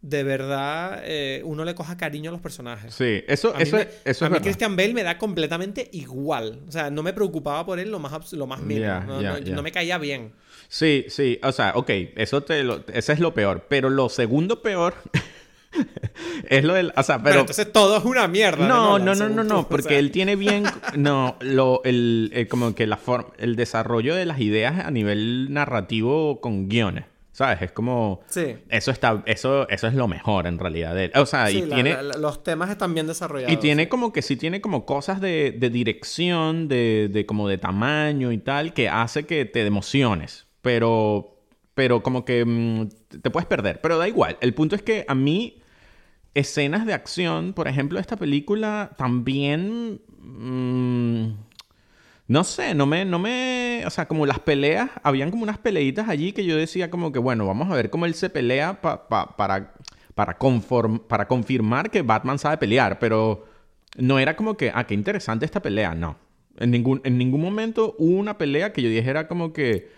de 0.02 0.22
verdad 0.22 1.00
eh, 1.04 1.40
uno 1.46 1.64
le 1.64 1.74
coja 1.74 1.96
cariño 1.96 2.28
a 2.28 2.32
los 2.32 2.42
personajes. 2.42 2.92
Sí, 2.92 3.24
eso, 3.26 3.56
eso, 3.56 3.78
eso 4.04 4.26
A 4.26 4.28
mí 4.28 4.38
Christian 4.40 4.76
Bale 4.76 4.92
me 4.92 5.02
da 5.02 5.16
completamente 5.16 5.88
igual. 5.92 6.60
O 6.68 6.70
sea, 6.70 6.90
no 6.90 7.02
me 7.02 7.14
preocupaba 7.14 7.64
por 7.64 7.78
él 7.78 7.90
lo 7.90 7.98
más, 7.98 8.30
lo 8.34 8.46
más 8.46 8.60
mínimo. 8.60 9.00
no, 9.00 9.62
me 9.62 9.72
caía 9.72 9.96
bien. 9.96 10.34
Sí, 10.68 11.06
sí. 11.08 11.40
O 11.42 11.52
sea, 11.52 11.72
ok, 11.76 11.88
eso 12.16 12.42
te 12.42 12.62
lo, 12.62 12.84
ese 12.92 13.14
es 13.14 13.20
lo 13.20 13.32
peor. 13.32 13.64
Pero 13.70 13.88
lo 13.88 14.10
segundo 14.10 14.60
peor 14.60 14.96
es 16.48 16.64
lo 16.64 16.74
del. 16.74 16.92
O 16.96 17.02
sea, 17.02 17.22
pero. 17.22 17.40
entonces 17.40 17.72
todo 17.72 17.96
es 17.96 18.04
una 18.04 18.28
mierda. 18.28 18.66
No, 18.66 18.98
no, 18.98 19.14
no, 19.14 19.28
no, 19.28 19.44
no, 19.44 19.68
porque 19.68 19.98
él 19.98 20.10
tiene 20.10 20.36
bien. 20.36 20.64
No, 20.96 21.36
lo, 21.40 21.82
el, 21.84 22.46
como 22.50 22.74
que 22.74 22.86
la 22.86 22.96
forma. 22.96 23.32
El 23.38 23.56
desarrollo 23.56 24.14
de 24.14 24.26
las 24.26 24.40
ideas 24.40 24.84
a 24.84 24.90
nivel 24.90 25.52
narrativo 25.52 26.40
con 26.40 26.68
guiones. 26.68 27.04
¿Sabes? 27.34 27.62
Es 27.62 27.72
como. 27.72 28.20
Sí. 28.28 28.56
Eso 28.68 28.92
está. 28.92 29.24
Eso, 29.26 29.68
eso 29.68 29.88
es 29.88 29.94
lo 29.94 30.06
mejor 30.06 30.46
en 30.46 30.56
realidad. 30.56 30.94
De 30.94 31.10
O 31.16 31.26
sea, 31.26 31.50
y 31.50 31.62
tiene. 31.62 31.96
los 32.16 32.44
temas 32.44 32.70
están 32.70 32.94
bien 32.94 33.08
desarrollados. 33.08 33.52
Y 33.52 33.56
tiene 33.56 33.88
como 33.88 34.12
que 34.12 34.22
sí 34.22 34.36
tiene 34.36 34.60
como 34.60 34.86
cosas 34.86 35.20
de, 35.20 35.50
de 35.58 35.68
dirección, 35.68 36.68
de, 36.68 37.10
de 37.12 37.26
como 37.26 37.48
de 37.48 37.58
tamaño 37.58 38.30
y 38.30 38.38
tal, 38.38 38.72
que 38.72 38.88
hace 38.88 39.26
que 39.26 39.44
te 39.46 39.66
emociones. 39.66 40.46
Pero. 40.62 41.32
Pero 41.74 42.04
como 42.04 42.24
que 42.24 42.44
mm, 42.44 42.88
te 43.20 43.30
puedes 43.30 43.48
perder. 43.48 43.80
Pero 43.80 43.98
da 43.98 44.06
igual. 44.06 44.38
El 44.40 44.54
punto 44.54 44.76
es 44.76 44.82
que 44.82 45.04
a 45.08 45.16
mí 45.16 45.60
escenas 46.34 46.84
de 46.86 46.92
acción, 46.92 47.52
por 47.52 47.68
ejemplo, 47.68 47.98
esta 47.98 48.16
película 48.16 48.90
también... 48.96 50.00
Mm, 50.20 51.32
no 52.26 52.42
sé, 52.42 52.74
no 52.74 52.86
me, 52.86 53.04
no 53.04 53.18
me... 53.18 53.82
O 53.86 53.90
sea, 53.90 54.08
como 54.08 54.26
las 54.26 54.38
peleas, 54.40 54.90
habían 55.02 55.30
como 55.30 55.42
unas 55.42 55.58
peleitas 55.58 56.08
allí 56.08 56.32
que 56.32 56.44
yo 56.44 56.56
decía 56.56 56.90
como 56.90 57.12
que, 57.12 57.18
bueno, 57.18 57.46
vamos 57.46 57.70
a 57.70 57.74
ver 57.74 57.90
cómo 57.90 58.06
él 58.06 58.14
se 58.14 58.30
pelea 58.30 58.80
para, 58.80 59.76
para, 60.14 60.38
conform, 60.38 61.00
para 61.00 61.28
confirmar 61.28 61.90
que 61.90 62.02
Batman 62.02 62.38
sabe 62.38 62.56
pelear, 62.56 62.98
pero 62.98 63.46
no 63.98 64.18
era 64.18 64.36
como 64.36 64.56
que, 64.56 64.72
ah, 64.74 64.86
qué 64.86 64.94
interesante 64.94 65.44
esta 65.44 65.60
pelea, 65.60 65.94
no. 65.94 66.16
En 66.56 66.70
ningún, 66.70 67.00
en 67.04 67.18
ningún 67.18 67.42
momento 67.42 67.94
hubo 67.98 68.16
una 68.16 68.38
pelea 68.38 68.72
que 68.72 68.82
yo 68.82 68.88
dijera 68.88 69.28
como 69.28 69.52
que... 69.52 69.92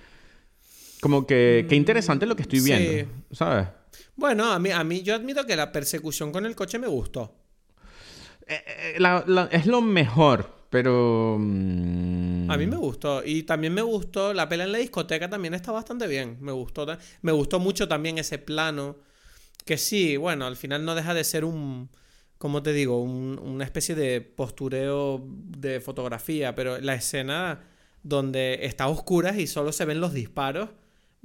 Como 1.01 1.27
que, 1.27 1.67
qué 1.69 1.77
interesante 1.77 2.27
lo 2.27 2.35
que 2.35 2.43
estoy 2.43 2.61
viendo, 2.61 3.13
¿sabes? 3.31 3.69
Bueno, 4.15 4.51
a 4.53 4.59
mí, 4.59 4.71
a 4.71 4.83
mí 4.85 5.03
yo 5.03 5.15
admito 5.15 5.45
que 5.47 5.57
la 5.57 5.73
persecución 5.73 6.33
con 6.33 6.47
el 6.47 6.55
coche 6.55 6.79
me 6.79 6.87
gustó. 6.87 7.35
Eh, 8.47 8.63
eh, 8.99 9.49
es 9.53 9.67
lo 9.67 9.81
mejor. 9.83 10.55
Pero. 10.71 11.37
mm, 11.39 12.51
A 12.51 12.57
mí 12.57 12.67
me 12.67 12.77
gustó. 12.77 13.23
Y 13.25 13.45
también 13.45 13.73
me 13.75 13.83
gustó. 13.83 14.35
La 14.35 14.49
pelea 14.49 14.67
en 14.67 14.73
la 14.73 14.79
discoteca 14.79 15.29
también 15.31 15.55
está 15.55 15.73
bastante 15.73 16.07
bien. 16.07 16.39
Me 16.41 16.53
gustó. 16.53 16.87
Me 17.23 17.33
gustó 17.33 17.59
mucho 17.61 17.89
también 17.89 18.19
ese 18.19 18.39
plano. 18.39 18.97
Que 19.65 19.79
sí, 19.79 20.17
bueno, 20.17 20.47
al 20.47 20.57
final 20.57 20.85
no 20.85 20.95
deja 20.95 21.15
de 21.15 21.25
ser 21.25 21.45
un. 21.45 21.89
¿Cómo 22.39 22.63
te 22.63 22.73
digo? 22.73 23.01
Un- 23.01 23.39
una 23.43 23.65
especie 23.65 23.95
de 23.95 24.21
postureo 24.21 25.25
de 25.27 25.81
fotografía. 25.81 26.55
Pero 26.55 26.79
la 26.81 26.95
escena 26.95 27.65
donde 28.03 28.61
está 28.63 28.85
a 28.85 28.89
oscuras 28.89 29.37
y 29.39 29.47
solo 29.47 29.73
se 29.73 29.85
ven 29.85 30.01
los 30.01 30.13
disparos. 30.13 30.71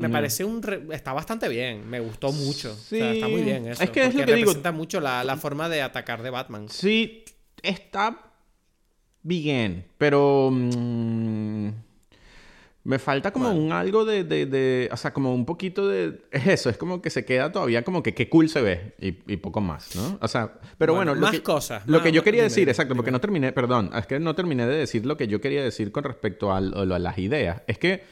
Me 0.01 0.07
Ujú. 0.07 0.13
parece 0.13 0.43
un. 0.43 0.61
re- 0.61 0.81
Está 0.91 1.13
bastante 1.13 1.47
bien. 1.47 1.89
Me 1.89 1.99
gustó 1.99 2.31
mucho. 2.31 2.71
O 2.73 2.75
sea, 2.75 3.11
Sí. 3.11 3.17
está 3.17 3.27
muy 3.29 3.41
bien 3.43 3.67
eso. 3.67 3.81
Es 3.83 3.89
que 3.89 4.01
es 4.01 4.07
lo 4.07 4.11
porque 4.19 4.25
que 4.25 4.35
digo. 4.35 4.45
representa 4.47 4.71
mucho 4.71 4.99
la, 4.99 5.23
la 5.23 5.37
forma 5.37 5.69
de 5.69 5.81
atacar 5.81 6.21
de 6.23 6.29
Batman. 6.29 6.67
Sí, 6.69 7.23
está 7.63 8.17
bien, 9.23 9.85
pero 9.97 10.49
mm, 10.51 11.69
me 12.83 12.97
falta 12.97 13.31
como 13.31 13.45
Bueno. 13.45 13.61
un 13.61 13.71
algo 13.71 14.03
de, 14.05 14.23
de, 14.23 14.47
de- 14.47 14.89
o 14.91 14.97
sea, 14.97 15.13
como 15.13 15.35
un 15.35 15.45
poquito 15.45 15.87
de, 15.87 16.21
es 16.31 16.47
eso, 16.47 16.69
es 16.71 16.77
como 16.77 16.99
que 16.99 17.11
se 17.11 17.23
queda 17.23 17.51
todavía 17.51 17.83
como 17.83 18.01
que 18.01 18.15
qué 18.15 18.27
cool 18.27 18.49
se 18.49 18.61
ve 18.63 18.95
y, 18.99 19.09
y 19.31 19.37
poco 19.37 19.61
más, 19.61 19.95
¿no? 19.95 20.17
O 20.19 20.27
sea, 20.27 20.53
pero 20.79 20.95
bueno, 20.95 21.11
Bueno, 21.11 21.21
lo 21.21 21.27
más 21.27 21.31
que, 21.35 21.43
cosas, 21.43 21.83
Lo 21.85 21.97
más- 21.99 22.01
que 22.03 22.11
yo 22.11 22.23
quería 22.23 22.41
dime, 22.41 22.49
decir, 22.49 22.67
exacto, 22.67 22.95
porque 22.95 23.09
dime. 23.11 23.17
no 23.17 23.21
terminé, 23.21 23.51
perdón, 23.51 23.91
es 23.95 24.07
que 24.07 24.19
no 24.19 24.33
terminé 24.33 24.65
de 24.65 24.75
decir 24.77 25.05
lo 25.05 25.15
que 25.15 25.27
yo 25.27 25.39
quería 25.39 25.63
decir 25.63 25.91
con 25.91 26.03
respecto 26.03 26.51
a, 26.51 26.59
lo- 26.59 26.95
a 26.95 26.97
las 26.99 27.19
ideas, 27.19 27.61
es 27.67 27.77
que 27.77 28.03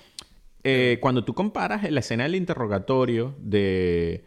eh, 0.64 0.98
cuando 1.02 1.24
tú 1.24 1.34
comparas 1.34 1.90
la 1.90 2.00
escena 2.00 2.24
del 2.24 2.36
interrogatorio 2.36 3.36
de 3.40 4.26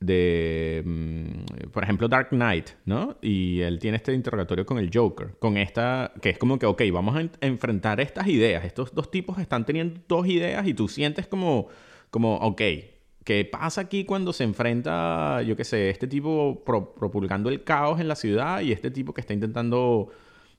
de, 0.00 0.82
mm, 0.84 1.70
por 1.72 1.82
ejemplo, 1.82 2.06
Dark 2.08 2.28
Knight, 2.30 2.70
¿no? 2.84 3.16
Y 3.20 3.60
él 3.62 3.78
tiene 3.80 3.96
este 3.96 4.12
interrogatorio 4.12 4.64
con 4.64 4.78
el 4.78 4.90
Joker, 4.94 5.34
con 5.40 5.56
esta, 5.56 6.12
que 6.22 6.30
es 6.30 6.38
como 6.38 6.58
que, 6.58 6.66
ok, 6.66 6.82
vamos 6.92 7.16
a 7.16 7.22
en- 7.22 7.32
enfrentar 7.40 8.00
estas 8.00 8.28
ideas. 8.28 8.64
Estos 8.64 8.94
dos 8.94 9.10
tipos 9.10 9.38
están 9.38 9.66
teniendo 9.66 10.00
dos 10.06 10.26
ideas 10.28 10.66
y 10.68 10.74
tú 10.74 10.86
sientes 10.88 11.26
como, 11.26 11.66
como, 12.10 12.36
ok, 12.36 12.62
¿qué 13.24 13.44
pasa 13.44 13.80
aquí 13.82 14.04
cuando 14.04 14.32
se 14.32 14.44
enfrenta, 14.44 15.42
yo 15.42 15.56
qué 15.56 15.64
sé, 15.64 15.90
este 15.90 16.06
tipo 16.06 16.62
pro- 16.64 16.94
propulgando 16.94 17.50
el 17.50 17.64
caos 17.64 17.98
en 18.00 18.06
la 18.08 18.14
ciudad 18.14 18.60
y 18.60 18.70
este 18.72 18.90
tipo 18.92 19.12
que 19.12 19.20
está 19.20 19.34
intentando, 19.34 20.08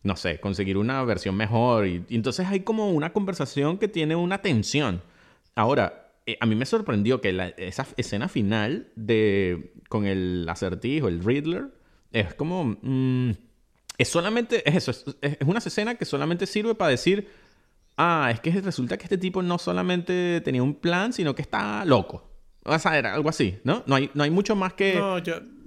no 0.04 0.16
sé, 0.16 0.40
conseguir 0.40 0.78
una 0.78 1.04
versión 1.04 1.36
mejor? 1.36 1.88
Y, 1.88 2.06
entonces 2.10 2.48
hay 2.48 2.62
como 2.62 2.90
una 2.92 3.12
conversación 3.14 3.78
que 3.78 3.88
tiene 3.88 4.16
una 4.16 4.42
tensión. 4.42 5.02
Ahora, 5.56 6.14
eh, 6.26 6.38
a 6.40 6.46
mí 6.46 6.56
me 6.56 6.66
sorprendió 6.66 7.22
que 7.22 7.34
la- 7.34 7.50
esa 7.50 7.86
escena 7.98 8.28
final 8.30 8.92
de 8.96 9.74
con 9.90 10.06
el 10.06 10.46
acertijo, 10.48 11.08
el 11.08 11.24
Riddler, 11.24 11.68
es 12.12 12.34
como... 12.34 12.78
mm, 12.82 13.32
es 13.98 14.08
solamente... 14.08 14.68
Es 14.70 14.76
eso, 14.76 14.92
es, 14.92 15.06
es 15.22 15.48
una 15.48 15.60
escena 15.60 15.96
que 15.96 16.06
solamente 16.06 16.46
sirve 16.46 16.76
para 16.76 16.92
decir... 16.92 17.28
Ah, 17.98 18.30
es 18.32 18.40
que 18.40 18.52
resulta 18.62 18.98
que 18.98 19.04
este 19.04 19.18
tipo 19.18 19.42
no 19.42 19.58
solamente 19.58 20.40
tenía 20.40 20.64
un 20.64 20.76
plan, 20.76 21.12
sino 21.12 21.36
que 21.36 21.42
está 21.42 21.84
loco. 21.84 22.32
O 22.64 22.80
sea, 22.80 22.98
era 22.98 23.14
algo 23.14 23.28
así, 23.28 23.60
¿no? 23.66 23.84
No 23.88 23.96
hay, 23.96 24.10
no 24.14 24.24
hay 24.24 24.30
mucho 24.30 24.56
más 24.56 24.74
que... 24.74 24.94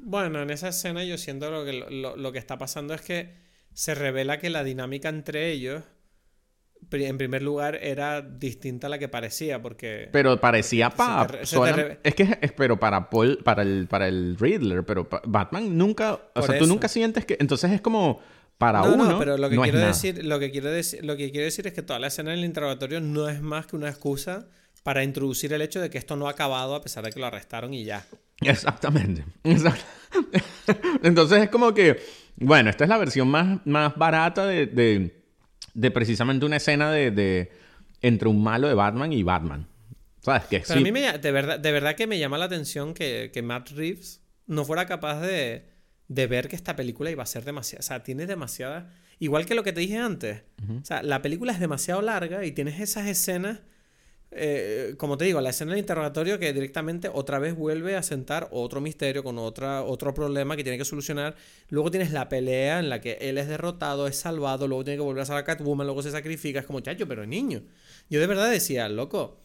Bueno, 0.04 0.40
en 0.40 0.48
esa 0.50 0.68
escena 0.68 1.04
yo 1.04 1.18
siento 1.18 1.50
lo 1.50 1.64
que, 1.64 1.72
lo 2.16 2.32
que 2.32 2.38
está 2.38 2.56
pasando 2.56 2.94
es 2.94 3.02
que 3.02 3.41
se 3.74 3.94
revela 3.94 4.38
que 4.38 4.50
la 4.50 4.64
dinámica 4.64 5.08
entre 5.08 5.50
ellos, 5.50 5.82
en 6.90 7.16
primer 7.18 7.42
lugar, 7.42 7.78
era 7.80 8.20
distinta 8.20 8.88
a 8.88 8.90
la 8.90 8.98
que 8.98 9.08
parecía, 9.08 9.62
porque... 9.62 10.08
Pero 10.12 10.40
parecía 10.40 10.90
para... 10.90 11.26
re- 11.26 12.00
Es 12.02 12.14
que 12.14 12.38
es, 12.40 12.52
pero 12.52 12.78
para 12.78 13.08
Paul, 13.08 13.38
para 13.44 13.62
el, 13.62 13.86
para 13.88 14.08
el 14.08 14.36
Riddler, 14.38 14.84
pero 14.84 15.08
pa- 15.08 15.22
Batman 15.24 15.76
nunca... 15.78 16.14
O 16.14 16.20
Por 16.34 16.44
sea, 16.46 16.58
tú 16.58 16.66
nunca 16.66 16.88
sientes 16.88 17.24
que... 17.24 17.36
Entonces 17.40 17.70
es 17.72 17.80
como... 17.80 18.20
Para 18.58 18.80
no, 18.82 18.94
uno, 18.94 19.04
no, 19.12 19.18
pero 19.18 19.36
lo 19.38 19.48
que 19.50 19.56
no 19.56 19.62
quiero 19.62 19.80
decir, 19.80 20.24
lo 20.24 20.38
que 20.38 20.52
quiero 20.52 20.70
decir, 20.70 21.04
lo 21.04 21.16
que 21.16 21.32
quiero 21.32 21.46
decir 21.46 21.66
es 21.66 21.72
que 21.72 21.82
toda 21.82 21.98
la 21.98 22.06
escena 22.08 22.30
del 22.30 22.44
interrogatorio 22.44 23.00
no 23.00 23.28
es 23.28 23.40
más 23.40 23.66
que 23.66 23.74
una 23.74 23.88
excusa 23.88 24.46
para 24.84 25.02
introducir 25.02 25.52
el 25.52 25.62
hecho 25.62 25.80
de 25.80 25.90
que 25.90 25.98
esto 25.98 26.14
no 26.14 26.28
ha 26.28 26.30
acabado 26.32 26.76
a 26.76 26.80
pesar 26.82 27.04
de 27.04 27.10
que 27.10 27.18
lo 27.18 27.26
arrestaron 27.26 27.74
y 27.74 27.84
ya. 27.84 28.06
Exactamente. 28.40 29.24
Exact- 29.42 29.82
Entonces 31.02 31.42
es 31.42 31.48
como 31.48 31.74
que, 31.74 32.00
bueno, 32.36 32.70
esta 32.70 32.84
es 32.84 32.90
la 32.90 32.98
versión 32.98 33.28
más, 33.28 33.64
más 33.66 33.96
barata 33.96 34.46
de, 34.46 34.66
de, 34.66 35.22
de 35.74 35.90
precisamente 35.90 36.46
una 36.46 36.56
escena 36.56 36.90
de, 36.90 37.10
de 37.10 37.52
entre 38.00 38.28
un 38.28 38.42
malo 38.42 38.68
de 38.68 38.74
Batman 38.74 39.12
y 39.12 39.22
Batman. 39.22 39.68
¿Sabes? 40.20 40.44
Que 40.44 40.60
Pero 40.60 40.74
sí, 40.74 40.78
a 40.78 40.82
mí 40.82 40.92
me, 40.92 41.18
de, 41.18 41.32
verdad, 41.32 41.58
de 41.58 41.72
verdad 41.72 41.96
que 41.96 42.06
me 42.06 42.18
llama 42.18 42.38
la 42.38 42.44
atención 42.44 42.94
que, 42.94 43.30
que 43.32 43.42
Matt 43.42 43.70
Reeves 43.70 44.20
no 44.46 44.64
fuera 44.64 44.86
capaz 44.86 45.20
de, 45.20 45.66
de 46.08 46.26
ver 46.26 46.48
que 46.48 46.56
esta 46.56 46.76
película 46.76 47.10
iba 47.10 47.22
a 47.22 47.26
ser 47.26 47.44
demasiada. 47.44 47.80
O 47.80 47.82
sea, 47.82 48.02
tiene 48.02 48.26
demasiada. 48.26 48.90
Igual 49.18 49.46
que 49.46 49.54
lo 49.54 49.64
que 49.64 49.72
te 49.72 49.80
dije 49.80 49.98
antes. 49.98 50.42
O 50.80 50.84
sea, 50.84 51.02
la 51.02 51.22
película 51.22 51.52
es 51.52 51.60
demasiado 51.60 52.02
larga 52.02 52.44
y 52.44 52.52
tienes 52.52 52.80
esas 52.80 53.06
escenas. 53.06 53.60
Eh, 54.34 54.94
como 54.96 55.18
te 55.18 55.24
digo, 55.24 55.40
la 55.40 55.50
escena 55.50 55.72
del 55.72 55.80
interrogatorio 55.80 56.38
que 56.38 56.52
directamente 56.52 57.10
otra 57.12 57.38
vez 57.38 57.54
vuelve 57.54 57.96
a 57.96 58.02
sentar 58.02 58.48
otro 58.50 58.80
misterio 58.80 59.22
con 59.22 59.38
otra, 59.38 59.82
otro 59.82 60.14
problema 60.14 60.56
que 60.56 60.62
tiene 60.62 60.78
que 60.78 60.84
solucionar. 60.84 61.34
Luego 61.68 61.90
tienes 61.90 62.12
la 62.12 62.28
pelea 62.28 62.78
en 62.78 62.88
la 62.88 63.00
que 63.00 63.18
él 63.20 63.38
es 63.38 63.48
derrotado, 63.48 64.06
es 64.06 64.16
salvado, 64.16 64.66
luego 64.68 64.84
tiene 64.84 64.96
que 64.98 65.04
volver 65.04 65.22
a 65.22 65.26
salir 65.26 65.42
a 65.42 65.44
Catwoman, 65.44 65.86
luego 65.86 66.02
se 66.02 66.10
sacrifica. 66.10 66.60
Es 66.60 66.66
como, 66.66 66.80
chacho, 66.80 67.06
pero 67.06 67.26
niño. 67.26 67.62
Yo 68.08 68.20
de 68.20 68.26
verdad 68.26 68.50
decía, 68.50 68.88
loco, 68.88 69.38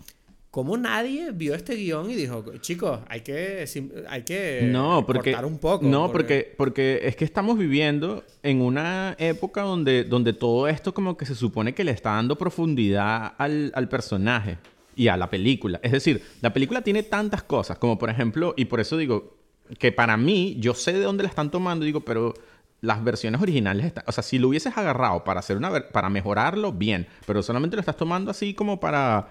¿cómo 0.52 0.78
nadie 0.78 1.32
vio 1.32 1.54
este 1.54 1.76
guion 1.76 2.10
y 2.10 2.16
dijo, 2.16 2.44
chicos, 2.62 3.02
hay 3.10 3.22
que, 3.22 3.66
hay 4.08 4.24
que 4.24 4.70
No, 4.72 5.06
porque, 5.06 5.32
cortar 5.32 5.46
un 5.46 5.60
poco? 5.60 5.86
no 5.86 6.12
porque... 6.12 6.54
porque 6.58 7.02
es 7.04 7.16
que 7.16 7.26
estamos 7.26 7.58
viviendo 7.58 8.24
en 8.42 8.62
una 8.62 9.16
época 9.20 9.62
donde, 9.62 10.06
donde 10.06 10.34
todo 10.34 10.68
esto 10.68 10.94
como 10.94 11.18
que 11.18 11.26
se 11.26 11.36
supone 11.36 11.76
que 11.76 11.84
le 11.84 11.92
está 11.92 12.12
dando 12.12 12.38
profundidad 12.38 13.34
al, 13.38 13.72
al 13.76 13.90
personaje 13.90 14.58
y 14.98 15.08
a 15.08 15.16
la 15.16 15.30
película. 15.30 15.80
Es 15.84 15.92
decir, 15.94 16.24
la 16.42 16.52
película 16.52 16.82
tiene 16.82 17.04
tantas 17.04 17.44
cosas, 17.44 17.78
como 17.78 17.98
por 17.98 18.10
ejemplo, 18.10 18.54
y 18.58 18.66
por 18.66 18.82
eso 18.82 18.98
digo 18.98 19.38
que 19.80 19.92
para 19.92 20.18
mí, 20.18 20.58
yo 20.60 20.74
sé 20.74 20.94
de 20.94 21.02
dónde 21.02 21.24
la 21.24 21.30
están 21.30 21.52
tomando, 21.52 21.86
digo, 21.86 22.02
pero 22.02 22.34
las 22.82 23.04
versiones 23.04 23.42
originales 23.42 23.86
están, 23.86 24.04
o 24.08 24.12
sea, 24.12 24.24
si 24.24 24.40
lo 24.40 24.50
hubieses 24.50 24.76
agarrado 24.78 25.24
para 25.24 25.40
hacer 25.40 25.58
una 25.58 25.88
para 25.90 26.10
mejorarlo, 26.10 26.74
bien, 26.74 27.08
pero 27.26 27.42
solamente 27.42 27.76
lo 27.76 27.80
estás 27.80 27.98
tomando 27.98 28.32
así 28.32 28.54
como 28.54 28.80
para 28.80 29.30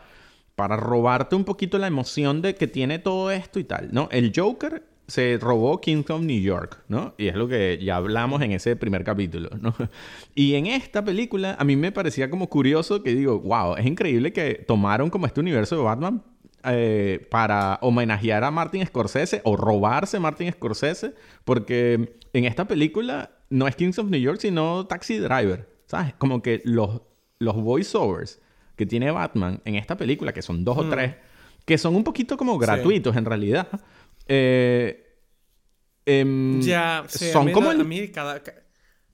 para 0.54 0.76
robarte 0.76 1.36
un 1.36 1.44
poquito 1.44 1.78
la 1.78 1.86
emoción 1.86 2.40
de 2.42 2.54
que 2.54 2.66
tiene 2.66 2.98
todo 2.98 3.30
esto 3.30 3.58
y 3.58 3.64
tal, 3.64 3.90
¿no? 3.92 4.08
El 4.10 4.32
Joker 4.34 4.82
se 5.06 5.38
robó 5.40 5.80
Kingdom 5.80 6.26
New 6.26 6.40
York, 6.40 6.82
¿no? 6.88 7.14
Y 7.16 7.28
es 7.28 7.36
lo 7.36 7.46
que 7.46 7.78
ya 7.82 7.96
hablamos 7.96 8.42
en 8.42 8.52
ese 8.52 8.74
primer 8.76 9.04
capítulo, 9.04 9.50
¿no? 9.60 9.74
Y 10.34 10.54
en 10.54 10.66
esta 10.66 11.04
película 11.04 11.56
a 11.58 11.64
mí 11.64 11.76
me 11.76 11.92
parecía 11.92 12.28
como 12.28 12.48
curioso 12.48 13.02
que 13.02 13.14
digo, 13.14 13.38
wow, 13.40 13.76
es 13.76 13.86
increíble 13.86 14.32
que 14.32 14.64
tomaron 14.66 15.10
como 15.10 15.26
este 15.26 15.40
universo 15.40 15.76
de 15.76 15.82
Batman 15.82 16.22
eh, 16.64 17.26
para 17.30 17.78
homenajear 17.82 18.42
a 18.42 18.50
Martin 18.50 18.84
Scorsese 18.84 19.40
o 19.44 19.56
robarse 19.56 20.18
Martin 20.18 20.52
Scorsese, 20.52 21.14
porque 21.44 22.18
en 22.32 22.44
esta 22.44 22.66
película 22.66 23.30
no 23.48 23.68
es 23.68 23.76
Kings 23.76 23.98
of 24.00 24.10
New 24.10 24.20
York, 24.20 24.40
sino 24.40 24.86
Taxi 24.86 25.18
Driver, 25.18 25.68
¿sabes? 25.86 26.14
Como 26.18 26.42
que 26.42 26.62
los, 26.64 27.02
los 27.38 27.54
voiceovers 27.54 28.42
que 28.74 28.86
tiene 28.86 29.10
Batman 29.12 29.60
en 29.64 29.76
esta 29.76 29.96
película, 29.96 30.32
que 30.32 30.42
son 30.42 30.64
dos 30.64 30.78
o 30.78 30.88
tres, 30.88 31.14
que 31.64 31.78
son 31.78 31.94
un 31.96 32.04
poquito 32.04 32.36
como 32.36 32.58
gratuitos 32.58 33.16
en 33.16 33.24
realidad, 33.24 33.68
eh, 34.26 35.20
em, 36.04 36.60
Ya, 36.60 37.04
sí, 37.08 37.30
a 37.30 37.32
son 37.32 37.46
mí 37.46 37.52
como 37.52 37.70
el, 37.72 37.80
a 37.80 37.84
mí 37.84 38.08
cada- 38.08 38.42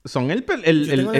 son 0.05 0.29
el, 0.31 0.43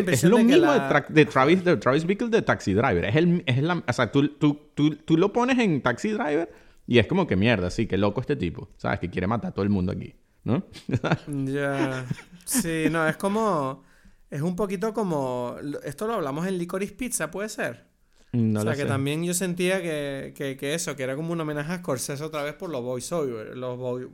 es 0.10 0.24
lo 0.26 0.38
de 0.38 0.44
mismo 0.44 0.72
de, 0.72 0.78
la- 0.78 0.90
tra- 0.90 1.08
de 1.08 1.26
Travis 1.26 1.64
de 1.64 1.78
Travis 1.78 2.06
Bickle 2.06 2.28
de 2.30 2.42
Taxi 2.42 2.74
Driver 2.74 3.06
es 3.06 3.16
el 3.16 3.44
es 3.46 3.62
la 3.64 3.82
o 3.88 3.94
sea 3.94 4.12
tú, 4.12 4.28
tú, 4.38 4.72
tú, 4.76 4.96
tú 4.98 5.18
lo 5.18 5.32
pones 5.32 5.58
en 5.60 5.82
Taxi 5.82 6.10
Driver 6.12 6.52
y 6.86 7.00
es 7.00 7.08
como 7.08 7.26
que 7.26 7.36
mierda 7.38 7.70
sí 7.70 7.88
que 7.88 7.98
loco 7.98 8.20
este 8.20 8.36
tipo 8.36 8.70
sabes 8.78 9.00
que 9.00 9.10
quiere 9.10 9.26
matar 9.28 9.52
a 9.52 9.54
todo 9.54 9.64
el 9.64 9.70
mundo 9.70 9.94
aquí 9.94 10.14
¿no? 10.44 10.66
Ya. 11.46 12.06
Sí, 12.44 12.88
no, 12.92 13.08
es 13.08 13.16
como. 13.16 13.84
Es 14.30 14.42
un 14.42 14.58
poquito 14.58 14.94
como. 14.94 15.56
Esto 15.86 16.06
lo 16.06 16.16
hablamos 16.16 16.46
en 16.46 16.58
Licorice 16.58 16.94
Pizza, 16.94 17.32
¿puede 17.32 17.48
ser? 17.48 17.86
No 18.34 18.60
o 18.60 18.64
sea, 18.64 18.74
que 18.74 18.82
sé. 18.82 18.88
también 18.88 19.24
yo 19.24 19.34
sentía 19.34 19.82
que, 19.82 20.34
que, 20.36 20.58
que 20.58 20.74
eso, 20.74 20.96
que 20.96 21.04
era 21.04 21.16
como 21.16 21.32
un 21.34 21.40
homenaje 21.42 21.72
a 21.72 21.78
Scorsese 21.78 22.24
otra 22.24 22.44
vez 22.44 22.54
por 22.56 22.70
los 22.70 22.82
voiceovers, 22.84 23.56
los 23.56 23.78
vo- 23.80 24.10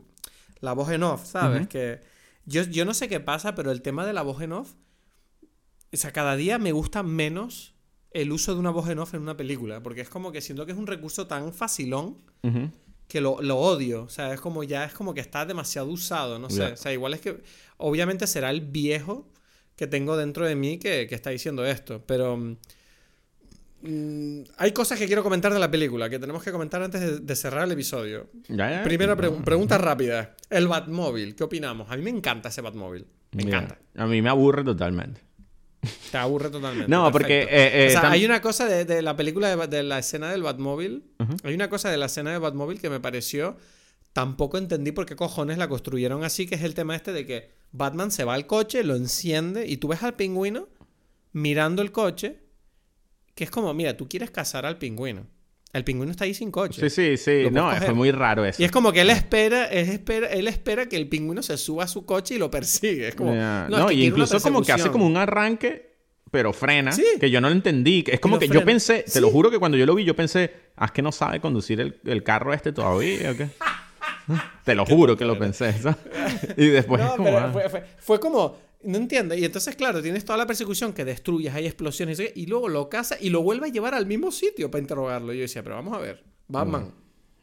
la 0.61 0.73
voz 0.73 0.91
en 0.91 1.03
off, 1.03 1.25
¿sabes? 1.25 1.67
Que 1.67 1.99
yo, 2.45 2.63
yo 2.63 2.83
no 2.85 2.93
sé 2.93 3.07
qué 3.07 3.19
pasa, 3.19 3.55
pero 3.55 3.71
el 3.71 3.81
tema 3.81 4.05
de 4.05 4.13
la 4.13 4.21
voz 4.21 4.41
en 4.41 4.51
off, 4.53 4.73
o 5.91 5.97
sea, 5.97 6.11
cada 6.11 6.35
día 6.35 6.57
me 6.59 6.71
gusta 6.71 7.01
menos 7.03 7.73
el 8.11 8.31
uso 8.31 8.53
de 8.53 8.59
una 8.59 8.71
voz 8.71 8.89
en 8.89 8.99
off 8.99 9.13
en 9.13 9.21
una 9.21 9.37
película, 9.37 9.81
porque 9.81 10.01
es 10.01 10.09
como 10.09 10.31
que 10.31 10.41
siento 10.41 10.65
que 10.65 10.71
es 10.73 10.77
un 10.77 10.87
recurso 10.87 11.27
tan 11.27 11.53
facilón 11.53 12.17
que 13.07 13.21
lo, 13.21 13.41
lo 13.41 13.57
odio. 13.57 14.03
O 14.03 14.09
sea, 14.09 14.33
es 14.33 14.41
como 14.41 14.63
ya 14.63 14.83
es 14.85 14.93
como 14.93 15.13
que 15.13 15.21
está 15.21 15.45
demasiado 15.45 15.87
usado, 15.87 16.37
no 16.39 16.49
sé. 16.49 16.57
Ya. 16.59 16.73
O 16.73 16.77
sea, 16.77 16.93
igual 16.93 17.13
es 17.13 17.21
que 17.21 17.41
obviamente 17.77 18.27
será 18.27 18.49
el 18.51 18.61
viejo 18.61 19.27
que 19.75 19.87
tengo 19.87 20.17
dentro 20.17 20.45
de 20.45 20.55
mí 20.55 20.77
que, 20.77 21.07
que 21.07 21.15
está 21.15 21.29
diciendo 21.29 21.65
esto, 21.65 22.03
pero 22.05 22.57
mm, 23.81 24.41
hay 24.57 24.71
cosas 24.71 24.97
que 24.99 25.05
quiero 25.07 25.23
comentar 25.23 25.53
de 25.53 25.59
la 25.59 25.69
película 25.71 26.09
que 26.09 26.19
tenemos 26.19 26.43
que 26.43 26.51
comentar 26.51 26.81
antes 26.81 27.01
de, 27.01 27.19
de 27.19 27.35
cerrar 27.35 27.65
el 27.65 27.71
episodio. 27.71 28.29
Ya, 28.47 28.69
ya. 28.71 28.83
Primera 28.83 29.15
pregunta 29.15 29.77
rápida. 29.77 30.35
El 30.49 30.67
Batmóvil, 30.67 31.35
¿qué 31.35 31.43
opinamos? 31.43 31.89
A 31.91 31.95
mí 31.97 32.03
me 32.03 32.09
encanta 32.09 32.49
ese 32.49 32.61
Batmóvil. 32.61 33.05
Me 33.31 33.43
Mira, 33.43 33.57
encanta. 33.59 33.79
a 33.95 34.07
mí 34.07 34.21
me 34.23 34.29
aburre 34.29 34.63
totalmente 34.63 35.21
Te 36.11 36.17
aburre 36.17 36.49
totalmente. 36.49 36.89
No, 36.89 37.11
porque, 37.11 37.43
eh, 37.43 37.47
eh, 37.83 37.87
o 37.87 37.91
sea, 37.91 38.03
tam- 38.03 38.11
hay 38.11 38.25
una 38.25 38.41
cosa 38.41 38.65
de, 38.65 38.85
de 38.85 39.01
la 39.01 39.15
película 39.15 39.55
de, 39.55 39.67
de 39.67 39.83
la 39.83 39.99
escena 39.99 40.31
del 40.31 40.41
Batmóvil. 40.43 41.03
Hay 41.43 41.53
una 41.53 41.69
cosa 41.69 41.89
de 41.91 41.97
la 41.97 42.07
escena 42.07 42.31
de 42.31 42.39
Batmóvil 42.39 42.81
que 42.81 42.89
me 42.89 42.99
pareció. 42.99 43.55
Tampoco 44.11 44.57
entendí 44.57 44.91
por 44.91 45.05
qué 45.05 45.15
cojones 45.15 45.57
la 45.59 45.67
construyeron 45.69 46.23
así, 46.23 46.47
que 46.47 46.55
es 46.55 46.63
el 46.63 46.73
tema 46.73 46.95
este 46.95 47.13
de 47.13 47.25
que 47.27 47.51
Batman 47.71 48.09
se 48.11 48.23
va 48.23 48.33
al 48.33 48.47
coche, 48.47 48.83
lo 48.83 48.95
enciende 48.95 49.67
y 49.67 49.77
tú 49.77 49.87
ves 49.89 50.01
al 50.01 50.15
pingüino 50.15 50.67
mirando 51.31 51.83
el 51.83 51.91
coche, 51.91 52.39
que 53.39 53.45
es 53.45 53.51
como, 53.51 53.73
mira, 53.73 53.95
tú 53.95 54.09
quieres 54.09 54.31
cazar 54.31 54.65
al 54.65 54.77
pingüino. 54.77 55.25
El 55.71 55.85
pingüino 55.85 56.11
está 56.11 56.25
ahí 56.25 56.33
sin 56.33 56.51
coche. 56.51 56.89
Sí, 56.89 56.89
sí, 56.89 57.15
sí. 57.15 57.47
No, 57.51 57.63
puedes 57.67 57.77
fue 57.77 57.85
coger. 57.87 57.95
muy 57.95 58.11
raro 58.11 58.43
eso. 58.43 58.61
Y 58.61 58.65
es 58.65 58.71
como 58.71 58.91
que 58.91 58.99
él 58.99 59.09
espera, 59.11 59.65
él 59.67 59.87
espera, 59.89 60.27
él 60.27 60.49
espera 60.49 60.89
que 60.89 60.97
el 60.97 61.07
pingüino 61.07 61.41
se 61.41 61.55
suba 61.57 61.85
a 61.85 61.87
su 61.87 62.05
coche 62.05 62.35
y 62.35 62.37
lo 62.37 62.51
persigue. 62.51 63.07
Es 63.07 63.15
como, 63.15 63.33
Ya. 63.33 63.67
no, 63.69 63.77
No, 63.77 63.83
es 63.89 63.95
que 63.95 64.01
y 64.01 64.05
incluso 64.07 64.41
como 64.41 64.61
que 64.61 64.73
hace 64.73 64.89
como 64.91 65.05
un 65.07 65.15
arranque, 65.15 65.95
pero 66.31 66.51
frena, 66.51 66.91
Sí. 66.91 67.05
que 67.17 67.31
yo 67.31 67.39
no 67.39 67.47
lo 67.47 67.55
entendí. 67.55 68.03
Es 68.07 68.19
como 68.19 68.37
que 68.39 68.47
yo 68.47 68.55
frena. 68.55 68.65
pensé, 68.65 69.03
te 69.03 69.11
Sí. 69.11 69.19
lo 69.21 69.29
juro 69.29 69.49
que 69.49 69.57
cuando 69.57 69.77
yo 69.77 69.85
lo 69.85 69.95
vi, 69.95 70.03
yo 70.03 70.17
pensé, 70.17 70.51
ah, 70.75 70.83
es 70.87 70.91
que 70.91 71.01
no 71.01 71.13
sabe 71.13 71.39
conducir 71.39 71.79
el, 71.79 71.97
el 72.03 72.23
carro 72.23 72.53
este 72.53 72.73
todavía, 72.73 73.31
¿o 73.31 73.37
qué? 73.37 73.47
te 74.65 74.75
lo 74.75 74.85
juro 74.85 75.15
que 75.15 75.23
lo 75.23 75.39
pensé. 75.39 75.71
¿sabes? 75.79 75.97
Y 76.57 76.67
después 76.67 76.99
es 77.01 77.07
No, 77.07 77.15
como, 77.15 77.29
pero 77.29 77.39
ah. 77.39 77.49
fue, 77.53 77.69
fue- 77.69 77.83
fue 77.99 78.19
como, 78.19 78.57
no 78.83 78.97
entiendo. 78.97 79.35
Y 79.35 79.43
entonces, 79.43 79.75
claro, 79.75 80.01
tienes 80.01 80.25
toda 80.25 80.37
la 80.37 80.47
persecución 80.47 80.93
que 80.93 81.05
destruyes, 81.05 81.53
hay 81.53 81.65
explosiones, 81.65 82.21
y 82.35 82.45
luego 82.45 82.69
lo 82.69 82.89
caza 82.89 83.17
y 83.19 83.29
lo 83.29 83.41
vuelve 83.41 83.67
a 83.67 83.71
llevar 83.71 83.93
al 83.93 84.05
mismo 84.05 84.31
sitio 84.31 84.71
para 84.71 84.81
interrogarlo. 84.81 85.33
Y 85.33 85.37
yo 85.37 85.41
decía, 85.43 85.63
pero 85.63 85.75
vamos 85.75 85.93
a 85.95 85.99
ver, 85.99 86.23
Batman. 86.47 86.93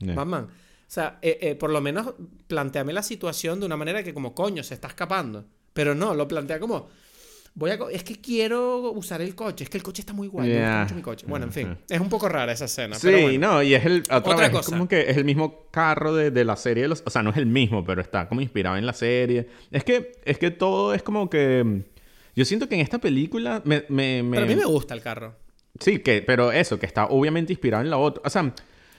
Batman. 0.00 0.44
O 0.44 0.90
sea, 0.90 1.18
eh, 1.20 1.38
eh, 1.40 1.54
por 1.56 1.70
lo 1.70 1.80
menos 1.80 2.14
planteame 2.46 2.92
la 2.92 3.02
situación 3.02 3.58
de 3.60 3.66
una 3.66 3.76
manera 3.76 4.02
que 4.02 4.14
como, 4.14 4.34
coño, 4.34 4.62
se 4.62 4.74
está 4.74 4.88
escapando. 4.88 5.46
Pero 5.72 5.94
no, 5.94 6.14
lo 6.14 6.26
plantea 6.26 6.58
como... 6.58 6.88
Voy 7.59 7.70
a 7.70 7.78
es 7.91 8.05
que 8.05 8.16
quiero 8.20 8.93
usar 8.93 9.23
el 9.23 9.35
coche. 9.35 9.65
Es 9.65 9.70
que 9.70 9.78
el 9.78 9.83
coche 9.83 10.03
está 10.03 10.12
muy 10.12 10.28
guay. 10.28 10.49
Me 10.49 10.55
gusta 10.57 10.70
Ya. 10.70 10.83
mucho 10.83 10.95
mi 10.95 11.01
coche. 11.03 11.27
Bueno, 11.27 11.47
en 11.47 11.53
fin. 11.53 11.66
Ajá. 11.69 11.78
Es 11.89 12.01
un 12.01 12.09
poco 12.11 12.28
rara 12.28 12.53
esa 12.53 12.66
escena. 12.66 12.97
Sí, 12.97 13.07
pero 13.07 13.23
bueno. 13.23 13.53
no, 13.55 13.62
y 13.62 13.74
es 13.74 13.85
el 13.87 14.01
otra, 14.03 14.19
Otra 14.19 14.37
vez, 14.37 14.47
es 14.49 14.53
cosa. 14.53 14.70
como 14.73 14.87
que 14.89 15.11
es 15.11 15.16
el 15.16 15.24
mismo 15.24 15.65
carro 15.70 16.15
de, 16.15 16.31
de 16.31 16.45
la 16.45 16.55
serie 16.57 16.83
de 16.83 16.89
los, 16.91 17.03
o 17.07 17.11
sea, 17.11 17.23
no 17.23 17.31
es 17.31 17.37
el 17.39 17.47
mismo, 17.47 17.83
pero 17.85 18.03
está 18.03 18.28
como 18.28 18.43
inspirado 18.43 18.77
en 18.77 18.85
la 18.85 18.93
serie. 18.93 19.49
Es 19.70 19.85
que 19.85 20.12
es 20.24 20.39
que 20.39 20.51
todo 20.51 20.93
es 20.93 21.03
como 21.03 21.31
que 21.31 21.83
yo 22.35 22.45
siento 22.45 22.69
que 22.69 22.74
en 22.74 22.83
esta 22.83 22.99
película 22.99 23.62
me, 23.65 23.85
me, 23.89 24.23
me- 24.23 24.37
Pero 24.37 24.45
a 24.45 24.49
mí 24.49 24.55
me 24.57 24.66
gusta 24.66 24.93
el 24.93 25.01
carro. 25.01 25.35
Sí, 25.81 26.01
que, 26.01 26.20
pero 26.23 26.53
eso, 26.53 26.78
que 26.78 26.85
está 26.87 27.07
obviamente 27.07 27.53
inspirado 27.55 27.83
en 27.83 27.89
la 27.89 27.97
otra. 27.97 28.23
O 28.27 28.31
sea, 28.31 28.53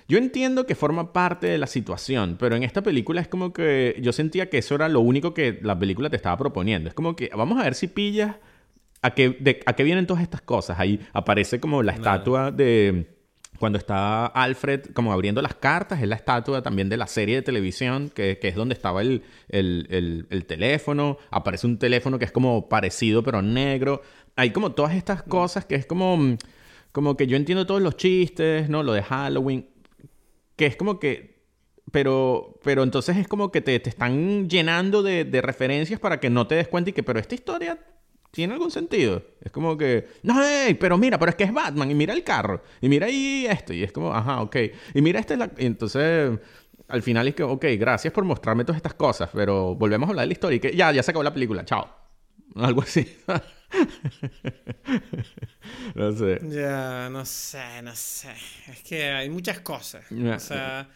yo 0.08 0.18
entiendo 0.18 0.66
que 0.66 0.74
forma 0.74 1.14
parte 1.14 1.46
de 1.48 1.58
la 1.60 1.68
situación, 1.68 2.38
pero 2.40 2.56
en 2.56 2.64
esta 2.64 2.82
película 2.82 3.22
es 3.22 3.28
como 3.28 3.54
que 3.54 4.00
yo 4.02 4.14
sentía 4.14 4.50
que 4.50 4.58
eso 4.60 4.74
era 4.74 4.88
lo 4.90 5.02
único 5.02 5.34
que 5.36 5.60
la 5.62 5.78
película 5.78 6.10
te 6.10 6.16
estaba 6.16 6.38
proponiendo. 6.38 6.88
Es 6.90 6.96
como 6.96 7.16
que 7.16 7.30
vamos 7.36 7.60
a 7.60 7.64
ver 7.64 7.76
si 7.76 7.88
pillas 7.88 8.36
a 9.08 9.14
qué, 9.16 9.30
de- 9.40 9.62
a 9.66 9.74
qué 9.74 9.84
vienen 9.84 10.06
todas 10.08 10.22
estas 10.24 10.42
cosas. 10.42 10.80
Ahí 10.80 11.00
aparece 11.14 11.60
como 11.60 11.82
la 11.84 11.94
estatua 11.94 12.52
de... 12.52 13.14
Cuando 13.60 13.80
está 13.80 14.28
Alfred 14.28 14.82
como 14.94 15.12
abriendo 15.12 15.42
las 15.42 15.56
cartas, 15.56 16.00
es 16.00 16.08
la 16.08 16.16
estatua 16.16 16.62
también 16.62 16.90
de 16.90 16.98
la 16.98 17.08
serie 17.08 17.38
de 17.38 17.42
televisión, 17.42 18.12
que, 18.14 18.38
que 18.38 18.50
es 18.50 18.56
donde 18.56 18.76
estaba 18.76 19.02
el, 19.02 19.24
el- 19.50 19.88
el- 19.90 20.28
el 20.30 20.46
teléfono. 20.46 21.18
Aparece 21.32 21.66
un 21.66 21.80
teléfono 21.80 22.20
que 22.20 22.26
es 22.26 22.32
como 22.32 22.70
parecido, 22.70 23.24
pero 23.24 23.42
negro. 23.42 24.04
Hay 24.36 24.52
como 24.52 24.74
todas 24.74 24.94
estas 24.94 25.24
cosas 25.24 25.66
que 25.66 25.74
es 25.74 25.88
como, 25.88 26.18
mm, 26.18 26.38
como 26.92 27.18
que 27.18 27.26
yo 27.26 27.36
entiendo 27.36 27.66
todos 27.66 27.82
los 27.82 27.98
chistes, 27.98 28.70
¿no? 28.70 28.84
Lo 28.84 28.94
de 28.94 29.02
Halloween, 29.02 29.68
que 30.56 30.68
es 30.68 30.76
como 30.76 31.00
que... 31.00 31.36
Pero, 31.92 32.60
pero 32.64 32.84
entonces 32.84 33.18
es 33.18 33.28
como 33.28 33.50
que 33.52 33.62
te, 33.62 33.80
te 33.80 33.90
están 33.90 34.50
llenando 34.50 35.02
de, 35.02 35.24
de 35.26 35.42
referencias 35.42 36.00
para 36.00 36.20
que 36.20 36.30
no 36.30 36.46
te 36.46 36.56
des 36.56 36.68
cuenta 36.68 36.90
y 36.90 36.94
que, 36.94 37.02
pero 37.02 37.18
esta 37.18 37.34
historia 37.34 37.80
tiene 38.32 38.54
algún 38.54 38.72
sentido. 38.72 39.24
Es 39.41 39.52
como 39.52 39.78
que, 39.78 40.08
no, 40.24 40.44
ey, 40.44 40.74
pero 40.76 40.98
mira, 40.98 41.18
pero 41.18 41.30
es 41.30 41.36
que 41.36 41.45
es 41.45 41.54
Batman 41.54 41.90
y 41.90 41.95
mira 41.95 42.14
el 42.14 42.24
carro 42.24 42.62
y 42.82 42.90
mira 42.90 43.08
ahí 43.08 43.48
esto 43.49 43.74
y 43.74 43.84
es 43.84 43.91
como, 43.91 44.14
ajá, 44.14 44.41
ok. 44.41 44.56
Y 44.94 45.02
mira, 45.02 45.20
esta 45.20 45.34
es 45.34 45.40
la... 45.40 45.52
y 45.58 45.66
entonces, 45.66 46.38
al 46.88 47.02
final 47.02 47.28
es 47.28 47.36
que, 47.36 47.44
ok, 47.44 47.66
gracias 47.78 48.14
por 48.14 48.24
mostrarme 48.24 48.64
todas 48.64 48.78
estas 48.78 48.94
cosas, 48.94 49.30
pero 49.34 49.76
volvemos 49.76 50.08
a 50.08 50.12
hablar 50.12 50.24
de 50.24 50.28
la 50.28 50.34
historia 50.34 50.58
y 50.58 50.60
que 50.60 50.76
ya, 50.76 50.91
ya 50.91 51.04
se 51.04 51.12
acabó 51.12 51.24
la 51.24 51.34
película, 51.34 51.66
chao. 51.66 51.88
Algo 52.56 52.82
así. 52.82 53.18
no 55.95 56.12
sé. 56.14 56.40
Ya, 56.44 57.10
no 57.12 57.26
sé, 57.26 57.82
no 57.84 57.95
sé. 57.95 58.32
Es 58.68 58.82
que 58.84 59.10
hay 59.10 59.30
muchas 59.30 59.60
cosas. 59.60 60.06
O 60.12 60.40
sea, 60.40 60.90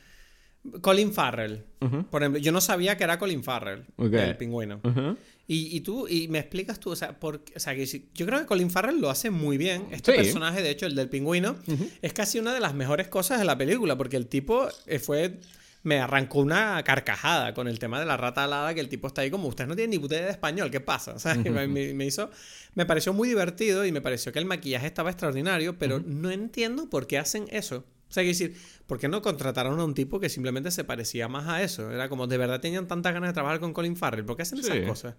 Colin 0.81 1.11
Farrell. 1.11 1.65
Por 2.09 2.21
ejemplo, 2.21 2.39
yo 2.39 2.51
no 2.51 2.61
sabía 2.61 2.97
que 2.97 3.03
era 3.03 3.19
Colin 3.19 3.43
Farrell, 3.43 3.85
el 3.97 4.37
pingüino. 4.37 4.79
Ujú. 4.83 5.17
Y, 5.53 5.75
y 5.75 5.81
tú, 5.81 6.07
y 6.07 6.29
me 6.29 6.39
explicas 6.39 6.79
tú, 6.79 6.91
o 6.91 6.95
sea, 6.95 7.19
por, 7.19 7.43
o 7.55 7.59
sea 7.59 7.75
que 7.75 7.85
si- 7.85 8.07
yo 8.13 8.25
creo 8.25 8.39
que 8.39 8.45
Colin 8.45 8.69
Farrell 8.71 9.01
lo 9.01 9.09
hace 9.09 9.29
muy 9.31 9.57
bien. 9.57 9.87
Este 9.91 10.11
Sí. 10.13 10.17
personaje, 10.17 10.61
de 10.61 10.69
hecho, 10.69 10.85
el 10.85 10.95
del 10.95 11.09
pingüino, 11.09 11.57
es 12.01 12.13
casi 12.13 12.39
una 12.39 12.53
de 12.53 12.61
las 12.61 12.73
mejores 12.73 13.09
cosas 13.09 13.37
de 13.39 13.43
la 13.45 13.57
película, 13.57 13.97
porque 13.97 14.15
el 14.15 14.27
tipo 14.27 14.67
eh, 14.85 14.99
fue. 14.99 15.39
Me 15.83 15.99
arrancó 15.99 16.39
una 16.41 16.83
carcajada 16.83 17.55
con 17.55 17.67
el 17.67 17.79
tema 17.79 17.99
de 17.99 18.05
la 18.05 18.15
rata 18.15 18.43
alada, 18.43 18.71
que 18.75 18.79
el 18.81 18.87
tipo 18.87 19.07
está 19.07 19.23
ahí 19.23 19.31
como, 19.31 19.47
ustedes 19.47 19.67
no 19.67 19.75
tienen 19.75 19.89
ni 19.89 19.97
puta 19.99 20.13
idea 20.15 20.25
de 20.25 20.31
español, 20.31 20.69
¿qué 20.69 20.79
pasa? 20.79 21.13
O 21.15 21.19
sea, 21.19 21.33
me, 21.35 21.67
me- 21.67 21.93
me 21.95 22.05
hizo, 22.05 22.29
me 22.75 22.85
pareció 22.85 23.11
muy 23.13 23.27
divertido 23.27 23.83
y 23.83 23.91
me 23.91 23.99
pareció 23.99 24.31
que 24.31 24.37
el 24.39 24.45
maquillaje 24.45 24.85
estaba 24.85 25.09
extraordinario, 25.09 25.77
pero 25.79 25.99
no 25.99 26.29
entiendo 26.31 26.87
por 26.89 27.07
qué 27.07 27.17
hacen 27.17 27.47
eso. 27.49 27.83
O 28.09 28.13
sea, 28.13 28.21
que 28.23 28.27
decir, 28.29 28.55
¿por 28.87 28.99
qué 28.99 29.07
no 29.09 29.21
contrataron 29.23 29.79
a 29.79 29.83
un 29.83 29.95
tipo 29.95 30.19
que 30.19 30.29
simplemente 30.29 30.69
se 30.71 30.83
parecía 30.83 31.27
más 31.27 31.47
a 31.49 31.63
eso? 31.63 31.89
Era 31.91 32.07
como, 32.09 32.27
de 32.27 32.37
verdad 32.37 32.61
tenían 32.61 32.87
tantas 32.87 33.11
ganas 33.13 33.29
de 33.31 33.33
trabajar 33.33 33.59
con 33.59 33.73
Colin 33.73 33.95
Farrell, 33.97 34.23
¿por 34.23 34.35
qué 34.37 34.43
hacen 34.43 34.59
esas 34.59 34.77
Sí. 34.77 34.83
cosas? 34.85 35.15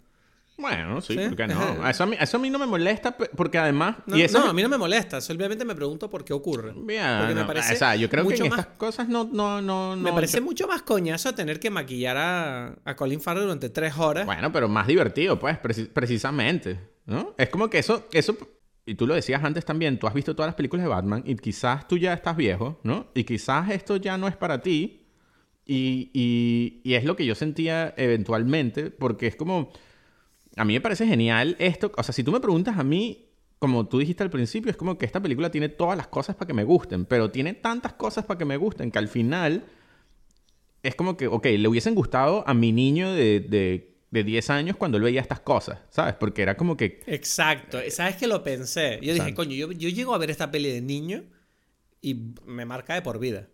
Bueno, 0.59 1.01
sí, 1.01 1.15
¿Sí? 1.15 1.21
¿por 1.29 1.37
qué 1.37 1.47
no? 1.49 1.89
Eso 1.89 2.05
a, 2.05 2.07
mí, 2.07 2.17
eso 2.21 2.37
a 2.37 2.41
mí 2.41 2.49
no 2.51 2.59
me 2.59 2.67
molesta 2.67 3.17
porque 3.17 3.59
además... 3.59 3.97
No, 4.07 4.17
y 4.17 4.23
eso 4.23 4.39
no, 4.39 4.45
me- 4.45 4.51
a 4.51 4.53
mí 4.53 4.63
no 4.63 4.69
me 4.69 4.79
molesta. 4.79 5.21
Simplemente 5.21 5.65
me 5.65 5.75
pregunto 5.75 6.09
por 6.09 6.25
qué 6.25 6.33
ocurre. 6.33 6.73
Bien, 6.77 7.05
Porque 7.19 7.35
me 7.35 7.45
parece 7.45 7.75
o 7.75 7.77
sea, 7.77 7.97
yo 7.97 8.09
creo 8.09 8.23
que 8.25 8.31
mucho 8.31 8.45
en 8.45 8.51
más- 8.51 8.61
estas 8.61 8.77
cosas 8.77 9.09
no... 9.09 9.25
no, 9.25 9.61
no, 9.61 9.97
Me 9.97 10.13
parece 10.13 10.41
mucho 10.41 10.69
más 10.69 10.83
coñazo 10.83 11.35
tener 11.35 11.59
que 11.59 11.71
maquillar 11.71 12.17
a, 12.17 12.77
a 12.85 12.95
Colin 12.97 13.21
Farrell 13.21 13.45
durante 13.45 13.71
tres 13.71 13.97
horas. 13.99 14.25
Bueno, 14.27 14.53
pero 14.53 14.69
más 14.69 14.87
divertido, 14.87 15.39
pues, 15.39 15.57
preci- 15.61 15.89
precisamente, 15.93 16.79
¿no? 17.07 17.35
Es 17.39 17.49
como 17.49 17.69
que 17.69 17.79
eso, 17.79 18.07
eso, 18.13 18.37
y 18.87 18.95
tú 18.95 19.07
lo 19.07 19.15
decías 19.15 19.43
antes 19.43 19.65
también, 19.65 19.99
tú 19.99 20.07
has 20.07 20.15
visto 20.15 20.37
todas 20.37 20.49
las 20.49 20.55
películas 20.55 20.85
de 20.85 20.91
Batman 20.91 21.23
y 21.27 21.35
quizás 21.37 21.89
tú 21.89 21.97
ya 21.99 22.13
estás 22.13 22.37
viejo, 22.37 22.79
¿no? 22.85 23.07
Y 23.15 23.25
quizás 23.25 23.71
esto 23.71 23.97
ya 23.97 24.17
no 24.19 24.29
es 24.29 24.37
para 24.37 24.61
ti 24.63 25.07
y, 25.65 26.11
y, 26.13 26.83
y 26.85 26.95
es 26.95 27.05
lo 27.05 27.17
que 27.17 27.25
yo 27.25 27.35
sentía 27.35 27.95
eventualmente, 27.97 28.91
porque 28.91 29.27
es 29.29 29.37
como, 29.37 29.73
a 30.57 30.65
mí 30.65 30.75
me 30.75 30.81
parece 30.81 31.07
genial 31.07 31.57
esto, 31.59 31.93
o 31.97 32.03
sea, 32.03 32.13
si 32.13 32.23
tú 32.23 32.33
me 32.33 32.41
preguntas 32.41 32.79
a 32.79 32.85
mí, 32.85 33.29
como 33.59 33.87
tú 33.87 33.99
dijiste 33.99 34.23
al 34.23 34.31
principio, 34.31 34.71
es 34.71 34.77
como 34.77 34.99
que 34.99 35.07
esta 35.07 35.21
película 35.21 35.51
tiene 35.51 35.69
todas 35.69 35.97
las 35.97 36.09
cosas 36.09 36.37
para 36.37 36.49
que 36.49 36.55
me 36.55 36.65
gusten, 36.65 37.05
pero 37.05 37.31
tiene 37.31 37.55
tantas 37.55 37.93
cosas 37.93 38.25
para 38.25 38.39
que 38.39 38.45
me 38.45 38.57
gusten 38.57 38.91
que 38.91 38.99
al 38.99 39.09
final 39.09 39.65
es 40.83 40.95
como 40.95 41.17
que, 41.17 41.29
ok, 41.29 41.47
le 41.47 41.69
hubiesen 41.69 41.95
gustado 41.95 42.43
a 42.47 42.55
mi 42.55 42.73
niño 42.73 43.13
de, 43.13 43.41
de, 43.41 43.95
de 44.11 44.25
10 44.25 44.51
años 44.51 44.77
cuando 44.77 44.99
él 44.99 45.05
veía 45.05 45.21
estas 45.21 45.41
cosas, 45.41 45.79
¿sabes? 45.91 46.15
Porque 46.15 46.43
era 46.43 46.57
como 46.57 46.77
que, 46.77 47.03
Exacto. 47.07 47.79
¿Sabes 47.91 48.17
que 48.17 48.27
lo 48.27 48.43
pensé? 48.43 48.95
Yo 48.97 49.13
dije, 49.13 49.29
Exacto. 49.29 49.37
coño, 49.37 49.55
yo, 49.55 49.71
yo 49.71 49.89
llego 49.89 50.15
a 50.15 50.19
ver 50.19 50.31
esta 50.31 50.51
peli 50.51 50.71
de 50.71 50.81
niño 50.81 51.25
y 52.01 52.35
me 52.45 52.65
marca 52.65 52.95
de 52.95 53.03
por 53.03 53.21
vida. 53.21 53.49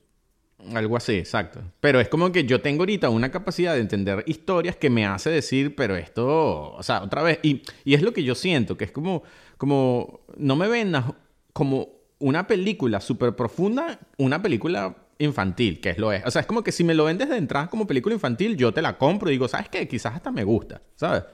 Algo 0.75 0.97
así, 0.97 1.15
exacto. 1.15 1.61
Pero 1.81 2.01
es 2.01 2.09
como 2.09 2.33
que 2.33 2.45
yo 2.45 2.61
tengo 2.61 2.83
ahorita 2.83 3.11
una 3.11 3.31
capacidad 3.31 3.75
de 3.75 3.81
entender 3.81 4.25
historias 4.27 4.77
que 4.77 4.91
me 4.91 5.07
hace 5.07 5.31
decir, 5.31 5.75
pero 5.77 5.97
esto, 5.97 6.73
o 6.73 6.83
sea, 6.83 7.03
otra 7.03 7.23
vez, 7.23 7.39
y, 7.43 7.63
y 7.85 7.95
es 7.95 8.03
lo 8.03 8.13
que 8.13 8.25
yo 8.25 8.35
siento, 8.35 8.77
que 8.77 8.85
es 8.85 8.93
como, 8.93 9.23
como, 9.57 10.21
no 10.37 10.57
me 10.57 10.69
vendas 10.69 11.05
como 11.53 11.89
una 12.19 12.47
película 12.47 13.01
súper 13.01 13.37
profunda, 13.37 13.99
una 14.17 14.43
película 14.43 14.97
infantil, 15.19 15.81
que 15.81 15.91
es 15.91 15.99
lo 15.99 16.13
es. 16.13 16.25
O 16.27 16.31
sea, 16.31 16.41
es 16.41 16.47
como 16.47 16.63
que 16.63 16.73
si 16.73 16.85
me 16.85 16.95
lo 16.95 17.05
vendes 17.05 17.29
de 17.29 17.37
entrada 17.37 17.69
como 17.69 17.87
película 17.87 18.15
infantil, 18.15 18.57
yo 18.57 18.73
te 18.73 18.83
la 18.83 18.99
compro 18.99 19.29
y 19.29 19.33
digo, 19.33 19.49
¿sabes 19.49 19.69
qué? 19.69 19.87
Quizás 19.89 20.15
hasta 20.15 20.31
me 20.31 20.45
gusta, 20.45 20.83
¿sabes? 20.97 21.25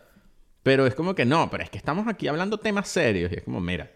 Pero 0.62 0.86
es 0.86 0.94
como 0.94 1.14
que 1.14 1.24
no, 1.24 1.50
pero 1.50 1.62
es 1.62 1.70
que 1.70 1.78
estamos 1.78 2.08
aquí 2.08 2.26
hablando 2.26 2.58
temas 2.58 2.88
serios 2.88 3.30
y 3.32 3.36
es 3.36 3.42
como, 3.42 3.60
mira, 3.60 3.90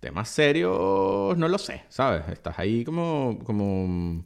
temas 0.00 0.28
serios 0.28 1.36
no 1.38 1.48
lo 1.48 1.58
sé, 1.58 1.84
¿sabes? 1.88 2.28
Estás 2.28 2.58
ahí 2.58 2.84
como, 2.84 3.38
como, 3.44 4.24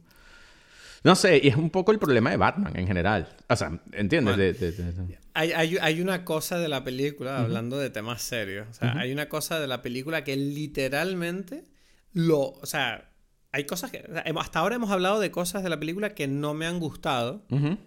no 1.07 1.15
sé, 1.15 1.39
y 1.41 1.47
es 1.47 1.55
un 1.55 1.69
poco 1.69 1.91
el 1.91 1.99
problema 1.99 2.29
de 2.29 2.37
Batman 2.37 2.73
en 2.77 2.85
general. 2.85 3.27
O 3.49 3.55
sea, 3.55 3.67
¿entiendes? 3.93 4.35
Bueno. 4.35 4.43
De- 4.43 4.53
de- 4.53 4.71
de- 4.73 5.17
Hay, 5.33 5.51
hay- 5.53 5.77
hay 5.81 6.01
una 6.01 6.25
cosa 6.25 6.57
de 6.59 6.67
la 6.67 6.83
película, 6.83 7.39
hablando 7.39 7.77
de 7.77 7.89
temas 7.89 8.21
serios. 8.21 8.67
O 8.69 8.73
sea, 8.73 8.93
hay 8.97 9.11
una 9.11 9.29
cosa 9.29 9.59
de 9.59 9.67
la 9.67 9.81
película 9.81 10.23
que 10.23 10.35
literalmente 10.35 11.63
lo. 12.13 12.39
O 12.41 12.65
sea, 12.65 13.09
hay 13.51 13.65
cosas 13.65 13.91
que. 13.91 14.03
hasta 14.37 14.59
ahora 14.59 14.75
hemos 14.75 14.91
hablado 14.91 15.19
de 15.19 15.31
cosas 15.31 15.63
de 15.63 15.69
la 15.69 15.79
película 15.79 16.13
que 16.13 16.27
no 16.27 16.53
me 16.53 16.65
han 16.65 16.79
gustado. 16.79 17.45
Ujú. 17.49 17.77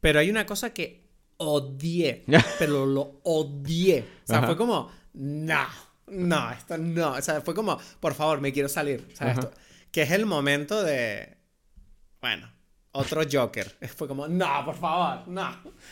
Pero 0.00 0.20
hay 0.20 0.30
una 0.30 0.46
cosa 0.46 0.72
que 0.72 1.08
odié. 1.38 2.24
pero 2.58 2.86
lo 2.86 3.20
odié. 3.24 4.04
O 4.24 4.26
sea, 4.26 4.40
fue 4.46 4.56
como. 4.56 4.90
No, 5.14 5.66
no, 6.08 6.52
esto 6.52 6.76
no. 6.78 7.12
O 7.12 7.22
sea, 7.22 7.40
fue 7.40 7.54
como, 7.54 7.78
por 8.00 8.14
favor, 8.14 8.40
me 8.40 8.52
quiero 8.52 8.68
salir. 8.68 9.06
O 9.12 9.16
sea, 9.16 9.32
esto- 9.32 9.50
que 9.90 10.02
es 10.02 10.10
el 10.10 10.26
momento 10.26 10.82
de. 10.84 11.34
Bueno, 12.26 12.50
otro 12.90 13.22
Joker. 13.30 13.76
Fue 13.96 14.08
como, 14.08 14.26
no, 14.26 14.64
por 14.64 14.74
favor, 14.74 15.28
no. 15.28 15.48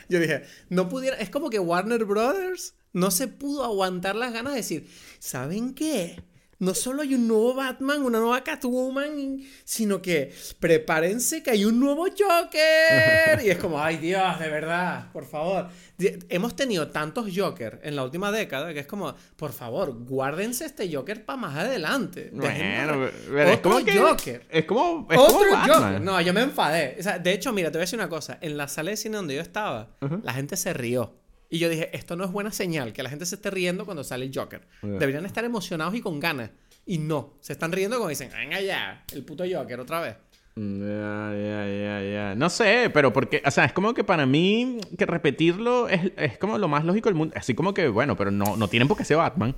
Yo 0.09 0.19
dije, 0.19 0.43
no 0.69 0.89
pudiera. 0.89 1.17
Es 1.19 1.31
como 1.31 1.49
que 1.49 1.61
Warner 1.61 2.05
Brothers 2.05 2.75
no 2.93 3.13
se 3.13 3.29
pudo 3.29 3.63
aguantar 3.63 4.17
las 4.17 4.33
ganas 4.33 4.55
de 4.55 4.57
decir, 4.57 4.91
¿saben 5.21 5.75
qué? 5.75 6.21
No 6.65 6.73
solo 6.73 7.03
hay 7.03 7.15
un 7.15 7.29
nuevo 7.29 7.53
Batman, 7.53 8.01
una 8.01 8.19
nueva 8.19 8.43
Catwoman, 8.43 9.39
sino 9.65 10.01
que 10.01 10.33
prepárense 10.59 11.43
que 11.43 11.51
hay 11.51 11.67
un 11.67 11.79
nuevo 11.79 12.07
Joker. 12.07 13.45
Y 13.45 13.51
es 13.51 13.59
como, 13.59 13.79
ay 13.79 13.99
Dios, 13.99 14.39
de 14.41 14.49
verdad, 14.49 15.13
por 15.13 15.27
favor. 15.27 15.69
Hemos 15.99 16.57
tenido 16.57 16.89
tantos 16.89 17.27
Joker 17.35 17.81
en 17.83 17.97
la 17.97 18.03
última 18.03 18.33
década 18.33 18.73
que 18.73 18.81
es 18.81 18.87
como, 18.87 19.15
por 19.37 19.53
favor, 19.53 19.93
guárdense 20.07 20.65
este 20.65 20.91
Joker 20.91 21.27
para 21.27 21.37
más 21.37 21.55
adelante. 21.55 22.31
Bueno, 22.33 23.11
pero 23.29 23.51
es 23.51 23.61
como 23.61 23.85
que, 23.85 23.99
Joker. 23.99 24.47
Es 24.49 24.65
como, 24.65 25.07
es 25.11 25.19
otro 25.19 25.59
Joker. 25.67 26.01
No, 26.01 26.19
yo 26.23 26.33
me 26.33 26.41
enfadé. 26.41 26.97
de 27.23 27.33
hecho, 27.33 27.53
mira, 27.53 27.71
te 27.71 27.77
voy 27.77 27.83
a 27.83 27.85
decir 27.85 27.99
una 27.99 28.09
cosa. 28.09 28.39
En 28.41 28.57
la 28.57 28.69
sala 28.69 28.89
de 28.91 28.97
cine 28.97 29.17
donde 29.19 29.35
yo 29.35 29.43
estaba, 29.43 29.91
la 30.23 30.33
gente 30.33 30.57
se 30.57 30.73
rió. 30.73 31.24
Y 31.55 31.61
yo 31.61 31.69
dije, 31.69 31.89
esto 31.97 32.17
no 32.17 32.25
es 32.25 32.33
buena 32.33 32.51
señal, 32.51 32.93
que 32.93 33.05
la 33.05 33.11
gente 33.11 33.25
se 33.27 33.37
esté 33.37 33.49
riendo 33.49 33.85
cuando 33.85 34.03
sale 34.03 34.25
el 34.25 34.33
Joker. 34.35 34.67
Deberían 34.83 35.25
estar 35.25 35.45
emocionados 35.45 35.95
y 35.95 36.01
con 36.01 36.19
ganas. 36.19 36.51
Y 36.85 36.99
no, 36.99 37.35
se 37.41 37.53
están 37.53 37.71
riendo 37.71 37.97
como 37.97 38.09
dicen, 38.09 38.29
venga 38.33 38.61
ya, 38.61 39.05
el 39.13 39.25
puto 39.25 39.45
Joker 39.49 39.79
otra 39.79 40.01
vez. 40.01 40.17
Mm, 40.57 40.81
ya, 40.81 41.33
ya, 41.33 41.69
ya, 41.69 42.11
ya. 42.11 42.35
No 42.35 42.51
sé, 42.51 42.91
pero 42.93 43.13
porque, 43.13 43.41
o 43.47 43.51
sea, 43.53 43.67
es 43.67 43.73
como 43.73 43.95
que 43.95 44.03
para 44.03 44.27
mí 44.27 44.81
que 44.99 45.07
repetirlo 45.07 45.89
es, 45.89 46.11
es 46.17 46.39
como 46.39 46.59
lo 46.59 46.67
más 46.67 46.85
lógico 46.85 47.09
del 47.09 47.15
mundo. 47.15 47.33
Así 47.37 47.55
como 47.55 47.73
que, 47.73 47.87
bueno, 47.87 48.17
pero 48.17 48.33
no, 48.33 48.57
no 48.57 48.67
tienen 48.67 48.89
por 48.89 48.97
qué 48.97 49.05
ser 49.05 49.19
Batman. 49.19 49.55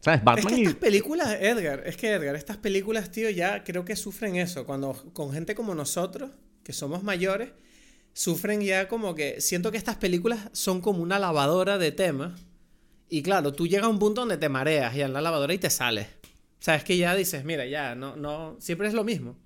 ¿Sabes? 0.00 0.22
Batman 0.22 0.52
es 0.52 0.54
que 0.58 0.62
estas 0.64 0.74
películas, 0.74 1.38
Edgar, 1.40 1.84
es 1.86 1.96
que 1.96 2.10
Edgar, 2.10 2.36
estas 2.36 2.58
películas, 2.58 3.10
tío, 3.10 3.30
ya 3.30 3.64
creo 3.64 3.86
que 3.86 3.96
sufren 3.96 4.36
eso. 4.36 4.66
Cuando 4.66 4.92
con 5.14 5.32
gente 5.32 5.54
como 5.54 5.74
nosotros, 5.74 6.32
que 6.62 6.74
somos 6.74 7.02
mayores, 7.02 7.52
sufren 8.12 8.60
ya 8.60 8.88
como 8.88 9.14
que 9.14 9.40
siento 9.40 9.70
que 9.70 9.78
estas 9.78 9.96
películas 9.96 10.48
son 10.52 10.80
como 10.80 11.02
una 11.02 11.18
lavadora 11.18 11.78
de 11.78 11.92
temas. 11.92 12.40
Y 13.08 13.22
claro, 13.22 13.52
tú 13.52 13.66
llegas 13.66 13.86
a 13.86 13.88
un 13.88 13.98
punto 13.98 14.20
donde 14.20 14.36
te 14.36 14.48
mareas 14.48 14.94
y 14.94 15.02
en 15.02 15.12
la 15.12 15.20
lavadora 15.20 15.52
y 15.52 15.58
te 15.58 15.70
sales. 15.70 16.06
O 16.60 16.62
sea, 16.62 16.74
es 16.74 16.84
que 16.84 16.96
ya 16.96 17.14
dices, 17.14 17.44
mira, 17.44 17.66
ya, 17.66 17.94
no, 17.94 18.16
no, 18.16 18.56
siempre 18.60 18.86
es 18.86 18.94
lo 18.94 19.02
mismo. 19.02 19.36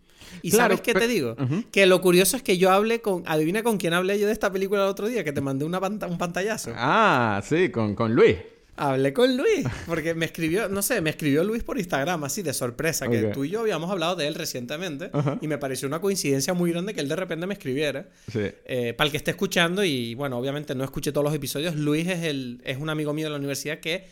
Y 0.42 0.50
sabes 0.50 0.80
qué 0.80 0.94
te 0.94 1.06
digo? 1.06 1.36
Que 1.70 1.86
lo 1.86 2.00
curioso 2.00 2.36
es 2.36 2.42
que 2.42 2.58
yo 2.58 2.70
hablé 2.70 3.00
con, 3.00 3.22
adivina 3.26 3.62
con 3.62 3.78
quién 3.78 3.92
hablé 3.92 4.18
yo 4.18 4.26
de 4.26 4.32
esta 4.32 4.50
película 4.50 4.82
el 4.82 4.88
otro 4.88 5.06
día, 5.06 5.22
que 5.24 5.32
te 5.32 5.40
mandé 5.40 5.64
una 5.64 5.78
un 5.78 6.18
pantallazo. 6.18 6.72
Ah, 6.74 7.42
sí, 7.44 7.70
con, 7.70 7.94
con 7.94 8.14
Luis. 8.14 8.36
Hablé 8.76 9.12
con 9.12 9.36
Luis, 9.36 9.66
porque 9.86 10.14
me 10.14 10.26
escribió, 10.26 10.68
no 10.68 10.82
sé, 10.82 11.00
me 11.00 11.10
escribió 11.10 11.44
Luis 11.44 11.62
por 11.62 11.78
Instagram, 11.78 12.24
así 12.24 12.42
de 12.42 12.52
sorpresa, 12.52 13.08
que 13.08 13.24
tú 13.24 13.44
y 13.44 13.50
yo 13.50 13.60
habíamos 13.60 13.90
hablado 13.90 14.16
de 14.16 14.26
él 14.26 14.34
recientemente, 14.34 15.10
y 15.40 15.48
me 15.48 15.58
pareció 15.58 15.86
una 15.88 16.00
coincidencia 16.00 16.54
muy 16.54 16.72
grande 16.72 16.94
que 16.94 17.00
él 17.00 17.08
de 17.08 17.16
repente 17.16 17.46
me 17.46 17.54
escribiera. 17.54 18.08
Sí. 18.30 18.40
Eh, 18.64 18.94
para 18.96 19.06
el 19.06 19.10
que 19.12 19.16
esté 19.16 19.30
escuchando, 19.30 19.84
y 19.84 20.14
bueno, 20.14 20.38
obviamente 20.38 20.74
no 20.74 20.84
escuché 20.84 21.12
todos 21.12 21.24
los 21.24 21.34
episodios, 21.34 21.76
Luis 21.76 22.08
es, 22.08 22.24
el, 22.24 22.60
es 22.64 22.78
un 22.78 22.90
amigo 22.90 23.12
mío 23.12 23.26
de 23.26 23.30
la 23.30 23.38
universidad 23.38 23.78
que 23.78 24.06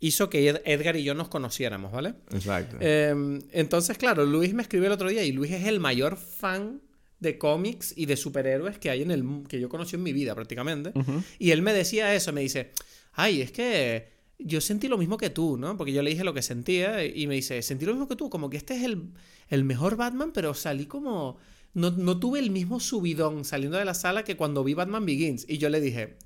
hizo 0.00 0.30
que 0.30 0.48
Edgar 0.64 0.96
y 0.96 1.04
yo 1.04 1.14
nos 1.14 1.28
conociéramos, 1.28 1.92
¿vale? 1.92 2.14
Exacto. 2.32 2.76
Em, 2.80 3.40
entonces, 3.52 3.98
claro, 3.98 4.24
Luis 4.24 4.54
me 4.54 4.62
escribió 4.62 4.86
el 4.86 4.92
otro 4.92 5.08
día, 5.08 5.24
y 5.24 5.32
Luis 5.32 5.52
es 5.52 5.66
el 5.66 5.80
mayor 5.80 6.16
fan 6.16 6.80
de 7.20 7.36
cómics 7.36 7.94
y 7.96 8.06
de 8.06 8.16
superhéroes 8.16 8.78
que 8.78 8.90
hay 8.90 9.02
en 9.02 9.10
el 9.10 9.24
que 9.48 9.58
yo 9.60 9.68
conocí 9.68 9.96
en 9.96 10.02
mi 10.02 10.12
vida 10.12 10.34
prácticamente. 10.34 10.92
Y 11.38 11.50
él 11.50 11.62
me 11.62 11.72
decía 11.72 12.14
eso, 12.14 12.32
me 12.32 12.42
dice, 12.42 12.70
ay, 13.18 13.42
es 13.42 13.50
que 13.50 14.12
yo 14.38 14.60
sentí 14.60 14.86
lo 14.86 14.96
mismo 14.96 15.18
que 15.18 15.28
tú, 15.28 15.58
¿no? 15.58 15.76
Porque 15.76 15.92
yo 15.92 16.02
le 16.02 16.10
dije 16.10 16.22
lo 16.22 16.34
que 16.34 16.42
sentía 16.42 17.04
y 17.04 17.26
me 17.26 17.34
dice, 17.34 17.60
sentí 17.62 17.84
lo 17.84 17.92
mismo 17.92 18.06
que 18.06 18.14
tú, 18.14 18.30
como 18.30 18.48
que 18.48 18.56
este 18.56 18.76
es 18.76 18.84
el, 18.84 19.10
el 19.48 19.64
mejor 19.64 19.96
Batman, 19.96 20.30
pero 20.32 20.54
salí 20.54 20.86
como... 20.86 21.36
No, 21.74 21.90
no, 21.90 22.18
tuve 22.18 22.38
el 22.38 22.50
mismo 22.50 22.78
subidón 22.80 23.44
saliendo 23.44 23.76
de 23.76 23.84
la 23.84 23.94
sala 23.94 24.22
que 24.22 24.36
cuando 24.36 24.62
vi 24.62 24.74
Batman 24.74 25.04
Begins. 25.04 25.44
Y 25.48 25.58
yo 25.58 25.68
le 25.68 25.80
dije, 25.80 26.16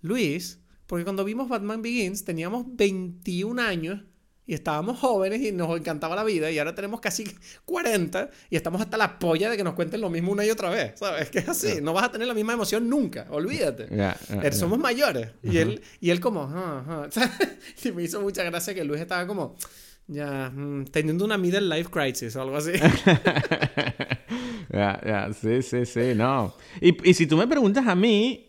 Luis, 0.00 0.60
porque 0.86 1.04
cuando 1.04 1.24
vimos 1.24 1.48
Batman 1.48 1.82
Begins 1.82 2.24
teníamos 2.24 2.64
21 2.68 3.60
años 3.60 4.02
y 4.48 4.54
estábamos 4.54 4.98
jóvenes 4.98 5.42
y 5.42 5.52
nos 5.52 5.78
encantaba 5.78 6.16
la 6.16 6.24
vida 6.24 6.50
y 6.50 6.58
ahora 6.58 6.74
tenemos 6.74 7.00
casi 7.00 7.24
40 7.66 8.30
y 8.48 8.56
estamos 8.56 8.80
hasta 8.80 8.96
la 8.96 9.18
polla 9.18 9.50
de 9.50 9.58
que 9.58 9.62
nos 9.62 9.74
cuenten 9.74 10.00
lo 10.00 10.08
mismo 10.08 10.32
una 10.32 10.44
y 10.44 10.48
otra 10.50 10.70
vez, 10.70 10.98
¿sabes? 10.98 11.24
Es 11.24 11.30
que 11.30 11.40
es 11.40 11.48
así, 11.50 11.82
no 11.82 11.92
vas 11.92 12.04
a 12.04 12.10
tener 12.10 12.26
la 12.26 12.32
misma 12.32 12.54
emoción 12.54 12.88
nunca, 12.88 13.26
olvídate. 13.28 13.88
Er, 14.42 14.54
somos 14.54 14.78
mayores. 14.78 15.28
Y, 15.42 15.58
él, 15.58 15.82
y 16.00 16.08
él 16.08 16.18
como, 16.18 16.50
y 17.84 17.92
me 17.92 18.02
hizo 18.02 18.22
mucha 18.22 18.42
gracia 18.42 18.74
que 18.74 18.84
Luis 18.84 19.02
estaba 19.02 19.26
como, 19.26 19.54
ya, 20.06 20.48
mm, 20.48 20.86
teniendo 20.86 21.26
una 21.26 21.36
middle 21.36 21.76
life 21.76 21.90
crisis 21.90 22.34
o 22.34 22.42
algo 22.42 22.56
así. 22.56 22.72
Ya, 24.70 25.00
ya, 25.02 25.32
sí, 25.32 25.62
sí, 25.62 25.86
sí, 25.86 26.14
no. 26.14 26.54
Y, 26.82 27.08
y 27.08 27.14
si 27.14 27.26
tú 27.26 27.38
me 27.38 27.46
preguntas 27.46 27.86
a 27.86 27.94
mí, 27.94 28.47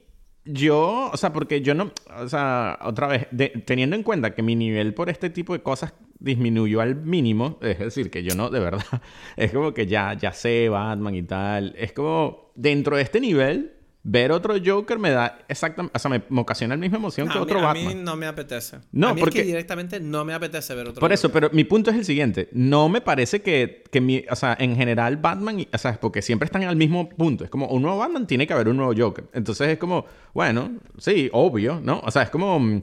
yo, 0.52 1.10
o 1.12 1.18
sea, 1.18 1.32
porque 1.32 1.62
yo 1.62 1.74
no, 1.76 1.92
o 2.18 2.28
sea, 2.28 2.80
otra 2.82 3.08
vez, 3.08 3.28
teniendo 3.66 3.96
en 3.96 4.04
cuenta 4.04 4.34
que 4.34 4.42
mi 4.42 4.56
nivel 4.56 4.94
por 4.94 5.10
este 5.10 5.30
tipo 5.30 5.54
de 5.54 5.62
cosas 5.62 5.94
disminuyó 6.20 6.82
al 6.82 6.96
mínimo, 6.96 7.58
es 7.62 7.80
decir, 7.80 8.10
que 8.12 8.24
yo 8.24 8.36
no, 8.36 8.50
de 8.50 8.60
verdad, 8.60 8.84
es 9.38 9.52
como 9.52 9.74
que 9.74 9.88
ya, 9.88 10.14
ya 10.14 10.32
sé 10.32 10.70
Batman 10.70 11.16
y 11.16 11.24
tal, 11.24 11.74
es 11.78 11.94
como, 11.94 12.52
dentro 12.56 12.98
de 12.98 13.04
este 13.04 13.22
nivel, 13.22 13.74
ver 14.04 14.32
otro 14.32 14.56
Joker 14.64 14.98
me 14.98 15.12
da 15.12 15.40
exactamente, 15.48 15.96
o 15.96 16.00
sea, 16.00 16.10
me, 16.10 16.40
ocasiona 16.40 16.76
la 16.76 16.80
misma 16.80 16.98
emoción 16.98 17.28
que 17.28 17.38
otro 17.38 17.62
Batman. 17.62 17.86
A 17.86 17.90
mí 17.90 17.96
no 17.96 18.16
me 18.16 18.28
apetece. 18.28 18.78
No, 18.92 19.16
porque 19.16 19.40
es 19.40 19.44
que 19.44 19.48
directamente 19.48 20.00
no 20.00 20.24
me 20.26 20.34
apetece 20.34 20.74
ver 20.74 20.88
otro 20.88 21.00
Por 21.00 21.12
eso, 21.12 21.32
pero 21.32 21.50
mi 21.52 21.64
punto 21.64 21.92
es 21.92 21.98
el 21.98 22.06
siguiente, 22.06 22.50
no 22.54 22.90
me 22.90 23.02
parece 23.02 23.42
que, 23.42 23.84
que 23.92 24.02
mi, 24.02 24.24
o 24.30 24.36
sea, 24.36 24.56
en 24.60 24.76
general 24.76 25.18
Batman, 25.18 25.66
o 25.72 25.78
sea, 25.78 26.00
porque 26.00 26.22
siempre 26.22 26.46
están 26.46 26.64
al 26.64 26.76
mismo 26.76 27.10
punto, 27.10 27.44
es 27.44 27.50
como 27.50 27.68
un 27.68 27.82
nuevo 27.82 27.98
Batman 27.98 28.26
tiene 28.26 28.48
que 28.48 28.54
haber 28.54 28.70
un 28.70 28.78
nuevo 28.78 28.94
Joker. 28.98 29.26
Entonces 29.34 29.70
es 29.70 29.78
como, 29.78 30.06
bueno, 30.34 30.80
sí, 30.98 31.30
obvio, 31.34 31.82
¿no? 31.84 32.00
O 32.00 32.12
sea, 32.12 32.24
es 32.24 32.30
como 32.30 32.60
mm, 32.60 32.82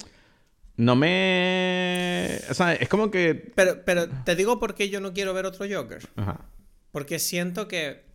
no 0.76 0.94
me, 0.96 2.38
o 2.50 2.54
sea, 2.54 2.74
es 2.74 2.88
como 2.88 3.10
que 3.10 3.50
Pero 3.54 3.82
pero 3.84 4.08
te 4.24 4.36
digo 4.36 4.60
por 4.60 4.74
qué 4.74 4.90
yo 4.90 5.00
no 5.00 5.14
quiero 5.14 5.32
ver 5.32 5.46
otro 5.46 5.66
Joker. 5.70 6.02
Ajá. 6.16 6.40
Porque 6.92 7.18
siento 7.18 7.68
que 7.68 8.05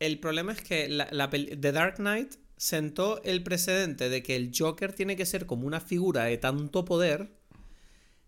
el 0.00 0.18
problema 0.18 0.52
es 0.52 0.62
que 0.62 0.88
la, 0.88 1.30
The 1.30 1.72
Dark 1.72 1.96
Knight 1.96 2.34
sentó 2.56 3.22
el 3.22 3.42
precedente 3.42 4.08
de 4.08 4.22
que 4.22 4.34
el 4.34 4.50
Joker 4.56 4.92
tiene 4.92 5.16
que 5.16 5.26
ser 5.26 5.46
como 5.46 5.66
una 5.66 5.80
figura 5.80 6.24
de 6.24 6.38
tanto 6.38 6.84
poder 6.84 7.30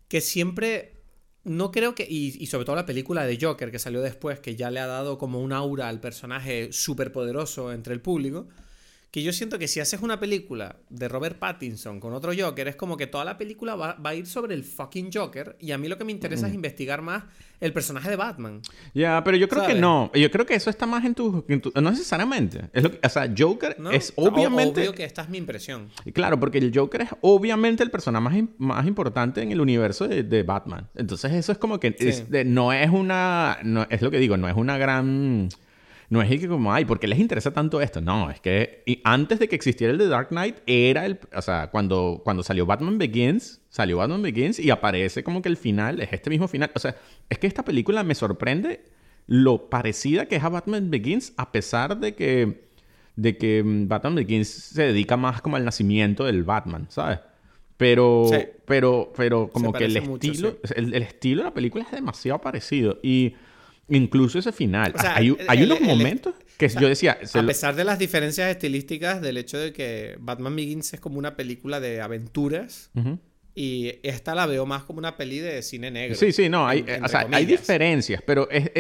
que 0.09 0.21
siempre 0.21 1.03
no 1.45 1.73
creo 1.73 1.95
que. 1.95 2.07
Y, 2.09 2.43
y, 2.43 2.47
sobre 2.47 2.65
todo 2.65 2.77
la 2.77 2.87
película 2.87 3.27
de 3.27 3.39
Joker 3.41 3.71
que 3.71 3.79
salió 3.79 4.01
después, 4.01 4.39
que 4.39 4.55
ya 4.55 4.71
le 4.71 4.81
ha 4.81 4.87
dado 4.87 5.19
como 5.19 5.41
un 5.41 5.53
aura 5.53 5.89
al 5.89 6.01
personaje 6.01 6.73
súper 6.73 7.11
poderoso 7.11 7.73
entre 7.73 7.95
el 7.95 8.01
público 8.01 8.49
que 9.13 9.23
yo 9.23 9.35
siento 9.35 9.59
que 9.59 9.69
si 9.69 9.79
haces 9.79 10.01
una 10.01 10.19
película 10.19 10.77
de 10.89 11.07
Robert 11.07 11.39
Pattinson 11.39 12.01
con 12.01 12.15
otro 12.15 12.33
Joker, 12.37 12.67
es 12.67 12.77
como 12.77 12.97
que 12.97 13.07
toda 13.07 13.27
la 13.27 13.37
película 13.37 13.75
va, 13.75 13.99
a 14.03 14.15
ir 14.15 14.27
sobre 14.27 14.55
el 14.55 14.65
fucking 14.65 15.11
Joker 15.13 15.55
y 15.61 15.73
a 15.73 15.79
mí 15.79 15.87
lo 15.87 15.99
que 15.99 16.05
me 16.05 16.13
interesa 16.13 16.49
es 16.49 16.55
investigar 16.55 17.03
más 17.03 17.25
el 17.61 17.75
personaje 17.75 18.09
de 18.09 18.17
Batman. 18.17 18.63
Ya, 18.95 19.23
pero 19.23 19.37
yo 19.37 19.51
creo 19.51 19.67
que 19.67 19.75
no. 19.75 20.11
Yo 20.15 20.31
creo 20.31 20.47
que 20.47 20.55
eso 20.55 20.71
está 20.71 20.87
más 20.87 21.05
en 21.05 21.15
tu... 21.15 21.45
no 21.75 21.91
necesariamente. 21.91 22.71
Es 22.73 22.83
lo 22.83 22.91
o 22.91 23.09
sea, 23.11 23.31
Joker 23.37 23.77
es 23.93 24.15
obviamente... 24.17 24.81
Obvio 24.81 24.95
que 24.95 25.05
esta 25.05 25.21
es 25.21 25.29
mi 25.29 25.37
impresión. 25.37 25.91
Claro, 26.15 26.41
porque 26.41 26.57
el 26.57 26.73
Joker 26.75 27.03
es 27.03 27.11
obviamente 27.21 27.83
el 27.83 27.91
personaje 27.91 28.43
más, 28.43 28.49
más 28.57 28.87
importante 28.87 29.43
en 29.43 29.53
el 29.53 29.61
universo 29.61 30.09
de, 30.09 30.43
Batman. 30.43 30.89
Entonces 30.95 31.33
eso 31.33 31.53
es 31.53 31.59
como 31.59 31.79
que 31.79 31.95
no 32.47 32.73
es 32.73 32.91
una... 32.91 33.59
No, 33.63 33.87
es 33.91 34.01
lo 34.01 34.11
que 34.11 34.19
digo, 34.19 34.39
no 34.39 34.49
es 34.49 34.57
una 34.57 34.79
gran 34.79 35.51
no 36.13 36.21
es 36.21 36.29
que 36.29 36.47
como, 36.47 36.75
ay, 36.75 36.85
¿por 36.85 37.01
qué 37.01 37.09
les 37.09 37.19
interesa 37.19 37.55
tanto 37.55 37.81
esto? 37.81 38.03
No, 38.03 38.31
es 38.31 38.39
que 38.39 38.85
antes 39.03 39.39
de 39.39 39.49
que 39.49 39.57
existiera 39.57 39.95
el 39.95 39.99
The 39.99 40.09
Dark 40.09 40.29
Knight, 40.29 40.57
era 40.67 41.07
el, 41.07 41.19
o 41.35 41.41
sea, 41.41 41.71
cuando, 41.71 42.21
cuando 42.23 42.43
salió 42.43 42.67
Batman 42.67 42.99
Begins, 42.99 43.63
salió 43.71 43.97
Batman 43.97 44.21
Begins 44.21 44.59
y 44.59 44.69
aparece 44.69 45.25
como 45.25 45.41
que 45.41 45.49
el 45.49 45.57
final 45.57 46.03
es 46.03 46.13
este 46.13 46.29
mismo 46.29 46.49
final. 46.49 46.71
O 46.75 46.79
sea, 46.79 46.97
es 47.31 47.39
que 47.39 47.47
esta 47.47 47.65
película 47.65 48.05
me 48.05 48.15
sorprende 48.15 48.85
lo 49.27 49.71
parecida 49.71 50.27
que 50.27 50.37
es 50.37 50.45
a 50.45 50.51
Batman 50.51 50.91
Begins, 50.91 51.33
a 51.39 51.51
pesar 51.51 51.99
de 51.99 52.15
que, 52.15 52.69
de 53.17 53.39
que 53.39 53.63
mm, 53.65 53.89
Batman 53.89 54.17
Begins 54.17 54.49
se 54.49 54.83
dedica 54.83 55.17
más 55.17 55.41
como 55.41 55.57
al 55.57 55.65
nacimiento 55.65 56.27
del 56.27 56.45
Batman, 56.45 56.89
¿sabes? 56.91 57.21
Pero, 57.79 58.27
pero, 58.67 59.15
pero 59.17 59.49
como 59.49 59.73
que 59.73 59.87
el 59.87 59.97
estilo, 59.97 60.59
el, 60.77 60.93
el, 60.93 61.03
estilo 61.05 61.41
de 61.41 61.49
la 61.49 61.55
película 61.55 61.85
es 61.85 61.91
demasiado 61.91 62.39
parecido. 62.39 62.99
Y 63.03 63.35
Incluso 63.97 64.39
ese 64.39 64.53
final. 64.53 64.95
hay, 64.99 65.37
hay 65.49 65.63
unos 65.63 65.81
momentos 65.81 66.35
que 66.57 66.69
yo 66.69 66.89
decía... 66.89 67.19
A 67.35 67.43
pesar 67.43 67.75
de 67.75 67.85
las 67.85 67.99
diferencias 67.99 68.51
estilísticas 68.51 69.21
del 69.21 69.37
hecho 69.37 69.59
de 69.59 69.73
que 69.73 70.17
Batman 70.21 70.57
Begins 70.57 70.95
es 70.95 71.01
como 71.01 71.19
una 71.19 71.37
película 71.37 71.81
de 71.81 72.01
aventuras, 72.01 72.91
y 73.55 74.01
esta 74.03 74.35
la 74.35 74.47
veo 74.47 74.65
más 74.65 74.85
como 74.85 74.99
una 74.99 75.17
peli 75.17 75.39
de 75.39 75.63
cine 75.63 75.91
negro. 75.91 76.17
Sí, 76.17 76.33
sí, 76.33 76.49
no, 76.49 76.67
hay, 76.67 76.87
o 77.03 77.09
sea, 77.09 77.27
hay 77.31 77.45
diferencias, 77.45 78.23
pero 78.25 78.49
es, 78.51 78.71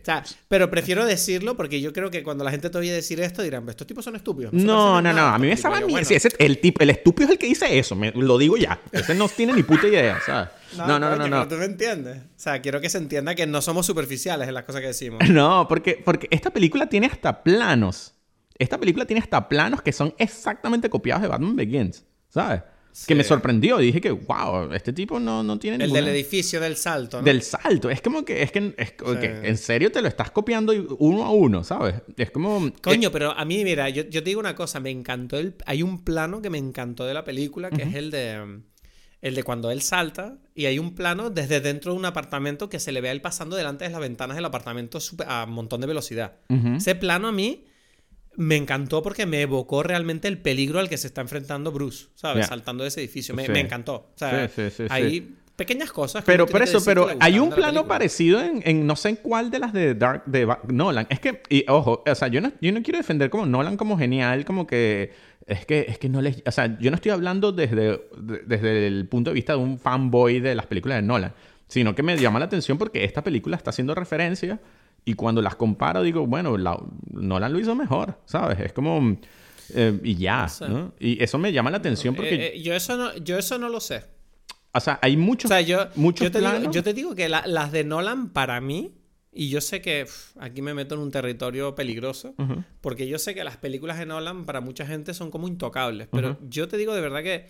O 0.00 0.04
sea, 0.04 0.24
pero 0.48 0.70
prefiero 0.70 1.04
decirlo 1.04 1.54
porque 1.56 1.80
yo 1.82 1.92
creo 1.92 2.10
que 2.10 2.22
cuando 2.22 2.42
la 2.42 2.50
gente 2.50 2.70
te 2.70 2.78
oye 2.78 2.92
decir 2.92 3.20
esto 3.20 3.42
dirán, 3.42 3.68
estos 3.68 3.86
tipos 3.86 4.04
son 4.04 4.16
estúpidos. 4.16 4.52
No, 4.54 5.02
no, 5.02 5.12
no, 5.12 5.26
a 5.26 5.38
mí 5.38 5.48
me 5.48 5.56
sabe 5.56 5.84
bueno. 5.84 6.06
sí, 6.06 6.14
ese, 6.14 6.30
el, 6.38 6.58
tipo, 6.58 6.82
el 6.82 6.90
estúpido 6.90 7.26
es 7.26 7.32
el 7.32 7.38
que 7.38 7.46
dice 7.46 7.78
eso, 7.78 7.94
me, 7.94 8.10
lo 8.12 8.38
digo 8.38 8.56
ya. 8.56 8.80
Ese 8.90 9.14
no 9.14 9.28
tiene 9.28 9.52
ni 9.52 9.62
puta 9.62 9.86
idea, 9.86 10.18
¿sabes? 10.24 10.48
No, 10.78 10.98
no, 10.98 11.16
no, 11.16 11.28
no. 11.28 11.46
tú 11.46 11.56
me 11.56 11.66
entiendes. 11.66 12.16
O 12.18 12.38
sea, 12.38 12.62
quiero 12.62 12.80
que 12.80 12.88
se 12.88 12.96
entienda 12.96 13.34
que 13.34 13.46
no 13.46 13.60
somos 13.60 13.84
superficiales 13.84 14.48
en 14.48 14.54
las 14.54 14.64
cosas 14.64 14.80
que 14.80 14.88
decimos. 14.88 15.20
No, 15.32 15.66
porque, 15.66 16.00
porque 16.04 16.28
esta 16.30 16.50
película 16.50 16.86
tiene 16.88 17.06
hasta 17.06 17.42
planos. 17.42 18.14
Esta 18.58 18.78
película 18.78 19.06
tiene 19.06 19.20
hasta 19.20 19.48
planos 19.48 19.82
que 19.82 19.92
son 19.92 20.14
exactamente 20.18 20.88
copiados 20.88 21.22
de 21.22 21.28
Batman 21.28 21.56
Begins, 21.56 22.04
¿sabes? 22.28 22.62
Que 23.06 23.14
me 23.14 23.24
sorprendió. 23.24 23.78
Dije 23.78 24.00
que, 24.00 24.10
wow, 24.10 24.72
este 24.72 24.92
tipo 24.92 25.18
no, 25.18 25.42
no 25.42 25.58
tiene 25.58 25.82
El 25.84 25.92
del 25.92 26.08
edificio 26.08 26.60
del 26.60 26.76
salto, 26.76 27.18
¿no? 27.18 27.24
Del 27.24 27.42
salto. 27.42 27.90
Es 27.90 28.00
como 28.00 28.24
que, 28.24 28.42
es 28.42 28.52
que, 28.52 28.74
es, 28.76 28.94
en 29.42 29.56
serio 29.56 29.90
te 29.90 30.02
lo 30.02 30.08
estás 30.08 30.30
copiando 30.30 30.72
uno 30.98 31.24
a 31.24 31.30
uno, 31.30 31.64
¿sabes? 31.64 31.96
Es 32.16 32.30
como... 32.30 32.70
Coño, 32.82 33.10
pero 33.10 33.32
a 33.32 33.44
mí, 33.44 33.64
mira, 33.64 33.88
yo, 33.88 34.02
yo, 34.04 34.22
te 34.22 34.30
digo 34.30 34.40
una 34.40 34.54
cosa, 34.54 34.80
me 34.80 34.90
encantó 34.90 35.38
el... 35.38 35.54
Hay 35.66 35.82
un 35.82 36.04
plano 36.04 36.42
que 36.42 36.50
me 36.50 36.58
encantó 36.58 37.06
de 37.06 37.14
la 37.14 37.24
película, 37.24 37.70
que 37.70 37.82
es 37.82 37.94
el 37.94 38.10
de... 38.10 38.60
El 39.20 39.36
de 39.36 39.44
cuando 39.44 39.70
él 39.70 39.82
salta 39.82 40.38
y 40.52 40.66
hay 40.66 40.80
un 40.80 40.96
plano 40.96 41.30
desde 41.30 41.60
dentro 41.60 41.92
de 41.92 41.98
un 41.98 42.04
apartamento 42.04 42.68
que 42.68 42.80
se 42.80 42.90
le 42.90 43.00
ve 43.00 43.08
a 43.08 43.12
él 43.12 43.20
pasando 43.20 43.54
delante 43.54 43.84
de 43.84 43.90
las 43.90 44.00
ventanas 44.00 44.34
del 44.34 44.44
apartamento 44.44 44.98
a 45.28 45.44
un 45.44 45.54
montón 45.54 45.80
de 45.80 45.86
velocidad. 45.86 46.32
Ese 46.48 46.96
plano 46.96 47.28
a 47.28 47.32
mí 47.32 47.64
me 48.36 48.56
encantó 48.56 49.02
porque 49.02 49.26
me 49.26 49.42
evocó 49.42 49.82
realmente 49.82 50.28
el 50.28 50.38
peligro 50.38 50.78
al 50.78 50.88
que 50.88 50.96
se 50.96 51.06
está 51.06 51.20
enfrentando 51.20 51.72
Bruce, 51.72 52.06
¿sabes? 52.14 52.46
Saltando 52.46 52.84
de 52.84 52.88
ese 52.88 53.00
edificio. 53.00 53.34
Me, 53.34 53.44
encantó. 53.60 53.94
O 53.94 54.12
sea, 54.16 54.50
hay 54.88 55.36
pequeñas 55.56 55.92
cosas. 55.92 56.24
Pero 56.24 56.46
por 56.46 56.62
eso, 56.62 56.82
pero 56.84 57.08
hay 57.20 57.38
un 57.38 57.50
plano 57.50 57.86
parecido 57.86 58.40
en, 58.42 58.86
no 58.86 58.96
sé 58.96 59.10
en 59.10 59.16
cuál 59.16 59.50
de 59.50 59.58
las 59.58 59.72
de 59.72 59.94
Dark 59.94 60.24
de 60.26 60.48
Nolan. 60.68 61.06
Es 61.10 61.20
que, 61.20 61.42
y 61.48 61.64
ojo, 61.68 62.02
o 62.06 62.14
sea, 62.14 62.28
yo 62.28 62.40
no, 62.40 62.52
yo 62.60 62.72
no 62.72 62.82
quiero 62.82 62.98
defender 62.98 63.30
como 63.30 63.46
Nolan 63.46 63.76
como 63.76 63.98
genial, 63.98 64.44
como 64.44 64.66
que 64.66 65.12
es 65.46 65.66
que, 65.66 65.86
es 65.88 65.98
que 65.98 66.08
no 66.08 66.22
les. 66.22 66.42
O 66.46 66.50
sea, 66.52 66.78
yo 66.78 66.90
no 66.90 66.96
estoy 66.96 67.12
hablando 67.12 67.52
desde, 67.52 68.00
desde 68.46 68.86
el 68.86 69.06
punto 69.08 69.30
de 69.30 69.34
vista 69.34 69.52
de 69.52 69.58
un 69.58 69.78
fanboy 69.78 70.40
de 70.40 70.54
las 70.54 70.66
películas 70.66 70.98
de 70.98 71.02
Nolan, 71.02 71.34
sino 71.68 71.94
que 71.94 72.02
me 72.02 72.16
llama 72.16 72.38
la 72.38 72.46
atención 72.46 72.78
porque 72.78 73.04
esta 73.04 73.22
película 73.22 73.56
está 73.56 73.70
haciendo 73.70 73.94
referencia 73.94 74.60
y 75.04 75.14
cuando 75.14 75.42
las 75.42 75.56
comparo 75.56 76.02
digo, 76.02 76.26
bueno, 76.26 76.56
la, 76.56 76.78
Nolan 77.10 77.52
lo 77.52 77.58
hizo 77.58 77.74
mejor, 77.74 78.18
¿sabes? 78.24 78.60
Es 78.60 78.72
como... 78.72 79.16
Eh, 79.74 79.98
y 80.02 80.16
ya, 80.16 80.48
no, 80.68 80.92
Y 80.98 81.22
eso 81.22 81.38
me 81.38 81.52
llama 81.52 81.70
la 81.70 81.78
atención 81.78 82.14
porque... 82.14 82.34
Eh, 82.34 82.56
eh, 82.56 82.62
yo, 82.62 82.74
eso 82.74 82.96
no, 82.96 83.16
yo 83.16 83.38
eso 83.38 83.58
no 83.58 83.68
lo 83.68 83.80
sé. 83.80 84.04
O 84.72 84.80
sea, 84.80 84.98
hay 85.02 85.16
muchos... 85.16 85.50
O 85.50 85.54
sea, 85.54 85.60
yo, 85.60 85.88
yo, 85.94 86.30
te, 86.30 86.40
digo, 86.40 86.70
yo 86.70 86.82
te 86.82 86.94
digo 86.94 87.14
que 87.14 87.28
las 87.28 87.72
de 87.72 87.84
Nolan 87.84 88.30
para 88.30 88.60
mí... 88.60 88.94
Y 89.34 89.48
yo 89.48 89.62
sé 89.62 89.80
que 89.80 90.06
aquí 90.40 90.60
me 90.60 90.74
meto 90.74 90.94
en 90.94 91.00
un 91.00 91.10
territorio 91.10 91.74
peligroso, 91.74 92.34
porque 92.82 93.08
yo 93.08 93.18
sé 93.18 93.34
que 93.34 93.42
las 93.44 93.56
películas 93.56 93.98
de 93.98 94.04
Nolan 94.04 94.44
para 94.44 94.60
mucha 94.60 94.84
gente 94.84 95.14
son 95.14 95.30
como 95.30 95.48
intocables, 95.48 96.06
pero 96.12 96.36
yo 96.50 96.68
te 96.68 96.76
digo 96.76 96.94
de 96.94 97.00
verdad 97.00 97.22
que 97.22 97.48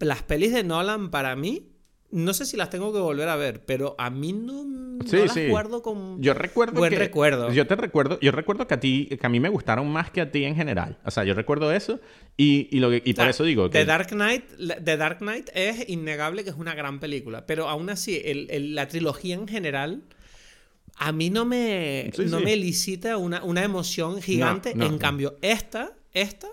las 0.00 0.24
pelis 0.24 0.52
de 0.52 0.64
Nolan 0.64 1.12
para 1.12 1.36
mí 1.36 1.71
no 2.12 2.34
sé 2.34 2.44
si 2.44 2.56
las 2.58 2.68
tengo 2.68 2.92
que 2.92 2.98
volver 2.98 3.28
a 3.28 3.36
ver, 3.36 3.64
pero 3.64 3.94
a 3.98 4.10
mí 4.10 4.32
no, 4.34 4.64
las 5.10 5.34
recuerdo 5.34 5.82
con 5.82 6.22
yo 6.22 6.34
recuerdo 6.34 6.78
buen 6.78 6.92
recuerdo. 6.94 7.50
Yo 7.52 7.66
te 7.66 7.74
recuerdo, 7.74 8.20
yo 8.20 8.30
recuerdo 8.32 8.66
que 8.66 8.74
a 8.74 8.80
ti, 8.80 9.08
que 9.18 9.26
a 9.26 9.30
mí 9.30 9.40
me 9.40 9.48
gustaron 9.48 9.90
más 9.90 10.10
que 10.10 10.20
a 10.20 10.30
ti 10.30 10.44
en 10.44 10.54
general. 10.54 10.98
O 11.04 11.10
sea, 11.10 11.24
yo 11.24 11.32
recuerdo 11.32 11.72
eso 11.72 12.00
y, 12.36 12.68
y, 12.70 12.80
lo 12.80 12.94
y 12.94 13.14
por 13.14 13.28
eso 13.28 13.44
digo 13.44 13.70
que... 13.70 13.78
The 13.78 13.84
Dark 13.86 14.08
Knight, 14.08 14.44
The 14.84 14.96
Dark 14.98 15.18
Knight 15.18 15.48
es 15.54 15.88
innegable 15.88 16.44
que 16.44 16.50
es 16.50 16.56
una 16.56 16.74
gran 16.74 17.00
película, 17.00 17.46
pero 17.46 17.68
aún 17.68 17.88
así, 17.88 18.20
el, 18.22 18.74
la 18.74 18.88
trilogía 18.88 19.34
en 19.34 19.48
general 19.48 20.02
a 20.96 21.12
mí 21.12 21.30
no 21.30 21.46
me, 21.46 22.12
no 22.26 22.40
me 22.40 22.52
elicita 22.52 23.16
una, 23.16 23.42
una 23.42 23.64
emoción 23.64 24.20
gigante. 24.20 24.72
en 24.72 24.98
cambio, 24.98 25.38
esta, 25.40 25.94
esta 26.12 26.48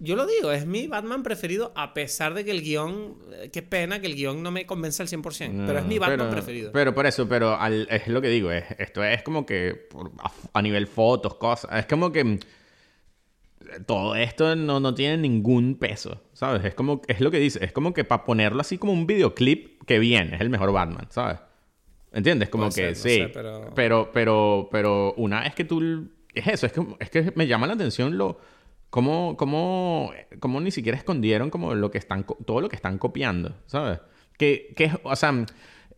yo 0.00 0.14
lo 0.16 0.26
digo, 0.26 0.52
es 0.52 0.66
mi 0.66 0.86
Batman 0.86 1.22
preferido 1.22 1.72
a 1.74 1.92
pesar 1.92 2.34
de 2.34 2.44
que 2.44 2.52
el 2.52 2.62
guion, 2.62 3.16
eh, 3.32 3.50
qué 3.52 3.62
pena 3.62 4.00
que 4.00 4.06
el 4.06 4.14
guion 4.14 4.42
no 4.42 4.50
me 4.50 4.64
convence 4.64 5.02
al 5.02 5.08
100%, 5.08 5.66
pero 5.66 5.78
es 5.80 5.84
mi 5.84 5.98
Batman 5.98 6.30
preferido. 6.30 6.70
Pero 6.72 6.94
por 6.94 7.06
eso, 7.06 7.28
pero 7.28 7.58
es 7.66 8.06
lo 8.06 8.20
que 8.20 8.28
digo, 8.28 8.52
es, 8.52 8.64
esto 8.78 9.02
es 9.02 9.22
como 9.22 9.44
que 9.44 9.88
a, 10.52 10.62
nivel 10.62 10.86
fotos, 10.86 11.34
cosas, 11.34 11.80
es 11.80 11.86
como 11.86 12.12
que 12.12 12.22
mm, 12.22 12.38
todo 13.86 14.14
esto 14.14 14.54
no, 14.54 14.78
no 14.78 14.94
tiene 14.94 15.16
ningún 15.16 15.74
peso, 15.74 16.22
¿sabes? 16.32 16.64
Es 16.64 16.74
como, 16.74 17.02
es 17.08 17.20
lo 17.20 17.30
que 17.30 17.40
dice, 17.40 17.64
es 17.64 17.72
como 17.72 17.92
que 17.92 18.04
para 18.04 18.24
ponerlo 18.24 18.60
así 18.60 18.78
como 18.78 18.92
un 18.92 19.06
videoclip 19.06 19.82
que 19.84 19.98
viene, 19.98 20.36
es 20.36 20.40
el 20.40 20.50
mejor 20.50 20.72
Batman, 20.72 21.08
¿sabes? 21.10 21.40
¿Entiendes? 22.12 22.48
Como 22.48 22.70
que 22.70 22.94
sí, 22.94 23.26
pero... 23.34 23.72
pero... 23.74 24.10
pero, 24.12 24.68
pero, 24.70 25.14
una 25.14 25.44
es 25.44 25.54
que 25.54 25.64
tú, 25.64 26.08
es 26.32 26.46
eso, 26.46 26.66
es 26.66 26.72
que, 26.72 26.82
es 27.00 27.10
que 27.10 27.32
me 27.34 27.48
llama 27.48 27.66
la 27.66 27.74
atención 27.74 28.16
lo 28.16 28.38
¿Cómo, 28.90 29.36
cómo, 29.36 30.12
cómo 30.40 30.60
ni 30.60 30.70
siquiera 30.70 30.96
escondieron 30.96 31.50
como 31.50 31.74
lo 31.74 31.90
que 31.90 31.98
están, 31.98 32.24
todo 32.46 32.60
lo 32.60 32.68
que 32.68 32.76
están 32.76 32.98
copiando, 32.98 33.54
¿sabes? 33.66 34.00
Que, 34.38 34.72
que, 34.76 34.90
o 35.02 35.14
sea, 35.14 35.44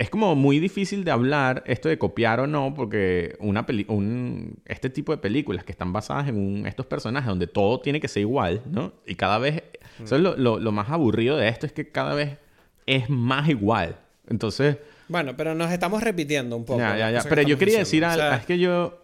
es 0.00 0.08
como 0.08 0.34
muy 0.34 0.58
difícil 0.58 1.04
de 1.04 1.10
hablar 1.10 1.62
esto 1.66 1.90
de 1.90 1.98
copiar 1.98 2.40
o 2.40 2.46
no, 2.46 2.72
porque 2.72 3.36
una 3.38 3.66
un, 3.88 4.58
este 4.64 4.88
tipo 4.88 5.12
de 5.12 5.18
películas 5.18 5.62
que 5.62 5.72
están 5.72 5.92
basadas 5.92 6.28
en 6.28 6.66
estos 6.66 6.86
personajes 6.86 7.28
donde 7.28 7.46
todo 7.46 7.80
tiene 7.80 8.00
que 8.00 8.08
ser 8.08 8.22
igual, 8.22 8.62
¿no? 8.64 8.94
Y 9.06 9.14
cada 9.16 9.38
vez, 9.38 9.62
eso 10.02 10.16
es 10.16 10.22
lo, 10.22 10.36
lo, 10.36 10.72
más 10.72 10.88
aburrido 10.88 11.36
de 11.36 11.48
esto, 11.48 11.66
es 11.66 11.72
que 11.72 11.92
cada 11.92 12.14
vez 12.14 12.38
es 12.86 13.10
más 13.10 13.50
igual. 13.50 13.98
Entonces... 14.26 14.78
Bueno, 15.08 15.36
pero 15.36 15.54
nos 15.54 15.70
estamos 15.70 16.02
repitiendo 16.02 16.56
un 16.56 16.64
poco. 16.64 16.78
Ya, 16.78 16.96
ya, 16.96 17.10
ya. 17.10 17.22
Pero 17.28 17.42
yo 17.42 17.58
quería 17.58 17.80
decir 17.80 18.02
algo, 18.02 18.34
es 18.34 18.46
que 18.46 18.58
yo... 18.58 18.98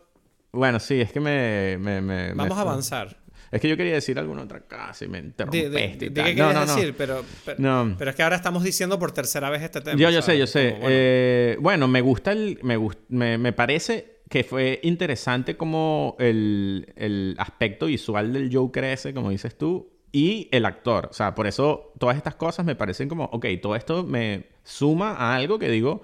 Bueno, 0.50 0.80
sí, 0.80 0.98
es 0.98 1.12
que 1.12 1.20
me... 1.20 1.76
me, 1.78 2.32
Vamos 2.32 2.56
a 2.56 2.62
avanzar. 2.62 3.18
Es 3.50 3.60
que 3.60 3.68
yo 3.68 3.76
quería 3.76 3.94
decir 3.94 4.18
alguna 4.18 4.42
otra 4.42 4.60
cosa 4.60 5.04
y 5.04 5.08
me 5.08 5.18
interrumpiste. 5.18 6.12
qué 6.12 6.34
no, 6.34 6.52
no, 6.52 6.66
decir? 6.66 6.94
Pero, 6.96 7.24
pero, 7.44 8.10
es 8.10 8.16
que 8.16 8.22
ahora 8.22 8.36
estamos 8.36 8.62
diciendo 8.64 8.98
por 8.98 9.12
tercera 9.12 9.50
vez 9.50 9.62
este 9.62 9.80
tema. 9.80 9.96
Yo, 9.98 10.10
yo 10.10 10.22
sé, 10.22 10.38
yo 10.38 10.46
sé. 10.46 10.70
bueno. 10.72 10.86
Eh, 10.88 11.56
bueno. 11.60 11.88
me 11.88 12.00
gusta 12.00 12.32
el... 12.32 12.58
Me, 12.62 12.78
me, 13.08 13.38
me, 13.38 13.52
parece 13.52 14.20
que 14.28 14.42
fue 14.42 14.80
interesante 14.82 15.56
como 15.56 16.16
el, 16.18 16.92
el 16.96 17.36
aspecto 17.38 17.86
visual 17.86 18.32
del 18.32 18.50
Joe 18.52 18.70
crece, 18.72 19.14
como 19.14 19.30
dices 19.30 19.56
tú, 19.56 19.96
y 20.12 20.48
el 20.50 20.64
actor. 20.64 21.08
O 21.10 21.12
sea, 21.12 21.34
por 21.34 21.46
eso 21.46 21.92
todas 21.98 22.16
estas 22.16 22.34
cosas 22.34 22.64
me 22.64 22.74
parecen 22.74 23.08
como, 23.08 23.24
ok, 23.24 23.46
todo 23.60 23.76
esto 23.76 24.04
me 24.04 24.46
suma 24.64 25.12
a 25.12 25.34
algo 25.34 25.58
que 25.58 25.68
digo, 25.68 26.02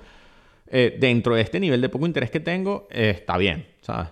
eh, 0.67 0.97
dentro 0.99 1.35
de 1.35 1.43
este 1.43 1.59
nivel 1.61 1.81
de 1.81 1.89
poco 1.89 2.07
interés 2.07 2.31
que 2.31 2.41
tengo, 2.41 2.89
eh, 2.91 3.11
está 3.11 3.37
bien, 3.37 3.67
¿sabes? 3.81 4.09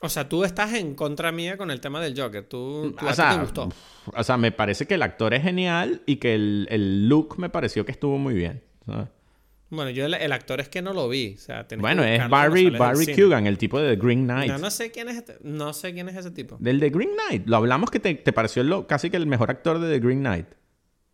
O 0.00 0.08
sea, 0.08 0.28
tú 0.28 0.44
estás 0.44 0.74
en 0.74 0.94
contra 0.94 1.32
mía 1.32 1.56
con 1.56 1.70
el 1.70 1.80
tema 1.80 2.00
del 2.00 2.18
Joker. 2.18 2.44
Tú, 2.44 2.94
a 2.98 3.14
sea, 3.14 3.34
te 3.34 3.40
gustó. 3.40 3.68
O 4.14 4.22
sea, 4.22 4.36
me 4.36 4.52
parece 4.52 4.86
que 4.86 4.94
el 4.94 5.02
actor 5.02 5.34
es 5.34 5.42
genial 5.42 6.02
y 6.06 6.16
que 6.16 6.34
el, 6.34 7.08
look 7.08 7.38
me 7.38 7.50
pareció 7.50 7.84
que 7.84 7.92
estuvo 7.92 8.16
muy 8.18 8.34
bien. 8.34 8.62
Bueno, 9.70 9.90
yo 9.90 10.06
el, 10.06 10.32
actor 10.32 10.60
es 10.60 10.68
que 10.68 10.82
no 10.82 10.92
lo 10.92 11.08
vi. 11.08 11.34
O 11.36 11.40
sea, 11.40 11.66
bueno, 11.78 12.04
es 12.04 12.28
Barry, 12.28 12.70
Barry 12.70 13.14
Kugan, 13.14 13.46
el 13.46 13.58
tipo 13.58 13.80
de 13.80 13.96
The 13.96 14.02
Green 14.02 14.24
Knight. 14.24 14.52
No, 14.52 14.58
no 14.58 14.70
sé 14.70 14.90
quién 14.90 15.08
es 15.08 15.16
este, 15.16 15.36
no 15.42 15.72
sé 15.72 15.92
quién 15.92 16.08
es 16.08 16.16
ese 16.16 16.30
tipo. 16.30 16.56
Del 16.60 16.80
The 16.80 16.90
Green 16.90 17.10
Knight. 17.26 17.46
Lo 17.46 17.56
hablamos 17.56 17.90
que 17.90 18.00
te, 18.00 18.32
pareció 18.32 18.62
lo, 18.62 18.86
casi 18.86 19.10
que 19.10 19.16
el 19.16 19.26
mejor 19.26 19.50
actor 19.50 19.78
de 19.78 19.92
The 19.92 20.04
Green 20.04 20.20
Knight. 20.20 20.46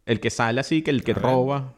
El 0.06 0.20
que 0.20 0.30
sale 0.30 0.60
así, 0.60 0.82
que 0.82 0.90
el 0.90 1.02
que 1.02 1.14
roba. 1.14 1.74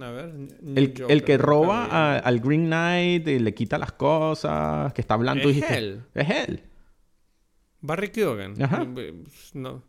A 0.00 0.10
ver, 0.10 0.34
el, 0.74 1.24
que 1.24 1.38
roba 1.38 2.16
al 2.18 2.40
Green 2.40 2.66
Knight 2.66 3.28
y 3.28 3.38
le 3.38 3.54
quita 3.54 3.78
las 3.78 3.92
cosas, 3.92 4.92
que 4.92 5.00
está 5.00 5.14
hablando. 5.14 5.48
Es 5.48 5.62
él. 5.70 6.02
Es 6.14 6.30
él. 6.30 6.62
Barry 7.80 8.08
Keoghan. 8.08 8.60
Ajá. 8.62 8.84
No. 9.52 9.82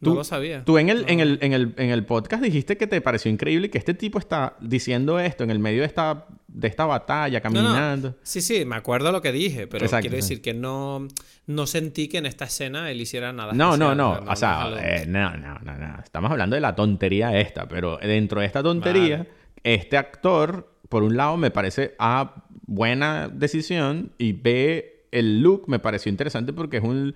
No 0.00 0.14
lo 0.14 0.24
sabía. 0.24 0.64
Tú 0.64 0.78
en 0.78 0.88
el, 0.88 1.04
en, 1.08 1.20
el, 1.20 1.38
en, 1.40 1.52
el, 1.52 1.74
en 1.76 1.90
el 1.90 2.04
podcast 2.04 2.42
dijiste 2.42 2.76
que 2.76 2.86
te 2.86 3.00
pareció 3.00 3.30
increíble 3.30 3.70
que 3.70 3.78
este 3.78 3.94
tipo 3.94 4.18
está 4.18 4.56
diciendo 4.60 5.18
esto 5.18 5.44
en 5.44 5.50
el 5.50 5.58
medio 5.58 5.80
de 5.80 5.86
esta, 5.86 6.26
de 6.48 6.68
esta 6.68 6.84
batalla, 6.84 7.40
caminando. 7.40 8.14
Sí, 8.22 8.42
sí, 8.42 8.64
me 8.64 8.76
acuerdo 8.76 9.10
lo 9.10 9.22
que 9.22 9.32
dije, 9.32 9.66
pero 9.66 9.88
quiero 9.88 10.16
decir 10.16 10.42
que 10.42 10.52
no, 10.52 11.08
no 11.46 11.66
sentí 11.66 12.08
que 12.08 12.18
en 12.18 12.26
esta 12.26 12.44
escena 12.44 12.90
él 12.90 13.00
hiciera 13.00 13.32
nada. 13.32 13.52
No, 13.52 13.76
no, 13.76 13.94
no. 13.94 14.20
O 14.28 14.36
sea, 14.36 14.68
eh, 14.78 15.06
no, 15.06 15.36
no, 15.36 15.58
no, 15.60 15.76
no. 15.76 15.98
Estamos 16.02 16.30
hablando 16.30 16.54
de 16.54 16.60
la 16.60 16.74
tontería 16.74 17.38
esta, 17.38 17.66
pero 17.66 17.98
dentro 17.98 18.40
de 18.40 18.46
esta 18.46 18.62
tontería, 18.62 19.26
este 19.62 19.96
actor, 19.96 20.74
por 20.88 21.02
un 21.02 21.16
lado, 21.16 21.36
me 21.36 21.50
parece 21.50 21.94
A, 21.98 22.44
buena 22.66 23.28
decisión 23.28 24.12
y 24.18 24.32
B, 24.32 25.06
el 25.10 25.40
look 25.40 25.64
me 25.68 25.78
pareció 25.78 26.10
interesante 26.10 26.52
porque 26.52 26.78
es 26.78 26.82
un 26.82 27.14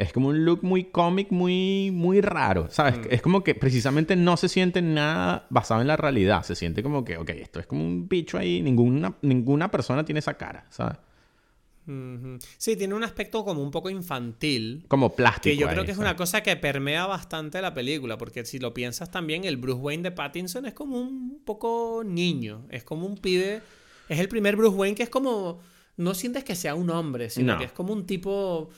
es 0.00 0.12
como 0.12 0.28
un 0.28 0.44
look 0.44 0.60
muy 0.62 0.84
cómic, 0.84 1.30
muy, 1.30 1.90
muy 1.92 2.22
raro, 2.22 2.68
¿sabes? 2.70 2.98
Mm. 2.98 3.08
Es 3.10 3.22
como 3.22 3.44
que 3.44 3.54
precisamente 3.54 4.16
no 4.16 4.36
se 4.36 4.48
siente 4.48 4.80
nada 4.80 5.46
basado 5.50 5.82
en 5.82 5.86
la 5.86 5.96
realidad. 5.96 6.42
Se 6.42 6.54
siente 6.54 6.82
como 6.82 7.04
que, 7.04 7.18
ok, 7.18 7.30
esto 7.30 7.60
es 7.60 7.66
como 7.66 7.84
un 7.84 8.08
bicho 8.08 8.38
ahí, 8.38 8.62
ninguna, 8.62 9.14
ninguna 9.20 9.70
persona 9.70 10.04
tiene 10.04 10.20
esa 10.20 10.34
cara, 10.34 10.66
¿sabes? 10.70 10.96
Sí, 12.56 12.76
tiene 12.76 12.94
un 12.94 13.02
aspecto 13.02 13.44
como 13.44 13.62
un 13.62 13.72
poco 13.72 13.90
infantil. 13.90 14.84
Como 14.86 15.14
plástico. 15.16 15.52
Que 15.52 15.56
yo 15.56 15.68
creo 15.68 15.84
que 15.84 15.90
es 15.90 15.98
una 15.98 16.14
cosa 16.14 16.40
que 16.40 16.54
permea 16.54 17.06
bastante 17.06 17.60
la 17.60 17.74
película, 17.74 18.16
porque 18.16 18.44
si 18.44 18.60
lo 18.60 18.72
piensas 18.72 19.10
también, 19.10 19.44
el 19.44 19.56
Bruce 19.56 19.80
Wayne 19.80 20.04
de 20.04 20.12
Pattinson 20.12 20.66
es 20.66 20.72
como 20.72 21.00
un 21.00 21.42
poco 21.44 22.02
niño, 22.06 22.64
es 22.70 22.84
como 22.84 23.06
un 23.06 23.16
pibe, 23.16 23.60
es 24.08 24.18
el 24.20 24.28
primer 24.28 24.54
Bruce 24.54 24.76
Wayne 24.76 24.94
que 24.94 25.02
es 25.02 25.08
como, 25.08 25.60
no 25.96 26.14
sientes 26.14 26.44
que 26.44 26.54
sea 26.54 26.76
un 26.76 26.90
hombre, 26.90 27.28
sino 27.28 27.58
que 27.58 27.64
es 27.64 27.72
como 27.72 27.92
un 27.92 28.06
tipo 28.06 28.70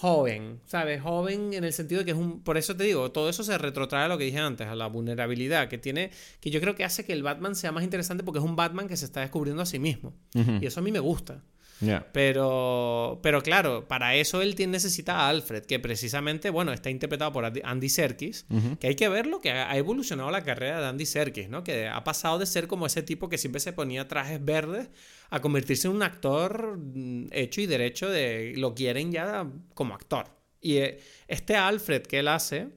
joven, 0.00 0.60
¿sabes? 0.64 1.02
Joven 1.02 1.52
en 1.52 1.62
el 1.62 1.74
sentido 1.74 1.98
de 1.98 2.06
que 2.06 2.10
es 2.12 2.16
un... 2.16 2.40
Por 2.40 2.56
eso 2.56 2.74
te 2.74 2.84
digo, 2.84 3.12
todo 3.12 3.28
eso 3.28 3.44
se 3.44 3.58
retrotrae 3.58 4.06
a 4.06 4.08
lo 4.08 4.16
que 4.16 4.24
dije 4.24 4.38
antes, 4.38 4.66
a 4.66 4.74
la 4.74 4.86
vulnerabilidad 4.86 5.68
que 5.68 5.76
tiene, 5.76 6.10
que 6.40 6.50
yo 6.50 6.60
creo 6.62 6.74
que 6.74 6.84
hace 6.84 7.04
que 7.04 7.12
el 7.12 7.22
Batman 7.22 7.54
sea 7.54 7.70
más 7.70 7.84
interesante 7.84 8.24
porque 8.24 8.38
es 8.38 8.44
un 8.44 8.56
Batman 8.56 8.88
que 8.88 8.96
se 8.96 9.04
está 9.04 9.20
descubriendo 9.20 9.62
a 9.62 9.66
sí 9.66 9.78
mismo. 9.78 10.14
Y 10.34 10.64
eso 10.64 10.80
a 10.80 10.82
mí 10.82 10.90
me 10.90 11.00
gusta. 11.00 11.42
Pero, 12.12 13.20
pero 13.22 13.42
claro, 13.42 13.88
para 13.88 14.14
eso 14.14 14.42
él 14.42 14.54
necesita 14.68 15.20
a 15.20 15.28
Alfred, 15.28 15.64
que 15.64 15.78
precisamente, 15.78 16.50
bueno, 16.50 16.72
está 16.72 16.90
interpretado 16.90 17.32
por 17.32 17.44
Andy- 17.44 17.88
Serkis, 17.88 18.46
que 18.78 18.86
hay 18.88 18.94
que 18.94 19.08
ver 19.08 19.26
lo 19.26 19.40
que 19.40 19.50
ha 19.50 19.70
ha 19.70 19.76
evolucionado 19.76 20.30
la 20.30 20.42
carrera 20.42 20.80
de 20.80 20.86
Andy 20.86 21.06
Serkis, 21.06 21.48
¿no? 21.48 21.64
Que 21.64 21.88
ha 21.88 22.04
pasado 22.04 22.38
de 22.38 22.46
ser 22.46 22.66
como 22.66 22.86
ese 22.86 23.02
tipo 23.02 23.28
que 23.28 23.38
siempre 23.38 23.60
se 23.60 23.72
ponía 23.72 24.08
trajes 24.08 24.44
verdes 24.44 24.88
a 25.30 25.40
convertirse 25.40 25.88
en 25.88 25.94
un 25.94 26.02
actor 26.02 26.76
mm, 26.78 27.26
hecho 27.32 27.60
y 27.60 27.66
derecho 27.66 28.08
de 28.10 28.52
lo 28.56 28.74
quieren 28.74 29.10
ya 29.12 29.46
como 29.74 29.94
actor. 29.94 30.26
Y 30.60 30.76
eh, 30.78 31.00
este 31.28 31.56
Alfred 31.56 32.02
que 32.02 32.18
él 32.18 32.28
hace, 32.28 32.68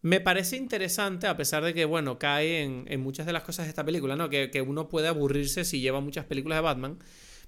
me 0.00 0.20
parece 0.20 0.56
interesante, 0.56 1.26
a 1.26 1.36
pesar 1.36 1.64
de 1.64 1.74
que, 1.74 1.84
bueno, 1.84 2.18
cae 2.18 2.62
en, 2.62 2.84
en 2.88 3.00
muchas 3.00 3.26
de 3.26 3.32
las 3.32 3.42
cosas 3.42 3.66
de 3.66 3.70
esta 3.70 3.84
película, 3.84 4.14
¿no? 4.14 4.28
Que, 4.30 4.50
que 4.50 4.62
uno 4.62 4.88
puede 4.88 5.08
aburrirse 5.08 5.64
si 5.64 5.80
lleva 5.80 6.00
muchas 6.00 6.24
películas 6.24 6.58
de 6.58 6.62
Batman. 6.62 6.98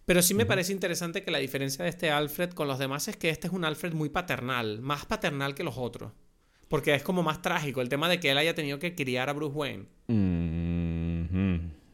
Pero 0.07 0.23
sí 0.23 0.35
me 0.35 0.47
parece 0.47 0.73
interesante 0.73 1.23
que 1.23 1.31
la 1.31 1.39
diferencia 1.39 1.85
de 1.85 1.91
este 1.91 2.11
Alfred 2.11 2.51
con 2.51 2.67
los 2.67 2.79
demás 2.79 3.07
es 3.09 3.17
que 3.17 3.29
este 3.29 3.47
es 3.47 3.53
un 3.53 3.65
Alfred 3.65 3.93
muy 3.93 4.09
paternal, 4.09 4.81
más 4.81 5.07
paternal 5.07 5.55
que 5.55 5.63
los 5.63 5.79
otros. 5.79 6.13
Porque 6.69 6.95
es 6.95 7.03
como 7.03 7.23
más 7.23 7.43
trágico 7.43 7.81
el 7.81 7.89
tema 7.89 8.09
de 8.09 8.21
que 8.21 8.31
él 8.31 8.39
haya 8.39 8.55
tenido 8.55 8.79
que 8.79 8.95
criar 8.95 9.29
a 9.29 9.33
Bruce 9.33 9.55
Wayne. 9.55 9.87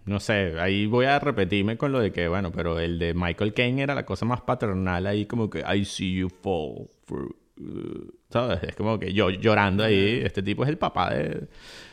No 0.06 0.20
sé, 0.20 0.54
ahí 0.60 0.86
voy 0.86 1.06
a 1.06 1.18
repetirme 1.18 1.76
con 1.76 1.92
lo 1.92 1.98
de 1.98 2.12
que, 2.12 2.28
bueno, 2.28 2.52
pero 2.52 2.78
el 2.78 2.98
de 2.98 3.12
Michael 3.12 3.52
Caine 3.52 3.82
era 3.82 3.94
la 3.94 4.06
cosa 4.06 4.24
más 4.24 4.40
paternal 4.40 5.06
ahí, 5.06 5.26
como 5.26 5.50
que 5.50 5.60
I 5.60 5.84
see 5.84 6.14
you 6.14 6.28
fall 6.28 6.88
through. 7.06 7.34
uh", 7.58 8.12
¿Sabes? 8.30 8.62
Es 8.62 8.76
como 8.76 8.98
que 8.98 9.12
yo 9.12 9.30
llorando 9.30 9.82
ahí, 9.82 10.20
este 10.22 10.42
tipo 10.42 10.62
es 10.62 10.68
el 10.68 10.78
papá 10.78 11.12
de... 11.12 11.48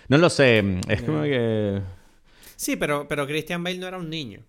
No 0.09 0.17
lo 0.17 0.29
sé, 0.29 0.63
es 0.87 1.01
como 1.01 1.23
que... 1.23 1.81
Sí, 2.55 2.75
pero, 2.75 3.07
pero 3.07 3.25
Christian 3.25 3.63
Bale 3.63 3.79
no 3.79 3.87
era 3.87 3.97
un 3.97 4.09
niño. 4.09 4.41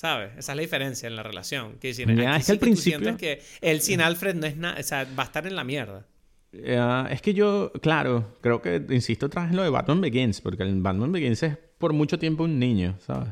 ¿Sabes? 0.00 0.30
Esa 0.38 0.52
es 0.52 0.56
la 0.56 0.62
diferencia 0.62 1.06
en 1.08 1.14
la 1.14 1.22
relación. 1.22 1.74
Que 1.78 1.88
decir, 1.88 2.06
Ya, 2.14 2.36
aquí 2.36 2.40
es 2.40 2.46
que 2.46 2.52
al 2.52 2.58
sí 2.58 2.64
principio- 2.64 3.16
que 3.18 3.42
él 3.60 3.82
sin 3.82 4.00
Alfred 4.00 4.34
no 4.34 4.46
es 4.46 4.56
nada. 4.56 4.80
O 4.80 4.82
sea, 4.82 5.06
va 5.18 5.24
a 5.24 5.26
estar 5.26 5.46
en 5.46 5.54
la 5.54 5.62
mierda. 5.62 6.06
Es 6.52 7.20
que 7.20 7.34
yo, 7.34 7.70
claro, 7.82 8.38
creo 8.40 8.62
que, 8.62 8.82
insisto 8.88 9.28
en 9.36 9.54
lo 9.56 9.62
de 9.62 9.68
Batman 9.68 10.00
Begins, 10.00 10.40
porque 10.40 10.62
el 10.62 10.80
Batman 10.80 11.12
Begins 11.12 11.42
es 11.42 11.58
por 11.76 11.92
mucho 11.92 12.18
tiempo 12.18 12.44
un 12.44 12.58
niño, 12.58 12.96
¿sabes? 13.06 13.28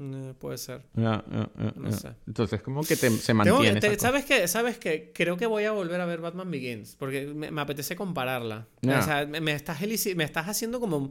Eh, 0.00 0.32
puede 0.38 0.58
ser. 0.58 0.82
No 0.94 1.90
sé. 1.90 2.10
Entonces, 2.28 2.62
como 2.62 2.84
que 2.84 2.94
te- 2.94 3.10
se 3.10 3.34
mantiene. 3.34 3.80
te- 3.80 3.88
esa 3.88 3.96
cosa. 3.96 4.06
¿Sabes 4.06 4.24
qué? 4.26 4.46
¿Sabes 4.46 4.78
qué? 4.78 5.10
Creo 5.12 5.36
que 5.36 5.46
voy 5.46 5.64
a 5.64 5.72
volver 5.72 6.00
a 6.00 6.06
ver 6.06 6.20
Batman 6.20 6.48
Begins. 6.52 6.94
Porque 6.94 7.26
me, 7.26 7.50
me 7.50 7.60
apetece 7.60 7.96
compararla. 7.96 8.68
O 8.86 9.02
sea, 9.02 9.26
me, 9.26 9.40
me 9.40 9.52
estás, 9.54 9.80
me 10.14 10.22
estás 10.22 10.46
haciendo 10.46 10.78
como 10.78 11.10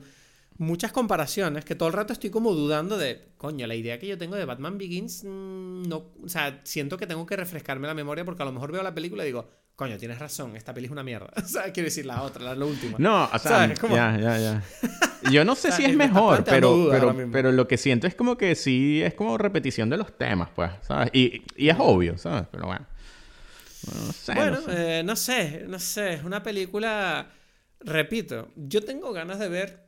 muchas 0.58 0.92
comparaciones 0.92 1.66
que 1.66 1.76
todo 1.76 1.88
el 1.90 1.94
rato 1.94 2.14
estoy 2.14 2.30
como 2.30 2.54
dudando 2.54 2.98
de, 2.98 3.28
coño, 3.38 3.68
la 3.68 3.76
idea 3.76 4.00
que 4.00 4.08
yo 4.08 4.18
tengo 4.18 4.36
de 4.36 4.46
Batman 4.46 4.78
Begins, 4.78 5.24
mm, 5.24 5.84
no, 5.88 6.06
o 6.24 6.30
sea, 6.30 6.62
siento 6.64 6.98
que 6.98 7.08
tengo 7.08 7.26
que 7.26 7.36
refrescarme 7.36 7.88
la 7.88 7.94
memoria 7.94 8.26
porque 8.26 8.44
a 8.44 8.46
lo 8.46 8.52
mejor 8.52 8.72
veo 8.72 8.82
la 8.84 8.94
película 8.94 9.24
y 9.24 9.28
digo, 9.28 9.48
coño, 9.76 9.98
tienes 9.98 10.18
razón, 10.20 10.56
esta 10.56 10.74
peli 10.74 10.86
es 10.88 10.92
una 10.92 11.04
mierda. 11.04 11.30
O 11.44 11.48
sea, 11.48 11.72
quiero 11.72 11.86
decir 11.86 12.06
la 12.06 12.24
otra, 12.24 12.44
la, 12.44 12.56
la 12.56 12.66
última. 12.66 12.98
No, 13.00 13.26
o 13.32 13.40
sea, 13.40 13.74
como- 13.80 13.96
ya, 13.96 14.18
ya, 14.20 14.38
ya. 14.40 14.64
Yo 15.32 15.44
no 15.44 15.56
sé 15.56 15.70
O 15.70 15.72
sea, 15.72 15.78
si 15.78 15.86
es 15.86 15.96
mejor, 15.98 16.44
pero, 16.44 16.90
pero, 17.32 17.52
lo 17.52 17.68
que 17.68 17.78
siento 17.78 18.06
es 18.08 18.14
como 18.16 18.38
que 18.38 18.56
sí 18.56 19.02
es 19.04 19.14
como 19.16 19.38
repetición 19.38 19.90
de 19.90 19.98
los 19.98 20.16
temas, 20.18 20.50
pues, 20.56 20.72
¿sabes? 20.84 21.10
Y, 21.12 21.42
y 21.56 21.70
es 21.70 21.76
obvio, 21.80 22.18
¿sabes? 22.18 22.48
Pero 22.52 22.68
bueno. 22.68 22.86
No 23.86 24.12
sé, 24.14 24.34
no 24.36 24.42
Bueno, 24.42 24.62
sé. 24.62 25.00
eh, 25.00 25.04
no 25.04 25.16
sé, 25.16 25.66
no 25.68 25.80
sé, 25.80 26.14
es 26.16 26.24
una 26.24 26.44
película, 26.44 27.30
repito, 27.80 28.50
yo 28.56 28.84
tengo 28.84 29.12
ganas 29.14 29.40
de 29.40 29.50
ver 29.50 29.86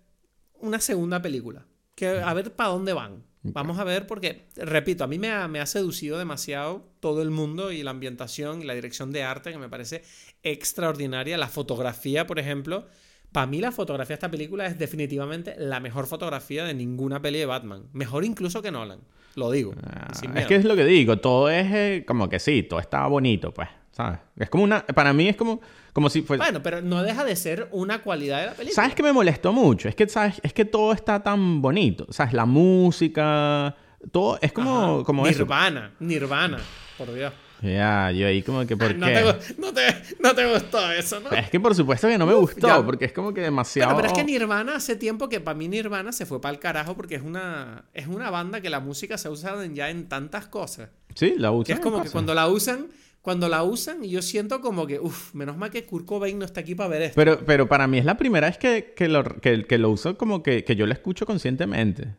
una 0.62 0.80
segunda 0.80 1.22
película, 1.22 1.66
que 1.96 2.08
a 2.08 2.34
ver 2.34 2.54
para 2.54 2.70
dónde 2.70 2.94
van. 2.94 3.24
Vamos 3.42 3.80
a 3.80 3.86
ver 3.86 4.06
porque, 4.06 4.48
repito, 4.58 5.06
a 5.06 5.08
mí 5.08 5.18
me 5.18 5.32
ha, 5.32 5.48
me 5.48 5.62
ha 5.62 5.66
seducido 5.66 6.18
demasiado 6.18 6.90
todo 7.00 7.22
el 7.22 7.30
mundo 7.30 7.72
y 7.72 7.84
la 7.84 7.92
ambientación 7.92 8.62
y 8.62 8.66
la 8.66 8.74
dirección 8.74 9.12
de 9.12 9.24
arte 9.24 9.52
que 9.52 9.58
me 9.58 9.70
parece 9.70 10.04
extraordinaria. 10.44 11.38
La 11.38 11.48
fotografía, 11.48 12.28
por 12.28 12.38
ejemplo, 12.38 12.86
para 13.32 13.48
mí 13.48 13.62
la 13.62 13.72
fotografía 13.72 14.16
de 14.16 14.16
esta 14.16 14.32
película 14.32 14.66
es 14.66 14.78
definitivamente 14.78 15.56
la 15.58 15.80
mejor 15.80 16.08
fotografía 16.08 16.66
de 16.66 16.74
ninguna 16.74 17.22
peli 17.22 17.40
de 17.40 17.46
Batman. 17.46 17.88
Mejor 17.94 18.26
incluso 18.26 18.62
que 18.62 18.72
Nolan, 18.72 19.00
lo 19.36 19.52
digo. 19.52 19.74
Ah, 19.84 20.12
es 20.36 20.46
que 20.46 20.56
es 20.56 20.66
lo 20.66 20.76
que 20.76 20.86
digo, 20.86 21.18
todo 21.18 21.50
es 21.50 21.68
eh, 21.72 22.04
como 22.06 22.28
que 22.28 22.40
sí, 22.40 22.64
todo 22.64 22.80
está 22.82 23.08
bonito, 23.08 23.54
pues, 23.54 23.70
¿sabes? 24.00 24.20
Es 24.38 24.50
como 24.50 24.64
una, 24.64 24.86
para 24.86 25.12
mí 25.12 25.28
es 25.28 25.36
como, 25.36 25.60
como 25.92 26.10
si 26.10 26.22
fuese... 26.22 26.42
Bueno, 26.42 26.64
pero 26.64 26.82
no 26.82 27.04
deja 27.04 27.26
de 27.26 27.36
ser 27.36 27.68
una 27.72 28.02
cualidad 28.02 28.40
de 28.40 28.46
la 28.46 28.54
película. 28.54 28.76
¿Sabes 28.76 28.96
qué 28.96 29.04
me 29.04 29.12
molestó 29.12 29.52
mucho? 29.52 29.90
Es 29.90 29.96
que, 29.96 30.08
¿sabes? 30.08 30.40
Es 30.42 30.54
que 30.54 30.64
todo 30.64 30.94
está 30.94 31.22
tan 31.22 31.62
bonito, 31.62 32.08
¿sabes? 32.10 32.32
La 32.34 32.46
música, 32.46 33.76
todo, 34.12 34.40
es 34.42 34.54
como, 34.54 34.96
Ajá. 34.96 35.04
como 35.04 35.28
eso. 35.28 35.40
Nirvana, 35.40 35.92
Nirvana, 36.00 36.60
por 36.98 37.14
Dios. 37.14 37.34
Ya, 37.62 38.10
yo 38.12 38.26
ahí 38.26 38.42
como 38.42 38.66
que, 38.66 38.78
¿por 38.78 38.96
No 38.96 39.06
qué? 39.08 39.14
te, 39.16 39.62
no, 39.62 39.74
te, 39.74 39.82
no 40.22 40.34
te 40.34 40.50
gustó 40.50 40.92
eso, 40.94 41.20
¿no? 41.20 41.30
Es 41.32 41.50
que 41.50 41.60
por 41.60 41.76
supuesto 41.76 42.08
que 42.08 42.18
no 42.18 42.26
me 42.26 42.34
gustó, 42.34 42.68
ya. 42.68 42.82
porque 42.86 43.04
es 43.04 43.12
como 43.12 43.34
que 43.34 43.42
demasiado... 43.42 43.90
Pero, 43.98 44.02
pero 44.02 44.14
es 44.14 44.18
que 44.18 44.24
Nirvana 44.32 44.78
hace 44.78 44.96
tiempo 44.96 45.28
que 45.28 45.42
para 45.42 45.58
mí 45.58 45.68
Nirvana 45.68 46.14
se 46.14 46.26
fue 46.26 46.40
para 46.40 46.54
el 46.54 46.60
carajo 46.62 46.96
porque 46.96 47.16
es 47.16 47.22
una, 47.22 47.84
es 47.94 48.08
una 48.08 48.30
banda 48.30 48.62
que 48.62 48.70
la 48.70 48.80
música 48.80 49.18
se 49.18 49.28
en- 49.28 49.76
ya 49.76 49.90
en 49.90 50.08
tantas 50.08 50.48
cosas. 50.48 50.90
Sí, 51.16 51.34
la 51.38 51.52
usan. 51.52 51.66
Que 51.66 51.74
es 51.74 51.80
como 51.82 52.02
que 52.02 52.10
cuando 52.10 52.34
la 52.34 52.48
usan, 52.48 52.88
cuando 53.22 53.50
la 53.50 53.64
usan, 53.64 54.04
yo 54.04 54.22
siento 54.22 54.62
como 54.62 54.88
que, 54.88 55.00
uff, 55.00 55.34
menos 55.36 55.58
mal 55.58 55.70
que 55.70 55.84
Kurt 55.86 56.06
Cobain 56.06 56.40
no 56.40 56.46
está 56.46 56.62
aquí 56.62 56.74
para 56.76 56.90
ver 56.90 57.02
esto. 57.04 57.16
Pero, 57.16 57.46
pero 57.46 57.68
para 57.68 57.88
mí 57.88 57.98
es 57.98 58.06
la 58.06 58.18
primera 58.18 58.48
vez 58.48 58.58
que, 58.58 58.94
que, 58.96 59.08
lo, 59.08 59.24
que, 59.24 59.66
que 59.66 59.78
lo 59.78 59.90
uso 59.90 60.18
como 60.18 60.42
que, 60.42 60.64
que 60.64 60.76
yo 60.76 60.86
lo 60.86 60.94
escucho 60.94 61.26
conscientemente. 61.26 62.16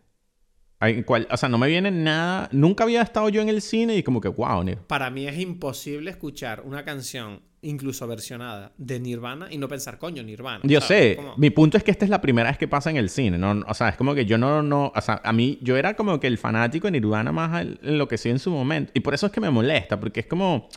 Cual- 1.05 1.29
o 1.31 1.37
sea, 1.37 1.49
no 1.51 1.59
me 1.59 1.69
viene 1.69 1.91
nada... 1.91 2.49
Nunca 2.53 2.85
había 2.85 3.03
estado 3.03 3.29
yo 3.29 3.43
en 3.43 3.51
el 3.51 3.61
cine 3.61 3.97
y 3.97 4.03
como 4.03 4.21
que, 4.21 4.29
wow, 4.29 4.65
Nir. 4.65 4.79
Para 4.87 5.11
mí 5.11 5.27
es 5.27 5.39
imposible 5.39 6.11
escuchar 6.11 6.63
una 6.65 6.87
canción, 6.87 7.43
incluso 7.61 8.07
versionada, 8.07 8.73
de 8.79 8.99
Nirvana 8.99 9.49
y 9.51 9.59
no 9.59 9.69
pensar, 9.69 9.99
coño, 9.99 10.23
Nirvana. 10.23 10.61
Yo 10.63 10.81
¿sabes? 10.81 11.19
sé, 11.19 11.23
mi 11.37 11.51
punto 11.51 11.77
es 11.77 11.85
que 11.85 11.91
esta 11.91 12.07
es 12.07 12.11
la 12.11 12.23
primera 12.23 12.49
vez 12.49 12.57
que 12.57 12.67
pasa 12.67 12.89
en 12.89 12.97
el 12.97 13.11
cine, 13.11 13.37
¿no? 13.37 13.63
O 13.69 13.75
sea, 13.75 13.91
es 13.91 13.97
como 13.97 14.15
que 14.15 14.25
yo 14.25 14.39
no, 14.39 14.63
no, 14.63 14.91
o 14.95 15.01
sea, 15.03 15.21
a 15.23 15.33
mí, 15.35 15.59
yo 15.61 15.77
era 15.77 15.95
como 15.95 16.19
que 16.19 16.29
el 16.29 16.39
fanático 16.39 16.87
de 16.87 16.93
Nirvana 16.93 17.31
más 17.31 17.63
enloquecido 17.83 18.35
en 18.35 18.39
su 18.39 18.51
momento. 18.51 18.91
Y 18.95 19.01
por 19.01 19.13
eso 19.13 19.27
es 19.27 19.33
que 19.33 19.41
me 19.43 19.51
molesta, 19.51 20.01
porque 20.01 20.21
es 20.21 20.27
como, 20.27 20.71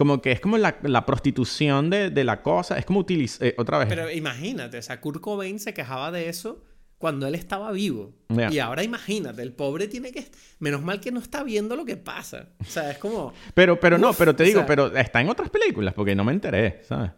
como 0.00 0.22
que 0.22 0.32
es 0.32 0.40
como 0.40 0.56
la, 0.56 0.78
la 0.82 1.04
prostitución 1.04 1.90
de, 1.90 2.08
de 2.08 2.24
la 2.24 2.40
cosa, 2.40 2.78
es 2.78 2.86
como 2.86 3.00
utilizar, 3.00 3.52
otra 3.58 3.76
vez. 3.76 3.86
Pero 3.86 4.10
imagínate, 4.10 4.78
o 4.78 4.82
sea, 4.82 4.98
Kurt 4.98 5.20
Cobain 5.20 5.58
se 5.58 5.74
quejaba 5.74 6.10
de 6.10 6.30
eso 6.30 6.64
cuando 6.96 7.26
él 7.26 7.34
estaba 7.34 7.70
vivo. 7.70 8.14
Y 8.50 8.58
ahora 8.60 8.82
imagínate, 8.82 9.42
el 9.42 9.52
pobre 9.52 9.88
tiene 9.88 10.10
que... 10.10 10.24
Menos 10.58 10.80
mal 10.80 11.00
que 11.02 11.12
no 11.12 11.20
está 11.20 11.42
viendo 11.42 11.76
lo 11.76 11.84
que 11.84 11.98
pasa. 11.98 12.48
O 12.60 12.64
sea, 12.64 12.90
es 12.92 12.96
como... 12.96 13.34
Pero, 13.52 13.78
pero 13.78 13.98
no, 13.98 14.14
pero 14.14 14.34
te 14.34 14.44
o 14.44 14.46
digo, 14.46 14.60
sea- 14.60 14.66
pero 14.66 14.86
está 14.96 15.20
en 15.20 15.28
otras 15.28 15.50
películas, 15.50 15.92
porque 15.92 16.14
no 16.14 16.24
me 16.24 16.32
enteré, 16.32 16.80
¿sabes? 16.88 17.10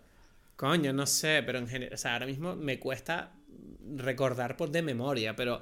Coño, 0.56 0.92
no 0.92 1.06
sé, 1.06 1.44
pero 1.46 1.60
en 1.60 1.68
general... 1.68 1.94
O 1.94 1.96
sea, 1.96 2.14
ahora 2.14 2.26
mismo 2.26 2.56
me 2.56 2.80
cuesta 2.80 3.30
recordar 3.96 4.56
por 4.56 4.72
de 4.72 4.82
memoria, 4.82 5.36
pero... 5.36 5.60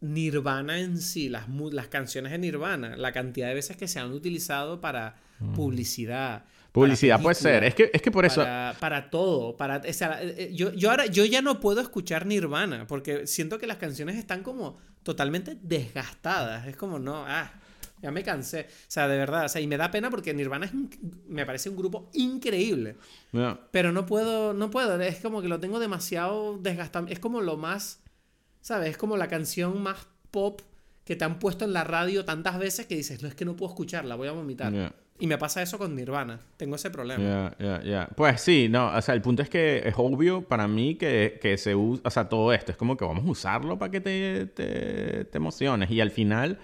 Nirvana 0.00 0.80
en 0.80 0.98
sí, 0.98 1.28
las, 1.28 1.44
las 1.70 1.86
canciones 1.86 2.32
de 2.32 2.38
Nirvana, 2.38 2.96
la 2.96 3.12
cantidad 3.12 3.46
de 3.48 3.54
veces 3.54 3.76
que 3.76 3.86
se 3.88 4.00
han 4.00 4.10
utilizado 4.10 4.80
para 4.80 5.14
Mm. 5.38 5.52
Publicidad 5.52 6.44
puede 7.18 7.34
ser. 7.34 7.64
Es 7.64 7.74
que, 7.74 7.90
es 7.92 8.02
que 8.02 8.10
por 8.10 8.24
eso... 8.24 8.42
Para, 8.42 8.76
para 8.78 9.10
todo. 9.10 9.56
Para, 9.56 9.78
o 9.78 9.92
sea, 9.92 10.22
eh, 10.22 10.34
eh, 10.38 10.50
yo, 10.54 10.72
yo 10.72 10.90
ahora 10.90 11.06
yo 11.06 11.24
ya 11.24 11.42
no 11.42 11.60
puedo 11.60 11.80
escuchar 11.80 12.26
Nirvana 12.26 12.86
porque 12.86 13.26
siento 13.26 13.58
que 13.58 13.66
las 13.66 13.78
canciones 13.78 14.16
están 14.16 14.42
como 14.42 14.78
totalmente 15.02 15.56
desgastadas. 15.62 16.66
Es 16.66 16.76
como, 16.76 16.98
no, 16.98 17.24
ah, 17.26 17.52
ya 18.02 18.10
me 18.10 18.22
cansé. 18.22 18.66
O 18.68 18.84
sea, 18.88 19.08
de 19.08 19.16
verdad. 19.16 19.46
O 19.46 19.48
sea, 19.48 19.60
y 19.60 19.66
me 19.66 19.76
da 19.76 19.90
pena 19.90 20.10
porque 20.10 20.34
Nirvana 20.34 20.66
es 20.66 20.72
me 21.26 21.46
parece 21.46 21.70
un 21.70 21.76
grupo 21.76 22.10
increíble. 22.12 22.96
Pero 23.70 23.92
no 23.92 24.06
puedo, 24.06 24.52
no 24.52 24.70
puedo. 24.70 25.00
Es 25.00 25.20
como 25.20 25.42
que 25.42 25.48
lo 25.48 25.60
tengo 25.60 25.78
demasiado 25.78 26.58
desgastado. 26.58 27.06
Es 27.08 27.18
como 27.18 27.40
lo 27.40 27.56
más, 27.56 28.00
¿sabes? 28.60 28.90
Es 28.90 28.96
como 28.96 29.16
la 29.16 29.28
canción 29.28 29.82
más 29.82 30.06
pop 30.30 30.60
que 31.04 31.16
te 31.16 31.24
han 31.24 31.38
puesto 31.38 31.64
en 31.64 31.72
la 31.72 31.84
radio 31.84 32.24
tantas 32.24 32.58
veces 32.58 32.86
que 32.86 32.96
dices, 32.96 33.22
no 33.22 33.28
es 33.28 33.34
que 33.34 33.44
no 33.44 33.54
puedo 33.54 33.70
escucharla, 33.70 34.16
voy 34.16 34.28
a 34.28 34.32
vomitar. 34.32 34.92
Y 35.18 35.26
me 35.26 35.38
pasa 35.38 35.62
eso 35.62 35.78
con 35.78 35.94
Nirvana. 35.94 36.40
Tengo 36.56 36.76
ese 36.76 36.90
problema. 36.90 37.22
Ya, 37.22 37.56
ya, 37.58 37.82
ya. 37.82 38.08
Pues 38.14 38.40
sí, 38.40 38.68
no, 38.68 38.94
o 38.94 39.02
sea, 39.02 39.14
el 39.14 39.22
punto 39.22 39.42
es 39.42 39.48
que 39.48 39.82
es 39.86 39.94
obvio 39.96 40.42
para 40.42 40.68
mí 40.68 40.96
que, 40.96 41.38
que 41.40 41.56
se 41.56 41.74
usa, 41.74 42.02
o 42.04 42.10
sea, 42.10 42.28
todo 42.28 42.52
esto 42.52 42.72
es 42.72 42.78
como 42.78 42.96
que 42.96 43.04
vamos 43.04 43.24
a 43.24 43.30
usarlo 43.30 43.78
para 43.78 43.90
que 43.90 44.00
te, 44.00 44.46
te, 44.46 45.24
te 45.24 45.38
emociones. 45.38 45.90
Y 45.90 46.00
al 46.00 46.10
final, 46.10 46.58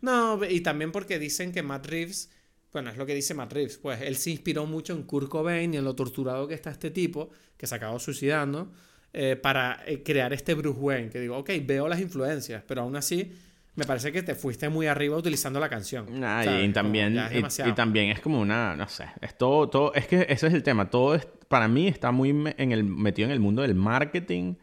No, 0.00 0.38
y 0.48 0.60
también 0.60 0.92
porque 0.92 1.18
dicen 1.18 1.52
que 1.52 1.62
Matt 1.62 1.86
Reeves, 1.86 2.30
bueno, 2.72 2.90
es 2.90 2.96
lo 2.96 3.04
que 3.04 3.14
dice 3.14 3.34
Matt 3.34 3.52
Reeves, 3.52 3.78
pues 3.78 4.00
él 4.00 4.16
se 4.16 4.30
inspiró 4.30 4.66
mucho 4.66 4.92
en 4.92 5.02
Kurt 5.02 5.28
Cobain 5.28 5.74
y 5.74 5.76
en 5.76 5.84
lo 5.84 5.94
torturado 5.94 6.46
que 6.46 6.54
está 6.54 6.70
este 6.70 6.90
tipo, 6.90 7.30
que 7.56 7.66
se 7.66 7.74
acabó 7.74 7.98
suicidando, 7.98 8.72
eh, 9.12 9.36
para 9.36 9.82
eh, 9.86 10.02
crear 10.02 10.32
este 10.32 10.54
Bruce 10.54 10.78
Wayne, 10.80 11.10
que 11.10 11.20
digo, 11.20 11.36
ok, 11.36 11.50
veo 11.64 11.86
las 11.88 12.00
influencias, 12.00 12.62
pero 12.66 12.82
aún 12.82 12.96
así 12.96 13.32
me 13.74 13.84
parece 13.84 14.12
que 14.12 14.22
te 14.22 14.34
fuiste 14.34 14.68
muy 14.68 14.86
arriba 14.86 15.16
utilizando 15.16 15.58
la 15.60 15.68
canción. 15.68 16.06
Nah, 16.20 16.44
y 16.62 16.72
también, 16.72 17.14
y- 17.32 17.68
y, 17.68 17.72
también 17.72 18.10
es 18.10 18.20
como 18.20 18.40
una, 18.40 18.76
no 18.76 18.88
sé, 18.88 19.06
es 19.20 19.36
todo, 19.36 19.68
todo, 19.68 19.94
es 19.94 20.06
que 20.06 20.26
ese 20.28 20.46
es 20.48 20.54
el 20.54 20.62
tema, 20.62 20.90
todo 20.90 21.14
es, 21.14 21.26
para 21.48 21.68
mí 21.68 21.88
está 21.88 22.10
muy 22.12 22.30
en 22.30 22.72
el, 22.72 22.84
metido 22.84 23.26
en 23.26 23.32
el 23.32 23.40
mundo 23.40 23.62
del 23.62 23.74
marketing 23.74 24.54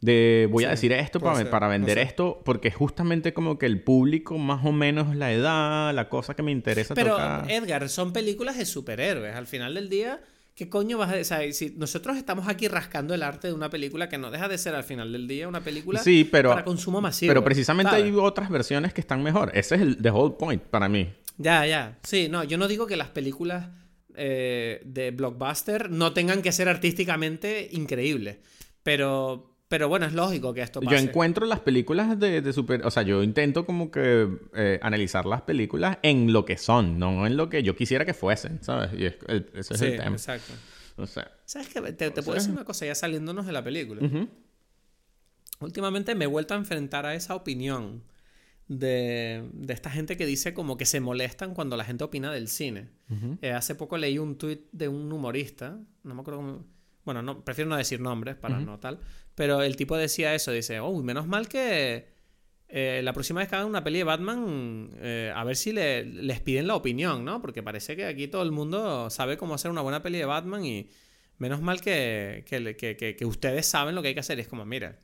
de 0.00 0.48
voy 0.50 0.64
a 0.64 0.68
Sí, 0.68 0.70
decir 0.88 0.92
esto 0.92 1.18
para, 1.18 1.36
ser, 1.36 1.50
para 1.50 1.66
no 1.66 1.72
vender 1.72 1.98
sé. 1.98 2.02
esto, 2.04 2.40
porque 2.44 2.70
justamente 2.70 3.32
como 3.32 3.58
que 3.58 3.66
el 3.66 3.80
público, 3.82 4.38
más 4.38 4.64
o 4.64 4.70
menos 4.72 5.16
la 5.16 5.32
edad, 5.32 5.92
la 5.94 6.08
cosa 6.08 6.34
que 6.34 6.42
me 6.44 6.52
interesa 6.52 6.94
Pero, 6.94 7.10
tocar. 7.12 7.50
Edgar, 7.50 7.88
son 7.88 8.12
películas 8.12 8.56
de 8.58 8.64
superhéroes. 8.64 9.34
Al 9.34 9.46
final 9.48 9.74
del 9.74 9.88
día, 9.88 10.20
¿qué 10.58 10.68
coño 10.68 10.98
vas 10.98 11.12
a 11.12 11.14
decir? 11.14 11.54
si 11.54 11.70
nosotros 11.76 12.16
estamos 12.16 12.48
aquí 12.48 12.66
rascando 12.66 13.14
el 13.14 13.22
arte 13.22 13.46
de 13.46 13.52
una 13.54 13.70
película 13.70 14.08
que 14.08 14.18
no 14.18 14.28
deja 14.30 14.48
de 14.48 14.58
ser 14.58 14.74
al 14.74 14.82
final 14.82 15.12
del 15.12 15.28
día 15.28 15.46
una 15.46 15.60
película 15.60 16.02
Sí, 16.02 16.24
pero- 16.24 16.50
para 16.50 16.64
consumo 16.64 17.00
masivo. 17.00 17.30
Pero 17.30 17.44
precisamente 17.44 17.90
¿sabes? 17.92 18.04
hay 18.06 18.12
otras 18.12 18.50
versiones 18.50 18.92
que 18.92 19.00
están 19.00 19.22
mejor. 19.22 19.52
Ese 19.54 19.76
es 19.76 19.80
el 19.82 19.96
the 20.02 20.10
whole 20.10 20.34
point 20.36 20.60
para 20.60 20.88
mí. 20.88 21.08
Ya, 21.36 21.64
ya. 21.64 21.96
Sí, 22.02 22.28
no, 22.28 22.42
yo 22.42 22.58
no 22.58 22.66
digo 22.66 22.88
que 22.88 22.96
las 22.96 23.08
películas 23.08 23.68
eh, 24.16 24.82
de 24.84 25.12
blockbuster 25.12 25.90
no 25.92 26.12
tengan 26.12 26.42
que 26.42 26.50
ser 26.50 26.68
artísticamente 26.68 27.68
increíbles. 27.70 28.38
Pero, 28.82 29.47
pero 29.68 29.88
bueno, 29.88 30.06
es 30.06 30.14
lógico 30.14 30.54
que 30.54 30.62
esto 30.62 30.80
Yo 30.80 30.86
pase. 30.90 31.04
encuentro 31.04 31.44
las 31.46 31.60
películas 31.60 32.18
de, 32.18 32.40
de 32.40 32.52
super... 32.52 32.84
O 32.86 32.90
sea, 32.90 33.02
yo 33.02 33.22
intento 33.22 33.66
como 33.66 33.90
que 33.90 34.28
eh, 34.54 34.78
analizar 34.82 35.26
las 35.26 35.42
películas 35.42 35.98
en 36.02 36.32
lo 36.32 36.44
que 36.44 36.56
son, 36.56 36.98
no 36.98 37.26
en 37.26 37.36
lo 37.36 37.48
que 37.50 37.62
yo 37.62 37.76
quisiera 37.76 38.04
que 38.04 38.14
fuesen, 38.14 38.62
¿sabes? 38.62 38.90
Y 38.98 39.04
es- 39.06 39.16
el- 39.28 39.50
ese 39.54 39.74
es 39.74 39.80
Sí, 39.80 39.86
el 39.86 39.96
tema. 39.98 40.12
exacto. 40.16 40.52
O 40.96 41.06
sea, 41.06 41.30
¿Sabes 41.44 41.68
qué? 41.68 41.80
Te, 41.92 42.10
puedo 42.10 42.22
sea- 42.24 42.34
decir 42.34 42.50
una 42.52 42.64
cosa 42.64 42.86
ya 42.86 42.94
saliéndonos 42.94 43.46
de 43.46 43.52
la 43.52 43.62
película. 43.62 44.00
Últimamente 45.60 46.14
me 46.14 46.24
he 46.24 46.28
vuelto 46.28 46.54
a 46.54 46.56
enfrentar 46.56 47.04
a 47.06 47.14
esa 47.14 47.34
opinión 47.34 48.04
de, 48.68 49.48
de 49.52 49.72
esta 49.74 49.90
gente 49.90 50.16
que 50.16 50.24
dice 50.26 50.54
como 50.54 50.76
que 50.76 50.86
se 50.86 51.00
molestan 51.00 51.54
cuando 51.54 51.76
la 51.76 51.84
gente 51.84 52.04
opina 52.04 52.30
del 52.32 52.48
cine. 52.48 52.88
Eh, 53.42 53.52
hace 53.52 53.74
poco 53.74 53.96
leí 53.98 54.18
un 54.18 54.36
tuit 54.38 54.62
de 54.72 54.88
un 54.88 55.10
humorista, 55.12 55.78
no 56.04 56.14
me 56.14 56.20
acuerdo 56.20 56.40
cómo... 56.40 56.64
Bueno, 57.04 57.22
no, 57.22 57.42
prefiero 57.44 57.70
no 57.70 57.76
decir 57.76 58.00
nombres 58.00 58.36
para 58.36 58.60
no 58.60 58.78
tal, 58.78 59.00
pero 59.38 59.62
el 59.62 59.76
tipo 59.76 59.96
decía 59.96 60.34
eso, 60.34 60.52
dice, 60.52 60.80
oh, 60.80 61.02
menos 61.02 61.26
mal 61.26 61.48
que 61.48 62.08
eh, 62.68 63.00
la 63.04 63.12
próxima 63.14 63.40
vez 63.40 63.48
que 63.48 63.56
hagan 63.56 63.68
una 63.68 63.84
peli 63.84 63.98
de 63.98 64.04
Batman, 64.04 64.90
eh, 65.00 65.32
a 65.34 65.44
ver 65.44 65.56
si 65.56 65.72
le- 65.72 66.04
les 66.04 66.40
piden 66.40 66.66
la 66.66 66.76
opinión, 66.76 67.24
¿no? 67.24 67.40
Porque 67.40 67.62
parece 67.62 67.96
que 67.96 68.04
aquí 68.06 68.28
todo 68.28 68.42
el 68.42 68.52
mundo 68.52 69.08
sabe 69.10 69.36
cómo 69.38 69.54
hacer 69.54 69.70
una 69.70 69.80
buena 69.82 70.02
peli 70.02 70.18
de 70.18 70.26
Batman 70.26 70.64
y 70.66 70.90
menos 71.38 71.62
mal 71.62 71.80
que, 71.80 72.44
que, 72.46 73.16
que- 73.16 73.26
ustedes 73.26 73.66
saben 73.66 73.94
lo 73.94 74.02
que 74.02 74.08
hay 74.08 74.14
que 74.14 74.20
hacer. 74.20 74.38
Es 74.40 74.48
como, 74.48 74.64
mira, 74.66 75.00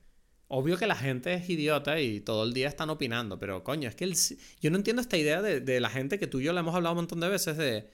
obvio 0.48 0.77
que 0.77 0.86
la 0.86 0.97
gente 0.97 1.35
es 1.35 1.48
idiota 1.48 2.01
y 2.01 2.20
todo 2.20 2.44
el 2.44 2.52
día 2.52 2.69
están 2.69 2.90
opinando, 2.90 3.39
pero 3.39 3.65
coño, 3.65 3.89
es 3.89 3.94
que 3.94 4.05
el 4.05 4.15
yo 4.61 4.70
no 4.70 4.77
entiendo 4.77 5.01
esta 5.02 5.16
idea 5.16 5.40
de, 5.43 5.61
de 5.61 5.81
la 5.81 5.90
gente 5.90 6.19
que 6.19 6.27
tú 6.27 6.40
y 6.40 6.44
yo 6.44 6.52
la 6.52 6.61
hemos 6.61 6.74
hablado 6.74 6.93
un 6.94 6.98
montón 6.98 7.20
de 7.20 7.28
veces 7.28 7.56
de, 7.56 7.89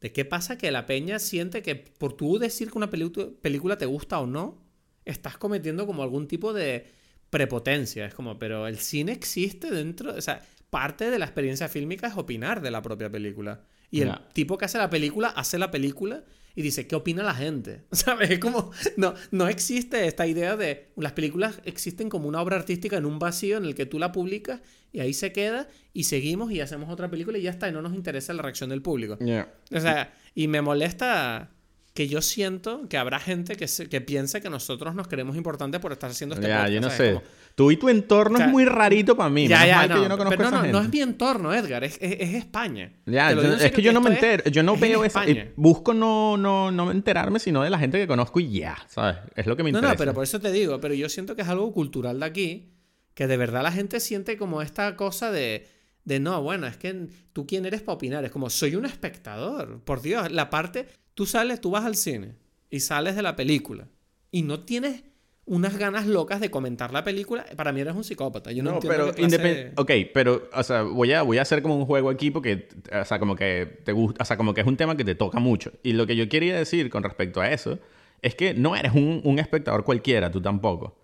de 0.00 0.12
qué 0.12 0.24
pasa 0.24 0.58
que 0.58 0.70
la 0.70 0.86
peña 0.86 1.18
siente 1.18 1.62
que 1.62 1.74
por 1.76 2.12
tú 2.16 2.38
decir 2.38 2.70
que 2.70 2.78
una 2.78 2.90
película 2.90 3.78
te 3.78 3.86
gusta 3.86 4.20
o 4.20 4.26
no, 4.26 4.67
estás 5.10 5.38
cometiendo 5.38 5.86
como 5.86 6.02
algún 6.02 6.28
tipo 6.28 6.52
de 6.52 6.86
prepotencia. 7.30 8.06
Es 8.06 8.14
como, 8.14 8.38
pero 8.38 8.66
el 8.66 8.78
cine 8.78 9.12
existe 9.12 9.70
dentro, 9.70 10.14
o 10.14 10.20
sea, 10.20 10.42
parte 10.70 11.10
de 11.10 11.18
la 11.18 11.24
experiencia 11.24 11.68
fílmica 11.68 12.08
es 12.08 12.16
opinar 12.16 12.60
de 12.60 12.70
la 12.70 12.82
propia 12.82 13.10
película. 13.10 13.62
Y 13.90 14.02
el 14.02 14.12
tipo 14.34 14.58
que 14.58 14.66
hace 14.66 14.76
la 14.76 14.90
película 14.90 15.28
hace 15.28 15.58
la 15.58 15.70
película 15.70 16.22
y 16.54 16.62
dice, 16.62 16.86
¿qué 16.86 16.94
opina 16.94 17.22
la 17.22 17.34
gente? 17.34 17.84
¿Sabes? 17.92 18.30
Es 18.30 18.38
como, 18.38 18.70
no, 18.96 19.14
no 19.30 19.48
existe 19.48 20.06
esta 20.06 20.26
idea 20.26 20.56
de, 20.56 20.88
las 20.96 21.12
películas 21.12 21.60
existen 21.64 22.08
como 22.08 22.28
una 22.28 22.42
obra 22.42 22.56
artística 22.56 22.96
en 22.96 23.06
un 23.06 23.18
vacío 23.18 23.56
en 23.56 23.64
el 23.64 23.74
que 23.74 23.86
tú 23.86 23.98
la 23.98 24.12
publicas 24.12 24.60
y 24.92 25.00
ahí 25.00 25.14
se 25.14 25.32
queda 25.32 25.68
y 25.92 26.04
seguimos 26.04 26.50
y 26.52 26.60
hacemos 26.60 26.90
otra 26.90 27.08
película 27.10 27.38
y 27.38 27.42
ya 27.42 27.50
está, 27.50 27.68
y 27.68 27.72
no 27.72 27.80
nos 27.80 27.94
interesa 27.94 28.32
la 28.34 28.42
reacción 28.42 28.70
del 28.70 28.82
público. 28.82 29.18
Yeah. 29.18 29.54
O 29.72 29.80
sea, 29.80 30.12
y 30.34 30.48
me 30.48 30.60
molesta 30.60 31.50
que 31.98 32.06
yo 32.06 32.22
siento 32.22 32.88
que 32.88 32.96
habrá 32.96 33.18
gente 33.18 33.56
que, 33.56 33.66
se- 33.66 33.88
que 33.88 34.00
piensa 34.00 34.40
que 34.40 34.48
nosotros 34.48 34.94
nos 34.94 35.08
creemos 35.08 35.36
importantes 35.36 35.80
por 35.80 35.90
estar 35.90 36.08
haciendo 36.08 36.36
este 36.36 36.46
Ya, 36.46 36.58
podcast, 36.58 36.72
yo 36.74 36.80
no 36.80 36.90
¿sabes? 36.90 36.96
sé. 37.08 37.14
Como- 37.14 37.26
Tú 37.56 37.70
y 37.72 37.76
tu 37.76 37.88
entorno 37.88 38.34
O 38.34 38.36
sea, 38.36 38.46
es 38.46 38.52
muy 38.52 38.64
rarito 38.66 39.16
para 39.16 39.28
mí. 39.30 39.48
ya, 39.48 39.66
ya, 39.66 39.88
no, 39.88 39.96
que 39.96 40.02
yo 40.02 40.08
no 40.08 40.16
conozco 40.16 40.36
pero 40.38 40.50
no, 40.52 40.56
esa 40.58 40.66
no, 40.68 40.72
no 40.74 40.78
es 40.78 40.82
gente. 40.84 40.96
mi 40.96 41.02
entorno, 41.02 41.52
Edgar, 41.52 41.82
es, 41.82 41.98
es- 42.00 42.16
es 42.20 42.34
España. 42.36 42.92
Ya, 43.04 43.32
yo- 43.32 43.42
es 43.42 43.48
que 43.62 43.68
serio, 43.70 43.80
yo 43.80 43.92
no 43.94 44.00
me 44.00 44.10
es- 44.10 44.14
entero, 44.22 44.48
yo 44.48 44.62
no 44.62 44.76
veo 44.76 45.02
eso. 45.02 45.28
Y 45.28 45.50
Busco 45.56 45.92
no, 45.92 46.36
no, 46.36 46.70
no 46.70 46.92
enterarme, 46.92 47.40
sino 47.40 47.64
de 47.64 47.70
la 47.70 47.80
gente 47.80 47.98
que 47.98 48.06
conozco 48.06 48.38
y 48.38 48.60
ya, 48.60 48.78
¿sabes? 48.86 49.16
Es 49.34 49.46
lo 49.46 49.56
que 49.56 49.64
me 49.64 49.72
No, 49.72 49.78
interesa. 49.78 49.94
no, 49.94 49.98
pero 49.98 50.14
por 50.14 50.22
eso 50.22 50.38
te 50.38 50.52
digo, 50.52 50.80
pero 50.80 50.94
yo 50.94 51.08
siento 51.08 51.34
que 51.34 51.42
es 51.42 51.48
algo 51.48 51.72
cultural 51.72 52.20
de 52.20 52.26
aquí, 52.26 52.70
que 53.14 53.26
de 53.26 53.36
verdad 53.36 53.64
la 53.64 53.72
gente 53.72 53.98
siente 53.98 54.36
como 54.36 54.62
esta 54.62 54.94
cosa 54.94 55.32
de, 55.32 55.66
de 56.04 56.20
no, 56.20 56.40
bueno, 56.42 56.68
es 56.68 56.76
que 56.76 57.08
tú 57.32 57.44
quién 57.44 57.66
eres 57.66 57.82
para 57.82 57.94
opinar, 57.96 58.24
es 58.24 58.30
como 58.30 58.50
soy 58.50 58.76
un 58.76 58.86
espectador, 58.86 59.80
por 59.84 60.00
Dios, 60.00 60.30
la 60.30 60.48
parte, 60.48 60.86
tú 61.18 61.26
sales, 61.26 61.60
tú 61.60 61.72
vas 61.72 61.84
al 61.84 61.96
cine 61.96 62.36
y 62.70 62.78
sales 62.78 63.16
de 63.16 63.22
la 63.22 63.34
película 63.34 63.88
y 64.30 64.42
no 64.42 64.60
tienes 64.60 65.02
unas 65.46 65.76
ganas 65.76 66.06
locas 66.06 66.40
de 66.40 66.48
comentar 66.48 66.92
la 66.92 67.02
película, 67.02 67.44
para 67.56 67.72
mí 67.72 67.80
eres 67.80 67.96
un 67.96 68.04
psicópata, 68.04 68.52
yo 68.52 68.62
no, 68.62 68.70
No, 68.70 68.76
entiendo 68.76 69.12
pero 69.12 69.28
clase 69.28 69.72
Ok, 69.74 69.90
pero, 70.14 70.48
o 70.54 70.62
sea, 70.62 70.82
voy 70.82 71.12
a, 71.12 71.22
voy 71.22 71.38
a 71.38 71.42
hacer 71.42 71.60
como 71.60 71.76
un 71.76 71.86
juego 71.86 72.08
aquí 72.08 72.30
porque, 72.30 72.68
o 72.92 73.04
sea, 73.04 73.18
como 73.18 73.34
que 73.34 73.80
te 73.84 73.90
gusta, 73.90 74.22
o 74.22 74.24
sea, 74.24 74.36
como 74.36 74.54
que 74.54 74.60
es 74.60 74.66
un 74.68 74.76
tema 74.76 74.96
que 74.96 75.04
te 75.04 75.16
toca 75.16 75.40
mucho. 75.40 75.72
Y 75.82 75.94
lo 75.94 76.06
que 76.06 76.14
yo 76.14 76.28
quería 76.28 76.56
decir 76.56 76.88
con 76.88 77.02
respecto 77.02 77.40
a 77.40 77.50
eso 77.50 77.80
es 78.22 78.36
que 78.36 78.54
no 78.54 78.76
eres 78.76 78.92
un, 78.92 79.20
un 79.24 79.40
espectador 79.40 79.82
cualquiera, 79.82 80.30
tú 80.30 80.40
tampoco. 80.40 80.96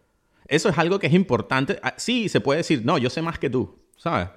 Eso 0.46 0.68
es 0.68 0.78
algo 0.78 1.00
que 1.00 1.08
es 1.08 1.12
importante. 1.12 1.80
Ah, 1.82 1.94
Sí, 1.96 2.28
se 2.28 2.40
puede 2.40 2.58
decir, 2.58 2.82
no, 2.84 2.98
yo 2.98 3.10
sé 3.10 3.20
más 3.20 3.40
que 3.40 3.50
tú, 3.50 3.80
¿sabes? 3.96 4.28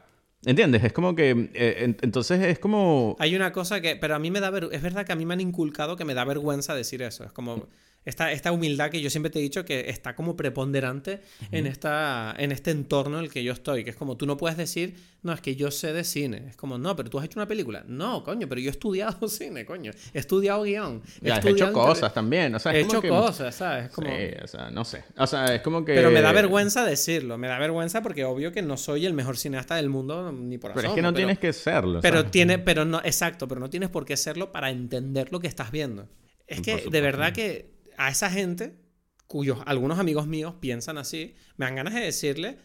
¿Entiendes? 0.48 0.82
Es 0.86 0.94
como 0.94 1.14
que, 1.14 1.50
eh, 1.54 1.76
en- 1.80 1.98
entonces 2.02 2.42
es 2.42 2.58
como... 2.58 3.18
Hay 3.20 3.36
una 3.36 3.52
cosa 3.52 3.82
que, 3.82 3.98
pero 3.98 4.16
a 4.16 4.20
mí 4.20 4.32
me 4.32 4.40
da 4.40 4.50
ver, 4.50 4.70
es 4.72 4.82
verdad 4.82 5.06
que 5.06 5.12
a 5.12 5.16
mí 5.18 5.26
me 5.26 5.34
han 5.34 5.42
inculcado 5.42 5.98
que 5.98 6.06
me 6.06 6.14
da 6.14 6.24
vergüenza 6.24 6.74
decir 6.74 7.02
eso. 7.02 7.26
Es 7.26 7.34
como 7.34 7.68
esta, 8.08 8.32
esta 8.32 8.52
humildad 8.52 8.90
que 8.90 9.02
yo 9.02 9.10
siempre 9.10 9.30
te 9.30 9.40
he 9.40 9.42
dicho 9.42 9.66
que 9.66 9.90
está 9.90 10.16
como 10.16 10.36
preponderante 10.38 11.22
en, 11.52 11.68
esta, 11.68 12.34
en 12.38 12.52
este 12.52 12.72
entorno 12.72 13.20
en 13.20 13.26
el 13.26 13.32
que 13.32 13.44
yo 13.44 13.54
estoy. 13.54 13.84
Que 13.84 13.90
es 13.90 13.96
como 13.96 14.18
tú 14.18 14.26
no 14.26 14.38
puedes 14.38 14.58
decir, 14.58 14.96
no, 15.24 15.34
es 15.34 15.42
que 15.42 15.56
yo 15.56 15.72
sé 15.72 15.92
de 15.94 16.04
cine. 16.04 16.46
Es 16.50 16.56
como, 16.56 16.78
no, 16.78 16.96
pero 16.96 17.10
tú 17.10 17.20
has 17.20 17.26
hecho 17.26 17.38
una 17.40 17.48
película. 17.48 17.84
No, 17.88 18.24
coño, 18.24 18.48
pero 18.48 18.62
yo 18.62 18.70
he 18.70 18.72
estudiado 18.72 19.28
cine, 19.28 19.66
coño. 19.66 19.92
He 20.14 20.20
estudiado 20.20 20.64
guion. 20.64 21.02
He 21.22 21.28
Ya, 21.28 21.34
has 21.34 21.40
estudiado 21.40 21.50
hecho 21.50 21.66
inter- 21.68 21.74
cosas 21.74 22.14
también, 22.14 22.56
o 22.56 22.60
sea, 22.60 22.74
He 22.74 22.80
hecho 22.82 23.02
que... 23.02 23.10
cosas, 23.10 23.54
¿sabes? 23.56 23.86
Es 23.86 23.92
como... 23.92 24.08
Sí, 24.10 24.24
o 24.44 24.48
sea, 24.48 24.70
no 24.72 24.86
sé. 24.86 25.04
O 25.18 25.28
sea, 25.28 25.54
es 25.56 25.62
como 25.62 25.84
que... 25.84 25.94
Pero 25.94 26.10
me 26.10 26.22
da 26.22 26.32
vergüenza 26.32 26.86
decirlo, 26.86 27.38
me 27.38 27.48
da 27.48 27.60
vergüenza 27.60 28.02
porque 28.02 28.24
obvio 28.24 28.52
que 28.52 28.62
no 28.62 28.78
soy 28.78 29.06
el 29.06 29.14
mejor 29.14 29.38
cineasta 29.38 29.76
del 29.76 29.90
mundo 29.90 30.32
ni 30.32 30.58
por 30.58 30.72
Pero 30.72 30.80
es 30.80 30.86
asomo, 30.86 30.96
que 30.96 31.02
no 31.02 31.10
pero- 31.10 31.18
tienes 31.18 31.40
que 31.40 31.52
serlo. 31.54 32.00
pero 32.02 32.20
¿sabes? 32.20 32.32
tiene, 32.32 32.58
pero 32.60 32.86
no, 32.86 33.00
exacto, 33.04 33.48
pero 33.48 33.60
no 33.60 33.70
tienes 33.70 33.90
por 33.90 34.06
qué 34.06 34.16
serlo 34.16 34.52
para 34.52 34.70
entender 34.70 35.32
lo 35.32 35.40
que 35.42 35.48
estás 35.48 35.72
viendo. 35.72 36.08
Es 36.48 36.62
que 36.62 36.86
de 36.90 37.02
verdad 37.02 37.34
que 37.34 37.76
a 37.98 38.10
esa 38.10 38.30
gente, 38.30 38.80
cuyos 39.28 39.60
algunos 39.66 40.00
amigos 40.00 40.28
míos 40.28 40.56
piensan 40.60 40.98
así, 40.98 41.36
me 41.58 41.66
dan 41.66 41.76
ganas 41.76 41.94
de 41.94 42.02
decirle, 42.02 42.60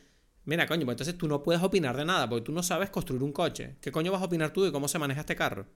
mira, 0.44 0.66
coño, 0.66 0.84
pues 0.84 0.94
entonces 0.94 1.18
tú 1.18 1.26
no 1.26 1.42
puedes 1.42 1.62
opinar 1.62 1.96
de 1.96 2.04
nada, 2.04 2.28
porque 2.28 2.44
tú 2.44 2.52
no 2.52 2.62
sabes 2.62 2.90
construir 2.90 3.22
un 3.22 3.32
coche. 3.32 3.76
¿Qué 3.80 3.90
coño 3.90 4.12
vas 4.12 4.22
a 4.22 4.26
opinar 4.26 4.52
tú 4.52 4.62
de 4.62 4.70
cómo 4.70 4.88
se 4.88 4.98
maneja 4.98 5.20
este 5.20 5.34
carro? 5.34 5.66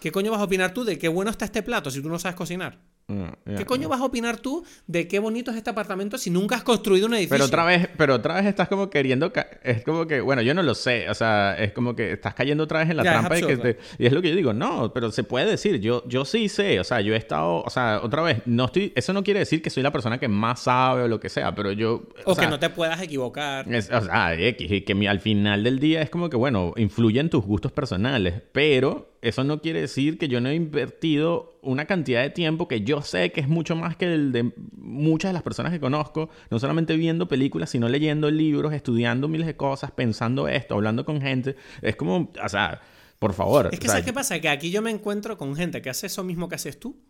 ¿Qué 0.00 0.12
coño 0.12 0.30
vas 0.30 0.40
a 0.40 0.44
opinar 0.44 0.72
tú 0.72 0.84
de 0.84 0.98
qué 0.98 1.08
bueno 1.08 1.30
está 1.30 1.46
este 1.46 1.62
plato 1.62 1.90
si 1.90 2.00
tú 2.02 2.08
no 2.08 2.18
sabes 2.18 2.36
cocinar? 2.36 2.80
Mm, 3.10 3.56
¿Qué 3.56 3.64
coño 3.64 3.88
vas 3.88 4.02
a 4.02 4.04
opinar 4.04 4.36
tú 4.36 4.66
de 4.86 5.08
qué 5.08 5.18
bonito 5.18 5.50
es 5.50 5.56
este 5.56 5.70
apartamento 5.70 6.18
si 6.18 6.28
nunca 6.28 6.56
has 6.56 6.62
construido 6.62 7.06
un 7.06 7.14
edificio? 7.14 7.36
Pero 7.36 7.44
otra 7.46 7.64
vez, 7.64 7.88
pero 7.96 8.14
otra 8.16 8.34
vez 8.34 8.44
estás 8.44 8.68
como 8.68 8.90
queriendo, 8.90 9.32
ca- 9.32 9.48
es 9.62 9.82
como 9.82 10.06
que, 10.06 10.20
bueno, 10.20 10.42
yo 10.42 10.52
no 10.52 10.62
lo 10.62 10.74
sé, 10.74 11.08
o 11.08 11.14
sea, 11.14 11.54
es 11.58 11.72
como 11.72 11.96
que 11.96 12.12
estás 12.12 12.34
cayendo 12.34 12.64
otra 12.64 12.80
vez 12.80 12.90
en 12.90 12.98
la 12.98 13.04
es 13.04 13.08
trampa 13.08 13.34
de 13.36 13.46
que 13.46 13.56
te- 13.56 13.78
y 13.98 14.04
es 14.04 14.12
lo 14.12 14.20
que 14.20 14.28
yo 14.28 14.36
digo, 14.36 14.52
no, 14.52 14.92
pero 14.92 15.10
se 15.10 15.24
puede 15.24 15.46
decir, 15.46 15.80
yo, 15.80 16.06
yo 16.06 16.26
sí 16.26 16.50
sé, 16.50 16.78
o 16.80 16.84
sea, 16.84 17.00
yo 17.00 17.14
he 17.14 17.16
estado, 17.16 17.62
o 17.62 17.70
sea, 17.70 18.00
otra 18.02 18.20
vez, 18.20 18.42
no 18.44 18.66
estoy, 18.66 18.92
eso 18.94 19.14
no 19.14 19.24
quiere 19.24 19.40
decir 19.40 19.62
que 19.62 19.70
soy 19.70 19.82
la 19.82 19.90
persona 19.90 20.18
que 20.20 20.28
más 20.28 20.60
sabe 20.64 21.04
o 21.04 21.08
lo 21.08 21.18
que 21.18 21.30
sea, 21.30 21.54
pero 21.54 21.72
yo, 21.72 22.02
O, 22.26 22.34
sea, 22.34 22.44
que 22.44 22.50
no 22.50 22.58
te 22.58 22.68
puedas 22.68 23.00
equivocar. 23.00 23.66
es- 23.72 23.90
o 23.90 24.02
sea, 24.02 24.34
X, 24.34 24.70
y 24.70 24.82
que 24.82 24.94
mi- 24.94 25.06
al 25.06 25.20
final 25.20 25.64
del 25.64 25.78
día 25.78 26.02
es 26.02 26.10
como 26.10 26.28
que, 26.28 26.36
bueno, 26.36 26.74
influyen 26.76 27.30
tus 27.30 27.42
gustos 27.42 27.72
personales, 27.72 28.34
pero 28.52 29.14
eso 29.22 29.44
no 29.44 29.60
quiere 29.60 29.80
decir 29.80 30.18
que 30.18 30.28
yo 30.28 30.40
no 30.40 30.48
he 30.48 30.54
invertido 30.54 31.58
una 31.62 31.86
cantidad 31.86 32.22
de 32.22 32.30
tiempo 32.30 32.68
que 32.68 32.82
yo 32.82 33.02
sé 33.02 33.32
que 33.32 33.40
es 33.40 33.48
mucho 33.48 33.76
más 33.76 33.96
que 33.96 34.12
el 34.12 34.32
de 34.32 34.52
muchas 34.76 35.30
de 35.30 35.32
las 35.32 35.42
personas 35.42 35.72
que 35.72 35.80
conozco, 35.80 36.30
no 36.50 36.58
solamente 36.58 36.96
viendo 36.96 37.28
películas, 37.28 37.70
sino 37.70 37.88
leyendo 37.88 38.30
libros, 38.30 38.72
estudiando 38.72 39.28
miles 39.28 39.46
de 39.46 39.56
cosas, 39.56 39.90
pensando 39.90 40.48
esto, 40.48 40.74
hablando 40.74 41.04
con 41.04 41.20
gente. 41.20 41.56
Es 41.82 41.96
como, 41.96 42.30
o 42.42 42.48
sea, 42.48 42.80
por 43.18 43.32
favor. 43.34 43.70
Es 43.72 43.80
que 43.80 43.86
o 43.86 43.90
sea, 43.90 43.92
¿sabes 43.92 44.04
qué 44.04 44.12
pasa? 44.12 44.40
Que 44.40 44.48
aquí 44.48 44.70
yo 44.70 44.82
me 44.82 44.90
encuentro 44.90 45.36
con 45.36 45.56
gente 45.56 45.82
que 45.82 45.90
hace 45.90 46.06
eso 46.06 46.24
mismo 46.24 46.48
que 46.48 46.54
haces 46.54 46.78
tú, 46.78 47.02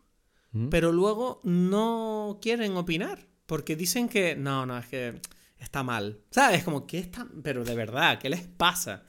pero 0.70 0.92
luego 0.92 1.40
no 1.44 2.38
quieren 2.40 2.76
opinar. 2.76 3.26
Porque 3.46 3.76
dicen 3.76 4.10
que, 4.10 4.36
no, 4.36 4.66
no, 4.66 4.76
es 4.76 4.86
que 4.88 5.20
está 5.58 5.82
mal. 5.82 6.20
¿Sabes? 6.30 6.64
Como, 6.64 6.86
¿qué 6.86 6.98
está? 6.98 7.26
Pero 7.42 7.64
de 7.64 7.74
verdad, 7.74 8.18
¿qué 8.18 8.28
les 8.28 8.42
pasa? 8.42 9.04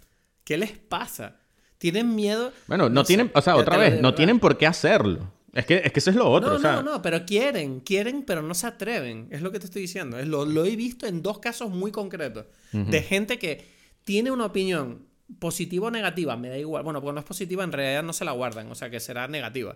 ¿Qué 0.46 0.58
les 0.58 0.78
pasa? 0.78 1.39
¿Tienen 1.80 2.14
miedo? 2.14 2.52
Bueno, 2.68 2.90
no, 2.90 3.04
tienen, 3.04 3.32
o 3.34 3.42
sea, 3.42 3.56
otra 3.56 3.78
vez, 3.78 4.00
no 4.02 4.14
tienen 4.14 4.40
por 4.40 4.58
qué 4.58 4.68
hacerlo. 4.68 5.32
Es 5.54 5.66
que, 5.66 5.82
es 5.84 5.92
que 5.92 6.00
eso 6.00 6.12
es 6.12 6.16
lo 6.16 6.30
otro, 6.30 6.52
No, 6.52 6.56
o 6.58 6.60
sea, 6.60 6.76
no, 6.76 6.84
no, 6.84 7.02
pero 7.02 7.26
quieren, 7.26 7.80
quieren, 7.80 8.24
pero 8.24 8.44
no 8.44 8.54
se 8.54 8.68
atreven. 8.68 9.28
Es 9.32 9.42
lo 9.42 9.52
que 9.52 9.60
te 9.60 9.66
estoy 9.66 9.82
diciendo. 9.82 10.20
Es 10.20 10.28
lo, 10.28 10.46
lo 10.46 10.64
he 10.66 10.76
visto 10.76 11.08
en 11.08 11.24
dos 11.24 11.40
casos 11.40 11.72
muy 11.72 11.92
concretos. 11.92 12.46
De 12.72 13.02
gente 13.02 13.40
que 13.40 13.66
tiene 14.04 14.30
una 14.30 14.46
opinión 14.46 15.08
positiva 15.40 15.88
o 15.88 15.92
negativa, 15.92 16.36
me 16.38 16.50
da 16.50 16.58
igual. 16.58 16.84
Bueno, 16.84 17.02
porque 17.02 17.14
no 17.14 17.20
es 17.20 17.26
positiva, 17.26 17.64
en 17.64 17.72
realidad 17.72 18.04
no 18.04 18.14
se 18.14 18.26
la 18.26 18.32
guardan, 18.32 18.70
o 18.70 18.76
sea 18.76 18.90
que 18.90 19.00
será 19.00 19.28
negativa. 19.28 19.76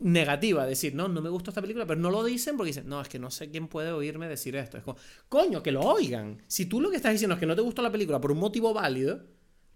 negativa, 0.00 0.66
decir, 0.66 0.94
no, 0.94 1.08
no 1.08 1.22
me 1.22 1.30
gusta 1.30 1.50
esta 1.50 1.60
película, 1.60 1.86
pero 1.86 1.98
no 2.00 2.10
lo 2.10 2.22
dicen 2.22 2.56
porque 2.56 2.68
dicen, 2.68 2.88
no, 2.88 3.00
es 3.00 3.08
que 3.08 3.18
no 3.18 3.30
sé 3.30 3.50
quién 3.50 3.66
puede 3.68 3.92
oírme 3.92 4.28
decir 4.28 4.54
esto. 4.56 4.76
Es 4.76 4.84
como, 4.84 4.98
coño, 5.28 5.62
que 5.62 5.72
lo 5.72 5.80
oigan. 5.80 6.42
Si 6.46 6.66
tú 6.66 6.80
lo 6.80 6.90
que 6.90 6.96
estás 6.96 7.12
diciendo 7.12 7.34
es 7.34 7.40
que 7.40 7.46
no 7.46 7.56
te 7.56 7.62
gustó 7.62 7.82
la 7.82 7.90
película 7.90 8.20
por 8.20 8.30
un 8.30 8.38
motivo 8.38 8.74
válido, 8.74 9.20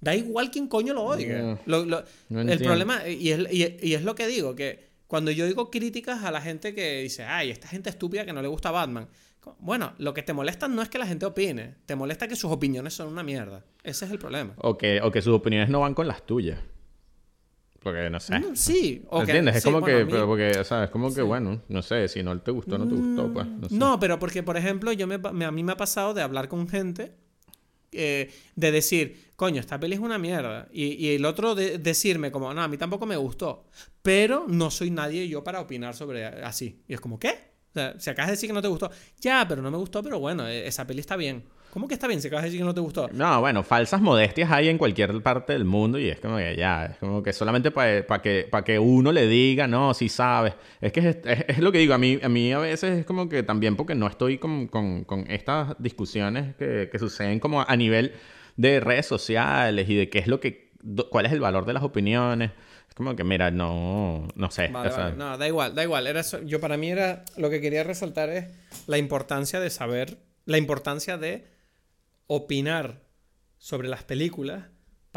da 0.00 0.14
igual 0.14 0.50
quién 0.50 0.68
coño 0.68 0.94
lo 0.94 1.04
oiga. 1.04 1.58
el 2.30 2.58
problema, 2.58 3.06
y 3.08 3.30
es, 3.30 3.82
y 3.82 3.94
es 3.94 4.02
lo 4.02 4.14
que 4.14 4.26
digo, 4.26 4.54
que 4.54 4.88
cuando 5.06 5.30
yo 5.30 5.46
digo 5.46 5.70
críticas 5.70 6.22
a 6.22 6.30
la 6.30 6.40
gente 6.40 6.74
que 6.74 7.02
dice, 7.02 7.24
ay, 7.24 7.50
esta 7.50 7.66
gente 7.66 7.90
estúpida 7.90 8.24
que 8.24 8.32
no 8.32 8.42
le 8.42 8.48
gusta 8.48 8.70
Batman. 8.70 9.08
Bueno, 9.60 9.94
lo 9.98 10.12
que 10.12 10.22
te 10.22 10.34
molesta 10.34 10.68
no 10.68 10.82
es 10.82 10.90
que 10.90 10.98
la 10.98 11.06
gente 11.06 11.24
opine, 11.24 11.76
te 11.86 11.96
molesta 11.96 12.28
que 12.28 12.36
sus 12.36 12.50
opiniones 12.50 12.92
son 12.92 13.08
una 13.08 13.22
mierda. 13.22 13.64
Ese 13.82 14.04
es 14.04 14.10
el 14.10 14.18
problema. 14.18 14.52
O 14.58 14.76
que, 14.76 15.00
o 15.00 15.10
que 15.10 15.22
sus 15.22 15.34
opiniones 15.34 15.70
no 15.70 15.80
van 15.80 15.94
con 15.94 16.06
las 16.06 16.26
tuyas. 16.26 16.60
Porque 17.80 18.10
no 18.10 18.20
sé. 18.20 18.42
sí. 18.54 19.02
¿Entiendes? 19.10 19.56
es 19.56 19.64
como 19.64 19.82
que, 19.82 20.04
pero 20.04 20.26
porque, 20.26 20.62
¿sabes? 20.64 20.90
Como 20.90 21.14
que, 21.14 21.22
bueno, 21.22 21.62
no 21.68 21.80
sé, 21.80 22.08
si 22.08 22.22
no 22.22 22.38
te 22.40 22.50
gustó, 22.50 22.76
no 22.76 22.86
te 22.86 22.94
gustó, 22.94 23.32
pues. 23.32 23.46
No, 23.70 23.98
pero 23.98 24.18
porque, 24.18 24.42
por 24.42 24.58
ejemplo, 24.58 24.92
yo 24.92 25.06
me, 25.06 25.14
a 25.14 25.50
mí 25.50 25.62
me 25.62 25.72
ha 25.72 25.76
pasado 25.76 26.12
de 26.12 26.20
hablar 26.20 26.48
con 26.48 26.68
gente, 26.68 27.12
eh, 27.92 28.30
de 28.56 28.72
decir, 28.72 29.27
coño, 29.38 29.60
esta 29.60 29.78
peli 29.78 29.94
es 29.94 30.00
una 30.00 30.18
mierda. 30.18 30.66
Y, 30.72 31.14
el 31.14 31.24
otro 31.24 31.54
de, 31.54 31.78
decirme, 31.78 32.32
como, 32.32 32.52
no, 32.52 32.60
a 32.60 32.66
mí 32.66 32.76
tampoco 32.76 33.06
me 33.06 33.16
gustó. 33.16 33.66
Pero 34.02 34.46
no 34.48 34.68
soy 34.68 34.90
nadie 34.90 35.28
yo 35.28 35.44
para 35.44 35.60
opinar 35.60 35.94
sobre 35.94 36.26
así. 36.26 36.82
Y 36.88 36.94
es 36.94 37.00
como, 37.00 37.20
¿qué? 37.20 37.52
O 37.70 37.72
sea, 37.72 37.94
si 38.00 38.10
acabas 38.10 38.30
de 38.30 38.32
decir 38.32 38.48
que 38.48 38.52
no 38.52 38.60
te 38.60 38.66
gustó, 38.66 38.90
ya, 39.20 39.46
pero 39.48 39.62
no 39.62 39.70
me 39.70 39.76
gustó, 39.76 40.02
pero 40.02 40.18
bueno, 40.18 40.48
e, 40.48 40.66
esa 40.66 40.84
peli 40.88 40.98
está 40.98 41.14
bien. 41.14 41.44
¿Cómo 41.70 41.86
que 41.86 41.94
está 41.94 42.08
bien 42.08 42.20
si 42.20 42.26
acabas 42.26 42.42
de 42.42 42.48
decir 42.48 42.60
que 42.60 42.64
no 42.64 42.74
te 42.74 42.80
gustó? 42.80 43.08
No, 43.12 43.40
bueno, 43.40 43.62
falsas 43.62 44.00
modestias 44.00 44.50
hay 44.50 44.70
en 44.70 44.76
cualquier 44.76 45.22
parte 45.22 45.52
del 45.52 45.64
mundo 45.64 46.00
y 46.00 46.08
es 46.08 46.18
como 46.18 46.38
que 46.38 46.56
ya, 46.56 46.86
es 46.86 46.96
como 46.96 47.22
que 47.22 47.32
solamente 47.32 47.70
para 47.70 48.02
que, 48.20 48.48
para 48.50 48.64
que 48.64 48.76
uno 48.80 49.12
le 49.12 49.28
diga, 49.28 49.68
no, 49.68 49.94
si 49.94 50.08
sabes. 50.08 50.54
Es 50.80 50.90
que 50.90 51.20
es, 51.46 51.58
lo 51.60 51.70
que 51.70 51.78
digo, 51.78 51.94
a 51.94 51.98
mí, 51.98 52.18
a 52.20 52.28
mí 52.28 52.52
a 52.52 52.58
veces 52.58 52.98
es 52.98 53.06
como 53.06 53.28
que 53.28 53.44
también 53.44 53.76
porque 53.76 53.94
no 53.94 54.08
estoy 54.08 54.38
con, 54.38 54.66
con, 54.66 55.04
con 55.04 55.30
estas 55.30 55.76
discusiones 55.78 56.56
que, 56.56 56.88
que, 56.90 56.98
suceden 56.98 57.38
como 57.38 57.60
a 57.60 57.76
nivel 57.76 58.14
de 58.58 58.80
redes 58.80 59.06
sociales 59.06 59.88
y 59.88 59.94
de 59.94 60.10
qué 60.10 60.18
es 60.18 60.26
lo 60.26 60.40
que, 60.40 60.72
cuál 61.10 61.26
es 61.26 61.32
el 61.32 61.40
valor 61.40 61.64
de 61.64 61.72
las 61.72 61.84
opiniones. 61.84 62.50
Es 62.88 62.94
como 62.94 63.14
que, 63.14 63.22
mira, 63.22 63.50
no, 63.50 64.28
no 64.34 64.50
sé. 64.50 64.68
No, 64.68 65.38
da 65.38 65.46
igual, 65.46 65.74
da 65.74 65.84
igual. 65.84 66.08
Era 66.08 66.22
yo 66.44 66.60
para 66.60 66.76
mí 66.76 66.90
era, 66.90 67.24
lo 67.36 67.50
que 67.50 67.60
quería 67.60 67.84
resaltar 67.84 68.28
es 68.30 68.46
la 68.86 68.98
importancia 68.98 69.60
de 69.60 69.70
saber, 69.70 70.18
la 70.44 70.58
importancia 70.58 71.16
de 71.16 71.46
opinar 72.26 73.00
sobre 73.58 73.88
las 73.88 74.02
películas 74.02 74.64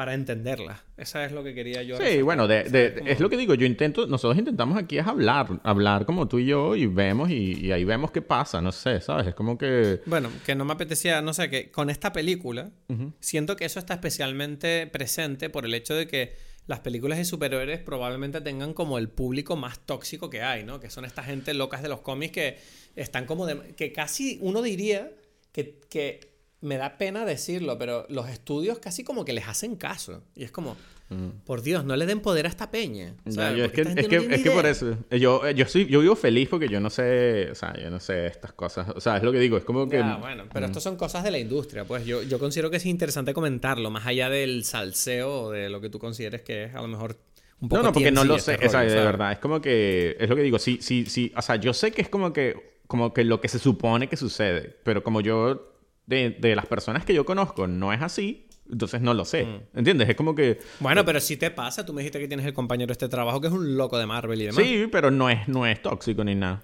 para 0.01 0.15
entenderlas. 0.15 0.81
Esa 0.97 1.23
es 1.25 1.31
lo 1.31 1.43
que 1.43 1.53
quería 1.53 1.83
yo. 1.83 1.95
Sí, 1.95 2.23
bueno, 2.23 2.49
es 2.49 3.19
lo 3.19 3.29
que 3.29 3.37
digo. 3.37 3.53
Yo 3.53 3.67
intento, 3.67 4.07
nosotros 4.07 4.35
intentamos 4.35 4.75
aquí 4.75 4.97
es 4.97 5.05
hablar, 5.05 5.61
hablar 5.61 6.07
como 6.07 6.27
tú 6.27 6.39
y 6.39 6.47
yo 6.47 6.75
y 6.75 6.87
vemos 6.87 7.29
y, 7.29 7.71
ahí 7.71 7.83
vemos 7.83 8.09
qué 8.09 8.23
pasa, 8.23 8.63
no 8.63 8.71
sé, 8.71 8.99
¿sabes? 8.99 9.27
Es 9.27 9.35
como 9.35 9.59
que... 9.59 10.01
Bueno, 10.07 10.31
que 10.43 10.55
no 10.55 10.65
me 10.65 10.73
apetecía, 10.73 11.21
no 11.21 11.35
sé, 11.35 11.51
que 11.51 11.69
con 11.69 11.91
esta 11.91 12.11
película 12.11 12.71
siento 13.19 13.55
que 13.55 13.65
eso 13.65 13.77
está 13.77 13.93
especialmente 13.93 14.87
presente 14.87 15.51
por 15.51 15.65
el 15.65 15.75
hecho 15.75 15.93
de 15.93 16.07
que 16.07 16.35
las 16.65 16.79
películas 16.79 17.19
de 17.19 17.25
superhéroes 17.25 17.81
probablemente 17.81 18.41
tengan 18.41 18.73
como 18.73 18.97
el 18.97 19.07
público 19.07 19.55
más 19.55 19.85
tóxico 19.85 20.31
que 20.31 20.41
hay, 20.41 20.63
¿no? 20.63 20.79
Que 20.79 20.89
son 20.89 21.05
esta 21.05 21.21
gente 21.21 21.53
locas 21.53 21.83
de 21.83 21.89
los 21.89 22.01
cómics 22.01 22.33
que 22.33 22.57
están 22.95 23.27
como 23.27 23.45
de... 23.45 23.75
que 23.75 23.93
casi 23.93 24.39
uno 24.41 24.63
diría 24.63 25.11
que, 25.51 25.79
que 25.91 26.30
me 26.61 26.77
da 26.77 26.97
pena 26.97 27.25
decirlo, 27.25 27.77
pero 27.77 28.05
los 28.09 28.29
estudios 28.29 28.79
casi 28.79 29.03
como 29.03 29.25
que 29.25 29.33
les 29.33 29.47
hacen 29.47 29.75
caso. 29.75 30.23
Y 30.35 30.43
es 30.43 30.51
como, 30.51 30.77
mm. 31.09 31.43
por 31.43 31.63
Dios, 31.63 31.83
no 31.85 31.95
le 31.95 32.05
den 32.05 32.19
poder 32.19 32.45
a 32.45 32.49
esta 32.49 32.69
peña. 32.69 33.15
es 33.25 33.71
que, 33.71 33.81
es 33.81 34.41
que, 34.43 34.51
por 34.51 34.65
eso, 34.67 34.95
yo, 35.09 35.49
yo, 35.49 35.65
soy, 35.65 35.88
yo 35.88 35.99
vivo 36.01 36.15
feliz 36.15 36.47
porque 36.49 36.69
yo 36.69 36.79
no 36.79 36.91
sé, 36.91 37.49
o 37.51 37.55
sea, 37.55 37.75
yo 37.81 37.89
no 37.89 37.99
sé 37.99 38.27
estas 38.27 38.53
cosas. 38.53 38.88
O 38.95 39.01
sea, 39.01 39.17
es 39.17 39.23
lo 39.23 39.31
que 39.31 39.39
digo, 39.39 39.57
es 39.57 39.63
como 39.63 39.89
que... 39.89 40.01
bueno, 40.01 40.45
pero 40.53 40.67
mm. 40.67 40.75
son 40.75 40.95
cosas 40.95 41.23
de 41.23 41.31
la 41.31 41.39
industria, 41.39 41.83
pues 41.83 42.05
yo, 42.05 42.21
yo 42.21 42.38
considero 42.38 42.69
que 42.69 42.77
es 42.77 42.85
interesante 42.85 43.33
comentarlo, 43.33 43.89
más 43.89 44.05
allá 44.05 44.29
del 44.29 44.63
salseo 44.63 45.45
o 45.45 45.51
de 45.51 45.69
lo 45.69 45.81
que 45.81 45.89
tú 45.89 45.97
consideres 45.97 46.43
que 46.43 46.65
es 46.65 46.75
a 46.75 46.81
lo 46.81 46.88
mejor... 46.88 47.17
Un 47.59 47.69
poco 47.69 47.81
no, 47.81 47.88
no, 47.89 47.93
porque 47.93 48.11
no 48.11 48.23
lo 48.23 48.39
sé, 48.39 48.57
este 48.59 48.75
de 48.75 48.95
verdad, 48.95 49.33
es 49.33 49.38
como 49.38 49.61
que, 49.61 50.17
es 50.19 50.27
lo 50.27 50.35
que 50.35 50.41
digo, 50.41 50.57
sí, 50.57 50.79
sí, 50.81 51.05
sí, 51.05 51.31
o 51.35 51.41
sea, 51.43 51.57
yo 51.57 51.73
sé 51.73 51.91
que 51.91 52.01
es 52.01 52.09
como 52.09 52.33
que, 52.33 52.79
como 52.88 53.13
que 53.13 53.23
lo 53.23 53.39
que 53.39 53.47
se 53.49 53.59
supone 53.59 54.09
que 54.09 54.17
sucede, 54.17 54.75
pero 54.83 55.03
como 55.03 55.21
yo 55.21 55.70
de, 56.11 56.55
las 56.55 56.65
personas 56.65 57.05
que 57.05 57.13
yo 57.13 57.25
conozco 57.25 57.67
no 57.67 57.93
es 57.93 58.01
así, 58.01 58.47
entonces 58.69 59.01
no 59.01 59.13
lo 59.13 59.25
sé. 59.25 59.45
Mm. 59.45 59.77
¿Entiendes? 59.79 60.09
Es 60.09 60.15
como 60.15 60.35
que. 60.35 60.59
Bueno, 60.79 61.05
pero 61.05 61.19
si 61.19 61.38
te 61.38 61.51
pasa, 61.51 61.85
tú 61.85 61.93
me 61.93 62.01
dijiste 62.01 62.19
que 62.19 62.27
tienes 62.27 62.45
el 62.45 62.53
compañero 62.53 62.88
de 62.88 62.93
este 62.93 63.09
trabajo 63.09 63.39
que 63.41 63.47
es 63.47 63.53
un 63.53 63.77
loco 63.77 63.97
de 63.97 64.05
Marvel 64.05 64.41
y 64.41 64.45
demás. 64.45 64.63
Sí, 64.63 64.88
pero 64.91 65.11
no 65.11 65.29
es, 65.29 65.47
no 65.47 65.65
es 65.65 65.81
tóxico 65.81 66.23
ni 66.23 66.35
nada. 66.35 66.63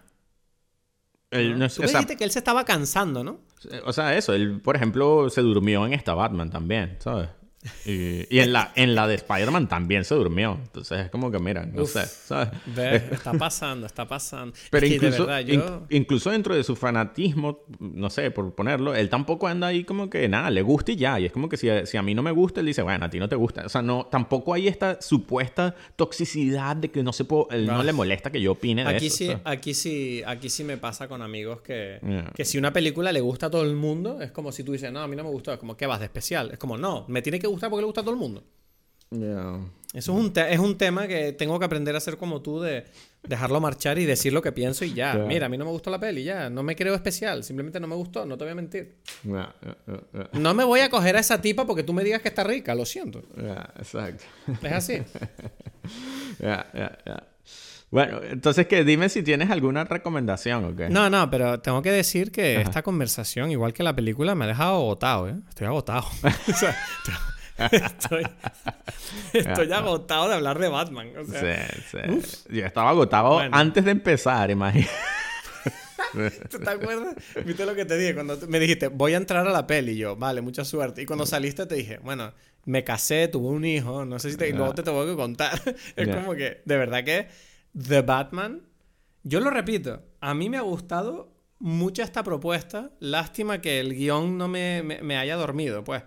Él, 1.31 1.59
no, 1.59 1.67
tú 1.67 1.81
me 1.81 1.87
dijiste 1.87 2.15
que 2.15 2.23
él 2.23 2.31
se 2.31 2.39
estaba 2.39 2.63
cansando, 2.63 3.23
¿no? 3.23 3.41
O 3.85 3.91
sea, 3.91 4.15
eso. 4.17 4.33
Él, 4.33 4.61
por 4.61 4.75
ejemplo, 4.75 5.29
se 5.29 5.41
durmió 5.41 5.85
en 5.85 5.93
esta 5.93 6.13
Batman 6.13 6.49
también, 6.49 6.95
¿sabes? 6.99 7.29
Y, 7.85 8.39
en, 8.39 8.53
la, 8.53 8.71
en 8.75 8.95
la 8.95 9.07
de 9.07 9.15
Spider-Man 9.15 9.67
también 9.67 10.05
se 10.05 10.15
durmió. 10.15 10.57
Entonces 10.61 11.05
es 11.05 11.09
como 11.09 11.31
que, 11.31 11.39
mira, 11.39 11.65
no 11.65 11.85
sé, 11.85 12.05
¿sabes? 12.05 12.49
está 13.11 13.33
pasando, 13.39 13.85
está 13.85 14.07
pasando. 14.07 14.55
Pero 14.69 14.85
incluso, 14.85 15.27
incluso 15.89 16.31
dentro 16.31 16.55
de 16.55 16.63
su 16.63 16.75
fanatismo, 16.75 17.65
no 17.79 18.09
sé, 18.09 18.31
por 18.31 18.53
ponerlo, 18.53 18.95
él 18.95 19.09
tampoco 19.09 19.47
anda 19.47 19.67
ahí 19.67 19.83
como 19.83 20.09
que 20.09 20.27
nada, 20.27 20.49
le 20.49 20.61
gusta 20.61 20.91
y 20.91 20.95
ya. 20.97 21.19
Y 21.19 21.25
es 21.25 21.31
como 21.31 21.49
que 21.49 21.57
si, 21.57 21.67
si 21.85 21.97
a 21.97 22.01
mí 22.01 22.13
no 22.13 22.21
me 22.21 22.31
gusta, 22.31 22.59
él 22.59 22.65
dice, 22.65 22.81
bueno, 22.81 23.05
a 23.05 23.09
ti 23.09 23.19
no 23.19 23.27
te 23.27 23.35
gusta. 23.35 23.65
O 23.65 23.69
sea, 23.69 23.81
no, 23.81 24.05
tampoco 24.05 24.53
hay 24.53 24.67
esta 24.67 25.01
supuesta 25.01 25.75
toxicidad 25.95 26.75
de 26.75 26.91
que 26.91 27.03
no 27.03 27.13
se 27.13 27.25
no 27.27 27.83
le 27.83 27.93
molesta 27.93 28.31
que 28.31 28.41
yo 28.41 28.53
opine 28.53 28.83
de 28.83 28.89
aquí 28.89 29.07
eso. 29.07 29.17
Sí, 29.17 29.31
Aquí 29.43 29.73
sí, 29.73 30.21
aquí 30.25 30.49
sí 30.49 30.63
me 30.63 30.77
pasa 30.77 31.07
con 31.07 31.21
amigos 31.21 31.61
que, 31.61 31.99
que 32.35 32.45
si 32.45 32.57
una 32.57 32.71
película 32.71 33.11
le 33.11 33.21
gusta 33.21 33.47
a 33.47 33.49
todo 33.49 33.63
el 33.63 33.75
mundo, 33.75 34.21
es 34.21 34.31
como 34.31 34.51
si 34.51 34.63
tú 34.63 34.71
dices, 34.71 34.91
no, 34.91 35.01
a 35.01 35.07
mí 35.07 35.15
no 35.15 35.23
me 35.23 35.29
gustó, 35.29 35.51
es 35.51 35.59
como, 35.59 35.75
¿qué 35.75 35.85
vas 35.85 35.99
de 35.99 36.05
especial? 36.05 36.51
Es 36.51 36.59
como, 36.59 36.77
no, 36.77 37.05
me 37.07 37.21
tiene 37.21 37.39
que 37.39 37.46
gustar 37.47 37.69
porque 37.69 37.81
le 37.81 37.85
gusta 37.85 38.01
a 38.01 38.03
todo 38.03 38.13
el 38.13 38.19
mundo. 38.19 38.43
Eso 39.93 40.11
es 40.11 40.25
un, 40.25 40.33
es 40.35 40.59
un 40.59 40.77
tema 40.77 41.07
que 41.07 41.31
tengo 41.31 41.57
que 41.59 41.65
aprender 41.65 41.95
a 41.95 41.99
hacer 41.99 42.17
como 42.17 42.41
tú, 42.41 42.59
de 42.59 42.85
dejarlo 43.23 43.61
marchar 43.61 43.97
y 43.97 44.05
decir 44.05 44.33
lo 44.33 44.41
que 44.41 44.51
pienso 44.51 44.83
y 44.83 44.93
ya. 44.93 45.15
Mira, 45.15 45.45
a 45.45 45.49
mí 45.49 45.57
no 45.57 45.65
me 45.65 45.71
gustó 45.71 45.89
la 45.89 45.99
peli, 45.99 46.23
ya. 46.23 46.49
No 46.49 46.61
me 46.61 46.75
creo 46.75 46.93
especial, 46.93 47.43
simplemente 47.43 47.79
no 47.79 47.87
me 47.87 47.95
gustó, 47.95 48.25
no 48.25 48.37
te 48.37 48.43
voy 48.43 48.51
a 48.51 48.55
mentir. 48.55 48.97
no 50.33 50.53
me 50.53 50.63
voy 50.63 50.81
a 50.81 50.89
coger 50.89 51.15
a 51.15 51.19
esa 51.19 51.41
tipa 51.41 51.65
porque 51.65 51.83
tú 51.83 51.93
me 51.93 52.03
digas 52.03 52.21
que 52.21 52.27
está 52.27 52.43
rica, 52.43 52.75
lo 52.75 52.85
siento. 52.85 53.23
exacto. 53.79 54.23
Es 54.61 54.71
así. 54.71 55.01
Bueno, 57.89 58.19
entonces 58.21 58.67
que 58.67 58.83
dime 58.83 59.07
si 59.07 59.23
tienes 59.23 59.49
alguna 59.49 59.85
recomendación 59.85 60.65
o 60.65 60.75
qué. 60.75 60.89
No, 60.89 61.09
no, 61.09 61.29
pero 61.29 61.61
tengo 61.61 61.81
que 61.81 61.89
decir 61.89 62.33
que 62.33 62.59
esta 62.59 62.83
conversación, 62.83 63.49
igual 63.49 63.71
que 63.71 63.81
la 63.81 63.95
película, 63.95 64.35
me 64.35 64.43
ha 64.43 64.49
dejado 64.49 64.75
agotado, 64.75 65.29
¿eh? 65.29 65.35
Estoy 65.47 65.67
agotado. 65.67 66.05
estoy, 69.33 69.71
agotado 69.71 70.29
de 70.29 70.35
hablar 70.35 70.59
de 70.59 70.69
Batman. 70.69 71.11
sí, 71.25 71.91
sí. 71.91 72.53
Yo 72.55 72.65
estaba 72.65 72.91
agotado 72.91 73.39
antes 73.51 73.83
de 73.83 73.91
empezar, 73.91 74.51
imagínate. 74.51 74.91
¿Tú 76.49 76.59
te 76.59 76.69
acuerdas? 76.69 77.15
¿Viste 77.45 77.65
lo 77.65 77.75
que 77.75 77.85
te 77.85 77.97
dije? 77.97 78.13
Cuando 78.13 78.37
me 78.47 78.59
dijiste, 78.59 78.87
voy 78.87 79.13
a 79.13 79.17
entrar 79.17 79.47
a 79.47 79.51
la 79.51 79.67
peli, 79.67 79.93
y 79.93 79.97
yo, 79.97 80.15
vale, 80.15 80.41
mucha 80.41 80.63
suerte. 80.63 81.01
Y 81.01 81.05
cuando 81.05 81.25
saliste 81.25 81.65
te 81.65 81.75
dije, 81.75 81.99
bueno, 81.99 82.33
me 82.65 82.83
casé, 82.83 83.27
tuve 83.27 83.47
un 83.47 83.65
hijo, 83.65 84.05
no 84.05 84.19
sé 84.19 84.31
si 84.31 84.37
te... 84.37 84.49
Y 84.49 84.53
luego 84.53 84.73
te 84.73 84.83
tengo 84.83 85.05
que 85.05 85.15
contar. 85.15 85.61
es 85.95 86.15
como 86.15 86.33
que, 86.35 86.61
de 86.65 86.77
verdad 86.77 87.03
que 87.03 87.27
The 87.77 88.01
Batman, 88.01 88.61
yo 89.23 89.39
lo 89.39 89.49
repito, 89.49 90.03
a 90.21 90.33
mí 90.33 90.49
me 90.49 90.57
ha 90.57 90.61
gustado 90.61 91.33
mucho 91.59 92.03
esta 92.03 92.23
propuesta. 92.23 92.91
Lástima 92.99 93.61
que 93.61 93.79
el 93.79 93.95
guion 93.95 94.37
no 94.37 94.47
me, 94.47 94.83
me 94.83 95.17
haya 95.17 95.35
dormido, 95.35 95.83
pues. 95.83 96.03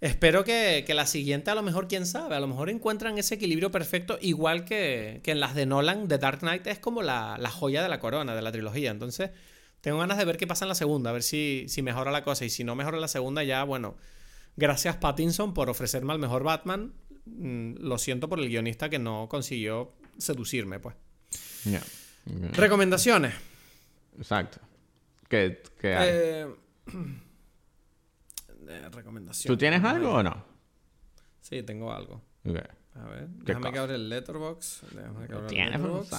Espero 0.00 0.44
que, 0.44 0.84
la 0.94 1.06
siguiente, 1.06 1.50
a 1.50 1.56
lo 1.56 1.62
mejor, 1.62 1.88
quién 1.88 2.06
sabe, 2.06 2.36
a 2.36 2.40
lo 2.40 2.46
mejor 2.46 2.70
encuentran 2.70 3.18
ese 3.18 3.34
equilibrio 3.34 3.72
perfecto, 3.72 4.16
igual 4.20 4.64
que, 4.64 5.20
en 5.24 5.40
las 5.40 5.56
de 5.56 5.66
Nolan, 5.66 6.06
The 6.06 6.18
Dark 6.18 6.40
Knight 6.40 6.66
es 6.68 6.78
como 6.78 7.02
la, 7.02 7.38
joya 7.50 7.82
de 7.82 7.88
la 7.88 7.98
corona 7.98 8.36
de 8.36 8.42
la 8.42 8.52
trilogía. 8.52 8.92
Entonces, 8.92 9.30
tengo 9.80 9.98
ganas 9.98 10.16
de 10.18 10.24
ver 10.24 10.36
qué 10.36 10.46
pasa 10.46 10.64
en 10.64 10.68
la 10.68 10.76
segunda, 10.76 11.10
a 11.10 11.12
ver 11.12 11.24
si, 11.24 11.64
si 11.68 11.82
mejora 11.82 12.12
la 12.12 12.22
cosa. 12.22 12.44
Y 12.44 12.50
si 12.50 12.62
no 12.62 12.76
mejora 12.76 12.98
la 12.98 13.08
segunda, 13.08 13.42
ya, 13.42 13.64
bueno, 13.64 13.96
gracias 14.56 14.96
Pattinson 14.96 15.52
por 15.52 15.68
ofrecerme 15.68 16.12
al 16.12 16.20
mejor 16.20 16.44
Batman. 16.44 16.92
Mm, 17.26 17.74
lo 17.80 17.98
siento 17.98 18.28
por 18.28 18.38
el 18.38 18.48
guionista 18.48 18.88
que 18.88 19.00
no 19.00 19.28
consiguió 19.28 19.94
seducirme, 20.16 20.78
pues. 20.78 20.94
Recomendaciones. 22.52 23.34
Exacto. 24.16 24.60
¿Qué, 25.28 25.60
hay? 25.82 26.08
Eh, 26.10 26.46
recomendación. 28.90 29.52
¿Tú 29.52 29.58
tienes 29.58 29.82
algo 29.84 30.14
o 30.14 30.22
no? 30.22 30.44
Sí, 31.40 31.62
tengo 31.62 31.92
algo. 31.92 32.22
A 32.94 33.08
ver, 33.08 33.28
déjame 33.28 33.72
que 33.72 33.78
abra 33.78 33.94
el 33.94 34.08
letterbox. 34.08 34.82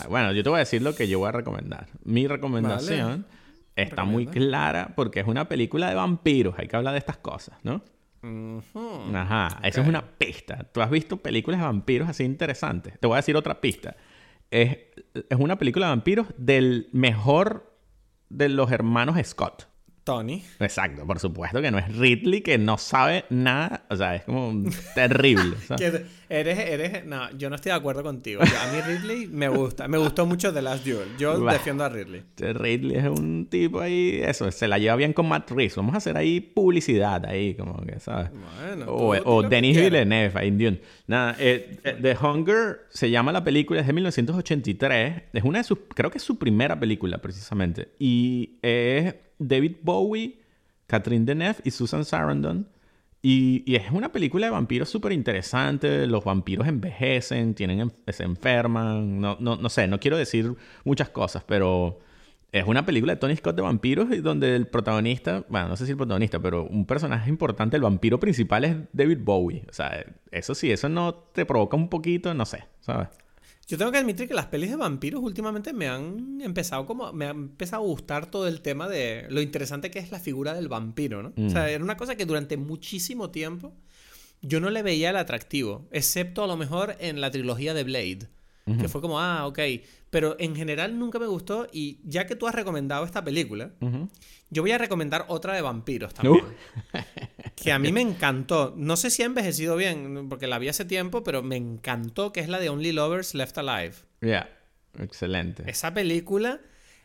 Bueno, 0.09 0.31
yo 0.31 0.43
te 0.43 0.49
voy 0.49 0.57
a 0.57 0.59
decir 0.59 0.81
lo 0.81 0.95
que 0.95 1.07
yo 1.07 1.19
voy 1.19 1.29
a 1.29 1.31
recomendar. 1.33 1.87
Mi 2.03 2.27
recomendación 2.27 3.25
está 3.75 4.03
muy 4.05 4.27
clara 4.27 4.93
porque 4.95 5.19
es 5.19 5.27
una 5.27 5.47
película 5.47 5.89
de 5.89 5.95
vampiros. 5.95 6.55
Hay 6.57 6.67
que 6.67 6.75
hablar 6.75 6.93
de 6.93 6.99
estas 6.99 7.17
cosas, 7.17 7.57
¿no? 7.63 7.83
Ajá, 9.13 9.59
eso 9.63 9.81
es 9.81 9.87
una 9.87 10.05
pista. 10.17 10.65
¿Tú 10.73 10.81
has 10.81 10.89
visto 10.89 11.17
películas 11.17 11.59
de 11.59 11.65
vampiros 11.65 12.09
así 12.09 12.23
interesantes? 12.23 12.99
Te 12.99 13.07
voy 13.07 13.15
a 13.15 13.17
decir 13.17 13.35
otra 13.35 13.61
pista. 13.61 13.95
es, 14.51 14.77
es 15.13 15.37
una 15.37 15.57
película 15.57 15.85
de 15.87 15.91
vampiros 15.91 16.27
del 16.37 16.89
mejor 16.91 17.77
de 18.29 18.49
los 18.49 18.71
hermanos 18.71 19.17
Scott. 19.25 19.67
Tony. 20.03 20.43
Exacto, 20.59 21.05
por 21.05 21.19
supuesto 21.19 21.61
que 21.61 21.71
no 21.71 21.77
es 21.77 21.95
Ridley 21.95 22.41
que 22.41 22.57
no 22.57 22.77
sabe 22.77 23.25
nada, 23.29 23.83
o 23.89 23.95
sea, 23.95 24.15
es 24.15 24.23
como 24.23 24.69
terrible. 24.95 25.55
que 25.77 26.05
eres, 26.29 26.59
eres, 26.59 27.05
no, 27.05 27.31
yo 27.37 27.49
no 27.49 27.55
estoy 27.55 27.71
de 27.71 27.77
acuerdo 27.77 28.03
contigo. 28.03 28.41
a 28.41 28.71
mí 28.71 28.81
Ridley 28.81 29.27
me 29.27 29.49
gusta, 29.49 29.87
me 29.87 29.97
gustó 29.97 30.25
mucho 30.25 30.53
The 30.53 30.61
Last 30.61 30.85
Duel. 30.85 31.09
Yo 31.17 31.39
defiendo 31.39 31.83
a 31.83 31.89
Ridley. 31.89 32.23
Ridley 32.37 32.97
es 32.97 33.05
un 33.05 33.47
tipo 33.49 33.79
ahí, 33.79 34.21
eso, 34.23 34.51
se 34.51 34.67
la 34.67 34.77
lleva 34.77 34.95
bien 34.95 35.13
con 35.13 35.27
Matt 35.27 35.51
Reeves. 35.51 35.75
Vamos 35.75 35.93
a 35.95 35.97
hacer 35.97 36.17
ahí 36.17 36.39
publicidad 36.39 37.25
ahí, 37.25 37.55
como 37.55 37.81
que, 37.81 37.99
¿sabes? 37.99 38.29
Bueno, 38.31 38.91
o, 38.91 39.15
o 39.25 39.43
Denis 39.43 39.77
Villeneuve 39.77 40.31
ahí 40.35 40.47
en 40.47 40.81
Nada, 41.07 41.35
eh, 41.39 41.79
eh, 41.83 41.97
The 42.01 42.15
Hunger 42.21 42.81
se 42.89 43.09
llama 43.09 43.31
la 43.31 43.43
película, 43.43 43.81
es 43.81 43.87
de 43.87 43.93
1983. 43.93 45.23
Es 45.33 45.43
una 45.43 45.59
de 45.59 45.63
sus, 45.63 45.79
creo 45.93 46.11
que 46.11 46.17
es 46.17 46.23
su 46.23 46.37
primera 46.37 46.79
película 46.79 47.19
precisamente. 47.19 47.89
Y 47.99 48.59
es 48.61 49.15
David 49.39 49.77
Bowie, 49.81 50.39
Catherine 50.87 51.25
Deneuve 51.25 51.57
y 51.63 51.71
Susan 51.71 52.05
Sarandon. 52.05 52.67
Y, 53.21 53.75
es 53.75 53.91
una 53.91 54.11
película 54.11 54.47
de 54.47 54.51
vampiros 54.51 54.89
súper 54.89 55.11
interesante. 55.11 56.07
Los 56.07 56.23
vampiros 56.23 56.67
envejecen, 56.67 57.53
tienen, 57.53 57.91
se 58.07 58.23
enferman. 58.23 59.19
No, 59.19 59.37
no, 59.39 59.57
no 59.57 59.69
sé, 59.69 59.87
no 59.87 59.99
quiero 59.99 60.17
decir 60.17 60.55
muchas 60.85 61.09
cosas, 61.09 61.43
pero 61.45 61.99
es 62.51 62.65
una 62.65 62.85
película 62.85 63.13
de 63.13 63.19
Tony 63.19 63.35
Scott 63.35 63.55
de 63.55 63.61
vampiros 63.61 64.07
donde 64.23 64.55
el 64.55 64.67
protagonista, 64.67 65.45
bueno, 65.49 65.67
no 65.67 65.75
sé 65.75 65.85
si 65.85 65.91
el 65.91 65.97
protagonista, 65.97 66.39
pero 66.39 66.63
un 66.63 66.85
personaje 66.85 67.29
importante, 67.29 67.75
el 67.75 67.83
vampiro 67.83 68.19
principal 68.19 68.63
es 68.63 68.75
David 68.93 69.19
Bowie. 69.21 69.65
O 69.69 69.73
sea, 69.73 70.05
eso 70.31 70.55
sí, 70.55 70.71
eso 70.71 70.89
no 70.89 71.13
te 71.13 71.45
provoca 71.45 71.77
un 71.77 71.89
poquito, 71.89 72.33
no 72.33 72.45
sé, 72.45 72.65
¿sabes? 72.79 73.09
Yo 73.69 73.77
tengo 73.77 73.91
que 73.91 73.99
admitir 73.99 74.27
que 74.27 74.33
las 74.33 74.47
pelis 74.47 74.71
de 74.71 74.77
vampiros 74.77 75.21
últimamente 75.21 75.73
me 75.73 75.87
han 75.87 76.41
empezado 76.41 76.87
como. 76.87 77.13
Me 77.13 77.25
ha 77.25 77.29
empezado 77.29 77.83
a 77.83 77.85
gustar 77.85 78.25
todo 78.25 78.47
el 78.47 78.61
tema 78.61 78.89
de 78.89 79.27
lo 79.29 79.41
interesante 79.41 79.91
que 79.91 79.99
es 79.99 80.09
la 80.09 80.19
figura 80.19 80.55
del 80.55 80.67
vampiro, 80.67 81.21
¿no? 81.21 81.33
O 81.37 81.49
sea, 81.51 81.65
mm. 81.65 81.67
era 81.67 81.83
una 81.83 81.95
cosa 81.95 82.15
que 82.15 82.25
durante 82.25 82.57
muchísimo 82.57 83.29
tiempo 83.29 83.71
yo 84.41 84.59
no 84.59 84.71
le 84.71 84.81
veía 84.81 85.11
el 85.11 85.17
atractivo, 85.17 85.87
excepto 85.91 86.43
a 86.43 86.47
lo 86.47 86.57
mejor 86.57 86.95
en 86.99 87.21
la 87.21 87.29
trilogía 87.29 87.75
de 87.75 87.83
Blade. 87.83 88.27
Que 88.79 88.87
fue 88.87 89.01
como, 89.01 89.19
ah, 89.19 89.47
ok. 89.47 89.59
Pero 90.11 90.35
en 90.39 90.55
general 90.55 90.99
nunca 90.99 91.17
me 91.17 91.25
gustó. 91.25 91.67
Y 91.71 91.99
ya 92.03 92.27
que 92.27 92.35
tú 92.35 92.47
has 92.47 92.53
recomendado 92.53 93.03
esta 93.03 93.23
película, 93.23 93.71
yo 94.49 94.61
voy 94.61 94.71
a 94.71 94.77
recomendar 94.77 95.25
otra 95.27 95.53
de 95.53 95.61
vampiros 95.61 96.13
también. 96.13 96.43
Uh. 96.43 96.97
que 97.55 97.71
a 97.71 97.79
mí 97.79 97.91
me 97.91 98.01
encantó. 98.01 98.73
No 98.75 98.97
sé 98.97 99.09
si 99.09 99.23
ha 99.23 99.25
envejecido 99.25 99.75
bien, 99.75 100.27
porque 100.29 100.47
la 100.47 100.59
vi 100.59 100.69
hace 100.69 100.85
tiempo, 100.85 101.23
pero 101.23 101.43
me 101.43 101.55
encantó, 101.55 102.31
que 102.31 102.39
es 102.39 102.49
la 102.49 102.59
de 102.59 102.69
Only 102.69 102.91
Lovers 102.91 103.35
Left 103.35 103.57
Alive. 103.57 103.93
Ya, 104.21 104.49
excelente. 104.97 105.63
Esa 105.67 105.93
película 105.93 106.61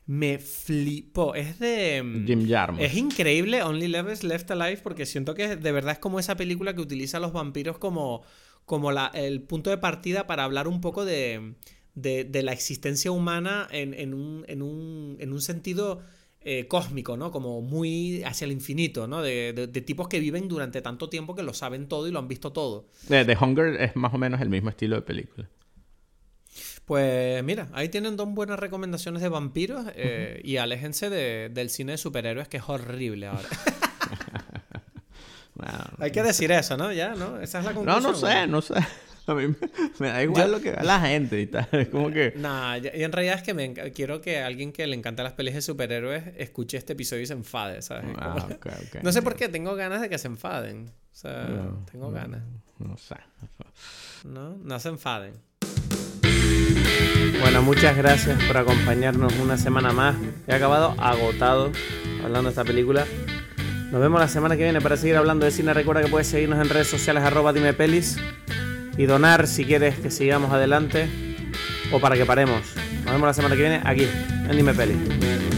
me 0.06 0.38
flipó. 0.38 1.34
Es 1.34 1.58
de... 1.58 2.02
Mm, 2.02 2.26
Jim 2.26 2.48
Jarmusch. 2.48 2.82
Es 2.82 2.94
increíble 2.94 3.62
Only 3.62 3.88
Lovers 3.88 4.24
Left 4.24 4.50
Alive 4.50 4.80
porque 4.82 5.06
siento 5.06 5.34
que 5.34 5.56
de 5.56 5.72
verdad 5.72 5.92
es 5.92 5.98
como 5.98 6.18
esa 6.18 6.36
película 6.36 6.74
que 6.74 6.80
utiliza 6.80 7.18
a 7.18 7.20
los 7.20 7.32
vampiros 7.32 7.78
como, 7.78 8.22
como 8.64 8.92
la, 8.92 9.10
el 9.14 9.42
punto 9.42 9.70
de 9.70 9.78
partida 9.78 10.26
para 10.26 10.44
hablar 10.44 10.68
un 10.68 10.80
poco 10.80 11.04
de, 11.04 11.54
de, 11.94 12.42
la 12.42 12.52
existencia 12.52 13.10
humana 13.10 13.68
en, 13.70 14.14
un, 14.14 14.44
en, 14.48 14.62
un, 14.62 15.16
en 15.20 15.32
un 15.32 15.40
sentido 15.40 16.02
eh, 16.46 16.68
cósmico, 16.68 17.16
¿no? 17.16 17.30
Como 17.30 17.62
muy 17.62 18.22
hacia 18.22 18.44
el 18.44 18.52
infinito, 18.52 19.06
¿no? 19.06 19.22
De, 19.22 19.52
tipos 19.86 20.08
que 20.08 20.20
viven 20.20 20.46
durante 20.46 20.82
tanto 20.82 21.08
tiempo 21.08 21.34
que 21.34 21.42
lo 21.42 21.54
saben 21.54 21.88
todo 21.88 22.06
y 22.06 22.10
lo 22.10 22.18
han 22.18 22.28
visto 22.28 22.52
todo. 22.52 22.86
The 23.08 23.36
Hunger 23.40 23.80
es 23.80 23.96
más 23.96 24.12
o 24.12 24.18
menos 24.18 24.40
el 24.42 24.50
mismo 24.50 24.68
estilo 24.68 24.96
de 24.96 25.02
película. 25.02 25.48
Pues 26.84 27.42
mira, 27.42 27.68
ahí 27.72 27.88
tienen 27.88 28.16
dos 28.16 28.28
buenas 28.28 28.58
recomendaciones 28.58 29.22
de 29.22 29.30
vampiros 29.30 29.86
eh, 29.96 30.42
y 30.44 30.58
aléjense 30.58 31.08
del 31.08 31.70
cine 31.70 31.92
de 31.92 31.98
superhéroes 31.98 32.48
que 32.48 32.58
es 32.58 32.64
horrible 32.68 33.26
ahora. 33.26 33.48
Hay 35.98 36.10
que 36.10 36.22
decir 36.22 36.52
eso, 36.52 36.76
¿no? 36.76 36.92
Ya, 36.92 37.14
¿no? 37.14 37.40
Esa 37.40 37.60
es 37.60 37.64
la 37.64 37.72
conclusión. 37.72 38.02
No, 38.02 38.10
no 38.10 38.14
sé, 38.14 38.46
no 38.46 38.60
sé. 38.60 38.74
A 39.26 39.34
mí 39.34 39.54
me, 40.00 40.08
da 40.08 40.22
igual 40.22 40.52
lo 40.52 40.60
que 40.60 40.70
vea 40.70 40.82
la 40.82 41.00
gente 41.00 41.40
y 41.40 41.46
tal. 41.46 41.66
Es 41.72 41.88
como 41.88 42.10
que. 42.10 42.34
Nah, 42.36 42.76
y 42.76 43.02
en 43.02 43.12
realidad 43.12 43.36
es 43.36 43.42
que 43.42 43.54
me, 43.54 43.72
quiero 43.72 44.20
que 44.20 44.38
alguien 44.38 44.72
que 44.72 44.86
le 44.86 44.96
encanta 44.96 45.22
las 45.22 45.32
pelis 45.32 45.54
de 45.54 45.62
superhéroes 45.62 46.24
escuche 46.36 46.76
este 46.76 46.92
episodio 46.92 47.22
y 47.22 47.26
se 47.26 47.32
enfade, 47.32 47.80
¿sabes? 47.80 48.04
Ah, 48.18 48.46
no 49.02 49.12
sé 49.12 49.22
por 49.22 49.34
qué, 49.34 49.48
tengo 49.48 49.74
ganas 49.76 50.02
de 50.02 50.10
que 50.10 50.18
se 50.18 50.28
enfaden. 50.28 50.90
O 51.12 51.16
sea, 51.16 51.70
tengo 51.90 52.10
ganas. 52.10 52.42
No 52.78 52.98
sé. 52.98 53.16
No, 54.24 54.56
no 54.56 54.78
se 54.78 54.88
enfaden. 54.90 55.34
Bueno, 57.40 57.62
muchas 57.62 57.96
gracias 57.96 58.42
por 58.44 58.56
acompañarnos 58.56 59.32
una 59.38 59.56
semana 59.56 59.92
más. 59.92 60.16
He 60.46 60.54
acabado 60.54 60.94
agotado 60.98 61.72
hablando 62.22 62.44
de 62.44 62.48
esta 62.50 62.64
película. 62.64 63.06
Nos 63.90 64.00
vemos 64.00 64.18
la 64.18 64.28
semana 64.28 64.56
que 64.56 64.64
viene 64.64 64.80
para 64.80 64.96
seguir 64.96 65.16
hablando 65.16 65.46
de 65.46 65.52
cine. 65.52 65.72
Recuerda 65.72 66.02
que 66.02 66.08
puedes 66.08 66.26
seguirnos 66.26 66.60
en 66.60 66.68
redes 66.68 66.88
sociales 66.88 67.22
arroba 67.22 67.52
dimepelis 67.52 68.18
y 68.96 69.06
donar 69.06 69.46
si 69.46 69.64
quieres 69.64 69.98
que 69.98 70.10
sigamos 70.10 70.52
adelante 70.52 71.08
o 71.92 72.00
para 72.00 72.16
que 72.16 72.24
paremos. 72.24 72.60
Nos 73.04 73.12
vemos 73.12 73.26
la 73.26 73.34
semana 73.34 73.54
que 73.54 73.62
viene 73.62 73.80
aquí, 73.84 74.06
en 74.48 74.56
Dime 74.56 74.74
Peli. 74.74 75.53